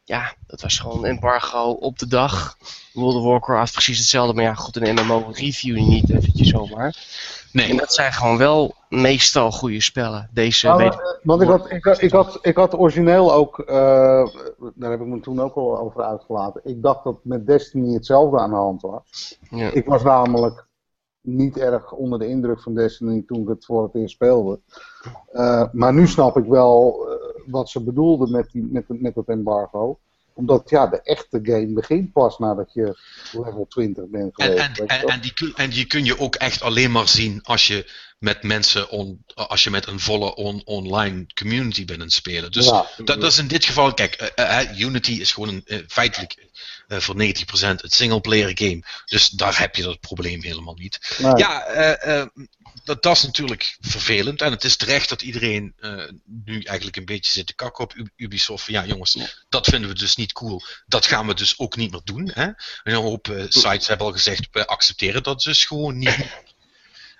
ja, 0.05 0.35
dat 0.47 0.61
was 0.61 0.79
gewoon 0.79 0.99
een 0.99 1.11
embargo 1.11 1.71
op 1.71 1.99
de 1.99 2.07
dag. 2.07 2.57
World 2.93 3.15
of 3.15 3.23
Warcraft 3.25 3.73
precies 3.73 3.99
hetzelfde, 3.99 4.35
maar 4.35 4.45
ja, 4.45 4.55
goed, 4.55 4.77
een 4.77 4.95
MMO 4.95 5.31
review 5.33 5.77
niet 5.77 6.11
eventjes 6.11 6.49
zomaar. 6.49 6.97
Nee, 7.53 7.71
En 7.71 7.77
dat 7.77 7.93
zijn 7.95 8.13
gewoon 8.13 8.37
wel 8.39 8.75
meestal 8.89 9.51
goede 9.51 9.81
spellen. 9.81 10.31
Deze 10.33 10.67
maar, 10.69 10.81
eh, 10.81 10.99
want 11.23 11.43
ik 11.43 11.49
had, 11.49 11.71
ik, 11.71 11.85
had- 11.85 12.03
ik, 12.03 12.11
had, 12.13 12.39
ik 12.43 12.57
had 12.57 12.79
origineel 12.79 13.33
ook, 13.33 13.59
eh, 13.59 14.27
daar 14.75 14.91
heb 14.91 15.01
ik 15.01 15.07
me 15.07 15.21
toen 15.21 15.41
ook 15.41 15.55
al 15.55 15.79
over 15.79 16.03
uitgelaten. 16.03 16.61
Ik 16.65 16.83
dacht 16.83 17.05
dat 17.05 17.17
met 17.23 17.47
Destiny 17.47 17.95
hetzelfde 17.95 18.39
aan 18.39 18.51
de 18.51 18.57
hand 18.57 18.83
was. 18.83 19.39
Ja. 19.51 19.71
Ik 19.71 19.87
was 19.87 20.03
namelijk 20.03 20.67
niet 21.21 21.59
erg 21.59 21.93
onder 21.93 22.19
de 22.19 22.29
indruk 22.29 22.63
van 22.63 22.75
Destiny 22.75 23.23
toen 23.27 23.43
ik 23.43 23.49
het 23.49 23.65
voor 23.65 23.83
het 23.83 23.95
eerst 23.95 24.15
speelde. 24.15 24.61
Eh, 25.33 25.65
maar 25.73 25.95
nu 25.95 26.07
snap 26.07 26.37
ik 26.37 26.45
wel 26.45 27.07
eh, 27.09 27.38
wat 27.51 27.71
ze 27.71 27.81
bedoelden 27.81 28.31
met, 28.31 28.51
die, 28.53 28.63
met, 28.71 28.85
met 28.89 29.15
dat 29.15 29.29
embargo. 29.29 29.99
Omdat 30.33 30.71
ja, 30.71 30.87
de 30.87 31.03
echte 31.03 31.39
game 31.43 31.73
begint 31.73 32.13
pas 32.13 32.39
nadat 32.39 32.73
je 32.73 32.99
level 33.33 33.67
20 33.69 34.05
bent 34.09 34.39
En, 34.39 34.47
geweest. 34.47 34.79
en, 34.79 34.87
en, 34.87 35.07
en, 35.07 35.21
die 35.21 35.33
kun, 35.33 35.53
en 35.57 35.71
die 35.71 35.85
kun 35.85 36.05
je 36.05 36.19
ook 36.19 36.35
echt 36.35 36.63
alleen 36.63 36.91
maar 36.91 37.09
zien 37.09 37.41
als 37.43 37.67
je 37.67 37.91
met 38.19 38.43
mensen, 38.43 38.91
on, 38.91 39.25
als 39.35 39.65
je 39.65 39.71
met 39.71 39.87
een 39.87 40.01
volle 40.01 40.35
on, 40.35 40.63
online 40.65 41.27
community 41.35 41.85
bent 41.85 42.01
aan 42.01 42.11
spelen. 42.11 42.53
Dus 42.53 42.67
Ja. 42.67 42.87
dat, 42.97 43.21
dat 43.21 43.33
is 43.33 43.39
in 43.39 43.49
dit 43.49 43.65
geval, 43.65 43.95
kijk, 43.95 44.15
eh, 44.15 44.61
eh, 44.61 44.79
Unity 44.79 45.13
is 45.13 45.33
gewoon 45.33 45.49
een, 45.49 45.63
eh, 45.65 45.79
feitelijk 45.89 46.47
voor 46.89 47.17
90% 47.17 47.81
het 47.83 47.93
singleplayer 47.93 48.51
game. 48.55 48.83
Dus 49.05 49.29
daar 49.29 49.59
heb 49.59 49.77
je 49.77 49.83
dat 49.83 50.01
probleem 50.01 50.43
helemaal 50.43 50.75
niet. 50.75 51.17
Nee. 51.19 51.37
Ja, 51.37 51.67
dat, 52.85 53.03
dat 53.03 53.17
is 53.17 53.23
natuurlijk 53.23 53.77
vervelend. 53.81 54.43
En 54.43 54.51
het 54.51 54.65
is 54.65 54.77
terecht 54.77 55.09
dat 55.09 55.23
iedereen 55.23 55.75
eh, 55.79 56.05
nu 56.25 56.63
eigenlijk 56.63 56.97
een 56.97 57.05
beetje 57.05 57.33
zit 57.33 57.47
te 57.47 57.55
kakken 57.55 57.85
op 57.85 57.95
Ubisoft. 58.17 58.65
Van, 58.65 58.75
ja, 58.75 58.85
jongens, 58.85 59.45
dat 59.49 59.67
vinden 59.67 59.91
we 59.91 59.97
dus 59.97 60.17
niet 60.17 60.33
cool. 60.33 60.63
Dat 60.87 61.07
gaan 61.07 61.27
we 61.27 61.35
dus 61.35 61.59
ook 61.59 61.77
niet 61.77 61.91
meer 61.91 62.01
doen. 62.05 62.31
Hè? 62.35 62.43
En 62.43 62.55
een 62.83 62.95
hoop 62.95 63.29
eh, 63.29 63.45
sites 63.49 63.89
hebben 63.89 64.07
al 64.07 64.13
gezegd, 64.13 64.49
we 64.51 64.67
accepteren 64.67 65.23
dat 65.23 65.43
dus 65.43 65.65
gewoon 65.65 65.99
niet. 65.99 66.17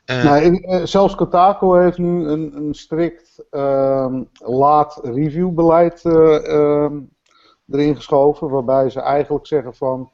Eh, 0.09 0.47
eh, 0.47 0.85
zelfs 0.85 1.15
Kotaku 1.15 1.79
heeft 1.79 1.99
nu 1.99 2.29
een, 2.29 2.57
een 2.57 2.75
strikt 2.75 3.45
ehm, 3.51 4.23
laat 4.39 5.01
review 5.03 5.51
beleid 5.51 6.05
eh, 6.05 6.47
ehm, 6.47 7.01
erin 7.71 7.97
geschoven. 7.97 8.51
Waarbij 8.51 8.91
ze 8.91 9.01
eigenlijk 9.01 9.47
zeggen 9.47 9.75
van 9.75 10.11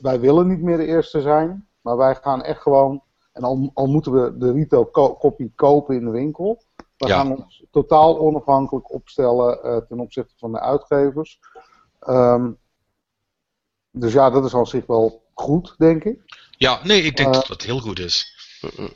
wij 0.00 0.20
willen 0.20 0.48
niet 0.48 0.62
meer 0.62 0.76
de 0.76 0.86
eerste 0.86 1.20
zijn. 1.20 1.66
Maar 1.80 1.96
wij 1.96 2.14
gaan 2.14 2.42
echt 2.42 2.60
gewoon, 2.62 3.02
en 3.38 3.44
al, 3.44 3.70
al 3.74 3.86
moeten 3.86 4.12
we 4.12 4.38
de 4.38 4.52
retail 4.52 4.84
ko- 4.86 5.16
copy 5.16 5.50
kopen 5.54 5.94
in 5.96 6.04
de 6.04 6.10
winkel. 6.10 6.62
We 6.96 7.06
Ja. 7.06 7.16
gaan 7.16 7.36
ons 7.36 7.64
totaal 7.70 8.18
onafhankelijk 8.18 8.92
opstellen 8.92 9.62
eh, 9.62 9.76
ten 9.88 10.00
opzichte 10.00 10.34
van 10.38 10.52
de 10.52 10.60
uitgevers. 10.60 11.38
Ehm, 12.00 12.50
dus 13.90 14.12
ja, 14.12 14.30
dat 14.30 14.44
is 14.44 14.54
aan 14.54 14.66
zich 14.66 14.86
wel 14.86 15.22
goed, 15.34 15.74
denk 15.78 16.04
ik. 16.04 16.18
ja, 16.56 16.80
nee, 16.84 17.02
ik 17.02 17.16
denk 17.16 17.28
eh, 17.28 17.34
dat 17.34 17.46
dat 17.46 17.62
heel 17.62 17.80
goed 17.80 17.98
is. 17.98 18.36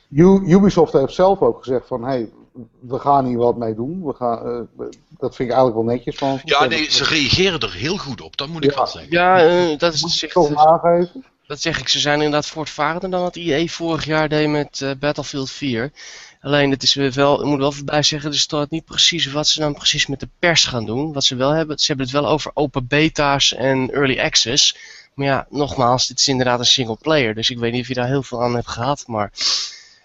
U- 0.08 0.42
Ubisoft 0.46 0.92
heeft 0.92 1.14
zelf 1.14 1.40
ook 1.40 1.58
gezegd 1.64 1.86
van, 1.86 2.02
hé, 2.02 2.08
hey, 2.08 2.32
we 2.80 2.98
gaan 2.98 3.24
hier 3.24 3.38
wat 3.38 3.56
mee 3.56 3.74
doen. 3.74 4.04
We 4.06 4.14
gaan, 4.14 4.38
eh, 4.38 4.86
dat 5.18 5.36
vind 5.36 5.48
ik 5.48 5.54
eigenlijk 5.54 5.74
wel 5.74 5.94
netjes 5.94 6.16
van. 6.16 6.40
Ja, 6.44 6.64
nee, 6.64 6.90
ze 6.90 7.04
reageren 7.04 7.60
er 7.60 7.72
heel 7.72 7.96
goed 7.96 8.20
op, 8.20 8.36
dat 8.36 8.48
moet 8.48 8.64
ik 8.64 8.70
Ja. 8.70 8.76
wel 8.76 8.86
zeggen. 8.86 9.12
Ja, 9.12 9.36
dat, 9.76 9.92
is, 9.94 10.20
het 10.20 10.30
toch 10.32 10.54
aangeven. 10.54 11.24
Dat 11.46 11.60
zeg 11.60 11.78
ik. 11.80 11.88
Ze 11.88 11.98
zijn 12.00 12.16
inderdaad 12.16 12.46
voortvarender 12.46 13.10
dan 13.10 13.20
wat 13.20 13.36
EA 13.36 13.66
vorig 13.66 14.04
jaar 14.04 14.28
deed 14.28 14.48
met 14.48 14.80
eh, 14.82 14.90
Battlefield 14.98 15.50
4. 15.50 15.92
Alleen, 16.40 16.70
het 16.70 16.82
is 16.82 16.94
weer 16.94 17.12
wel, 17.12 17.40
ik 17.40 17.46
moet 17.46 17.58
wel 17.58 17.72
voorbij 17.72 18.02
zeggen, 18.02 18.30
er 18.30 18.38
staat 18.38 18.70
niet 18.70 18.84
precies 18.84 19.32
wat 19.32 19.48
ze 19.48 19.60
dan 19.60 19.74
precies 19.74 20.06
met 20.06 20.20
de 20.20 20.28
pers 20.38 20.64
gaan 20.64 20.84
doen. 20.86 21.12
Wat 21.12 21.24
ze 21.24 21.34
wel 21.36 21.50
hebben, 21.50 21.78
ze 21.78 21.86
hebben 21.86 22.06
het 22.06 22.14
wel 22.14 22.26
over 22.28 22.50
open 22.54 22.86
beta's 22.86 23.54
en 23.54 23.90
early 23.90 24.20
access. 24.20 24.76
Maar 25.14 25.26
ja, 25.26 25.46
nogmaals, 25.50 26.06
dit 26.06 26.18
is 26.20 26.28
inderdaad 26.28 26.58
een 26.58 26.64
single 26.64 26.96
player. 27.00 27.34
Dus 27.34 27.50
ik 27.50 27.58
weet 27.58 27.72
niet 27.72 27.82
of 27.82 27.88
je 27.88 27.94
daar 27.94 28.06
heel 28.06 28.22
veel 28.22 28.42
aan 28.42 28.54
hebt 28.54 28.68
gehad. 28.68 29.04
Maar 29.06 29.32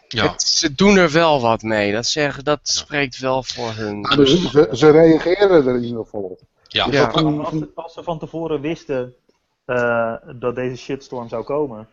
Ja. 0.08 0.32
het- 0.32 0.42
ze 0.42 0.76
doen 0.76 0.98
er 0.98 1.12
wel 1.12 1.42
wat 1.42 1.62
mee. 1.62 1.92
Dat, 1.92 2.06
zeggen, 2.08 2.44
dat 2.44 2.60
spreekt 2.64 3.18
wel 3.20 3.44
voor 3.44 3.72
hun. 3.74 4.02
Dus 4.02 4.42
ze, 4.52 4.70
ze 4.72 4.92
reageren 4.92 5.68
er 5.68 5.76
in 5.76 5.84
ieder 5.84 6.04
geval 6.04 6.22
op. 6.22 6.40
Ja. 6.68 6.88
Ja. 6.92 7.04
Als, 7.06 7.50
ze- 7.52 7.70
als 7.76 7.94
ze 7.94 8.04
van 8.04 8.20
tevoren 8.20 8.62
wisten 8.62 9.14
eh, 9.68 10.14
dat 10.36 10.56
deze 10.56 10.76
shitstorm 10.78 11.30
zou 11.30 11.44
komen, 11.44 11.88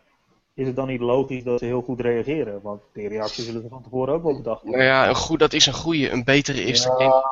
is 0.53 0.67
het 0.67 0.75
dan 0.75 0.87
niet 0.87 0.99
logisch 0.99 1.43
dat 1.43 1.59
ze 1.59 1.65
heel 1.65 1.81
goed 1.81 1.99
reageren? 2.01 2.59
Want 2.61 2.81
die 2.93 3.07
reactie 3.07 3.43
zullen 3.43 3.61
ze 3.61 3.67
van 3.69 3.83
tevoren 3.83 4.13
ook 4.13 4.23
wel 4.23 4.35
bedacht 4.35 4.63
Nou 4.63 4.75
hebben. 4.77 4.93
ja, 4.95 5.07
een 5.09 5.15
goed, 5.15 5.39
dat 5.39 5.53
is 5.53 5.65
een 5.65 5.73
goede. 5.73 6.09
Een 6.09 6.23
betere 6.23 6.63
is 6.63 6.83
Ja, 6.97 7.23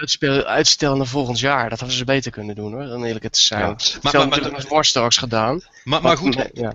uitspel, 0.00 0.42
uitstellen 0.44 0.96
naar 0.96 1.06
volgend 1.06 1.40
jaar. 1.40 1.68
Dat 1.70 1.78
hadden 1.78 1.96
ze 1.98 2.04
beter 2.04 2.30
kunnen 2.30 2.54
doen 2.54 2.72
hoor, 2.72 2.84
dan 2.86 3.04
eerlijk 3.04 3.28
te 3.28 3.40
zijn. 3.40 3.60
Ja. 3.60 3.66
Maar- 4.02 4.12
Maar, 4.28 4.28
maar- 4.28 4.50
maar, 4.70 4.90
Dogs 4.92 5.16
gedaan. 5.16 5.60
Maar, 5.84 6.02
maar 6.02 6.16
goed, 6.16 6.36
Nee, 6.36 6.50
ja. 6.52 6.72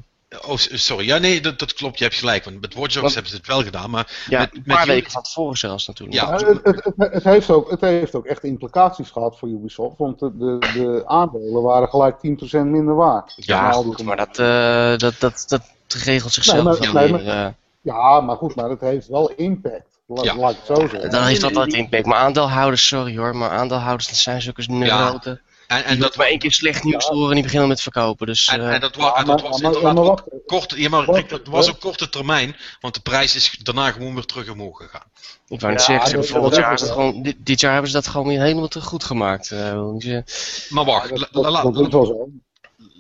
Oh, 0.48 0.56
sorry. 0.58 1.06
Ja, 1.06 1.18
nee, 1.18 1.42
dat, 1.42 1.60
dat 1.60 1.74
klopt. 1.74 1.98
Je 1.98 2.04
hebt 2.04 2.16
gelijk. 2.18 2.44
Want 2.44 2.62
met 2.62 2.74
Watch 2.74 2.94
Dogs 2.94 3.14
hebben 3.14 3.32
ze 3.32 3.38
het 3.38 3.48
wel 3.48 3.64
gedaan. 3.64 3.90
Maar 3.90 4.26
Ja, 4.30 4.40
met- 4.40 4.50
een 4.54 4.62
met 4.66 4.76
paar 4.76 4.78
jullie- 4.86 4.94
weken 4.94 5.12
van 5.12 5.22
tevoren 5.24 5.58
zelfs 5.58 5.88
natuurlijk. 5.88 6.20
Ja. 6.20 6.40
Ja, 6.40 6.46
het, 6.48 6.60
het, 6.64 6.94
het, 7.14 7.24
heeft 7.24 7.50
ook, 7.50 7.70
het 7.72 7.82
heeft 7.82 8.16
ook 8.16 8.26
echt 8.26 8.44
implicaties 8.44 9.10
gehad 9.10 9.38
voor 9.40 9.50
Ubisoft, 9.50 9.98
want 9.98 10.20
de, 10.20 10.38
de, 10.38 10.58
de 10.74 11.04
aandelen 11.06 11.62
waren 11.62 11.88
gelijk 11.90 12.16
10% 12.18 12.66
minder 12.66 12.96
waard. 12.96 13.34
Ja, 13.36 13.72
goed, 13.72 14.04
maar 14.04 14.18
dat, 14.18 14.40
eh, 14.40 14.98
dat, 14.98 15.20
dat, 15.20 15.46
dat 15.48 15.62
regelt 16.04 16.34
zichzelf 16.34 16.80
Nee, 16.80 16.92
maar- 16.94 17.04
nee, 17.10 17.14
weer. 17.24 17.28
eh. 17.34 17.48
Ja, 17.82 18.22
maar 18.22 18.36
goed, 18.36 18.56
maar 18.56 18.70
het 18.70 18.82
heeft 18.82 19.08
wel 19.08 19.30
impact. 19.36 19.86
La, 20.06 20.24
Ja. 20.24 20.36
Laat 20.36 20.52
ik 20.52 20.58
het 20.58 20.66
zo 20.78 20.88
zeggen. 20.88 21.10
dan 21.12 21.24
heeft 21.24 21.42
dat 21.42 21.56
altijd 21.56 21.74
impact. 21.76 22.06
Maar 22.06 22.18
aandeelhouders, 22.18 22.88
sorry 22.88 23.18
hoor, 23.18 23.36
maar 23.36 23.50
aandeelhouders 23.50 24.08
dat 24.08 24.18
zijn 24.18 24.42
zulke 24.42 24.64
neuroten. 24.68 25.42
En, 25.68 25.84
en 25.84 26.00
dat, 26.00 26.16
maar 26.18 26.28
één 26.28 26.40
keer 26.40 26.52
slecht 26.52 26.84
nieuws 26.84 27.06
horen 27.06 27.28
en 27.30 27.34
die 27.34 27.44
beginnen 27.44 27.68
met 27.68 27.82
verkopen. 27.82 28.28
Dus 28.28 28.48
en, 28.48 28.60
eh, 28.62 28.74
en 28.74 28.80
dat, 28.80 28.96
wa- 28.96 29.06
Ja, 29.06 29.16
en 29.16 29.26
dat 29.26 29.42
maar- 29.42 29.52
was 29.52 29.62
inderdaad 29.62 29.98
ook 29.98 30.24
korte, 30.46 30.82
ja, 30.82 30.90
maar 30.90 31.06
Wacht, 31.06 31.18
Rick, 31.20 31.30
dat 31.30 31.48
was 31.48 31.70
ook 31.70 31.80
korte 31.80 32.10
termijn, 32.10 32.56
want 32.82 32.94
de 32.94 33.00
prijs 33.00 33.36
is 33.36 33.58
daarna 33.62 33.92
gewoon 33.92 34.14
weer 34.14 34.26
terug 34.26 34.50
omhoog 34.50 34.78
gegaan. 34.78 35.04
ik 35.48 35.60
wou 35.62 35.74
Ja, 35.74 35.80
zeggen, 35.80 36.26
volgend 36.26 36.56
jaar 36.56 36.74
is 36.74 36.82
het 36.82 36.90
gewoon, 36.90 37.22
dit, 37.22 37.36
dit 37.40 37.60
jaar 37.60 37.72
hebben 37.72 37.92
ze 37.92 37.96
dat 37.98 38.08
gewoon 38.08 38.28
weer 38.28 38.42
helemaal 38.42 38.68
te 38.68 38.82
goed 38.82 39.04
gemaakt. 39.04 39.52
eh, 39.52 39.82
niet. 39.92 40.68
Maar 40.70 40.86
wacht, 40.86 41.10
Ja, 41.10 41.16
dat, 41.16 41.28
la- 41.32 41.52
la- 41.52 41.64
dat 41.64 41.76
la- 41.76 41.82
is 41.86 41.92
wel 41.94 42.06
zo. 42.06 42.30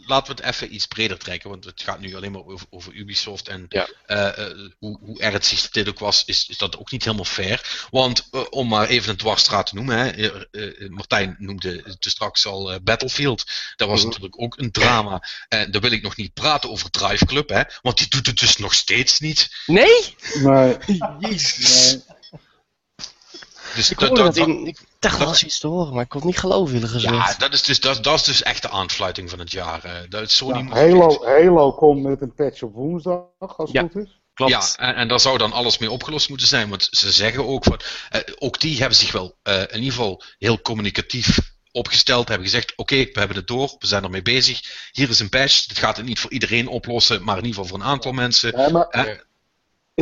Laten 0.08 0.36
we 0.36 0.42
het 0.42 0.54
even 0.56 0.74
iets 0.74 0.86
breder 0.86 1.18
trekken, 1.18 1.50
want 1.50 1.66
het 1.66 1.82
gaat 1.82 2.00
nu 2.00 2.16
alleen 2.16 2.32
maar 2.32 2.46
over, 2.46 2.68
over 2.70 2.94
Ubisoft. 2.94 3.48
En 3.48 3.66
Ja. 3.70 3.88
eh, 4.06 4.48
eh, 4.48 4.70
hoe, 4.80 5.00
hoe 5.02 5.20
ernstig 5.20 5.70
dit 5.70 5.90
ook 5.90 6.00
was, 6.00 6.24
is, 6.26 6.48
is 6.48 6.58
dat 6.58 6.78
ook 6.78 6.92
niet 6.92 7.04
helemaal 7.04 7.26
fair. 7.26 7.86
Want 7.92 8.28
eh, 8.32 8.42
om 8.50 8.68
maar 8.68 8.88
even 8.88 9.10
een 9.10 9.18
dwarsstraat 9.18 9.68
te 9.68 9.76
noemen, 9.76 9.98
hè, 9.98 10.10
eh, 10.12 10.82
eh, 10.84 10.90
Martijn 10.90 11.36
noemde 11.40 11.82
het 11.86 11.96
straks 12.00 12.46
al 12.46 12.80
Battlefield. 12.84 13.44
Dat 13.76 13.88
was 13.88 13.98
Mhm. 14.00 14.08
natuurlijk 14.08 14.42
ook 14.42 14.58
een 14.58 14.72
drama. 14.72 15.24
En 15.48 15.72
daar 15.72 15.82
wil 15.82 15.92
ik 15.92 16.02
nog 16.02 16.16
niet 16.16 16.34
praten 16.34 16.70
over 16.70 16.90
Drive 16.90 17.26
Club, 17.26 17.50
hè, 17.50 17.62
want 17.82 17.98
die 17.98 18.08
doet 18.08 18.26
het 18.28 18.40
dus 18.40 18.58
nog 18.58 18.74
steeds 18.74 19.20
niet. 19.20 19.50
Nee? 19.66 20.16
Nee, 20.44 20.78
Jezus. 21.20 21.92
nee. 21.92 22.02
Dus 23.76 23.90
Ik 23.92 24.00
dat- 24.00 24.08
dat- 24.16 24.18
dat 24.26 24.36
dat- 24.36 24.48
in, 24.48 24.68
ik 24.68 24.78
dacht 25.00 25.18
wel 25.18 25.28
eens 25.28 25.44
iets 25.44 25.60
te 25.60 25.68
horen, 25.68 25.94
maar 25.94 26.04
ik 26.04 26.10
kon 26.10 26.20
het 26.20 26.30
niet 26.30 26.40
geloven 26.40 26.74
eerlijk 26.74 26.92
gezegd. 26.92 27.14
ja, 27.14 27.36
dat 27.38 27.54
is, 27.54 27.62
dus, 27.64 27.80
dat, 27.80 28.04
dat 28.04 28.16
is 28.16 28.24
dus 28.24 28.44
echt 28.44 28.62
de 28.62 28.70
aanfluiting 28.70 29.30
van 29.30 29.40
het 29.40 29.52
jaar. 29.52 29.84
eh. 29.84 29.92
Dat 30.10 30.22
is 30.22 30.36
Sony 30.36 30.58
Ja, 30.70 30.76
Halo, 30.76 31.26
Halo 31.26 31.72
komt 31.72 32.04
met 32.04 32.22
een 32.22 32.34
patch 32.34 32.62
op 32.62 32.74
woensdag, 32.74 33.22
als 33.40 33.56
het 33.58 33.72
Ja. 33.72 33.82
goed 33.82 33.96
is. 33.96 34.20
Klopt. 34.34 34.52
Ja, 34.52 34.86
en, 34.88 34.96
en 34.96 35.08
daar 35.08 35.20
zou 35.20 35.38
dan 35.38 35.52
alles 35.52 35.78
mee 35.78 35.92
opgelost 35.92 36.30
moeten 36.30 36.48
zijn. 36.48 36.70
Want 36.70 36.88
ze 36.92 37.12
zeggen 37.12 37.48
ook 37.48 37.64
van. 37.64 37.80
eh, 38.10 38.22
ook 38.38 38.60
die 38.60 38.78
hebben 38.80 38.98
zich 38.98 39.12
wel 39.12 39.38
eh, 39.44 39.60
in 39.62 39.68
ieder 39.76 39.92
geval 39.92 40.24
heel 40.38 40.62
communicatief 40.62 41.40
opgesteld. 41.72 42.28
Hebben 42.28 42.48
gezegd: 42.48 42.74
Oké, 42.76 42.96
we 42.96 43.20
hebben 43.20 43.38
het 43.38 43.48
door, 43.48 43.76
we 43.80 43.88
zijn 43.88 44.04
ermee 44.04 44.22
bezig. 44.22 44.62
Hier 44.92 45.10
is 45.10 45.20
een 45.20 45.30
patch. 45.30 45.66
Dit 45.66 45.78
gaat 45.78 45.98
het 45.98 46.06
niet 46.06 46.20
voor 46.20 46.32
iedereen 46.32 46.68
oplossen, 46.68 47.24
maar 47.24 47.38
in 47.38 47.46
ieder 47.46 47.62
geval 47.62 47.76
voor 47.78 47.86
een 47.86 47.92
aantal 47.92 48.12
mensen. 48.12 48.56
Nee, 48.56 48.72
maar, 48.72 48.88
Eh, 48.88 49.04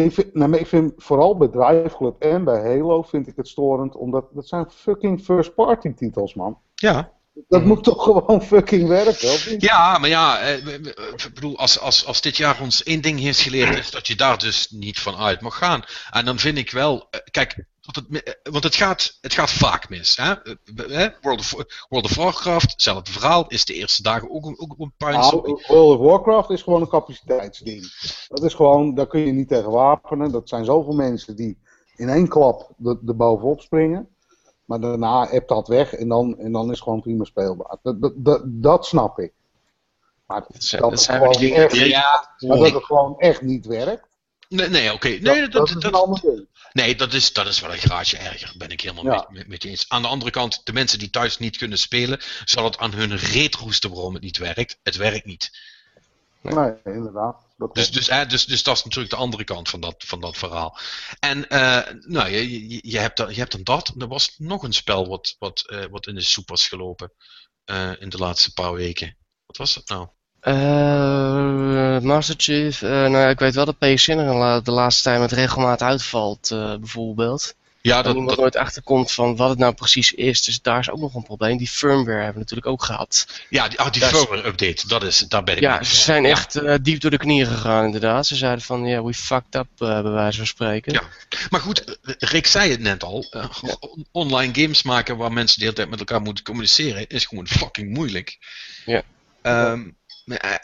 ik, 0.04 0.14
vind, 0.14 0.34
maar 0.34 0.60
ik 0.60 0.68
vind 0.68 0.94
vooral 0.98 1.38
bij 1.38 1.48
Drive 1.48 1.96
Club 1.98 2.22
en 2.22 2.44
bij 2.44 2.62
Halo 2.62 3.02
vind 3.02 3.28
ik 3.28 3.36
het 3.36 3.48
storend, 3.48 3.96
omdat 3.96 4.26
dat 4.34 4.48
zijn 4.48 4.72
fucking 4.72 5.22
first 5.22 5.56
party 5.56 5.94
titels, 5.94 6.34
man. 6.34 6.58
Ja. 6.76 7.12
Dat 7.48 7.64
moet 7.64 7.84
toch 7.84 8.04
gewoon 8.04 8.42
fucking 8.42 8.88
werken, 8.88 9.30
of 9.32 9.50
niet? 9.50 9.62
Ja, 9.62 9.98
maar 9.98 10.10
ja, 10.10 10.40
eh, 10.40 10.58
ik 10.58 11.32
bedoel, 11.34 11.58
als, 11.58 11.80
als, 11.80 12.06
als 12.06 12.22
dit 12.22 12.38
jaar 12.38 12.62
ons 12.62 12.84
één 12.84 13.02
ding 13.02 13.20
heeft 13.20 13.40
geleerd, 13.40 13.78
is 13.78 13.92
dat 13.92 14.08
je 14.08 14.16
daar 14.16 14.38
dus 14.38 14.70
niet 14.70 15.00
van 15.00 15.16
uit 15.16 15.42
mag 15.42 15.58
gaan. 15.58 15.84
En 16.12 16.26
dan 16.26 16.40
vind 16.40 16.58
ik 16.58 16.72
wel, 16.72 17.08
eh, 17.12 17.20
kijk, 17.32 17.66
dat 17.86 17.96
het, 18.10 18.24
eh, 18.24 18.34
want 18.52 18.64
het 18.64 18.76
gaat, 18.76 19.18
het 19.22 19.34
gaat 19.34 19.52
vaak 19.52 19.90
mis. 19.90 20.16
Hè? 20.18 20.34
Eh, 20.42 21.10
World, 21.22 21.40
of, 21.40 21.54
World 21.90 22.06
of 22.06 22.16
Warcraft, 22.16 22.72
hetzelfde 22.72 23.12
verhaal, 23.12 23.48
is 23.48 23.66
de 23.66 23.74
eerste 23.74 24.02
dagen 24.04 24.32
ook, 24.32 24.46
een- 24.46 24.60
ook 24.60 24.76
een. 24.80 24.94
Nou, 24.98 25.42
World 25.68 26.00
of 26.00 26.06
Warcraft 26.06 26.50
is 26.50 26.62
gewoon 26.62 26.82
een 26.82 26.88
capaciteitsding. 26.88 27.82
Dat 28.28 28.44
is 28.44 28.54
gewoon, 28.54 28.96
daar 28.96 29.08
kun 29.08 29.20
je 29.20 29.32
niet 29.32 29.48
tegen 29.48 29.72
wapenen. 29.72 30.32
Dat 30.32 30.50
zijn 30.50 30.66
zoveel 30.66 30.94
mensen 30.94 31.36
die 31.36 31.58
in 31.96 32.10
één 32.10 32.28
klap 32.28 32.70
er 32.84 33.16
bovenop 33.16 33.62
springen. 33.62 34.10
Maar 34.66 34.80
daarna 34.80 35.28
hebt 35.28 35.50
dat 35.50 35.68
weg 35.68 35.94
en 35.94 36.08
dan, 36.08 36.38
en 36.40 36.52
dan 36.52 36.64
is 36.64 36.70
het 36.70 36.82
gewoon 36.82 37.02
prima 37.02 37.24
speelbaar. 37.24 37.78
Dat, 37.82 38.02
dat, 38.02 38.14
dat, 38.16 38.42
dat 38.46 38.86
snap 38.86 39.20
ik. 39.20 39.34
Maar 40.26 40.46
dat, 40.48 40.64
zijn- 40.64 40.82
dat 40.82 41.02
zijn 41.02 41.18
gewoon 41.18 41.34
echt, 41.64 41.76
Ja, 41.90 42.36
maar 42.48 42.58
dat 42.58 42.72
het 42.74 42.84
gewoon 42.84 43.20
echt 43.20 43.42
niet 43.42 43.66
werkt. 43.66 44.08
Nee, 44.50 44.70
nee 44.70 44.94
oké. 44.94 45.08
Nee, 45.08 45.22
dat, 45.42 45.52
dat, 45.52 45.68
is 45.68 45.74
een 45.74 45.80
dat- 45.80 45.94
ander 45.94 46.22
ding. 46.22 46.48
nee 46.74 46.96
dat, 46.96 47.14
is, 47.14 47.34
dat 47.34 47.48
is 47.48 47.60
wel 47.60 47.72
een 47.72 47.78
graadje 47.78 48.18
erger. 48.18 48.54
Ben 48.58 48.70
ik 48.70 48.82
helemaal 48.82 49.14
Ja. 49.14 49.28
met, 49.48 49.64
je 49.64 49.70
eens. 49.70 49.86
Aan 49.88 50.02
de 50.02 50.08
andere 50.08 50.32
kant, 50.32 50.62
de 50.66 50.74
mensen 50.74 51.00
die 51.00 51.10
thuis 51.10 51.38
niet 51.38 51.58
kunnen 51.58 51.78
spelen, 51.78 52.20
zal 52.46 52.64
het 52.64 52.78
aan 52.78 52.94
hun 52.94 53.16
reet 53.18 53.56
roesten 53.56 53.90
waarom 53.94 54.14
het 54.14 54.24
niet 54.24 54.38
werkt. 54.38 54.78
Het 54.84 54.96
werkt 54.96 55.26
niet. 55.26 55.74
Nee, 56.42 56.74
inderdaad. 56.84 57.36
Dat 57.58 57.76
Dus, 57.76 57.92
dus, 57.92 58.08
dus, 58.28 58.46
dus 58.46 58.64
dat 58.64 58.78
is 58.78 58.84
natuurlijk 58.84 59.14
de 59.14 59.20
andere 59.20 59.44
kant 59.44 59.70
van 59.70 59.80
dat, 59.80 59.96
van 59.98 60.20
dat 60.22 60.38
verhaal. 60.38 60.78
En 61.20 61.48
eh, 61.50 61.94
nou, 62.00 62.30
je, 62.30 62.68
je, 62.70 62.80
je, 62.82 62.98
hebt 63.00 63.18
dan, 63.18 63.30
je 63.30 63.36
hebt 63.40 63.52
dan 63.52 63.64
dat. 63.64 63.94
Er 63.98 64.08
was 64.08 64.34
nog 64.38 64.64
een 64.64 64.74
spel 64.74 65.08
wat, 65.08 65.36
wat, 65.40 65.64
eh, 65.70 65.86
wat 65.90 66.08
in 66.08 66.16
de 66.16 66.22
soep 66.22 66.50
was 66.50 66.68
gelopen. 66.68 67.12
eh, 67.66 67.92
in 68.02 68.10
de 68.10 68.18
laatste 68.18 68.54
paar 68.54 68.74
weken. 68.74 69.18
Wat 69.46 69.58
was 69.58 69.74
dat 69.74 69.88
nou? 69.90 70.08
Eh, 70.46 72.00
Master 72.00 72.36
Chief, 72.38 72.82
eh, 72.82 72.90
nou 72.90 73.18
ja, 73.18 73.30
ik 73.30 73.40
weet 73.40 73.56
wel 73.56 73.66
dat 73.66 73.78
PSN 73.80 74.12
er 74.12 74.36
la- 74.36 74.60
de 74.60 74.72
laatste 74.72 75.04
tijd 75.04 75.20
met 75.20 75.32
regelmaat 75.32 75.82
uitvalt, 75.82 76.52
eh, 76.52 76.76
bijvoorbeeld. 76.76 77.56
Ja, 77.82 78.02
Dat 78.02 78.16
dat, 78.28 78.38
nooit 78.38 78.56
achterkomt 78.56 79.12
van 79.12 79.36
wat 79.36 79.50
het 79.50 79.58
nou 79.58 79.74
precies 79.74 80.12
is. 80.14 80.44
Dus 80.44 80.62
daar 80.62 80.80
is 80.80 80.90
ook 80.90 81.00
nog 81.00 81.14
een 81.16 81.24
probleem. 81.24 81.58
Die 81.58 81.68
firmware 81.68 82.16
hebben 82.18 82.34
we 82.34 82.40
natuurlijk 82.40 82.68
ook 82.68 82.84
gehad. 82.84 83.28
ja 83.50 83.68
die, 83.68 83.80
ah, 83.80 83.92
die 83.92 84.02
dat 84.02 84.12
is- 84.12 84.18
firmware 84.18 84.48
update. 84.48 84.88
Dat 84.88 85.04
is, 85.04 85.20
daar 85.20 85.44
ben 85.44 85.56
ik 85.56 85.62
Ja, 85.62 85.76
mee. 85.76 85.86
ze 85.86 85.96
zijn 85.96 86.24
Ja. 86.24 86.30
echt 86.30 86.84
diep 86.84 87.00
door 87.02 87.12
de 87.12 87.18
knieën 87.18 87.46
gegaan 87.48 87.86
inderdaad. 87.86 88.28
Ze 88.28 88.36
zeiden 88.36 88.64
van, 88.64 88.86
ja, 88.86 89.04
we 89.04 89.14
fucked 89.14 89.56
up, 89.56 89.68
eh, 89.78 90.02
bij 90.02 90.12
wijze 90.12 90.38
van 90.38 90.48
spreken. 90.48 90.94
Ja. 90.94 91.02
Maar 91.50 91.60
goed, 91.62 91.98
Rick 92.20 92.48
zei 92.48 92.72
het 92.72 92.80
net 92.80 93.04
al. 93.04 93.26
on- 93.80 94.06
Online 94.12 94.54
games 94.62 94.84
maken 94.84 95.18
waar 95.18 95.32
mensen 95.34 95.58
de 95.58 95.64
hele 95.64 95.76
tijd 95.76 95.90
met 95.90 96.00
elkaar 96.00 96.22
moeten 96.22 96.44
communiceren 96.44 97.08
is 97.08 97.26
gewoon 97.26 97.48
fucking 97.48 97.94
moeilijk. 97.94 98.38
Ja. 98.86 99.02
Ehm, 99.42 99.80
eh, 99.80 99.86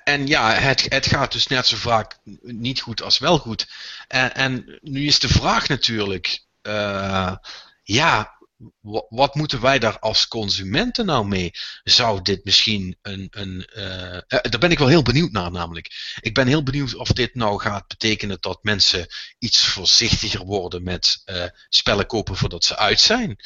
en 0.03 0.27
ja, 0.27 0.53
het, 0.53 0.85
het 0.89 1.05
gaat 1.05 1.31
dus 1.31 1.47
net 1.47 1.67
zo 1.67 1.77
vaak 1.77 2.17
niet 2.41 2.79
goed 2.81 3.01
als 3.01 3.17
wel 3.17 3.37
goed. 3.37 3.67
En, 4.07 4.33
en 4.35 4.79
nu 4.81 5.05
is 5.05 5.19
de 5.19 5.29
vraag 5.29 5.67
natuurlijk, 5.67 6.45
eh, 6.61 7.35
ja, 7.83 8.37
wa- 8.81 9.05
wat 9.09 9.35
moeten 9.35 9.61
wij 9.61 9.79
daar 9.79 9.99
als 9.99 10.27
consumenten 10.27 11.05
nou 11.05 11.27
mee? 11.27 11.51
Zou 11.83 12.21
dit 12.21 12.43
misschien 12.43 12.97
een. 13.01 13.27
een 13.31 13.65
eh, 13.65 14.15
eh, 14.17 14.21
daar 14.27 14.59
ben 14.59 14.71
ik 14.71 14.79
wel 14.79 14.87
heel 14.87 15.01
benieuwd 15.03 15.31
naar, 15.31 15.51
namelijk. 15.51 16.15
Ik 16.21 16.33
ben 16.33 16.47
heel 16.47 16.63
benieuwd 16.63 16.95
of 16.95 17.07
dit 17.07 17.35
nou 17.35 17.59
gaat 17.59 17.87
betekenen 17.87 18.37
dat 18.39 18.59
mensen 18.63 19.07
iets 19.39 19.65
voorzichtiger 19.65 20.45
worden 20.45 20.83
met 20.83 21.21
eh, 21.25 21.45
spellen 21.69 22.05
kopen 22.05 22.35
voordat 22.35 22.65
ze 22.65 22.77
uit 22.77 22.99
zijn. 22.99 23.37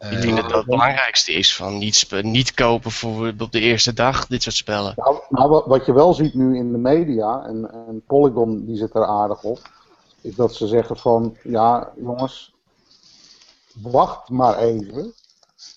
Eh, 0.00 0.12
Ik 0.12 0.20
denk 0.22 0.36
dat 0.36 0.48
dat 0.48 0.56
het 0.58 0.66
belangrijkste 0.66 1.32
is 1.32 1.56
van 1.56 1.78
niet, 1.78 2.08
niet 2.22 2.54
kopen 2.54 2.90
voor 2.90 3.32
op 3.38 3.52
de 3.52 3.60
eerste 3.60 3.92
dag, 3.92 4.26
dit 4.26 4.42
soort 4.42 4.54
spellen. 4.54 4.92
Nou, 4.96 5.16
nou, 5.28 5.62
wat, 5.66 5.86
je 5.86 5.92
wel 5.92 6.14
ziet 6.14 6.34
nu 6.34 6.56
in 6.56 6.72
de 6.72 6.78
media, 6.78 7.44
en, 7.46 7.70
en 7.72 8.02
Polygon 8.06 8.64
die 8.66 8.76
zit 8.76 8.94
er 8.94 9.04
aardig 9.06 9.42
op, 9.42 9.58
is 10.20 10.34
dat 10.34 10.54
ze 10.54 10.66
zeggen 10.66 10.96
van, 10.96 11.36
ja 11.42 11.92
jongens, 11.96 12.54
wacht 13.82 14.28
maar 14.28 14.58
even 14.58 15.12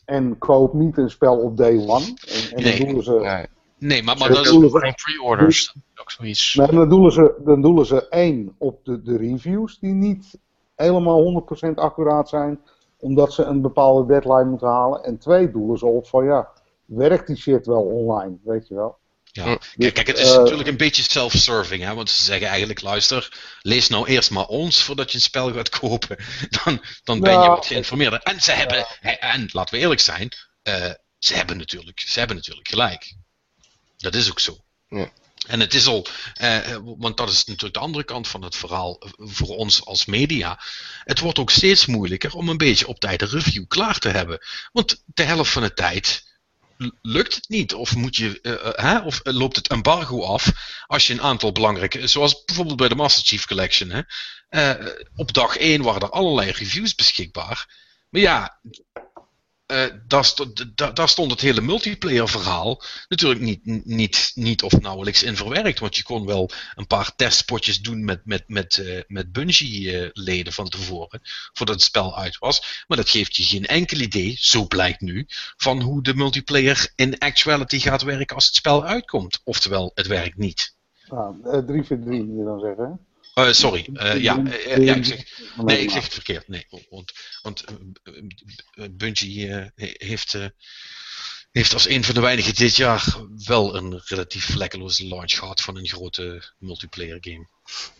en 0.05 0.37
koop 0.37 0.73
niet 0.73 0.97
een 0.97 1.09
spel 1.09 1.37
op 1.37 1.57
day 1.57 1.77
one. 1.87 2.05
En, 2.05 2.57
en 2.57 2.63
Nee. 2.63 2.79
dan 2.79 2.87
doen 2.93 3.03
ze, 3.03 3.11
Nee, 3.11 3.45
nee, 3.77 4.03
maar, 4.03 4.17
maar 4.17 4.27
Ze 4.27 4.33
dat 4.33 4.45
is, 4.45 4.71
geen 4.81 4.95
pre-orders, 4.95 5.75
ook 6.01 6.11
zoiets. 6.11 6.55
nee, 6.55 6.67
dan 6.67 6.89
doelen 6.89 7.11
ze, 7.11 7.35
dan 7.45 7.61
doelen 7.61 7.85
ze 7.85 8.07
één 8.09 8.55
op 8.57 8.85
de, 8.85 9.01
de 9.01 9.17
reviews 9.17 9.79
die 9.79 9.93
niet 9.93 10.37
helemaal 10.75 11.43
100% 11.67 11.73
accuraat 11.75 12.29
zijn, 12.29 12.59
omdat 13.03 13.33
ze 13.33 13.43
een 13.43 13.61
bepaalde 13.61 14.13
deadline 14.13 14.49
moeten 14.49 14.67
halen. 14.67 15.03
En 15.03 15.17
twee 15.17 15.51
doelen 15.51 15.77
ze 15.77 15.85
op 15.85 16.07
van, 16.07 16.25
ja, 16.25 16.49
werkt 16.85 17.27
die 17.27 17.35
shit 17.35 17.65
wel 17.65 17.81
online, 17.81 18.37
weet 18.43 18.67
je 18.67 18.75
wel. 18.75 18.97
Ja. 19.23 19.57
Kijk, 19.77 19.93
kijk, 19.93 20.07
het 20.07 20.17
is 20.17 20.31
Eh, 20.31 20.37
natuurlijk 20.37 20.67
een 20.67 20.77
beetje 20.77 21.03
self-serving, 21.03 21.83
hè? 21.83 21.93
want 21.93 22.09
ze 22.09 22.23
zeggen 22.23 22.47
eigenlijk, 22.47 22.81
luister, 22.81 23.39
lees 23.61 23.89
nou 23.89 24.07
eerst 24.07 24.31
maar 24.31 24.45
ons 24.45 24.83
voordat 24.83 25.11
je 25.11 25.17
een 25.17 25.23
spel 25.23 25.53
gaat 25.53 25.69
kopen. 25.79 26.17
Dan, 26.63 26.81
dan 27.03 27.19
ben 27.19 27.31
je 27.31 27.37
Nou, 27.37 27.49
wat 27.49 27.65
geïnformeerder. 27.65 28.19
En 28.19 28.41
ze 28.41 28.51
hebben, 28.51 28.85
en 29.19 29.49
laten 29.51 29.75
we 29.75 29.81
eerlijk 29.81 30.01
zijn, 30.01 30.29
eh, 30.63 30.91
ze, 31.17 31.33
hebben 31.33 31.57
natuurlijk, 31.57 31.99
ze 31.99 32.19
hebben 32.19 32.35
natuurlijk 32.35 32.67
gelijk. 32.67 33.15
Dat 33.97 34.15
is 34.15 34.29
ook 34.29 34.39
zo. 34.39 34.57
Ja. 34.87 35.09
En 35.47 35.59
het 35.59 35.73
is 35.73 35.87
al, 35.87 36.05
eh, 36.33 36.77
want 36.83 37.17
dat 37.17 37.29
is 37.29 37.45
natuurlijk 37.45 37.73
de 37.73 37.79
andere 37.79 38.03
kant 38.03 38.27
van 38.27 38.41
het 38.41 38.55
verhaal 38.55 38.99
eh, 38.99 39.09
voor 39.17 39.55
ons 39.55 39.85
als 39.85 40.05
media. 40.05 40.59
Het 41.03 41.19
wordt 41.19 41.39
ook 41.39 41.51
steeds 41.51 41.85
moeilijker 41.85 42.33
om 42.33 42.49
een 42.49 42.57
beetje 42.57 42.87
op 42.87 42.99
tijd 42.99 43.21
een 43.21 43.29
review 43.29 43.67
klaar 43.67 43.99
te 43.99 44.09
hebben. 44.09 44.39
Want 44.71 45.03
de 45.05 45.23
helft 45.23 45.51
van 45.51 45.61
de 45.61 45.73
tijd 45.73 46.31
lukt 47.01 47.35
het 47.35 47.49
niet. 47.49 47.73
Of, 47.73 47.95
moet 47.95 48.15
je, 48.15 48.41
eh, 48.41 48.95
eh, 48.95 49.05
of 49.05 49.19
loopt 49.23 49.55
het 49.55 49.67
embargo 49.67 50.23
af 50.23 50.51
als 50.87 51.07
je 51.07 51.13
een 51.13 51.21
aantal 51.21 51.51
belangrijke, 51.51 52.07
zoals 52.07 52.43
bijvoorbeeld 52.45 52.77
bij 52.77 52.87
de 52.87 52.95
Master 52.95 53.25
Chief 53.25 53.45
Collection. 53.45 53.89
Hè? 53.89 54.01
Eh, 54.49 54.87
op 55.15 55.33
dag 55.33 55.57
1 55.57 55.81
waren 55.81 56.01
er 56.01 56.09
allerlei 56.09 56.51
reviews 56.51 56.95
beschikbaar. 56.95 57.81
Maar 58.09 58.21
ja, 58.21 58.59
eh, 59.73 59.93
daar, 60.07 60.25
sto- 60.25 60.53
da- 60.75 60.91
daar 60.91 61.09
stond 61.09 61.31
het 61.31 61.41
hele 61.41 61.61
multiplayer 61.61 62.29
verhaal 62.29 62.81
natuurlijk 63.07 63.41
niet, 63.41 63.85
niet, 63.85 64.31
niet 64.35 64.63
of 64.63 64.81
nauwelijks 64.81 65.23
in 65.23 65.35
verwerkt. 65.35 65.79
Want 65.79 65.95
je 65.95 66.03
kon 66.03 66.25
wel 66.25 66.49
een 66.75 66.87
paar 66.87 67.15
testpotjes 67.15 67.81
doen 67.81 68.05
met, 68.05 68.25
met, 68.25 68.43
met, 68.47 68.77
eh, 68.77 69.01
met 69.07 69.31
Bungie-leden 69.31 70.53
van 70.53 70.69
tevoren, 70.69 71.21
voordat 71.53 71.75
het 71.75 71.83
spel 71.83 72.17
uit 72.17 72.37
was. 72.37 72.83
Maar 72.87 72.97
dat 72.97 73.09
geeft 73.09 73.35
je 73.35 73.43
geen 73.43 73.65
enkel 73.65 73.99
idee, 73.99 74.35
zo 74.39 74.67
blijkt 74.67 75.01
nu, 75.01 75.25
van 75.57 75.81
hoe 75.81 76.03
de 76.03 76.15
multiplayer 76.15 76.91
in 76.95 77.17
actuality 77.17 77.79
gaat 77.79 78.01
werken 78.01 78.35
als 78.35 78.45
het 78.45 78.55
spel 78.55 78.85
uitkomt. 78.85 79.39
Oftewel, 79.43 79.91
het 79.93 80.07
werkt 80.07 80.37
niet. 80.37 80.75
Nou, 81.09 81.35
eh, 81.43 81.59
3 81.59 81.83
voor 81.83 81.99
3 81.99 82.23
moet 82.23 82.37
je 82.37 82.43
dan 82.43 82.59
zeggen. 82.59 82.99
Eh, 83.33 83.51
sorry, 83.51 83.89
eh, 83.93 84.21
ja, 84.21 84.43
eh, 84.45 84.85
ja, 84.85 84.95
ik 84.95 85.05
zeg, 85.05 85.39
Nee, 85.55 85.79
ik 85.81 85.89
zeg 85.89 86.03
het 86.03 86.13
verkeerd. 86.13 86.47
Nee, 86.47 86.67
want, 86.89 87.11
want 87.41 87.63
Bungie 88.91 89.47
he- 89.49 89.69
heeft, 89.93 90.33
eh, 90.33 90.45
heeft 91.51 91.73
als 91.73 91.87
een 91.89 92.03
van 92.03 92.13
de 92.15 92.21
weinigen 92.21 92.55
dit 92.55 92.75
jaar 92.75 93.15
wel 93.45 93.75
een 93.75 94.01
relatief 94.05 94.45
vlekkeloze 94.45 95.07
launch 95.07 95.31
gehad 95.37 95.61
van 95.61 95.77
een 95.77 95.87
grote 95.87 96.43
multiplayer 96.57 97.17
game. 97.21 97.47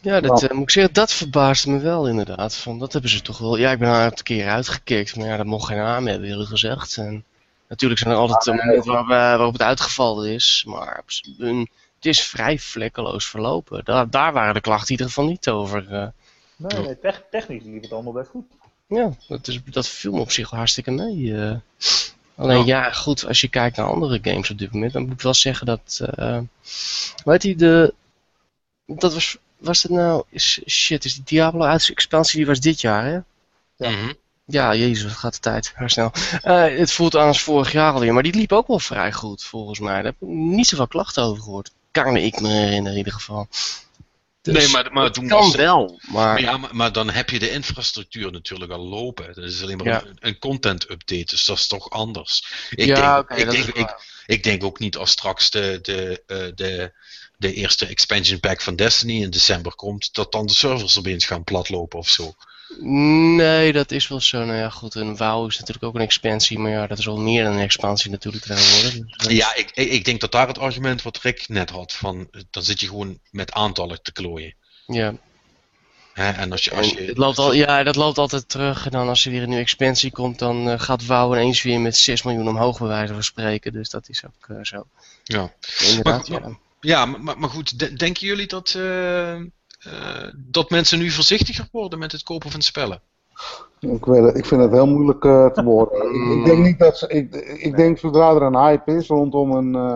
Ja, 0.01 0.21
dat 0.21 0.51
moet 0.51 0.61
ik 0.63 0.69
zeggen, 0.71 0.93
dat 0.93 1.13
verbaasde 1.13 1.69
me 1.69 1.79
wel 1.79 2.07
inderdaad. 2.07 2.55
Van, 2.55 2.79
dat 2.79 2.93
hebben 2.93 3.11
ze 3.11 3.21
toch 3.21 3.37
wel. 3.37 3.57
Ja, 3.57 3.71
ik 3.71 3.79
ben 3.79 3.87
een 3.87 3.93
aantal 3.95 4.23
keer 4.23 4.47
uitgekeken, 4.49 5.19
maar 5.19 5.27
ja, 5.27 5.37
dat 5.37 5.45
mocht 5.45 5.67
geen 5.67 5.77
naam 5.77 6.07
hebben, 6.07 6.29
eerlijk 6.29 6.49
gezegd. 6.49 6.97
En 6.97 7.25
natuurlijk 7.69 7.99
zijn 7.99 8.13
er 8.13 8.19
altijd 8.19 8.47
Ah, 8.47 8.65
momenten 8.65 8.91
waarop, 8.91 9.09
eh, 9.09 9.15
waarop 9.17 9.53
het 9.53 9.61
uitgevallen 9.61 10.29
is, 10.33 10.63
maar 10.67 11.03
een- 11.37 11.69
het 12.03 12.05
is 12.05 12.23
vrij 12.23 12.59
vlekkeloos 12.59 13.27
verlopen. 13.27 13.81
Daar, 13.85 14.09
daar 14.09 14.33
waren 14.33 14.53
de 14.53 14.61
klachten 14.61 14.85
in 14.87 14.91
ieder 14.91 15.07
geval 15.07 15.25
niet 15.25 15.49
over. 15.49 15.91
eh. 15.93 16.07
Nee, 16.55 16.81
nee 16.83 16.99
tech- 16.99 17.23
technisch 17.31 17.63
liep 17.63 17.81
het 17.81 17.91
allemaal 17.91 18.13
best 18.13 18.29
goed. 18.29 18.45
ja, 18.87 19.11
dat, 19.27 19.47
is, 19.47 19.59
dat 19.65 19.87
viel 19.87 20.11
me 20.13 20.19
op 20.19 20.31
zich 20.31 20.49
wel 20.49 20.59
hartstikke 20.59 20.91
mee. 20.91 21.35
eh. 21.37 21.55
Alleen 22.35 22.65
ja, 22.65 22.91
goed, 22.91 23.25
als 23.27 23.41
je 23.41 23.47
kijkt 23.47 23.77
naar 23.77 23.85
andere 23.85 24.19
games 24.21 24.49
op 24.49 24.57
dit 24.57 24.71
moment, 24.73 24.93
dan 24.93 25.01
moet 25.03 25.13
ik 25.13 25.21
wel 25.21 25.33
zeggen 25.33 25.65
dat. 25.65 25.99
eh 26.15 26.39
weet 27.25 27.43
je, 27.43 27.55
de. 27.55 27.93
Dat 28.85 29.13
was. 29.13 29.37
Was 29.57 29.83
het 29.83 29.91
nou. 29.91 30.23
Is, 30.29 30.61
shit, 30.67 31.05
is 31.05 31.13
die 31.13 31.23
Diablo 31.23 31.65
expansie 31.65 32.37
die 32.37 32.45
was 32.47 32.59
dit 32.59 32.81
jaar, 32.81 33.03
hè? 33.05 33.13
Ja. 33.75 33.89
Mhm. 33.89 34.13
Ja, 34.45 34.75
jezus, 34.75 35.03
wat 35.03 35.11
gaat 35.13 35.33
de 35.33 35.39
tijd. 35.39 35.71
Heel 35.75 35.89
snel. 35.89 36.11
Eh, 36.41 36.77
het 36.77 36.91
voelt 36.91 37.15
aan 37.15 37.27
als 37.27 37.41
vorig 37.41 37.71
jaar 37.71 37.93
alweer, 37.93 38.13
maar 38.13 38.23
die 38.23 38.35
liep 38.35 38.51
ook 38.51 38.67
wel 38.67 38.79
vrij 38.79 39.11
goed, 39.13 39.43
volgens 39.43 39.79
mij. 39.79 39.93
Daar 39.93 40.03
heb 40.03 40.15
ik 40.19 40.27
niet 40.27 40.67
zoveel 40.67 40.87
klachten 40.87 41.23
over 41.23 41.43
gehoord. 41.43 41.71
Kan 42.01 42.17
ik 42.17 42.39
me 42.39 42.49
herinneren, 42.49 42.91
in 42.91 42.97
ieder 42.97 43.13
geval. 43.13 43.47
Dus 44.41 44.53
nee, 44.53 44.67
maar, 44.67 44.93
maar 44.93 45.03
het 45.03 45.13
toen 45.13 45.27
kan 45.27 45.39
was 45.39 45.55
wel, 45.55 45.99
maar... 46.01 46.27
Maar 46.27 46.41
ja, 46.41 46.57
maar, 46.57 46.75
maar 46.75 46.91
dan 46.91 47.09
heb 47.09 47.29
je 47.29 47.39
de 47.39 47.49
infrastructuur 47.49 48.31
natuurlijk 48.31 48.71
al 48.71 48.87
lopen. 48.87 49.33
Dat 49.33 49.43
is 49.43 49.61
alleen 49.61 49.77
maar 49.77 49.85
Ja. 49.85 50.03
een, 50.05 50.17
een 50.19 50.39
content 50.39 50.89
update, 50.89 51.25
dus 51.25 51.45
dat 51.45 51.57
is 51.57 51.67
toch 51.67 51.89
anders. 51.89 52.45
Ik, 52.69 52.87
ja, 52.87 53.21
denk, 53.21 53.39
ik, 53.39 53.51
denk, 53.51 53.65
ik, 53.65 53.95
ik 54.25 54.43
denk 54.43 54.63
ook 54.63 54.79
niet 54.79 54.97
als 54.97 55.11
straks 55.11 55.49
de, 55.49 55.79
de, 55.81 56.23
eh, 56.27 56.37
de, 56.55 56.93
de 57.37 57.53
eerste 57.53 57.85
expansion 57.85 58.39
pack 58.39 58.61
van 58.61 58.75
Destiny 58.75 59.21
in 59.21 59.29
december 59.29 59.75
komt, 59.75 60.13
dat 60.13 60.31
dan 60.31 60.45
de 60.45 60.53
servers 60.53 60.97
opeens 60.97 61.25
gaan 61.25 61.43
platlopen 61.43 61.99
of 61.99 62.09
zo. 62.09 62.35
Nee, 62.79 63.73
dat 63.73 63.91
is 63.91 64.07
wel 64.07 64.19
zo. 64.21 64.45
Nou 64.45 64.57
ja, 64.57 64.69
goed, 64.69 64.95
een 64.95 65.17
WoW 65.17 65.47
is 65.49 65.57
natuurlijk 65.59 65.85
ook 65.85 65.95
een 65.95 66.01
expansie, 66.01 66.59
maar 66.59 66.71
ja, 66.71 66.87
dat 66.87 66.97
is 66.97 67.07
al 67.07 67.17
meer 67.19 67.43
dan 67.43 67.53
een 67.53 67.59
expansie 67.59 68.11
natuurlijk 68.11 68.43
tegenwoordig. 68.43 69.17
Dus, 69.17 69.31
Ja, 69.37 69.55
ik, 69.55 69.71
ik, 69.71 70.05
denk 70.05 70.21
dat 70.21 70.31
daar 70.31 70.47
het 70.47 70.57
argument 70.59 71.01
wat 71.01 71.17
Rick 71.21 71.47
net 71.47 71.69
had, 71.69 71.93
van 71.93 72.27
dan 72.49 72.63
zit 72.63 72.79
je 72.79 72.87
gewoon 72.87 73.19
met 73.31 73.51
aantallen 73.51 74.01
te 74.01 74.11
klooien. 74.11 74.53
ja. 74.87 75.13
En 76.13 76.51
als 76.51 76.63
je, 76.63 76.71
als 76.71 76.89
je, 76.89 77.01
het 77.03 77.17
loopt 77.17 77.37
al, 77.37 77.53
ja, 77.53 77.83
dat 77.83 77.95
loopt 77.95 78.17
altijd 78.17 78.49
terug. 78.49 78.85
En 78.85 78.91
dan 78.91 79.07
als 79.07 79.25
er 79.25 79.31
weer 79.31 79.41
een 79.41 79.47
nieuwe 79.47 79.63
expansie 79.63 80.11
komt, 80.11 80.39
dan 80.39 80.69
eh, 80.69 80.79
gaat 80.79 81.05
WoW 81.05 81.33
ineens 81.33 81.61
weer 81.61 81.79
met 81.79 81.97
6 81.97 82.23
miljoen 82.23 82.47
omhoog 82.47 82.79
bij 82.79 82.87
wijze 82.87 83.13
van 83.13 83.23
spreken. 83.23 83.71
Dus 83.73 83.89
dat 83.89 84.09
is 84.09 84.23
ook 84.25 84.47
eh, 84.49 84.57
zo. 84.61 84.87
ja. 85.23 85.53
Inderdaad, 85.87 86.29
Maar- 86.29 86.41
ja. 86.41 86.57
Ja, 86.81 87.05
maar, 87.05 87.39
maar 87.39 87.49
goed, 87.49 87.79
de- 87.79 87.93
denken 87.93 88.27
jullie 88.27 88.47
dat, 88.47 88.73
eh, 88.77 89.35
eh, 89.83 90.27
dat 90.35 90.69
mensen 90.69 90.99
nu 90.99 91.09
voorzichtiger 91.09 91.67
worden 91.71 91.99
met 91.99 92.11
het 92.11 92.23
kopen 92.23 92.51
van 92.51 92.61
spellen? 92.61 93.01
Ik, 93.79 94.05
weet 94.05 94.23
het, 94.23 94.37
ik 94.37 94.45
vind 94.45 94.61
het 94.61 94.71
heel 94.71 94.87
moeilijk 94.87 95.25
eh, 95.25 95.45
te 95.45 95.63
beoordelen. 95.63 96.31
Ik, 96.31 96.39
ik 96.39 96.45
denk 96.45 96.65
niet 96.65 96.79
dat 96.79 96.97
ze, 96.97 97.07
ik, 97.07 97.35
ik 97.59 97.75
denk 97.75 97.97
zodra 97.97 98.29
er 98.29 98.41
een 98.41 98.57
hype 98.57 98.95
is 98.95 99.07
rondom 99.07 99.51
een, 99.51 99.75
eh, 99.75 99.95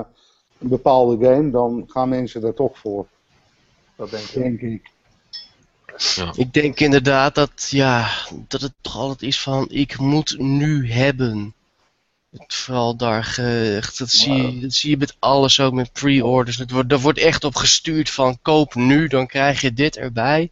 een 0.59 0.67
bepaalde 0.67 1.25
game, 1.25 1.51
dan 1.51 1.83
gaan 1.87 2.09
mensen 2.09 2.41
daar 2.41 2.53
toch 2.53 2.77
voor. 2.77 3.07
Dat 3.95 4.09
denk 4.09 4.23
ik. 4.23 4.33
Denk 4.33 4.61
ik. 4.61 4.91
Ik 6.35 6.53
denk 6.53 6.79
inderdaad 6.79 7.35
dat, 7.35 7.67
ja, 7.69 8.09
dat 8.47 8.61
het 8.61 8.73
toch 8.81 8.95
altijd 8.95 9.21
is 9.21 9.41
van, 9.41 9.65
ik 9.69 9.97
moet 9.97 10.35
nu 10.39 10.91
hebben. 10.91 11.53
Vooral 12.47 12.95
daar, 12.95 13.35
dat, 13.97 14.09
zie 14.09 14.33
je, 14.33 14.59
dat 14.59 14.73
zie 14.73 14.89
je 14.89 14.97
met 14.97 15.15
alles 15.19 15.59
ook, 15.59 15.73
met 15.73 15.93
pre-orders. 15.93 16.57
Het 16.57 16.71
wordt, 16.71 16.91
er 16.91 16.99
wordt 16.99 17.19
echt 17.19 17.43
op 17.43 17.55
gestuurd 17.55 18.09
van, 18.09 18.39
koop 18.41 18.75
nu, 18.75 19.07
dan 19.07 19.27
krijg 19.27 19.61
je 19.61 19.73
dit 19.73 19.97
erbij. 19.97 20.51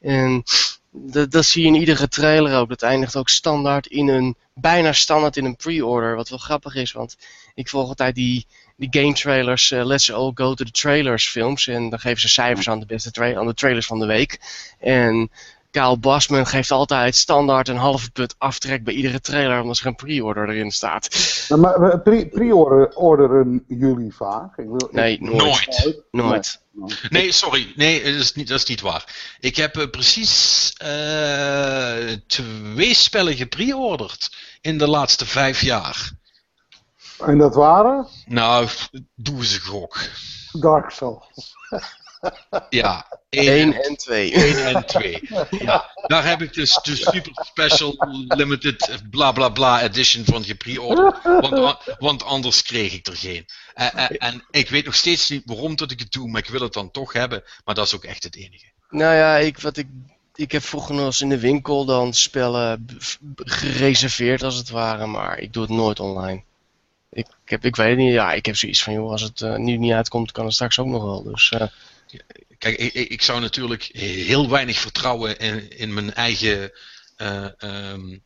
En 0.00 0.42
dat, 0.90 1.30
dat 1.30 1.44
zie 1.44 1.62
je 1.62 1.68
in 1.68 1.74
iedere 1.74 2.08
trailer 2.08 2.56
ook. 2.58 2.68
Dat 2.68 2.82
eindigt 2.82 3.16
ook 3.16 3.28
standaard 3.28 3.86
in 3.86 4.08
een, 4.08 4.36
bijna 4.54 4.92
standaard 4.92 5.36
in 5.36 5.44
een 5.44 5.56
pre-order. 5.56 6.16
Wat 6.16 6.28
wel 6.28 6.38
grappig 6.38 6.74
is, 6.74 6.92
want 6.92 7.16
ik 7.54 7.68
volg 7.68 7.88
altijd 7.88 8.14
die, 8.14 8.46
die 8.76 8.88
game 8.90 9.14
trailers, 9.14 9.70
eh, 9.70 9.84
Let's 9.84 10.12
All 10.12 10.30
Go 10.34 10.54
to 10.54 10.64
the 10.64 10.70
Trailers 10.70 11.28
films. 11.28 11.66
En 11.66 11.88
dan 11.88 11.98
geven 11.98 12.20
ze 12.20 12.28
cijfers 12.28 12.68
aan 12.68 12.80
de 12.80 12.86
beste 12.86 13.10
tra 13.10 13.34
aan 13.34 13.46
de 13.46 13.54
trailers 13.54 13.86
van 13.86 13.98
de 13.98 14.06
week. 14.06 14.40
En 14.80 15.30
Kyle 15.72 15.98
Basman 15.98 16.46
geeft 16.46 16.70
altijd 16.70 17.16
standaard 17.16 17.68
een 17.68 17.76
halve 17.76 18.10
punt 18.10 18.34
aftrek 18.38 18.84
bij 18.84 18.94
iedere 18.94 19.20
trailer, 19.20 19.60
omdat 19.60 19.78
er 19.78 19.86
een 19.86 19.94
pre-order 19.94 20.48
erin 20.48 20.70
staat. 20.70 21.08
Nou, 21.48 21.60
maar 21.60 22.00
pre- 22.00 22.26
pre-orderen 22.26 23.64
jullie 23.68 24.14
vaak? 24.14 24.56
Ik 24.58 24.66
wil, 24.68 24.88
Nee, 24.90 25.22
nooit. 25.22 26.02
Nooit. 26.10 26.60
Nee, 27.08 27.32
sorry. 27.32 27.72
Nee, 27.76 28.02
dat 28.02 28.14
is 28.20 28.34
niet, 28.34 28.48
dat 28.48 28.58
is 28.58 28.66
niet 28.66 28.80
waar. 28.80 29.34
Ik 29.40 29.56
heb 29.56 29.76
eh, 29.76 29.90
precies 29.90 30.72
eh, 30.76 32.16
twee 32.26 32.94
spellen 32.94 33.34
gepreorderd 33.34 34.36
in 34.60 34.78
de 34.78 34.88
laatste 34.88 35.26
vijf 35.26 35.60
jaar. 35.60 36.10
En 37.18 37.38
dat 37.38 37.54
waren? 37.54 38.06
Nou, 38.26 38.68
doe 39.14 39.36
eens 39.36 39.54
een 39.54 39.60
gok. 39.60 39.98
Dark 40.52 40.90
Souls. 40.90 41.54
Ja, 42.70 43.06
1 43.28 43.52
één 43.52 43.82
en 43.82 43.96
2. 43.96 44.32
één 44.32 44.64
en 44.66 44.86
twee. 44.86 45.28
Ja, 45.50 45.90
daar 46.06 46.26
heb 46.26 46.42
ik 46.42 46.54
dus 46.54 46.78
de 46.82 46.96
super 46.96 47.44
special 47.44 47.94
limited 48.28 49.02
bla 49.10 49.32
bla 49.32 49.48
bla 49.48 49.82
edition 49.82 50.24
van 50.24 50.44
gepreorderd. 50.44 51.22
Want, 51.22 51.78
want 51.98 52.24
anders 52.24 52.62
kreeg 52.62 52.92
ik 52.92 53.06
er 53.06 53.16
geen. 53.16 53.46
Eh, 53.74 53.86
eh, 53.94 54.16
en 54.18 54.44
ik 54.50 54.68
weet 54.68 54.84
nog 54.84 54.94
steeds 54.94 55.28
niet 55.28 55.42
waarom 55.44 55.76
dat 55.76 55.90
ik 55.90 55.98
het 55.98 56.12
doe, 56.12 56.28
maar 56.28 56.40
ik 56.40 56.48
wil 56.48 56.60
het 56.60 56.72
dan 56.72 56.90
toch 56.90 57.12
hebben. 57.12 57.42
Maar 57.64 57.74
dat 57.74 57.86
is 57.86 57.94
ook 57.94 58.04
echt 58.04 58.22
het 58.22 58.36
enige. 58.36 58.66
Nou 58.90 59.14
ja, 59.14 59.36
ik, 59.36 59.58
wat 59.58 59.76
ik, 59.76 59.86
ik 60.34 60.52
heb 60.52 60.62
vroeger 60.62 60.94
nog 60.94 61.04
eens 61.04 61.20
in 61.20 61.28
de 61.28 61.40
winkel 61.40 61.84
dan 61.84 62.14
spellen 62.14 62.86
gereserveerd 63.36 64.42
als 64.42 64.56
het 64.56 64.70
ware, 64.70 65.06
maar 65.06 65.38
ik 65.38 65.52
doe 65.52 65.62
het 65.62 65.72
nooit 65.72 66.00
online. 66.00 66.42
Ik, 67.10 67.26
heb, 67.44 67.64
ik 67.64 67.76
weet 67.76 67.88
het 67.88 67.98
niet, 67.98 68.12
ja, 68.12 68.32
ik 68.32 68.46
heb 68.46 68.56
zoiets 68.56 68.82
van, 68.82 68.92
joh, 68.92 69.10
als 69.10 69.22
het 69.22 69.40
eh, 69.40 69.56
nu 69.56 69.76
niet 69.76 69.92
uitkomt, 69.92 70.32
kan 70.32 70.44
het 70.44 70.54
straks 70.54 70.78
ook 70.78 70.86
nog 70.86 71.02
wel. 71.02 71.22
Dus 71.22 71.52
Kijk, 72.58 72.76
ik, 72.78 72.92
ik 72.92 73.22
zou 73.22 73.40
natuurlijk 73.40 73.82
heel 73.92 74.48
weinig 74.48 74.78
vertrouwen 74.78 75.38
in, 75.38 75.78
in 75.78 75.94
mijn 75.94 76.14
eigen 76.14 76.72
eh, 77.16 77.46
ehm, 77.56 78.18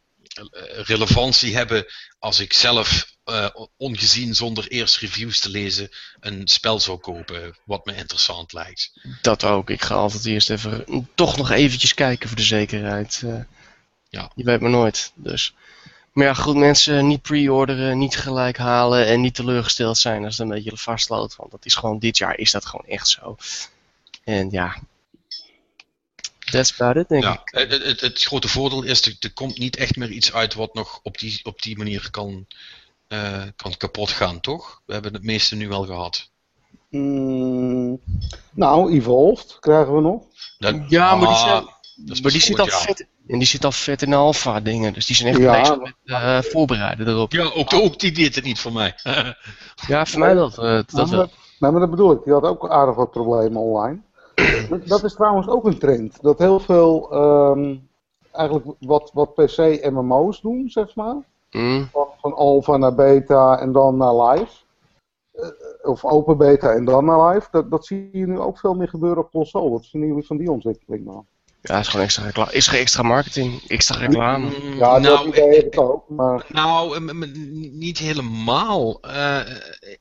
relevantie 0.85 1.57
hebben 1.57 1.87
als 2.19 2.41
ik 2.41 2.53
zelf 2.53 3.15
eh, 3.25 3.49
ongezien 3.77 4.35
zonder 4.35 4.69
eerst 4.69 4.97
reviews 4.99 5.41
te 5.41 5.49
lezen 5.49 5.91
een 6.21 6.49
spel 6.49 6.81
zou 6.81 6.99
kopen 6.99 7.57
wat 7.65 7.85
me 7.87 7.95
interessant 7.95 8.53
lijkt. 8.53 8.93
dat 9.23 9.45
ook. 9.45 9.71
Ik 9.71 9.83
ga 9.83 9.95
altijd 9.95 10.25
eerst 10.25 10.51
even, 10.51 11.09
toch 11.15 11.37
nog 11.37 11.51
eventjes 11.51 11.95
kijken 11.95 12.29
voor 12.29 12.37
de 12.37 12.43
zekerheid. 12.43 13.23
eh. 13.25 13.41
Ja. 14.09 14.31
Je 14.35 14.45
weet 14.45 14.61
maar 14.61 14.71
nooit, 14.71 15.13
dus. 15.15 15.55
Maar 16.13 16.27
ja, 16.27 16.35
goed, 16.35 16.57
mensen 16.57 17.07
niet 17.07 17.23
pre-orderen, 17.23 17.99
niet 17.99 18.17
gelijk 18.17 18.57
halen 18.57 19.07
en 19.07 19.21
niet 19.21 19.35
teleurgesteld 19.35 19.99
zijn 19.99 20.25
als 20.25 20.39
het 20.39 20.49
een 20.49 20.55
beetje 20.55 20.77
vastloopt. 20.77 21.37
Want 21.37 21.51
dat 21.51 21.65
is 21.65 21.75
gewoon, 21.75 21.99
dit 21.99 22.19
jaar 22.19 22.39
is 22.39 22.51
dat 22.51 22.67
gewoon 22.67 22.87
echt 22.87 23.09
zo. 23.09 23.37
En 24.27 24.51
ja, 24.51 24.77
that's 26.51 26.73
about 26.81 26.97
it, 26.97 27.09
denk 27.09 27.23
Ja, 27.23 27.33
ik. 27.33 27.41
het, 27.71 27.85
het, 27.85 28.01
het 28.01 28.23
grote 28.23 28.49
voordeel 28.49 28.83
is, 28.83 29.03
er, 29.07 29.17
er 29.21 29.33
komt 29.33 29.59
niet 29.59 29.77
echt 29.77 29.97
meer 29.97 30.11
iets 30.11 30.33
uit 30.33 30.55
wat 30.55 30.75
nog 30.75 31.01
op 31.03 31.19
die, 31.19 31.41
op 31.45 31.63
die 31.63 31.77
manier 31.77 32.09
kan, 32.11 32.47
eh, 33.09 33.43
kan 33.57 33.77
kapot 33.77 34.11
gaan, 34.11 34.41
toch? 34.41 34.83
We 34.87 34.93
hebben 34.93 35.13
het 35.13 35.23
meeste 35.23 35.55
nu 35.57 35.69
wel 35.69 35.85
gehad. 35.85 36.31
Mm, 36.91 38.01
nou, 38.53 38.93
Evolved 38.93 39.57
krijgen 39.61 39.95
we 39.95 40.01
nog. 40.01 40.23
Dat- 40.59 40.75
Ja, 40.89 41.11
maar 41.15 41.27
die, 41.29 41.37
ah, 41.37 41.43
zijn, 41.49 41.65
dat 41.97 42.21
maar 42.23 42.31
die 42.33 42.41
zit 42.41 42.59
al 42.61 42.67
vet, 42.67 43.07
en 43.29 43.39
die 43.39 43.47
zit 43.49 43.65
al 43.65 43.73
vet 43.73 44.03
in 44.03 44.11
de 44.11 44.17
alpha 44.17 44.61
dingen. 44.61 44.93
Dus 44.93 45.07
die 45.07 45.17
zijn 45.17 45.29
echt 45.29 45.39
Ja. 45.39 45.61
bezig 45.61 45.79
met 45.79 45.95
eh, 46.05 46.39
voorbereiden 46.43 47.09
erop. 47.09 47.33
Ja, 47.33 47.45
ook, 47.45 47.73
ook 47.75 47.99
die 47.99 48.13
deed 48.13 48.35
het 48.35 48.45
niet 48.45 48.59
voor 48.59 48.73
mij. 48.73 48.95
Ja, 49.89 50.07
voor 50.07 50.19
mij 50.21 50.35
wel. 50.35 50.49
eh, 50.51 50.57
dat 50.57 50.93
Nou, 50.93 51.09
wel. 51.11 51.19
maar, 51.19 51.29
nou, 51.59 51.73
maar 51.73 51.81
dat 51.81 51.91
bedoel 51.91 52.13
ik. 52.13 52.25
Die 52.25 52.33
had 52.33 52.43
ook 52.43 52.69
aardig 52.71 52.95
wat 52.95 53.11
problemen 53.11 53.61
online. 53.61 54.01
dat 54.87 55.05
is 55.05 55.15
trouwens 55.15 55.49
ook 55.49 55.65
een 55.65 55.79
trend. 55.79 56.23
Dat 56.23 56.39
heel 56.39 56.61
veel, 56.61 57.13
ehm, 57.13 57.77
eigenlijk 58.33 58.67
wat, 58.81 59.11
wat 59.15 59.35
PC 59.35 59.89
MMO's 59.91 60.41
doen, 60.41 60.69
zeg 60.69 60.95
maar. 60.95 61.17
Mm. 61.51 61.89
van, 61.93 62.07
van 62.21 62.35
alpha 62.35 62.77
naar 62.77 62.95
beta 62.95 63.59
en 63.59 63.73
dan 63.73 63.97
naar 63.97 64.15
live. 64.15 64.53
Eh, 65.33 65.49
of 65.83 66.05
open 66.05 66.37
beta 66.37 66.71
en 66.71 66.85
dan 66.85 67.05
naar 67.05 67.29
live. 67.29 67.49
Dat, 67.51 67.71
dat 67.71 67.87
zie 67.87 68.09
je 68.13 68.27
nu 68.27 68.39
ook 68.39 68.59
veel 68.59 68.75
meer 68.75 68.89
gebeuren 68.89 69.25
op 69.25 69.31
console. 69.31 69.71
Wat 69.71 69.87
vinden 69.87 70.09
jullie 70.09 70.27
van 70.27 70.37
die 70.37 70.51
ontwikkeling 70.51 71.05
nou? 71.05 71.23
Ja, 71.61 71.79
is 71.79 71.89
gewoon 71.89 72.05
extra 72.05 72.25
reclame. 72.25 72.53
Is 72.53 72.69
geen 72.69 72.81
extra 72.81 73.03
marketing, 73.03 73.63
extra 73.69 73.99
reclame. 73.99 74.47
Mm, 74.47 74.79
Ja, 74.79 74.93
dat 74.93 75.03
nou, 75.03 75.29
idee 75.29 75.55
heb 75.55 75.67
ik 75.67 75.81
ook. 75.81 76.09
Maar 76.09 76.47
Nou, 76.49 77.01
niet 77.73 77.99
helemaal. 77.99 79.01
Eh, 79.01 79.41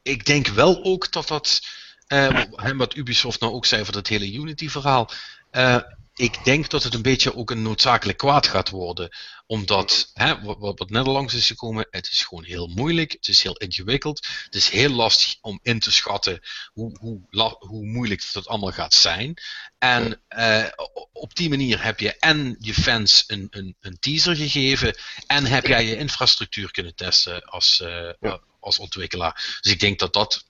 ik 0.02 0.26
denk 0.26 0.48
wel 0.48 0.84
ook 0.84 1.12
dat 1.12 1.28
dat, 1.28 1.62
eh, 2.08 2.44
hè, 2.52 2.76
wat 2.76 2.96
Ubisoft 2.96 3.40
nou 3.40 3.54
ook 3.54 3.66
zei 3.66 3.84
voor 3.84 3.94
dat 3.94 4.08
hele 4.08 4.32
Unity-verhaal. 4.32 5.10
eh, 5.52 5.78
ik 6.16 6.44
denk 6.44 6.70
dat 6.70 6.84
het 6.84 6.94
een 6.94 7.02
beetje 7.02 7.36
ook 7.36 7.52
een 7.52 7.62
noodzakelijk 7.62 8.18
kwaad 8.18 8.48
gaat 8.48 8.70
worden. 8.70 9.10
Omdat, 9.48 10.12
hè, 10.14 10.42
wat, 10.42 10.78
wat 10.80 10.90
net 10.90 11.06
al 11.06 11.12
langs 11.12 11.34
is 11.34 11.48
gekomen, 11.48 11.88
het 11.90 12.10
is 12.12 12.24
gewoon 12.24 12.44
heel 12.44 12.68
moeilijk. 12.68 13.12
Het 13.12 13.28
is 13.28 13.44
heel 13.44 13.58
ingewikkeld. 13.58 14.28
Het 14.46 14.56
is 14.56 14.70
heel 14.70 14.90
lastig 14.90 15.36
om 15.42 15.60
in 15.64 15.80
te 15.80 15.92
schatten 15.92 16.40
hoe, 16.74 16.98
hoe, 17.00 17.22
hoe 17.60 17.86
moeilijk 17.86 18.30
dat 18.34 18.48
allemaal 18.48 18.72
gaat 18.72 18.94
zijn. 18.94 19.42
En 19.78 20.22
eh, 20.28 20.66
op 21.14 21.36
die 21.36 21.50
manier 21.50 21.84
heb 21.84 22.00
je 22.00 22.16
en 22.20 22.56
je 22.60 22.74
fans 22.74 23.24
een, 23.28 23.48
een, 23.50 23.76
een 23.80 24.00
teaser 24.00 24.36
gegeven. 24.36 24.98
En 25.28 25.46
heb 25.46 25.68
jij 25.68 25.86
je 25.86 25.98
infrastructuur 25.98 26.72
kunnen 26.72 26.96
testen 26.96 27.44
als, 27.44 27.82
eh, 27.82 28.34
als 28.60 28.80
ontwikkelaar. 28.80 29.60
Dus 29.62 29.72
ik 29.72 29.80
denk 29.80 30.00
dat 30.00 30.14
dat 30.14 30.46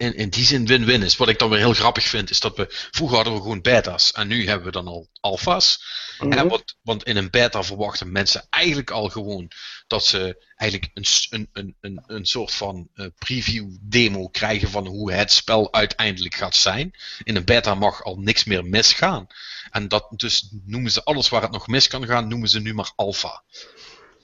in, 0.00 0.14
in 0.14 0.28
die 0.28 0.44
zin 0.44 0.66
win-win 0.66 1.02
is. 1.02 1.16
Wat 1.16 1.28
ik 1.28 1.38
dan 1.38 1.50
weer 1.50 1.58
heel 1.58 1.72
grappig 1.72 2.04
vind, 2.04 2.30
is 2.30 2.40
dat 2.40 2.56
we 2.56 2.66
vroeger 2.90 3.16
hadden 3.16 3.34
we 3.34 3.40
gewoon 3.40 3.60
beta's. 3.60 4.12
En 4.12 4.28
nu 4.28 4.46
hebben 4.46 4.66
we 4.66 4.72
dan 4.72 4.86
al 4.86 5.08
alfa's. 5.20 5.84
Mhm. 6.18 6.32
En 6.32 6.48
wat, 6.48 6.76
want 6.82 7.04
in 7.04 7.16
een 7.16 7.30
beta 7.30 7.62
verwachten 7.62 8.12
mensen 8.12 8.46
eigenlijk 8.50 8.90
al 8.90 9.08
gewoon 9.08 9.50
dat 9.86 10.06
ze 10.06 10.44
eigenlijk 10.56 10.90
een, 10.94 11.04
een, 11.30 11.48
een, 11.52 11.76
een, 11.80 12.02
een 12.06 12.26
soort 12.26 12.52
van 12.52 12.88
eh, 12.94 13.06
preview 13.18 13.76
demo 13.80 14.28
krijgen 14.28 14.70
van 14.70 14.86
hoe 14.86 15.12
het 15.12 15.32
spel 15.32 15.72
uiteindelijk 15.72 16.34
gaat 16.34 16.56
zijn. 16.56 16.90
In 17.22 17.36
een 17.36 17.44
beta 17.44 17.74
mag 17.74 18.04
al 18.04 18.16
niks 18.16 18.44
meer 18.44 18.64
misgaan. 18.64 19.26
En 19.70 19.88
dat 19.88 20.06
dus 20.16 20.48
noemen 20.64 20.90
ze 20.90 21.04
alles 21.04 21.28
waar 21.28 21.42
het 21.42 21.50
nog 21.50 21.66
mis 21.66 21.88
kan 21.88 22.06
gaan, 22.06 22.28
noemen 22.28 22.48
ze 22.48 22.60
nu 22.60 22.74
maar 22.74 22.92
alpha. 22.96 23.42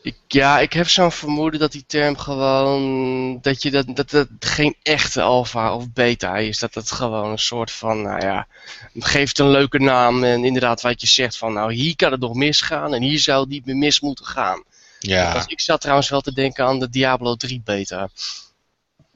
Ik, 0.07 0.17
ja, 0.29 0.59
ik 0.61 0.73
heb 0.73 0.89
zo'n 0.89 1.13
vermoeden 1.13 1.61
dat 1.61 1.73
die 1.73 1.85
term 1.87 2.17
gewoon. 2.17 3.39
dat 3.41 3.63
je 3.63 3.71
dat, 3.71 3.87
dat 3.97 4.11
het 4.11 4.29
geen 4.39 4.77
echte 4.83 5.23
alpha 5.23 5.75
of 5.75 5.93
beta 5.93 6.37
is. 6.37 6.59
Dat 6.59 6.75
het 6.75 6.91
gewoon 6.91 7.31
een 7.31 7.39
soort 7.39 7.71
van. 7.71 8.03
nou 8.03 8.21
ja. 8.21 8.47
geeft 8.95 9.39
een 9.39 9.51
leuke 9.51 9.79
naam. 9.79 10.25
En 10.25 10.45
inderdaad, 10.45 10.81
wat 10.81 11.01
je 11.01 11.07
zegt 11.07 11.39
van. 11.39 11.53
nou, 11.53 11.73
hier 11.73 11.97
kan 11.97 12.13
het 12.13 12.21
nog 12.21 12.35
misgaan. 12.35 12.95
en 12.95 13.03
hier 13.03 13.19
zou 13.19 13.41
het 13.41 13.49
niet 13.49 13.67
meer 13.67 13.77
mis 13.77 14.01
moeten 14.01 14.25
gaan. 14.25 14.65
Ja, 14.99 15.45
ik 15.47 15.61
zat 15.61 15.81
trouwens 15.81 16.09
wel 16.09 16.21
te 16.21 16.33
denken 16.33 16.65
aan 16.65 16.79
de 16.79 16.89
Diablo 16.89 17.35
3 17.35 17.63
beta. 17.65 18.09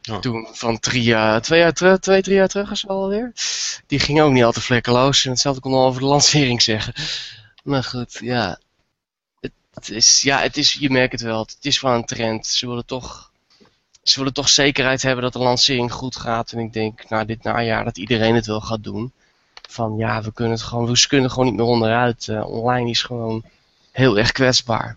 Ja. 0.00 0.18
Toen 0.18 0.48
van 0.52 0.78
drie 0.78 1.02
jaar, 1.02 1.42
twee, 1.42 1.60
jaar 1.60 1.72
terug, 1.72 1.98
twee, 1.98 2.22
drie 2.22 2.36
jaar 2.36 2.48
terug 2.48 2.70
is 2.70 2.88
alweer. 2.88 3.32
Die 3.86 3.98
ging 3.98 4.20
ook 4.20 4.32
niet 4.32 4.44
al 4.44 4.52
te 4.52 4.60
vlekkeloos. 4.60 5.24
En 5.24 5.30
hetzelfde 5.30 5.60
kon 5.60 5.72
al 5.72 5.86
over 5.86 6.00
de 6.00 6.06
lancering 6.06 6.62
zeggen. 6.62 6.94
Maar 7.62 7.84
goed, 7.84 8.18
ja. 8.20 8.58
Het, 9.80 9.90
is, 9.90 10.22
ja, 10.22 10.40
het 10.40 10.56
is, 10.56 10.72
je 10.72 10.90
merkt 10.90 11.12
het 11.12 11.20
wel. 11.20 11.40
Het 11.40 11.56
is 11.60 11.80
wel 11.80 11.94
een 11.94 12.04
trend. 12.04 12.46
Ze 12.46 12.68
willen 12.68 12.86
toch, 12.86 13.32
ze 14.02 14.18
willen 14.18 14.32
toch 14.32 14.48
zekerheid 14.48 15.02
hebben 15.02 15.22
dat 15.22 15.32
de 15.32 15.38
lancering 15.38 15.92
goed 15.92 16.16
gaat. 16.16 16.52
En 16.52 16.58
ik 16.58 16.72
denk 16.72 17.08
na 17.08 17.24
dit 17.24 17.42
najaar 17.42 17.84
dat 17.84 17.98
iedereen 17.98 18.34
het 18.34 18.46
wel 18.46 18.60
gaat 18.60 18.84
doen. 18.84 19.12
Van 19.68 19.96
ja, 19.96 20.22
we 20.22 20.32
kunnen 20.32 20.54
het 20.54 20.62
gewoon, 20.62 20.86
we 20.86 21.06
kunnen 21.08 21.26
er 21.26 21.32
gewoon 21.32 21.48
niet 21.48 21.56
meer 21.56 21.66
onderuit. 21.66 22.28
Eh, 22.28 22.50
online 22.50 22.90
is 22.90 23.02
gewoon 23.02 23.44
heel 23.92 24.18
erg 24.18 24.32
kwetsbaar. 24.32 24.96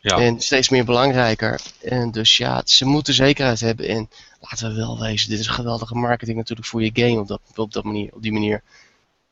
ja. 0.00 0.18
En 0.18 0.40
steeds 0.40 0.68
meer 0.68 0.84
belangrijker. 0.84 1.60
En 1.82 2.10
dus 2.10 2.36
ja, 2.36 2.62
ze 2.64 2.84
moeten 2.84 3.14
zekerheid 3.14 3.60
hebben. 3.60 3.88
En 3.88 4.08
laten 4.40 4.68
we 4.68 4.76
wel 4.76 5.00
wezen, 5.00 5.30
dit 5.30 5.38
is 5.38 5.46
geweldige 5.46 5.94
marketing 5.94 6.36
natuurlijk 6.36 6.68
voor 6.68 6.82
je 6.82 6.90
game 6.94 7.20
op, 7.20 7.28
dat, 7.28 7.40
op, 7.54 7.72
dat 7.72 7.84
manier, 7.84 8.10
op 8.14 8.22
die 8.22 8.32
manier. 8.32 8.62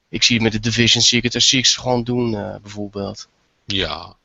Ik 0.09 0.23
zie 0.23 0.35
het 0.35 0.45
met 0.45 0.53
de 0.53 0.61
Division, 0.61 1.03
zie 1.03 1.23
ik 1.23 1.33
het, 1.33 1.43
zie 1.43 1.59
ik 1.59 1.67
ze 1.67 1.81
gewoon 1.81 2.05
doen 2.05 2.37
eh, 2.37 2.55
bijvoorbeeld. 2.63 3.29
ja. 3.67 4.17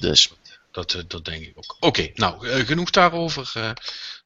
Dus 0.00 0.30
Dat, 0.70 0.94
eh, 0.94 1.02
dat 1.08 1.24
denk 1.24 1.42
ik 1.42 1.52
ook. 1.56 1.76
Oké, 1.80 2.08
nou, 2.14 2.48
eh, 2.48 2.66
genoeg 2.66 2.90
daarover. 2.90 3.50
eh, 3.54 3.70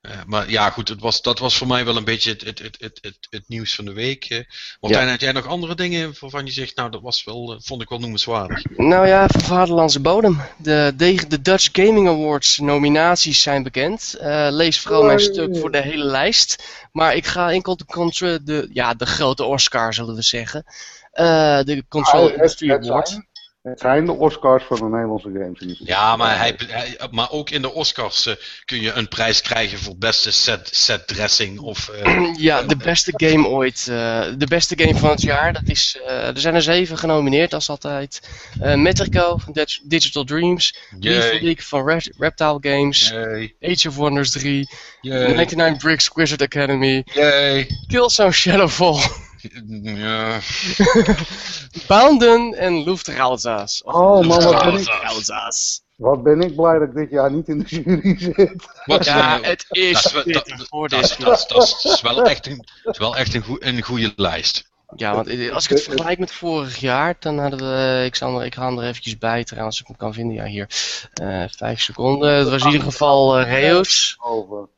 eh, 0.00 0.18
maar 0.26 0.50
ja, 0.50 0.70
goed, 0.70 0.88
het 0.88 1.00
was, 1.00 1.22
dat 1.22 1.38
was 1.38 1.56
voor 1.56 1.66
mij 1.66 1.84
wel 1.84 1.96
een 1.96 2.04
beetje 2.04 2.30
het, 2.30 2.40
het, 2.44 2.58
het, 2.58 2.76
het, 2.80 2.98
het, 3.02 3.16
het 3.30 3.44
nieuws 3.48 3.74
van 3.74 3.84
de 3.84 3.92
week. 3.92 4.24
eh. 4.24 4.40
Martijn, 4.80 5.08
had 5.08 5.20
jij 5.20 5.32
nog 5.32 5.46
andere 5.46 5.74
dingen 5.74 6.14
waarvan 6.20 6.44
je 6.46 6.52
zegt, 6.52 6.76
nou, 6.76 6.90
dat 6.90 7.00
was 7.00 7.24
wel, 7.24 7.60
vond 7.62 7.82
ik 7.82 7.88
wel 7.88 7.98
noemenswaardig. 7.98 8.62
Nou 8.76 9.06
ja, 9.06 9.26
van 9.28 9.40
vaderlandse 9.40 10.00
bodem. 10.00 10.40
De, 10.58 10.92
de, 10.96 11.26
de 11.28 11.42
Dutch 11.42 11.68
Gaming 11.72 12.08
Awards 12.08 12.58
nominaties 12.58 13.42
zijn 13.42 13.62
bekend. 13.62 14.14
Eh, 14.14 14.46
lees 14.50 14.80
vooral 14.80 15.02
mijn 15.04 15.20
stuk 15.20 15.56
voor 15.56 15.70
de 15.72 15.82
hele 15.82 16.04
lijst. 16.04 16.64
Maar 16.92 17.14
ik 17.14 17.26
ga 17.26 17.50
enkel 17.50 17.76
de, 17.76 17.84
contra- 17.84 18.38
de, 18.38 18.68
ja, 18.72 18.94
de 18.94 19.06
grote 19.06 19.44
Oscar, 19.44 19.94
zullen 19.94 20.14
we 20.14 20.22
zeggen. 20.22 20.64
Eh, 21.12 21.60
de 21.62 21.84
Control 21.88 22.26
Ah, 22.28 22.32
Industry 22.32 22.70
Award. 22.72 23.20
Zijn, 23.74 23.74
het 23.74 23.80
zijn 23.80 24.04
de 24.04 24.12
Oscars 24.12 24.64
van 24.64 24.76
de 24.76 24.84
Nederlandse 24.84 25.30
games. 25.32 25.80
Ja, 25.84 26.16
maar, 26.16 26.38
hij, 26.38 26.54
hij- 26.66 26.96
maar 27.10 27.30
ook 27.30 27.50
in 27.50 27.62
de 27.62 27.72
Oscars 27.72 28.26
eh, 28.26 28.34
kun 28.64 28.80
je 28.80 28.92
een 28.92 29.08
prijs 29.08 29.40
krijgen 29.42 29.78
voor 29.78 29.96
beste 29.98 30.32
set, 30.32 30.68
set 30.72 31.06
dressing 31.06 31.58
of... 31.60 31.88
eh, 31.88 32.34
Ja, 32.48 32.62
de 32.62 32.76
beste 32.76 33.12
game 33.16 33.46
ooit. 33.48 33.86
eh, 33.88 34.24
de 34.38 34.46
beste 34.48 34.78
game 34.78 34.94
van 34.96 35.10
het 35.10 35.22
jaar. 35.22 35.52
Dat 35.52 35.62
is, 35.68 35.98
eh, 36.06 36.26
er 36.28 36.38
zijn 36.40 36.54
er 36.54 36.62
zeven 36.62 36.98
genomineerd, 36.98 37.54
als 37.54 37.68
altijd. 37.68 38.20
Eh 38.60 38.74
Metrico 38.74 39.36
van 39.36 39.52
Dig- 39.52 39.80
Digital 39.82 40.24
Dreams. 40.24 40.74
League 41.00 41.62
van 41.62 41.86
Re- 41.88 42.12
Reptile 42.18 42.58
Games. 42.60 43.08
yay, 43.08 43.54
Age 43.60 43.88
of 43.88 43.94
Wonders 43.96 44.30
3. 44.30 44.68
yay, 45.00 45.32
99 45.32 45.78
Bricks 45.82 46.10
Wizard 46.14 46.42
Academy. 46.42 47.02
yay. 47.14 47.66
Killzone 47.86 48.32
Shadowfall. 48.32 48.98
Ja. 49.82 50.38
Bounden 51.88 52.54
en 52.54 52.82
Lufthansa's. 52.84 53.82
Of 53.84 53.94
Oh 53.94 54.26
man, 54.26 54.42
wat 54.42 54.62
ben, 54.62 54.68
ik, 54.72 54.72
Lufthansa's. 54.78 55.82
wat 55.96 56.22
ben 56.22 56.40
ik 56.40 56.56
blij 56.56 56.78
dat 56.78 56.88
ik 56.88 56.94
dit 56.94 57.10
jaar 57.10 57.32
niet 57.32 57.48
in 57.48 57.58
de 57.58 57.64
jury 57.64 58.18
zit. 58.18 58.54
Wat, 58.84 59.04
Ja, 59.04 59.38
het 59.42 59.66
is 59.68 59.92
dat 59.92 60.04
is 60.04 60.12
wel- 60.12 60.22
pittig 60.22 60.56
dat- 60.58 60.68
voor 60.68 60.88
dat 60.88 61.00
dit 61.00 61.10
is, 61.10 61.16
dat 61.16 61.38
is, 61.38 61.46
dat 61.46 61.62
is, 61.62 61.82
dat 61.82 61.92
is 61.92 62.00
wel 62.00 62.22
echt 62.22 62.46
een, 62.46 62.64
is 62.84 62.98
wel 62.98 63.16
echt 63.16 63.34
een, 63.34 63.42
goe- 63.42 63.64
een 63.64 63.82
goede 63.82 64.12
lijst. 64.16 64.70
Ja, 64.96 65.14
want 65.14 65.50
als 65.52 65.64
ik 65.64 65.70
het 65.70 65.82
vergelijk 65.82 66.18
met 66.18 66.32
vorig 66.32 66.76
jaar, 66.76 67.16
dan 67.18 67.38
hadden 67.38 67.58
we, 67.58 68.04
ik, 68.04 68.14
zal 68.16 68.40
er, 68.40 68.46
ik 68.46 68.54
ga 68.54 68.66
hem 68.66 68.78
er 68.78 68.88
eventjes 68.88 69.18
bij 69.18 69.44
trouwens, 69.44 69.74
als 69.76 69.80
ik 69.80 69.86
hem 69.86 69.96
kan 69.96 70.14
vinden, 70.14 70.36
ja 70.36 70.44
hier, 70.44 70.68
Eh 71.12 71.44
vijf 71.56 71.80
seconden. 71.80 72.32
Het 72.34 72.48
was 72.48 72.62
in 72.62 72.70
ieder 72.70 72.82
geval 72.86 73.38
eh, 73.38 73.60
Reus, 73.60 74.16
Over. 74.20 74.68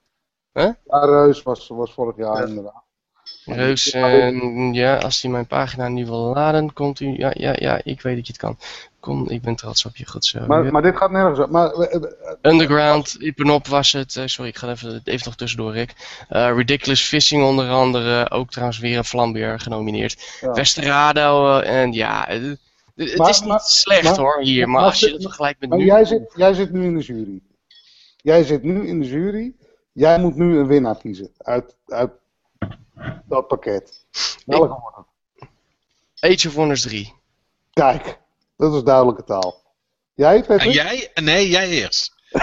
Huh? 0.53 0.71
Ja, 0.87 1.05
Reus 1.05 1.43
was, 1.43 1.69
was 1.69 1.93
vorig 1.93 2.17
jaar 2.17 2.49
inderdaad. 2.49 2.85
Reus, 3.55 3.91
en 3.91 4.73
ja, 4.73 4.97
als 4.97 5.23
hij 5.23 5.31
mijn 5.31 5.47
pagina 5.47 5.89
nu 5.89 6.07
wil 6.07 6.33
laden, 6.35 6.73
komt 6.73 7.01
u, 7.01 7.15
ja, 7.17 7.31
ja, 7.35 7.55
ja, 7.59 7.81
ik 7.85 8.01
weet 8.01 8.17
dat 8.17 8.27
je 8.27 8.33
het 8.33 8.41
kan. 8.43 8.59
Kom, 9.01 9.29
ik 9.29 9.43
ben 9.43 9.55
trots 9.55 9.85
op 9.85 9.97
je, 9.97 10.07
goed 10.07 10.25
zo. 10.25 10.47
Maar, 10.47 10.73
maar 10.73 10.83
dit 10.83 10.97
gaat 10.97 11.11
nergens 11.11 11.39
op. 11.39 11.51
Maar, 11.51 11.71
eh, 11.71 11.95
eh, 11.95 12.03
Underground, 12.43 13.15
Ipenop 13.15 13.67
was 13.67 13.93
het, 13.93 14.17
eh, 14.17 14.23
sorry, 14.27 14.51
ik 14.51 14.57
ga 14.57 14.69
even, 14.71 15.01
even 15.05 15.27
nog 15.27 15.37
tussendoor, 15.37 15.73
Rick. 15.73 15.95
Eh, 16.29 16.53
Ridiculous 16.57 17.03
Fishing 17.03 17.43
onder 17.45 17.69
andere, 17.69 18.31
ook 18.31 18.51
trouwens 18.51 18.79
weer 18.79 18.97
een 18.99 19.05
Flambeer 19.05 19.61
genomineerd. 19.61 20.39
Ja. 20.41 20.53
Westerado, 20.53 21.59
eh, 21.59 21.81
en 21.83 21.93
ja, 21.93 22.29
eh, 22.29 22.43
het 22.97 23.17
Maar- 23.17 23.31
is 23.31 23.41
niet 23.41 23.61
slecht 23.61 24.17
hoor, 24.17 24.41
hier, 24.43 24.69
maar, 24.69 24.83
als 24.83 25.01
je 25.01 25.13
het 25.13 25.23
vergelijkt 25.23 25.61
met 25.61 25.69
maar 25.69 25.79
nu... 25.79 25.85
jij, 25.85 26.05
zit, 26.05 26.33
jij 26.35 26.55
zit 26.55 26.73
nu 26.73 26.85
in 26.85 26.95
de 26.95 27.05
jury. 27.05 27.41
Jij 28.17 28.45
zit 28.45 28.63
nu 28.63 28.87
in 28.87 29.01
de 29.01 29.07
jury. 29.07 29.53
Jij 29.93 30.19
moet 30.19 30.37
nu 30.37 30.59
een 30.59 30.67
winnaar 30.67 30.97
kiezen 30.97 31.31
uit, 31.39 31.77
uit 31.87 32.11
dat 33.25 33.47
pakket. 33.49 34.05
Welke 34.47 34.67
wordt 34.81 34.97
het? 34.97 35.07
Age 36.33 36.49
of 36.49 36.55
Wonders 36.55 36.83
3. 36.83 37.15
Kijk, 37.73 38.19
dat 38.57 38.75
is 38.75 38.83
duidelijke 38.83 39.25
taal. 39.25 39.63
Jij, 40.15 40.37
En 40.37 40.45
Patrick? 40.47 40.73
jij? 40.73 41.11
Nee, 41.15 41.49
jij 41.49 41.69
eerst. 41.69 42.13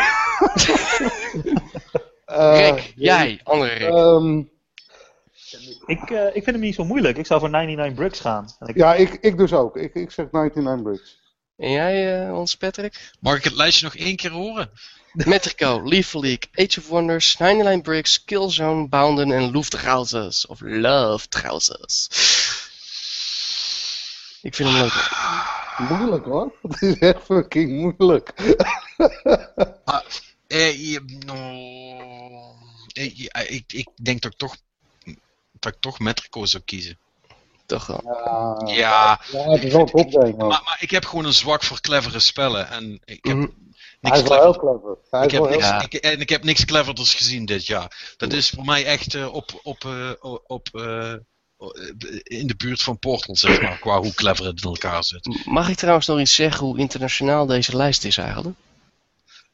Eh, 2.26 2.70
Rick, 2.70 2.94
jij, 2.96 3.40
andere 3.44 3.72
Rick. 3.74 3.88
ehm, 3.90 4.38
Ik, 5.86 6.10
eh, 6.10 6.26
ik 6.26 6.32
vind 6.44 6.46
hem 6.46 6.60
niet 6.60 6.76
zo 6.76 6.84
moeilijk. 6.86 7.18
Ik 7.18 7.26
zou 7.26 7.40
voor 7.40 7.50
99 7.50 7.96
Bricks 7.96 8.20
gaan. 8.20 8.48
En 8.60 8.68
ik, 8.68 8.76
ja, 8.76 8.94
ik, 8.94 9.14
ik 9.14 9.38
dus 9.38 9.54
ook. 9.54 9.78
Ik, 9.78 9.94
ik 9.94 10.12
zeg 10.12 10.32
99 10.32 10.84
Bricks. 10.84 11.20
en 11.58 11.72
jij, 11.72 12.26
eh, 12.28 12.38
ons 12.38 12.56
Patrick? 12.58 13.12
Mag 13.20 13.38
ik 13.38 13.44
het 13.44 13.54
lijstje 13.54 13.86
nog 13.86 13.96
één 13.96 14.16
keer 14.16 14.32
horen? 14.32 14.70
Metrico, 15.26 15.82
Lethal 15.84 16.22
League, 16.22 16.50
Age 16.56 16.80
of 16.80 16.88
Wonders, 16.88 17.38
99 17.38 17.82
Bricks, 17.82 18.24
Killzone, 18.24 18.88
Bounden 18.88 19.32
en 19.32 19.52
Lufthansa's. 19.52 20.48
Of 20.48 20.60
Lufthansa's. 20.62 22.08
Ik 24.42 24.56
vind 24.56 24.70
hem 24.70 24.78
leuk. 24.82 25.10
Moeilijk 25.98 26.26
hoor. 26.26 26.54
Het 26.62 26.82
is 26.82 26.98
echt 27.00 27.24
fucking 27.24 27.82
moeilijk. 27.98 28.34
Eh, 30.48 30.92
je- 30.92 31.20
no, 31.26 31.36
eh, 32.94 33.18
ja, 33.18 33.34
ik, 33.40 33.74
ik 33.74 33.88
denk 34.02 34.22
dat 34.22 34.32
ik 34.32 34.38
toch, 34.38 34.56
dat 35.60 35.74
ik 35.74 35.80
toch 35.82 36.00
Metrico 36.00 36.46
zou 36.46 36.64
kiezen. 36.64 36.98
Toch 37.66 37.86
wel. 37.88 38.02
Ja, 38.68 38.74
Ja, 38.76 39.20
ja 39.32 39.50
het 39.52 39.64
is 39.64 39.74
hoor. 39.74 40.36
maar, 40.38 40.48
maar 40.48 40.78
ik 40.80 40.92
heb 40.92 41.06
gewoon 41.06 41.26
een 41.26 41.34
zwak 41.34 41.64
voor 41.64 41.82
clevere 41.82 42.20
spellen. 42.20 42.70
En 42.70 43.02
ik 43.06 43.26
heb, 43.26 43.36
Mhm. 43.36 43.48
Niks 44.06 44.22
is 44.22 44.28
wel 44.28 44.42
heel 44.42 44.58
clever. 44.58 44.98
Hij 45.10 45.24
Ik 45.24 45.32
heb, 45.32 45.50
niks, 45.50 45.68
Ja. 45.68 45.82
ik, 45.82 45.94
en 45.94 46.20
ik 46.20 46.30
heb 46.30 46.44
niks 46.44 46.66
cleverders 46.66 47.14
gezien 47.14 47.46
dit 47.46 47.66
jaar. 47.66 48.14
Dat 48.18 48.34
is 48.34 48.50
voor 48.50 48.66
mij 48.66 48.86
echt 48.86 49.14
eh, 49.14 49.34
op, 49.34 49.60
op, 49.64 49.86
eh, 49.86 50.12
op, 50.48 50.68
eh, 50.72 51.14
in 52.24 52.48
de 52.48 52.56
buurt 52.58 52.82
van 52.82 53.00
Portal, 53.00 53.36
zeg 53.36 53.62
maar, 53.62 53.80
qua 53.80 54.00
hoe 54.00 54.14
clever 54.14 54.46
het 54.46 54.64
in 54.64 54.70
elkaar 54.70 55.04
zit. 55.04 55.46
Mag 55.46 55.70
ik 55.70 55.76
trouwens 55.76 56.08
nog 56.08 56.20
iets 56.20 56.36
zeggen 56.36 56.66
hoe 56.66 56.78
internationaal 56.78 57.46
deze 57.46 57.78
lijst 57.78 58.04
is 58.04 58.18
eigenlijk? 58.18 58.58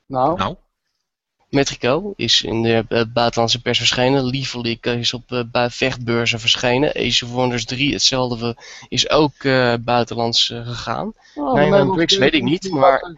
Nou, 0.05 0.37
Nou, 0.37 0.55
Metrico 1.55 2.13
is 2.15 2.43
in 2.43 2.61
de 2.61 2.85
eh, 2.87 3.01
buitenlandse 3.13 3.61
pers 3.61 3.77
verschenen. 3.77 4.23
Liefelijk 4.25 4.85
is 4.85 5.13
op 5.13 5.23
eh, 5.31 5.39
bui- 5.51 5.69
vechtbeurzen 5.69 6.39
verschenen. 6.39 6.93
Ace 6.95 7.25
of 7.25 7.31
Wonders 7.31 7.65
3, 7.65 7.93
hetzelfde, 7.93 8.55
is 8.89 9.09
ook 9.09 9.33
eh, 9.37 9.73
buitenlands 9.81 10.49
eh, 10.51 10.67
gegaan. 10.67 11.13
oh, 11.35 11.93
Bricks 11.93 12.17
weet 12.17 12.33
ik 12.33 12.43
niet, 12.43 12.71
maar-. 12.71 13.15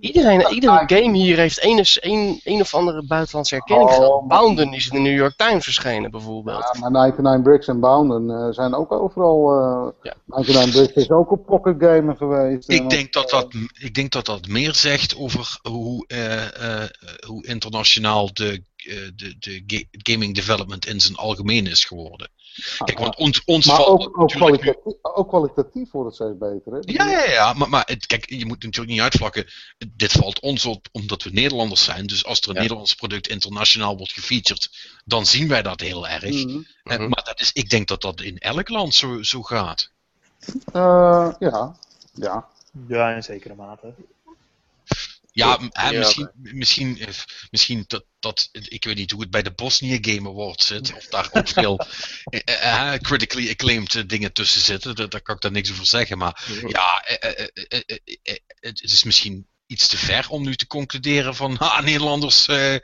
Iedereen, 0.00 0.46
iedere 0.52 0.82
game 0.86 1.16
hier 1.16 1.36
heeft 1.36 1.64
een, 1.64 1.84
een, 2.10 2.40
een 2.44 2.60
of 2.60 2.74
andere 2.74 3.06
buitenlandse 3.06 3.54
erkenning 3.54 3.88
Oh, 3.88 3.94
gehad. 3.94 4.20
maar- 4.26 4.38
Bounden 4.38 4.72
is 4.72 4.88
in 4.88 4.94
de 4.94 5.08
New 5.10 5.16
York 5.18 5.34
Times 5.36 5.64
verschenen 5.64 6.10
bijvoorbeeld. 6.10 6.70
Ja, 6.72 6.80
maar 6.80 6.90
99 6.90 7.42
Bricks 7.42 7.66
en 7.68 7.80
Bounden 7.80 8.30
eh, 8.30 8.52
zijn 8.52 8.74
ook 8.74 8.92
overal. 8.92 9.50
eh 9.52 9.92
Ja. 10.02 10.14
99 10.26 10.72
Bricks 10.72 10.92
is 10.94 11.10
ook 11.10 11.30
op 11.30 11.46
Pocket 11.46 11.74
Gamer 11.78 12.16
geweest. 12.16 12.70
ik 12.70 12.80
En 12.80 12.88
denk, 12.88 13.12
dat 13.12 13.30
dat, 13.30 13.54
ik 13.80 13.94
denk 13.94 14.12
dat 14.12 14.26
dat 14.26 14.46
meer 14.48 14.74
zegt 14.74 15.16
over 15.16 15.58
hoe, 15.62 16.04
eh, 16.06 16.82
eh, 16.82 16.88
hoe 17.26 17.46
internationaal 17.70 18.32
de, 18.34 18.62
eh, 18.76 18.96
de, 19.16 19.36
de 19.38 19.62
ga- 19.66 19.84
gaming 19.90 20.34
development 20.34 20.86
in 20.86 21.00
zijn 21.00 21.16
algemeen 21.16 21.66
is 21.66 21.84
geworden. 21.84 22.28
Kijk, 22.84 22.98
want 22.98 23.16
ons, 23.16 23.42
ons 23.44 23.66
maar 23.66 23.76
valt 23.76 23.88
ook, 23.88 24.00
ook, 24.00 24.16
natuurlijk 24.16 24.60
kwalitatief, 24.62 24.94
ook 25.02 25.28
kwalitatief 25.28 25.90
wordt 25.90 26.18
het 26.18 26.28
steeds 26.28 26.38
beter. 26.38 26.72
Hè? 26.72 26.78
Ja, 27.04 27.10
ja, 27.24 27.30
ja, 27.32 27.52
maar, 27.52 27.68
maar 27.68 27.82
het, 27.86 28.06
kijk, 28.06 28.30
je 28.30 28.46
moet 28.46 28.62
natuurlijk 28.62 28.92
niet 28.92 29.00
uitvlakken. 29.00 29.46
Dit 29.96 30.12
valt 30.12 30.40
ons 30.40 30.64
op 30.64 30.86
omdat 30.92 31.22
we 31.22 31.30
Nederlanders 31.30 31.84
zijn. 31.84 32.06
Dus 32.06 32.24
als 32.24 32.40
er 32.40 32.48
een 32.48 32.54
Ja. 32.54 32.60
Nederlands 32.60 32.94
product 32.94 33.28
internationaal 33.28 33.96
wordt 33.96 34.12
gefeatured, 34.12 34.70
dan 35.04 35.26
zien 35.26 35.48
wij 35.48 35.62
dat 35.62 35.80
heel 35.80 36.08
erg. 36.08 36.44
Mhm. 36.44 36.58
Eh, 36.82 36.98
Mhm. 36.98 37.08
maar 37.08 37.24
dat 37.24 37.40
is, 37.40 37.52
ik 37.52 37.70
denk 37.70 37.88
dat 37.88 38.00
dat 38.00 38.20
in 38.20 38.38
elk 38.38 38.68
land 38.68 38.94
zo, 38.94 39.22
zo 39.22 39.42
gaat. 39.42 39.90
Eh, 40.72 41.32
ja, 41.38 41.76
ja. 42.14 42.46
Ja, 42.88 43.10
in 43.14 43.22
zekere 43.22 43.54
mate. 43.54 43.94
Ja, 45.36 45.56
m- 45.60 45.68
hè, 45.72 45.88
Ja, 45.90 45.98
misschien, 45.98 46.30
misschien, 46.34 46.98
eh, 47.00 47.06
misschien 47.50 47.84
dat, 47.86 48.04
dat, 48.20 48.48
ik 48.52 48.84
weet 48.84 48.96
niet 48.96 49.10
hoe 49.10 49.20
het 49.20 49.30
bij 49.30 49.42
de 49.42 49.50
Bosnia 49.52 49.98
Game 50.00 50.28
Awards 50.28 50.66
zit, 50.66 50.94
of 50.94 51.04
daar 51.06 51.28
ook 51.32 51.48
veel 51.48 51.80
eh, 52.24 52.92
eh, 52.92 53.00
critically 53.00 53.50
acclaimed 53.50 54.08
dingen 54.08 54.32
tussen 54.32 54.60
zitten, 54.60 54.94
daar, 54.94 55.08
daar 55.08 55.20
kan 55.22 55.34
ik 55.34 55.40
daar 55.40 55.50
niks 55.52 55.70
over 55.72 55.86
zeggen, 55.86 56.18
maar 56.18 56.42
ja, 56.66 57.02
het 58.60 58.82
is 58.82 59.04
misschien 59.04 59.46
iets 59.66 59.88
te 59.88 59.96
ver 59.96 60.26
om 60.28 60.42
nu 60.42 60.54
te 60.56 60.66
concluderen 60.66 61.34
van, 61.34 61.58
ah, 61.68 61.80
Nederlanders 61.82 62.46
eh, 62.46 62.74
eh, 62.74 62.80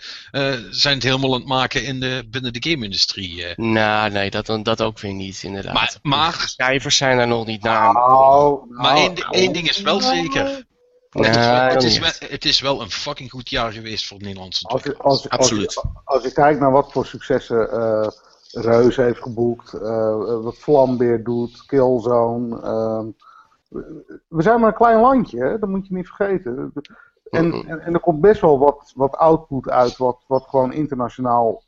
zijn 0.70 0.94
het 0.94 1.02
helemaal 1.02 1.32
aan 1.34 1.38
het 1.40 1.48
maken 1.48 1.84
in 1.84 2.00
de, 2.00 2.26
binnen 2.30 2.52
de 2.52 2.70
game-industrie. 2.70 3.44
eh. 3.46 3.56
Nou, 3.56 4.10
nee, 4.10 4.30
dat, 4.30 4.46
dat 4.62 4.80
ook 4.82 5.00
weer 5.00 5.12
niet, 5.14 5.42
inderdaad. 5.42 5.72
Maar- 5.74 5.96
maar- 6.02 6.38
De 6.38 6.48
cijfers 6.48 6.96
zijn 6.96 7.18
er 7.18 7.26
nog 7.28 7.46
niet 7.46 7.62
naar. 7.62 7.92
Nou, 7.92 8.66
Maar 8.70 8.94
nou, 8.94 8.98
één, 9.06 9.14
één 9.30 9.52
ding 9.52 9.68
is 9.68 9.80
wel 9.80 10.00
zeker, 10.00 10.64
Nee, 11.12 11.30
het, 11.30 11.36
is 11.36 11.46
wel, 11.46 11.68
het, 11.68 11.82
is 11.82 11.98
wel, 11.98 12.08
echt. 12.08 12.30
het 12.30 12.44
is 12.44 12.60
wel 12.60 12.80
een 12.80 12.90
fucking 12.90 13.30
goed 13.30 13.50
jaar 13.50 13.72
geweest 13.72 14.06
voor 14.06 14.16
het 14.16 14.26
Nederlandse 14.26 14.66
Als 14.66 14.82
je, 14.82 14.96
als, 14.96 15.28
Absoluut. 15.28 15.76
Als, 15.76 15.86
als 16.04 16.22
je 16.22 16.32
kijkt 16.32 16.60
naar 16.60 16.72
wat 16.72 16.92
voor 16.92 17.06
successen 17.06 17.70
eh 17.70 18.08
Reus 18.52 18.96
heeft 18.96 19.22
geboekt, 19.22 19.72
eh, 19.72 20.42
wat 20.42 20.58
Vlambeer 20.58 21.24
doet, 21.24 21.66
Killzone. 21.66 22.60
ehm, 22.60 23.06
we 24.28 24.42
zijn 24.42 24.60
maar 24.60 24.68
een 24.68 24.74
klein 24.74 25.00
landje, 25.00 25.38
hè? 25.38 25.58
dat 25.58 25.68
moet 25.68 25.86
je 25.86 25.94
niet 25.94 26.08
vergeten. 26.08 26.72
En, 27.30 27.52
en, 27.52 27.80
en 27.80 27.94
er 27.94 28.00
komt 28.00 28.20
best 28.20 28.40
wel 28.40 28.58
wat, 28.58 28.92
wat 28.94 29.16
output 29.16 29.68
uit, 29.68 29.96
wat, 29.96 30.18
wat 30.26 30.46
gewoon 30.48 30.72
internationaal 30.72 31.62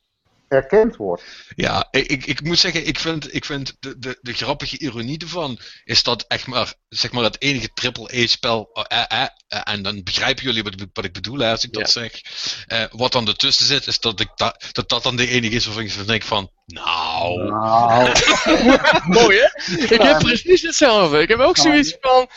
erkend 0.54 0.96
wordt. 0.96 1.22
Ja, 1.56 1.88
ik, 1.90 2.06
ik, 2.10 2.26
ik 2.26 2.42
moet 2.42 2.58
zeggen, 2.58 2.86
ik 2.86 2.98
vind, 2.98 3.34
ik 3.34 3.44
vind 3.44 3.76
de, 3.80 3.98
de, 3.98 4.18
de 4.20 4.32
grappige 4.32 4.78
ironie 4.78 5.18
ervan 5.18 5.58
is 5.84 6.02
dat 6.02 6.24
echt 6.28 6.46
maar, 6.46 6.74
zeg 6.88 7.12
maar 7.12 7.24
het 7.24 7.42
enige 7.42 7.68
triple-A-spel, 7.74 8.70
eh, 8.72 9.04
eh, 9.08 9.22
eh, 9.48 9.60
en 9.64 9.82
dan 9.82 10.02
begrijpen 10.02 10.44
jullie 10.44 10.62
wat, 10.62 10.80
ik- 10.80 10.88
wat 10.92 11.04
ik 11.04 11.12
bedoel 11.12 11.44
als 11.44 11.64
ik 11.64 11.72
dat 11.72 11.82
Ja. 11.82 12.00
zeg, 12.00 12.20
eh, 12.66 12.84
wat 12.90 13.12
dan 13.12 13.28
ertussen 13.28 13.66
zit, 13.66 13.86
is 13.86 14.00
dat, 14.00 14.20
ik 14.20 14.28
da, 14.34 14.54
dat 14.72 14.88
dat 14.88 15.02
dan 15.02 15.16
de 15.16 15.26
enige 15.28 15.54
is 15.54 15.64
waarvan 15.66 15.82
ik 15.84 16.06
denk 16.06 16.22
van, 16.22 16.50
nou, 16.66 17.42
Nou, 17.48 18.12
Mooi 19.20 19.38
hè? 19.38 19.72
Ik 19.94 20.02
heb 20.02 20.18
precies 20.18 20.62
hetzelfde. 20.62 21.20
Ik 21.20 21.28
heb 21.28 21.38
ook 21.38 21.56
zoiets 21.56 21.96
van, 22.00 22.28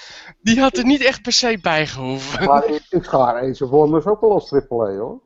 die 0.41 0.59
had 0.59 0.77
er 0.77 0.85
niet 0.85 1.03
echt 1.03 1.21
per 1.21 1.31
se 1.31 1.57
bij 1.61 1.87
gehoeven. 1.87 2.45
maar 2.45 2.65
ik, 2.69 2.81
ik 2.89 3.03
schaar 3.03 3.41
Ace 3.49 3.63
of 3.63 3.69
Wonders 3.69 4.05
ook 4.05 4.21
wel 4.21 4.31
als 4.31 4.47
triple 4.47 4.87
A 4.87 4.95
hoor. 4.95 5.21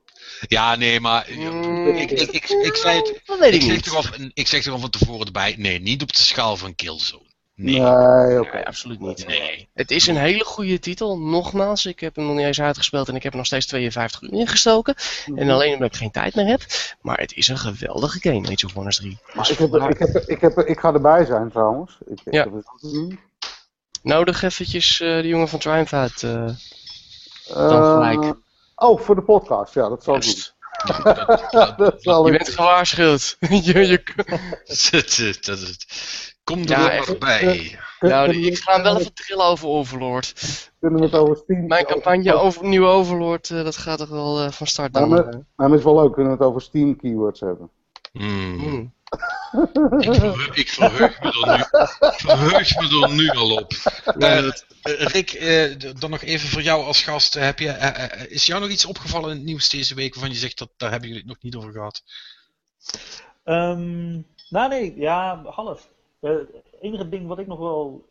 Ja, 0.47 0.75
nee, 0.75 0.99
maar 0.99 1.25
eh, 1.27 2.01
ik, 2.01 2.11
ik, 2.11 2.29
ik, 2.31 2.49
ik 2.49 2.75
zei 2.75 2.97
het, 2.97 3.21
Dat 3.25 3.39
weet 3.39 3.53
ik 3.53 3.61
ik 3.63 3.71
zeg, 3.71 3.81
toch 3.81 3.95
al, 3.95 4.03
van- 4.03 4.31
ik 4.33 4.47
zeg 4.47 4.67
al 4.67 4.79
van 4.79 4.89
tevoren 4.89 5.25
erbij, 5.25 5.55
nee, 5.57 5.79
niet 5.79 6.01
op 6.01 6.13
de 6.13 6.21
schaal 6.21 6.57
van 6.57 6.75
Killzone. 6.75 7.29
Nee, 7.55 7.79
Nee, 7.79 8.39
oké. 8.39 8.53
Nee, 8.55 8.65
absoluut 8.65 8.99
niet. 8.99 9.27
nee. 9.27 9.69
Het 9.73 9.91
is 9.91 10.07
een 10.07 10.17
hele 10.17 10.43
goede 10.43 10.79
titel. 10.79 11.19
Nogmaals, 11.19 11.85
ik 11.85 11.99
heb 11.99 12.15
hem 12.15 12.25
nog 12.25 12.35
niet 12.35 12.45
eens 12.45 12.61
uitgespeeld 12.61 13.07
en 13.09 13.15
ik 13.15 13.23
heb 13.23 13.31
er 13.31 13.37
nog 13.37 13.47
steeds 13.47 13.65
52 13.65 14.21
uur 14.21 14.33
in 14.39 14.47
gestoken. 14.47 14.95
En 15.35 15.49
alleen 15.49 15.73
omdat 15.73 15.87
ik 15.93 15.95
geen 15.95 16.11
tijd 16.11 16.35
meer 16.35 16.45
heb. 16.45 16.61
Maar 17.01 17.17
het 17.19 17.33
is 17.33 17.47
een 17.47 17.57
geweldige 17.57 18.19
game, 18.21 18.47
Age 18.51 18.65
of 18.65 18.73
Wonders 18.73 18.95
3. 18.97 19.19
Maar 19.33 19.49
ik, 19.51 19.57
heb, 19.57 19.73
ik, 19.89 19.97
heb, 19.97 20.15
ik, 20.27 20.41
heb, 20.41 20.57
ik 20.57 20.79
ga 20.79 20.93
erbij 20.93 21.25
zijn 21.25 21.49
trouwens. 21.51 21.97
Ik, 22.05 22.19
ik 22.25 22.33
Ja. 22.33 22.43
heb 22.43 22.53
het- 22.53 23.17
Nodig 24.03 24.43
eventjes 24.43 24.99
eh 24.99 25.21
de 25.21 25.27
jongen 25.27 25.47
van 25.47 25.59
Triumph 25.59 25.93
uit. 25.93 26.23
eh, 26.23 26.45
Eh, 27.47 27.69
Dan 27.69 27.83
gelijk. 27.93 28.33
Oh, 28.81 28.99
voor 28.99 29.15
de 29.15 29.21
podcast, 29.21 29.73
ja, 29.73 29.89
dat 29.89 30.03
zal 30.03 30.15
ik 30.15 30.23
juist. 30.23 30.55
Dat, 30.85 31.03
dat, 31.03 31.47
dat, 31.51 31.77
doen. 31.77 31.85
Dat 31.87 32.01
zal 32.03 32.25
Je 32.25 32.31
bent 32.31 32.49
gewaarschuwd. 32.49 33.37
je, 33.39 33.87
je, 33.87 34.03
dat, 35.41 35.85
kom 36.43 36.59
er 36.61 36.69
Ja, 36.69 36.91
echt. 36.91 37.19
bij. 37.19 37.79
nou, 37.99 38.29
ik 38.45 38.57
ga 38.57 38.73
hem 38.73 38.83
wel 38.83 38.97
even 38.99 39.13
trillen 39.13 39.45
over 39.45 39.67
Overlord. 39.67 40.33
Kunnen 40.79 40.99
we 40.99 41.05
het 41.05 41.15
over 41.15 41.35
Steam... 41.35 41.67
Mijn 41.67 41.85
campagne 41.85 42.33
over 42.33 42.65
nieuwe 42.67 42.87
Overlord, 42.87 43.49
eh, 43.49 43.63
dat 43.63 43.77
gaat 43.77 43.97
toch 43.97 44.09
wel 44.09 44.39
eh, 44.39 44.51
van 44.51 44.67
start 44.67 44.93
dan. 44.93 45.09
maar- 45.09 45.27
eh. 45.27 45.39
Dat 45.55 45.71
is 45.73 45.83
wel 45.83 46.01
leuk. 46.01 46.13
Kunnen 46.13 46.31
we 46.31 46.37
het 46.37 46.47
over 46.47 46.61
Steam 46.61 46.95
keywords 46.95 47.39
hebben? 47.39 47.69
Hmm. 48.11 48.59
Hmm. 48.59 48.93
Ik, 49.11 50.13
verheug, 50.13 50.55
ik 50.55 50.69
verheug 50.69 51.21
me 51.21 51.27
er 51.27 51.57
nu, 51.57 51.63
ik 52.07 52.19
verheug 52.19 52.75
me 52.79 53.07
er 53.07 53.13
nu 53.13 53.29
al 53.29 53.55
op. 53.55 53.71
Eh, 54.19 54.47
eh, 54.47 54.51
Rick, 54.83 55.31
eh, 55.31 55.99
dan 55.99 56.09
nog 56.09 56.21
even 56.21 56.49
voor 56.49 56.61
jou 56.61 56.83
als 56.83 57.03
gast. 57.03 57.33
Heb 57.33 57.59
je, 57.59 57.67
is 58.29 58.45
jou 58.45 58.61
nog 58.61 58.69
iets 58.69 58.85
opgevallen 58.85 59.29
in 59.29 59.35
het 59.35 59.45
nieuws 59.45 59.69
deze 59.69 59.95
week 59.95 60.13
waarvan 60.13 60.33
je 60.33 60.39
zegt 60.39 60.57
dat 60.57 60.69
daar 60.77 60.91
hebben 60.91 61.09
jullie 61.09 61.23
het 61.23 61.33
nog 61.33 61.41
niet 61.41 61.55
over 61.55 61.71
gehad? 61.71 62.03
Ehm, 63.43 64.11
nou 64.49 64.69
nee, 64.69 64.99
ja, 64.99 65.43
half. 65.43 65.89
Het 66.19 66.49
enige 66.81 67.09
ding 67.09 67.27
wat 67.27 67.39
ik 67.39 67.47
nog 67.47 67.59
wel 67.59 68.05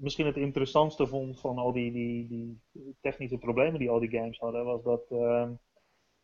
misschien 0.00 0.26
het 0.26 0.36
interessantste 0.36 1.06
vond 1.06 1.40
van 1.40 1.58
al 1.58 1.72
die, 1.72 1.92
die, 1.92 2.26
die 2.28 2.60
technische 3.00 3.38
problemen 3.38 3.78
die 3.78 3.90
al 3.90 4.00
die 4.00 4.10
games 4.10 4.38
hadden, 4.38 4.64
was 4.64 4.82
dat 4.82 5.02
ehm, 5.10 5.50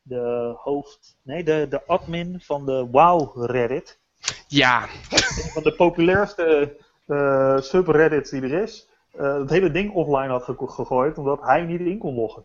de 0.03 0.55
hoofd, 0.57 1.17
nee, 1.23 1.45
de, 1.45 1.67
de 1.71 1.87
admin 1.87 2.41
van 2.41 2.67
de 2.67 2.87
WoW 2.91 3.45
Reddit, 3.45 4.01
Ja, 4.49 4.83
een 5.11 5.51
van 5.53 5.63
de 5.63 5.73
populairste 5.73 6.77
eh, 7.07 7.57
subreddits 7.61 8.31
die 8.31 8.43
er 8.43 8.63
is, 8.63 8.87
eh, 9.19 9.39
het 9.39 9.51
hele 9.51 9.71
ding 9.71 9.93
offline 9.93 10.29
had 10.29 10.43
ge- 10.45 10.55
gegooid 10.59 11.19
omdat 11.19 11.41
hij 11.43 11.61
niet 11.63 11.81
in 11.81 11.99
kon 11.99 12.15
loggen. 12.15 12.45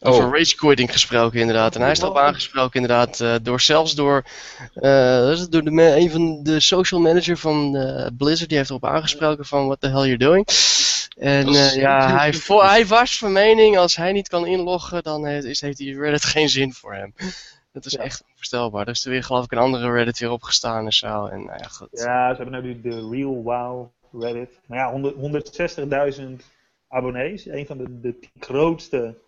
over 0.00 0.24
Oh. 0.24 0.32
rage 0.32 0.56
quitting 0.56 0.92
gesproken 0.92 1.40
inderdaad. 1.40 1.74
En 1.74 1.80
hij 1.80 1.90
is 1.90 2.00
erop 2.00 2.16
aangesproken 2.16 2.80
inderdaad, 2.80 3.20
eh, 3.20 3.34
door, 3.42 3.60
zelfs 3.60 3.94
door, 3.94 4.24
eh, 4.74 5.16
dat 5.18 5.38
is 5.38 5.48
door 5.48 5.62
de, 5.64 5.96
een 5.96 6.10
van 6.10 6.42
de 6.42 6.60
social 6.60 7.00
manager 7.00 7.36
van 7.36 7.76
eh, 7.76 8.06
Blizzard, 8.18 8.48
die 8.48 8.58
heeft 8.58 8.70
erop 8.70 8.84
aangesproken 8.84 9.44
van 9.44 9.66
what 9.66 9.80
the 9.80 9.88
hell 9.88 10.02
you're 10.06 10.16
doing. 10.18 10.46
En 11.16 11.46
eh, 11.48 11.74
ja, 11.74 12.16
hij, 12.16 12.34
hij 12.46 12.86
was 12.86 13.18
van 13.18 13.32
mening, 13.32 13.78
als 13.78 13.96
hij 13.96 14.12
niet 14.12 14.28
kan 14.28 14.46
inloggen, 14.46 15.02
dan 15.02 15.26
heeft, 15.26 15.44
is, 15.44 15.60
heeft 15.60 15.76
die 15.76 16.00
Reddit 16.00 16.24
geen 16.24 16.48
zin 16.48 16.72
voor 16.72 16.94
hem. 16.94 17.14
Dat 17.82 17.92
is 17.92 17.98
Ja. 17.98 18.04
echt 18.04 18.22
onvoorstelbaar. 18.28 18.82
Er 18.86 18.92
is 18.92 19.04
er 19.04 19.10
weer 19.10 19.24
geloof 19.24 19.44
ik 19.44 19.52
een 19.52 19.58
andere 19.58 19.92
Reddit 19.92 20.18
weer 20.18 20.30
opgestaan 20.30 20.84
en 20.84 20.92
zo. 20.92 21.26
En 21.26 21.44
nou 21.44 21.58
ja, 21.58 21.66
goed. 21.68 21.88
Ja, 21.90 22.34
ze 22.34 22.42
hebben 22.42 22.62
nu 22.62 22.80
de 22.80 23.08
Real 23.10 23.42
WoW 23.42 23.86
Reddit. 24.12 24.60
Maar 24.66 24.78
ja, 24.78 24.90
100 24.90 25.14
160.000 26.20 26.44
abonnees. 26.88 27.46
Een 27.46 27.66
van 27.66 27.78
de, 27.78 28.00
de 28.00 28.18
grootste 28.40 29.18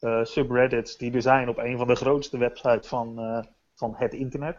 eh, 0.00 0.24
subreddits 0.24 0.96
die 0.96 1.12
er 1.12 1.22
zijn 1.22 1.48
op 1.48 1.58
een 1.58 1.78
van 1.78 1.86
de 1.86 1.94
grootste 1.94 2.38
websites 2.38 2.88
van, 2.88 3.18
eh, 3.18 3.42
van 3.74 3.94
het 3.96 4.12
internet. 4.12 4.56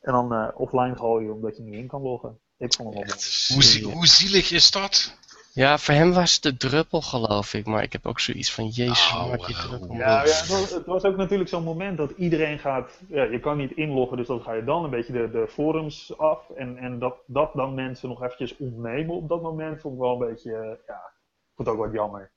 En 0.00 0.12
dan 0.12 0.32
eh, 0.32 0.48
offline 0.54 0.96
gooien 0.96 1.32
omdat 1.32 1.56
je 1.56 1.62
niet 1.62 1.74
in 1.74 1.86
kan 1.86 2.02
loggen. 2.02 2.38
Ik 2.58 2.74
vond 2.74 2.94
het 2.94 3.48
wel 3.48 3.56
mooi. 3.58 3.82
Hoe, 3.82 3.92
hoe 3.92 4.06
zielig 4.06 4.50
is 4.50 4.70
dat? 4.70 5.14
Ja, 5.52 5.78
voor 5.78 5.94
hem 5.94 6.12
was 6.12 6.34
het 6.34 6.42
de 6.42 6.56
druppel 6.56 7.00
geloof 7.00 7.54
ik. 7.54 7.66
Maar 7.66 7.82
ik 7.82 7.92
heb 7.92 8.06
ook 8.06 8.20
zoiets 8.20 8.52
van, 8.54 8.66
jezus, 8.68 9.12
Oh, 9.12 9.26
maak 9.28 9.40
je 9.40 9.52
wauw. 9.52 9.66
druk 9.68 9.90
om 9.90 9.96
Ja, 9.96 10.06
ja 10.08 10.20
het, 10.22 10.46
was, 10.48 10.70
het 10.70 10.86
was 10.86 11.04
ook 11.04 11.16
natuurlijk 11.16 11.50
zo'n 11.50 11.62
moment 11.64 11.96
dat 11.96 12.10
iedereen 12.10 12.58
gaat. 12.58 13.00
Ja, 13.08 13.22
je 13.22 13.40
kan 13.40 13.56
niet 13.56 13.72
inloggen, 13.72 14.16
dus 14.16 14.26
dan 14.26 14.42
ga 14.42 14.52
je 14.52 14.64
dan 14.64 14.84
een 14.84 14.90
beetje 14.90 15.12
de, 15.12 15.30
de 15.30 15.46
forums 15.48 16.18
af. 16.18 16.50
En, 16.50 16.76
en 16.76 16.98
dat, 16.98 17.16
dat 17.26 17.52
dan 17.54 17.74
mensen 17.74 18.08
nog 18.08 18.22
eventjes 18.22 18.56
ontnemen 18.56 19.14
op 19.14 19.28
dat 19.28 19.42
moment, 19.42 19.80
vond 19.80 19.94
ik 19.94 20.00
wel 20.00 20.12
een 20.22 20.28
beetje. 20.28 20.52
eh, 20.52 20.60
ja, 20.86 20.94
ik 20.94 21.52
vond 21.56 21.68
het 21.68 21.76
ook 21.76 21.84
wat 21.84 21.92
jammer. 21.92 22.30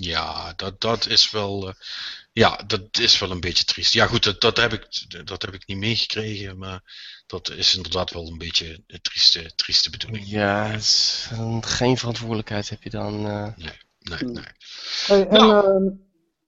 Ja, 0.00 0.52
dat, 0.56 0.80
dat 0.80 1.06
is 1.06 1.30
wel. 1.30 1.68
eh, 1.68 1.74
ja, 2.32 2.60
dat 2.66 2.80
is 2.98 3.18
wel 3.18 3.30
een 3.30 3.40
beetje 3.40 3.64
triest. 3.64 3.92
Ja, 3.92 4.06
goed, 4.06 4.22
dat, 4.24 4.40
dat, 4.40 4.56
heb, 4.56 4.72
ik, 4.72 4.86
dat 5.26 5.42
heb 5.42 5.54
ik 5.54 5.66
niet 5.66 5.76
meegekregen, 5.78 6.58
maar 6.58 6.80
dat 7.26 7.50
is 7.50 7.76
inderdaad 7.76 8.10
wel 8.10 8.26
een 8.26 8.38
beetje 8.38 8.82
een 8.86 9.00
trieste, 9.00 9.52
trieste 9.56 9.90
bedoeling. 9.90 10.26
Ja, 10.28 10.66
het 10.66 11.66
geen 11.66 11.98
verantwoordelijkheid 11.98 12.68
heb 12.68 12.82
je 12.82 12.90
dan. 12.90 13.26
eh. 13.26 13.46
Nee, 13.56 14.22
nee. 14.22 14.44
Hey, 15.06 15.26
en, 15.28 15.38
Nou. 15.38 15.90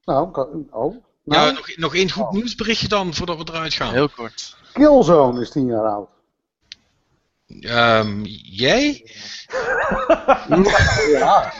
nou, 0.04 0.30
nou 0.32 0.66
oh. 0.70 1.04
Ja, 1.24 1.36
Nou, 1.36 1.52
nog, 1.54 1.76
nog 1.76 1.94
één 1.94 2.10
goed 2.10 2.30
nieuwsberichtje 2.32 2.88
dan 2.88 3.14
voordat 3.14 3.36
we 3.38 3.44
eruit 3.52 3.74
gaan. 3.74 3.92
Heel 3.92 4.08
kort. 4.08 4.56
Killzone 4.72 5.40
is 5.40 5.50
10 5.50 5.66
jaar 5.66 5.86
oud. 5.86 6.08
Ehm, 7.60 8.22
jij? 8.42 9.10
Ja. 11.12 11.52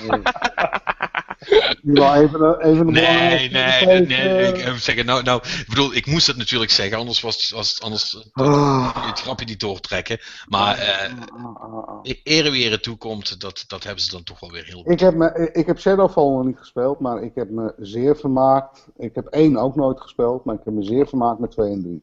Nu 1.82 1.93
wel 1.93 2.14
even, 2.14 2.40
een- 2.40 2.60
even 2.60 2.86
een 2.86 2.93
Nee, 2.93 3.51
nee, 3.51 3.86
nee, 3.86 4.06
nee, 4.06 4.19
eh, 4.19 4.48
ik 4.48 4.59
eh, 4.59 4.74
zeggen, 4.74 5.06
nou, 5.06 5.23
nou, 5.23 5.43
ik 5.44 5.64
bedoel, 5.69 5.94
ik 5.94 6.06
moest 6.06 6.27
het 6.27 6.36
natuurlijk 6.36 6.70
zeggen, 6.70 6.98
anders 6.98 7.20
was 7.20 7.36
het, 7.36 7.51
was 7.51 7.70
het 7.70 7.82
anders 7.82 8.14
eh, 8.32 8.44
ah, 8.44 9.06
het 9.06 9.20
grapje 9.20 9.44
niet 9.47 9.60
doortrekken. 9.60 10.19
Maar 10.47 10.78
eh 10.78 11.12
ah, 11.32 11.62
ah, 11.62 11.89
ah. 11.89 12.14
ere 12.23 12.51
wie 12.51 12.64
ere 12.64 12.81
toekomt, 12.81 13.40
dat, 13.40 13.64
dat 13.66 13.85
hebben 13.85 14.05
ze 14.05 14.10
dan 14.10 14.23
toch 14.23 14.40
wel 14.40 14.51
weer 14.51 14.64
heel 14.64 14.90
Ik 14.90 15.01
heb, 15.01 15.14
me, 15.14 15.51
ik 15.52 15.66
heb 15.66 15.81
Shadowfall 15.81 16.24
nog 16.31 16.44
niet 16.44 16.59
gespeeld, 16.59 17.01
maar 17.01 17.23
ik 17.23 17.32
heb 17.35 17.51
me 17.51 17.74
zeer 17.78 18.16
vermaakt. 18.16 18.86
Ik 18.97 19.14
heb 19.14 19.27
één 19.27 19.56
ook 19.56 19.77
nooit 19.77 20.01
gespeeld, 20.01 20.44
maar 20.44 20.55
ik 20.55 20.60
heb 20.64 20.74
me 20.74 20.82
zeer 20.82 21.06
vermaakt 21.09 21.39
met 21.40 21.51
2 21.51 21.70
en 21.70 21.82
3. 21.82 22.02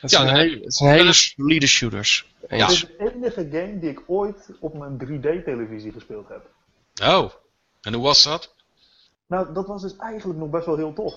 Het 0.00 0.10
Ja, 0.10 0.18
zijn, 0.18 0.26
dan 0.26 0.36
hele, 0.36 0.64
het 0.64 0.74
zijn 0.74 0.94
hele 0.94 1.12
solide 1.12 1.66
shooters. 1.66 2.26
Ja. 2.48 2.56
Het 2.56 2.70
is 2.70 2.80
de 2.80 3.12
enige 3.14 3.48
game 3.52 3.78
die 3.78 3.90
ik 3.90 4.02
ooit 4.06 4.50
op 4.60 4.78
mijn 4.78 4.98
3D-televisie 5.04 5.92
gespeeld 5.92 6.28
heb. 6.28 6.50
Oh, 7.02 7.30
en 7.80 7.94
hoe 7.94 8.02
was 8.02 8.22
dat? 8.22 8.54
Nou, 9.26 9.52
dat 9.54 9.66
was 9.66 9.82
dus 9.82 9.96
eigenlijk 9.96 10.38
nog 10.38 10.50
best 10.50 10.66
wel 10.66 10.76
heel 10.76 10.92
tof. 10.92 11.14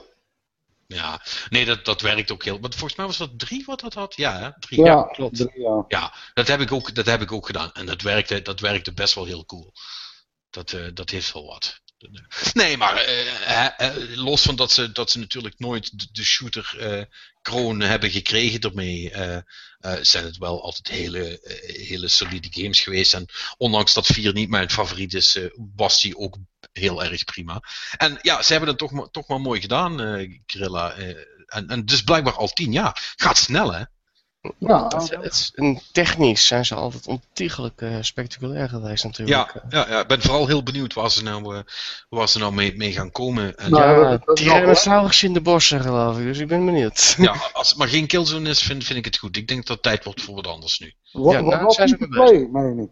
Ja, 0.88 1.22
nee, 1.50 1.66
dat, 1.66 1.86
dat 1.86 2.02
werkt 2.02 2.32
ook 2.32 2.44
heel. 2.44 2.60
Want 2.60 2.76
volgens 2.76 2.98
mij 2.98 3.06
was 3.06 3.18
dat 3.18 3.40
drie 3.40 3.66
wat 3.66 3.80
dat 3.80 3.94
had? 3.94 4.16
Ja, 4.16 4.40
hè? 4.40 4.50
drie. 4.60 4.80
Ja, 4.80 4.86
Ja. 4.86 5.04
klopt. 5.04 5.36
drie, 5.36 5.62
ja. 5.62 5.86
ja 5.88 6.14
dat, 6.34 6.48
heb 6.48 6.60
ik 6.60 6.72
ook, 6.72 6.96
dat 6.96 7.06
heb 7.06 7.22
ik 7.22 7.32
ook 7.32 7.46
gedaan. 7.46 7.72
En 7.72 7.86
dat 7.86 8.02
werkte, 8.02 8.42
dat 8.42 8.60
werkte 8.60 8.94
best 8.94 9.16
wel 9.16 9.26
heel 9.26 9.46
cool. 9.46 9.74
Dat, 10.50 10.74
eh, 10.74 10.88
dat 10.94 11.10
heeft 11.10 11.34
wel 11.34 11.46
wat. 11.46 11.82
Nee, 12.54 12.78
maar 12.78 12.96
eh, 12.96 13.66
eh, 13.78 13.96
los 14.18 14.42
van 14.42 14.56
dat 14.56 14.72
ze, 14.72 14.92
dat 14.92 15.12
ze 15.12 15.20
natuurlijk 15.20 15.60
nooit 15.60 16.16
de, 16.16 16.24
shooter 16.24 16.76
eh, 16.80 17.04
kroon 17.42 17.80
hebben 17.80 18.10
gekregen 18.12 18.60
eh, 19.80 19.96
zijn 20.02 20.24
het 20.26 20.38
wel 20.38 20.64
altijd 20.64 20.88
hele, 20.88 21.40
hele 21.88 22.08
solide 22.08 22.48
games 22.52 22.80
geweest. 22.80 23.14
En 23.14 23.26
ondanks 23.58 23.94
dat 23.94 24.06
4 24.06 24.34
niet 24.34 24.50
mijn 24.50 24.70
favoriet 24.70 25.14
is, 25.14 25.40
was 25.76 26.02
die 26.02 26.18
ook 26.18 26.38
heel 26.74 27.04
erg 27.04 27.24
prima. 27.24 27.62
En 27.98 28.20
ja, 28.22 28.42
ze 28.42 28.52
hebben 28.52 28.70
het 28.70 28.78
toch, 28.78 28.92
maar- 28.92 29.10
toch 29.10 29.28
maar 29.28 29.42
mooi 29.42 29.62
gedaan, 29.62 30.00
Grilla. 30.46 30.94
eh, 30.94 31.16
en, 31.46 31.68
en 31.68 31.86
dus 31.86 32.02
blijkbaar 32.02 32.34
al 32.34 32.48
10 32.48 32.72
jaar. 32.72 33.14
Gaat 33.16 33.38
snel, 33.38 33.74
hè? 33.74 33.84
Ja. 34.58 34.84
Het, 34.88 35.10
het 35.10 35.34
is- 35.34 35.52
en 35.56 35.82
technisch 35.92 36.48
zijn 36.48 36.66
ze 36.66 36.76
altijd 36.76 37.08
ontiegelijk 37.08 37.82
eh, 37.82 37.98
spectaculair 38.02 38.70
geweest 38.70 39.04
natuurlijk. 39.04 39.54
Ja, 39.54 39.64
ja, 39.70 39.90
ja, 39.90 40.00
ik 40.02 40.08
ben 40.08 40.22
vooral 40.22 40.48
heel 40.48 40.64
benieuwd 40.64 40.94
waar 40.94 41.12
ze 41.12 41.24
nou, 41.24 41.64
waar 42.10 42.30
ze 42.30 42.38
nou 42.40 42.54
mee, 42.54 42.76
mee 42.78 42.92
gaan 42.92 43.12
komen. 43.12 43.58
En, 43.58 43.72
Nou, 43.72 43.84
Ja, 44.02 44.12
is 44.12 44.20
wel 44.26 44.36
Tyrannosaurus 44.36 45.24
in 45.24 45.34
de 45.34 45.42
bossen 45.42 45.82
geloof 45.82 46.18
ik, 46.18 46.24
dus 46.24 46.38
ik 46.40 46.48
ben 46.48 46.66
benieuwd. 46.66 47.16
Ja, 47.18 47.36
als 47.54 47.70
het 47.70 47.78
maar 47.78 47.88
geen 47.88 48.08
killzone 48.08 48.50
is, 48.50 48.62
vind, 48.62 48.84
vind 48.84 49.00
ik 49.00 49.06
het 49.06 49.18
goed. 49.18 49.38
Ik 49.38 49.48
denk 49.48 49.60
dat 49.66 49.76
het 49.76 49.84
tijd 49.84 50.04
wordt 50.04 50.22
voor 50.22 50.36
wat 50.36 50.48
anders 50.48 50.80
nu. 50.80 50.94
Wat, 51.12 51.34
Ja, 51.34 51.42
nou, 51.42 51.64
wat 51.64 51.74
zijn 51.74 51.88
ze 51.88 51.96
mee 52.00 52.10
bezig. 52.10 52.28
2, 52.28 52.48
meen 52.48 52.80
ik. 52.80 52.90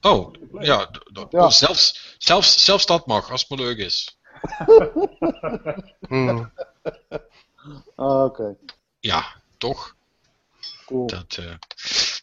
Oh, 0.00 0.34
ja, 0.60 0.90
Ja. 1.30 1.44
oh, 1.44 1.50
zelfs, 1.50 2.14
zelfs, 2.18 2.64
zelfs 2.64 2.86
dat 2.86 3.06
mag, 3.06 3.30
als 3.30 3.40
het 3.40 3.50
maar 3.50 3.58
leuk 3.66 3.78
is. 3.78 4.18
Hmm. 6.08 6.52
Ah, 7.96 8.24
Oké, 8.24 8.56
Ja, 9.00 9.42
toch? 9.68 9.94
cool. 10.86 11.06
Dat, 11.06 11.36
eh, 11.40 11.44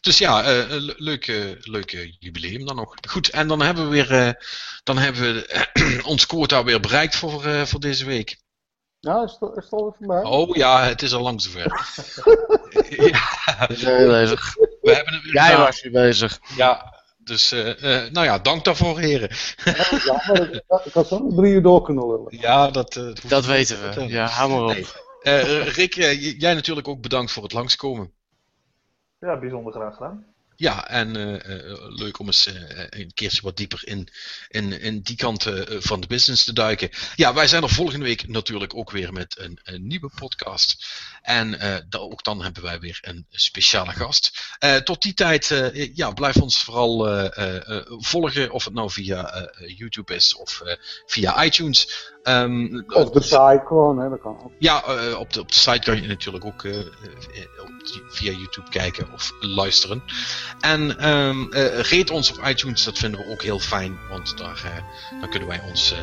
Dus 0.00 0.18
ja, 0.18 0.42
eh, 0.42 0.64
le- 0.68 0.94
leuke, 0.96 1.56
leuke 1.60 2.16
jubileum 2.18 2.66
dan 2.66 2.76
nog. 2.76 2.94
Goed, 3.08 3.30
en 3.30 3.48
dan 3.48 3.60
hebben 3.62 3.84
we 3.84 3.90
weer 3.90 4.10
eh, 4.26 4.32
dan 4.84 4.98
hebben 4.98 5.22
we 5.22 5.68
ons 6.12 6.26
quota 6.26 6.64
weer 6.64 6.80
bereikt 6.80 7.16
voor, 7.16 7.44
eh, 7.44 7.62
voor 7.62 7.80
deze 7.80 8.04
week. 8.04 8.40
Ja, 9.00 9.22
is 9.22 9.36
het, 9.40 9.50
is 9.56 9.64
het 9.64 9.72
alweer 9.72 9.94
voorbij? 9.98 10.22
Oh 10.22 10.56
ja, 10.56 10.84
het 10.84 11.02
is 11.02 11.12
al 11.12 11.22
lang 11.22 11.42
zover. 11.42 11.64
ja, 13.12 13.66
We 13.68 13.74
zijn 13.76 14.06
bezig. 14.06 14.54
we 14.82 14.94
hebben 14.94 15.14
het 15.14 15.22
weer 15.22 15.32
Jij 15.32 15.44
gedaan. 15.50 15.64
was 15.64 15.82
weer 15.82 15.92
bezig. 15.92 16.38
Ja, 16.56 17.00
dus 17.18 17.52
eh, 17.52 18.04
eh, 18.04 18.10
nou 18.12 18.26
ja, 18.26 18.38
dank 18.38 18.64
daarvoor 18.64 18.98
heren. 18.98 19.28
Ja, 20.04 20.22
maar 20.26 20.40
ik, 20.52 20.62
ik 20.84 20.92
had 20.92 21.08
zo 21.08 21.18
nog 21.18 21.34
drie 21.34 21.52
uur 21.52 21.62
door 21.62 21.82
kunnen 21.82 22.06
lullen. 22.06 22.38
Ja, 22.40 22.70
dat, 22.70 22.96
eh, 22.96 23.02
hoeft 23.04 23.28
Dat 23.28 23.46
weten 23.46 23.92
te 23.92 24.00
we. 24.00 24.06
Ja, 24.08 24.26
hou 24.26 24.50
maar 24.50 24.62
op. 24.62 24.72
Nee. 24.72 24.86
Eh, 25.22 25.66
Rick, 25.66 25.96
eh, 25.96 26.38
jij 26.40 26.54
natuurlijk 26.54 26.88
ook 26.88 27.02
bedankt 27.02 27.32
voor 27.32 27.42
het 27.42 27.52
langskomen. 27.52 28.12
Ja, 29.20 29.38
bijzonder 29.38 29.72
graag 29.72 29.94
gedaan. 29.94 30.24
Ja, 30.56 30.88
en 30.88 31.16
eh, 31.16 31.74
leuk 31.88 32.18
om 32.18 32.26
eens 32.26 32.46
een 32.90 33.14
keertje 33.14 33.42
wat 33.42 33.56
dieper 33.56 33.80
in, 33.84 34.08
in, 34.48 34.80
in 34.80 35.00
die 35.00 35.16
kant 35.16 35.42
van 35.68 36.00
de 36.00 36.06
business 36.06 36.44
te 36.44 36.52
duiken. 36.52 36.90
Ja, 37.16 37.34
wij 37.34 37.46
zijn 37.46 37.62
er 37.62 37.68
volgende 37.68 38.04
week 38.04 38.28
natuurlijk 38.28 38.74
ook 38.74 38.90
weer 38.90 39.12
met 39.12 39.38
een, 39.38 39.58
een 39.62 39.86
nieuwe 39.86 40.10
podcast. 40.14 40.86
En 41.22 41.58
eh, 41.60 41.76
ook 41.90 42.24
dan 42.24 42.42
hebben 42.42 42.62
wij 42.62 42.80
weer 42.80 42.98
een 43.02 43.26
speciale 43.30 43.92
gast. 43.92 44.54
Eh, 44.58 44.76
tot 44.76 45.02
die 45.02 45.14
tijd, 45.14 45.50
eh, 45.50 45.94
ja, 45.94 46.10
blijf 46.10 46.36
ons 46.36 46.62
vooral 46.64 47.30
volgen. 47.86 48.50
Of 48.50 48.64
het 48.64 48.74
nou 48.74 48.90
via 48.90 49.50
YouTube 49.76 50.14
is 50.14 50.36
of 50.36 50.62
via 51.06 51.44
iTunes. 51.44 52.10
Ehm, 52.22 52.82
Of 52.86 53.10
de 53.10 53.22
site 53.22 53.62
gewoon, 53.64 53.98
hè, 53.98 54.08
dat 54.08 54.20
kan 54.20 54.40
ook. 54.44 54.52
ja, 54.58 54.78
op, 55.18 55.32
de, 55.32 55.40
op 55.40 55.52
de 55.52 55.58
site 55.58 55.78
kan 55.78 56.02
je 56.02 56.08
natuurlijk 56.08 56.44
ook 56.44 56.66
via 58.08 58.32
YouTube 58.32 58.70
kijken 58.70 59.12
of 59.12 59.32
luisteren. 59.40 60.02
En 60.60 60.98
eh, 60.98 61.80
rate 61.80 62.12
ons 62.12 62.30
op 62.30 62.46
iTunes, 62.46 62.84
dat 62.84 62.98
vinden 62.98 63.20
we 63.20 63.32
ook 63.32 63.42
heel 63.42 63.58
fijn, 63.58 63.98
want 64.08 64.38
daar 64.38 64.84
dan 65.20 65.30
kunnen 65.30 65.48
wij 65.48 65.62
ons 65.68 65.94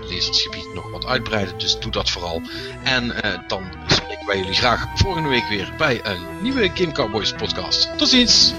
lezersgebied 0.00 0.74
nog 0.74 0.90
wat 0.90 1.06
uitbreiden. 1.06 1.58
Dus 1.58 1.78
doe 1.78 1.92
dat 1.92 2.10
vooral. 2.10 2.42
En 2.84 3.14
dan 3.46 3.72
spreken 3.86 4.26
wij 4.26 4.38
jullie 4.38 4.54
graag 4.64 4.86
volgende 4.94 5.28
week 5.28 5.48
weer 5.48 5.72
bij 5.76 6.00
een 6.02 6.26
nieuwe 6.42 6.70
Game 6.74 6.92
Cowboys 6.92 7.32
podcast. 7.32 7.98
Tot 7.98 8.08
ziens! 8.08 8.54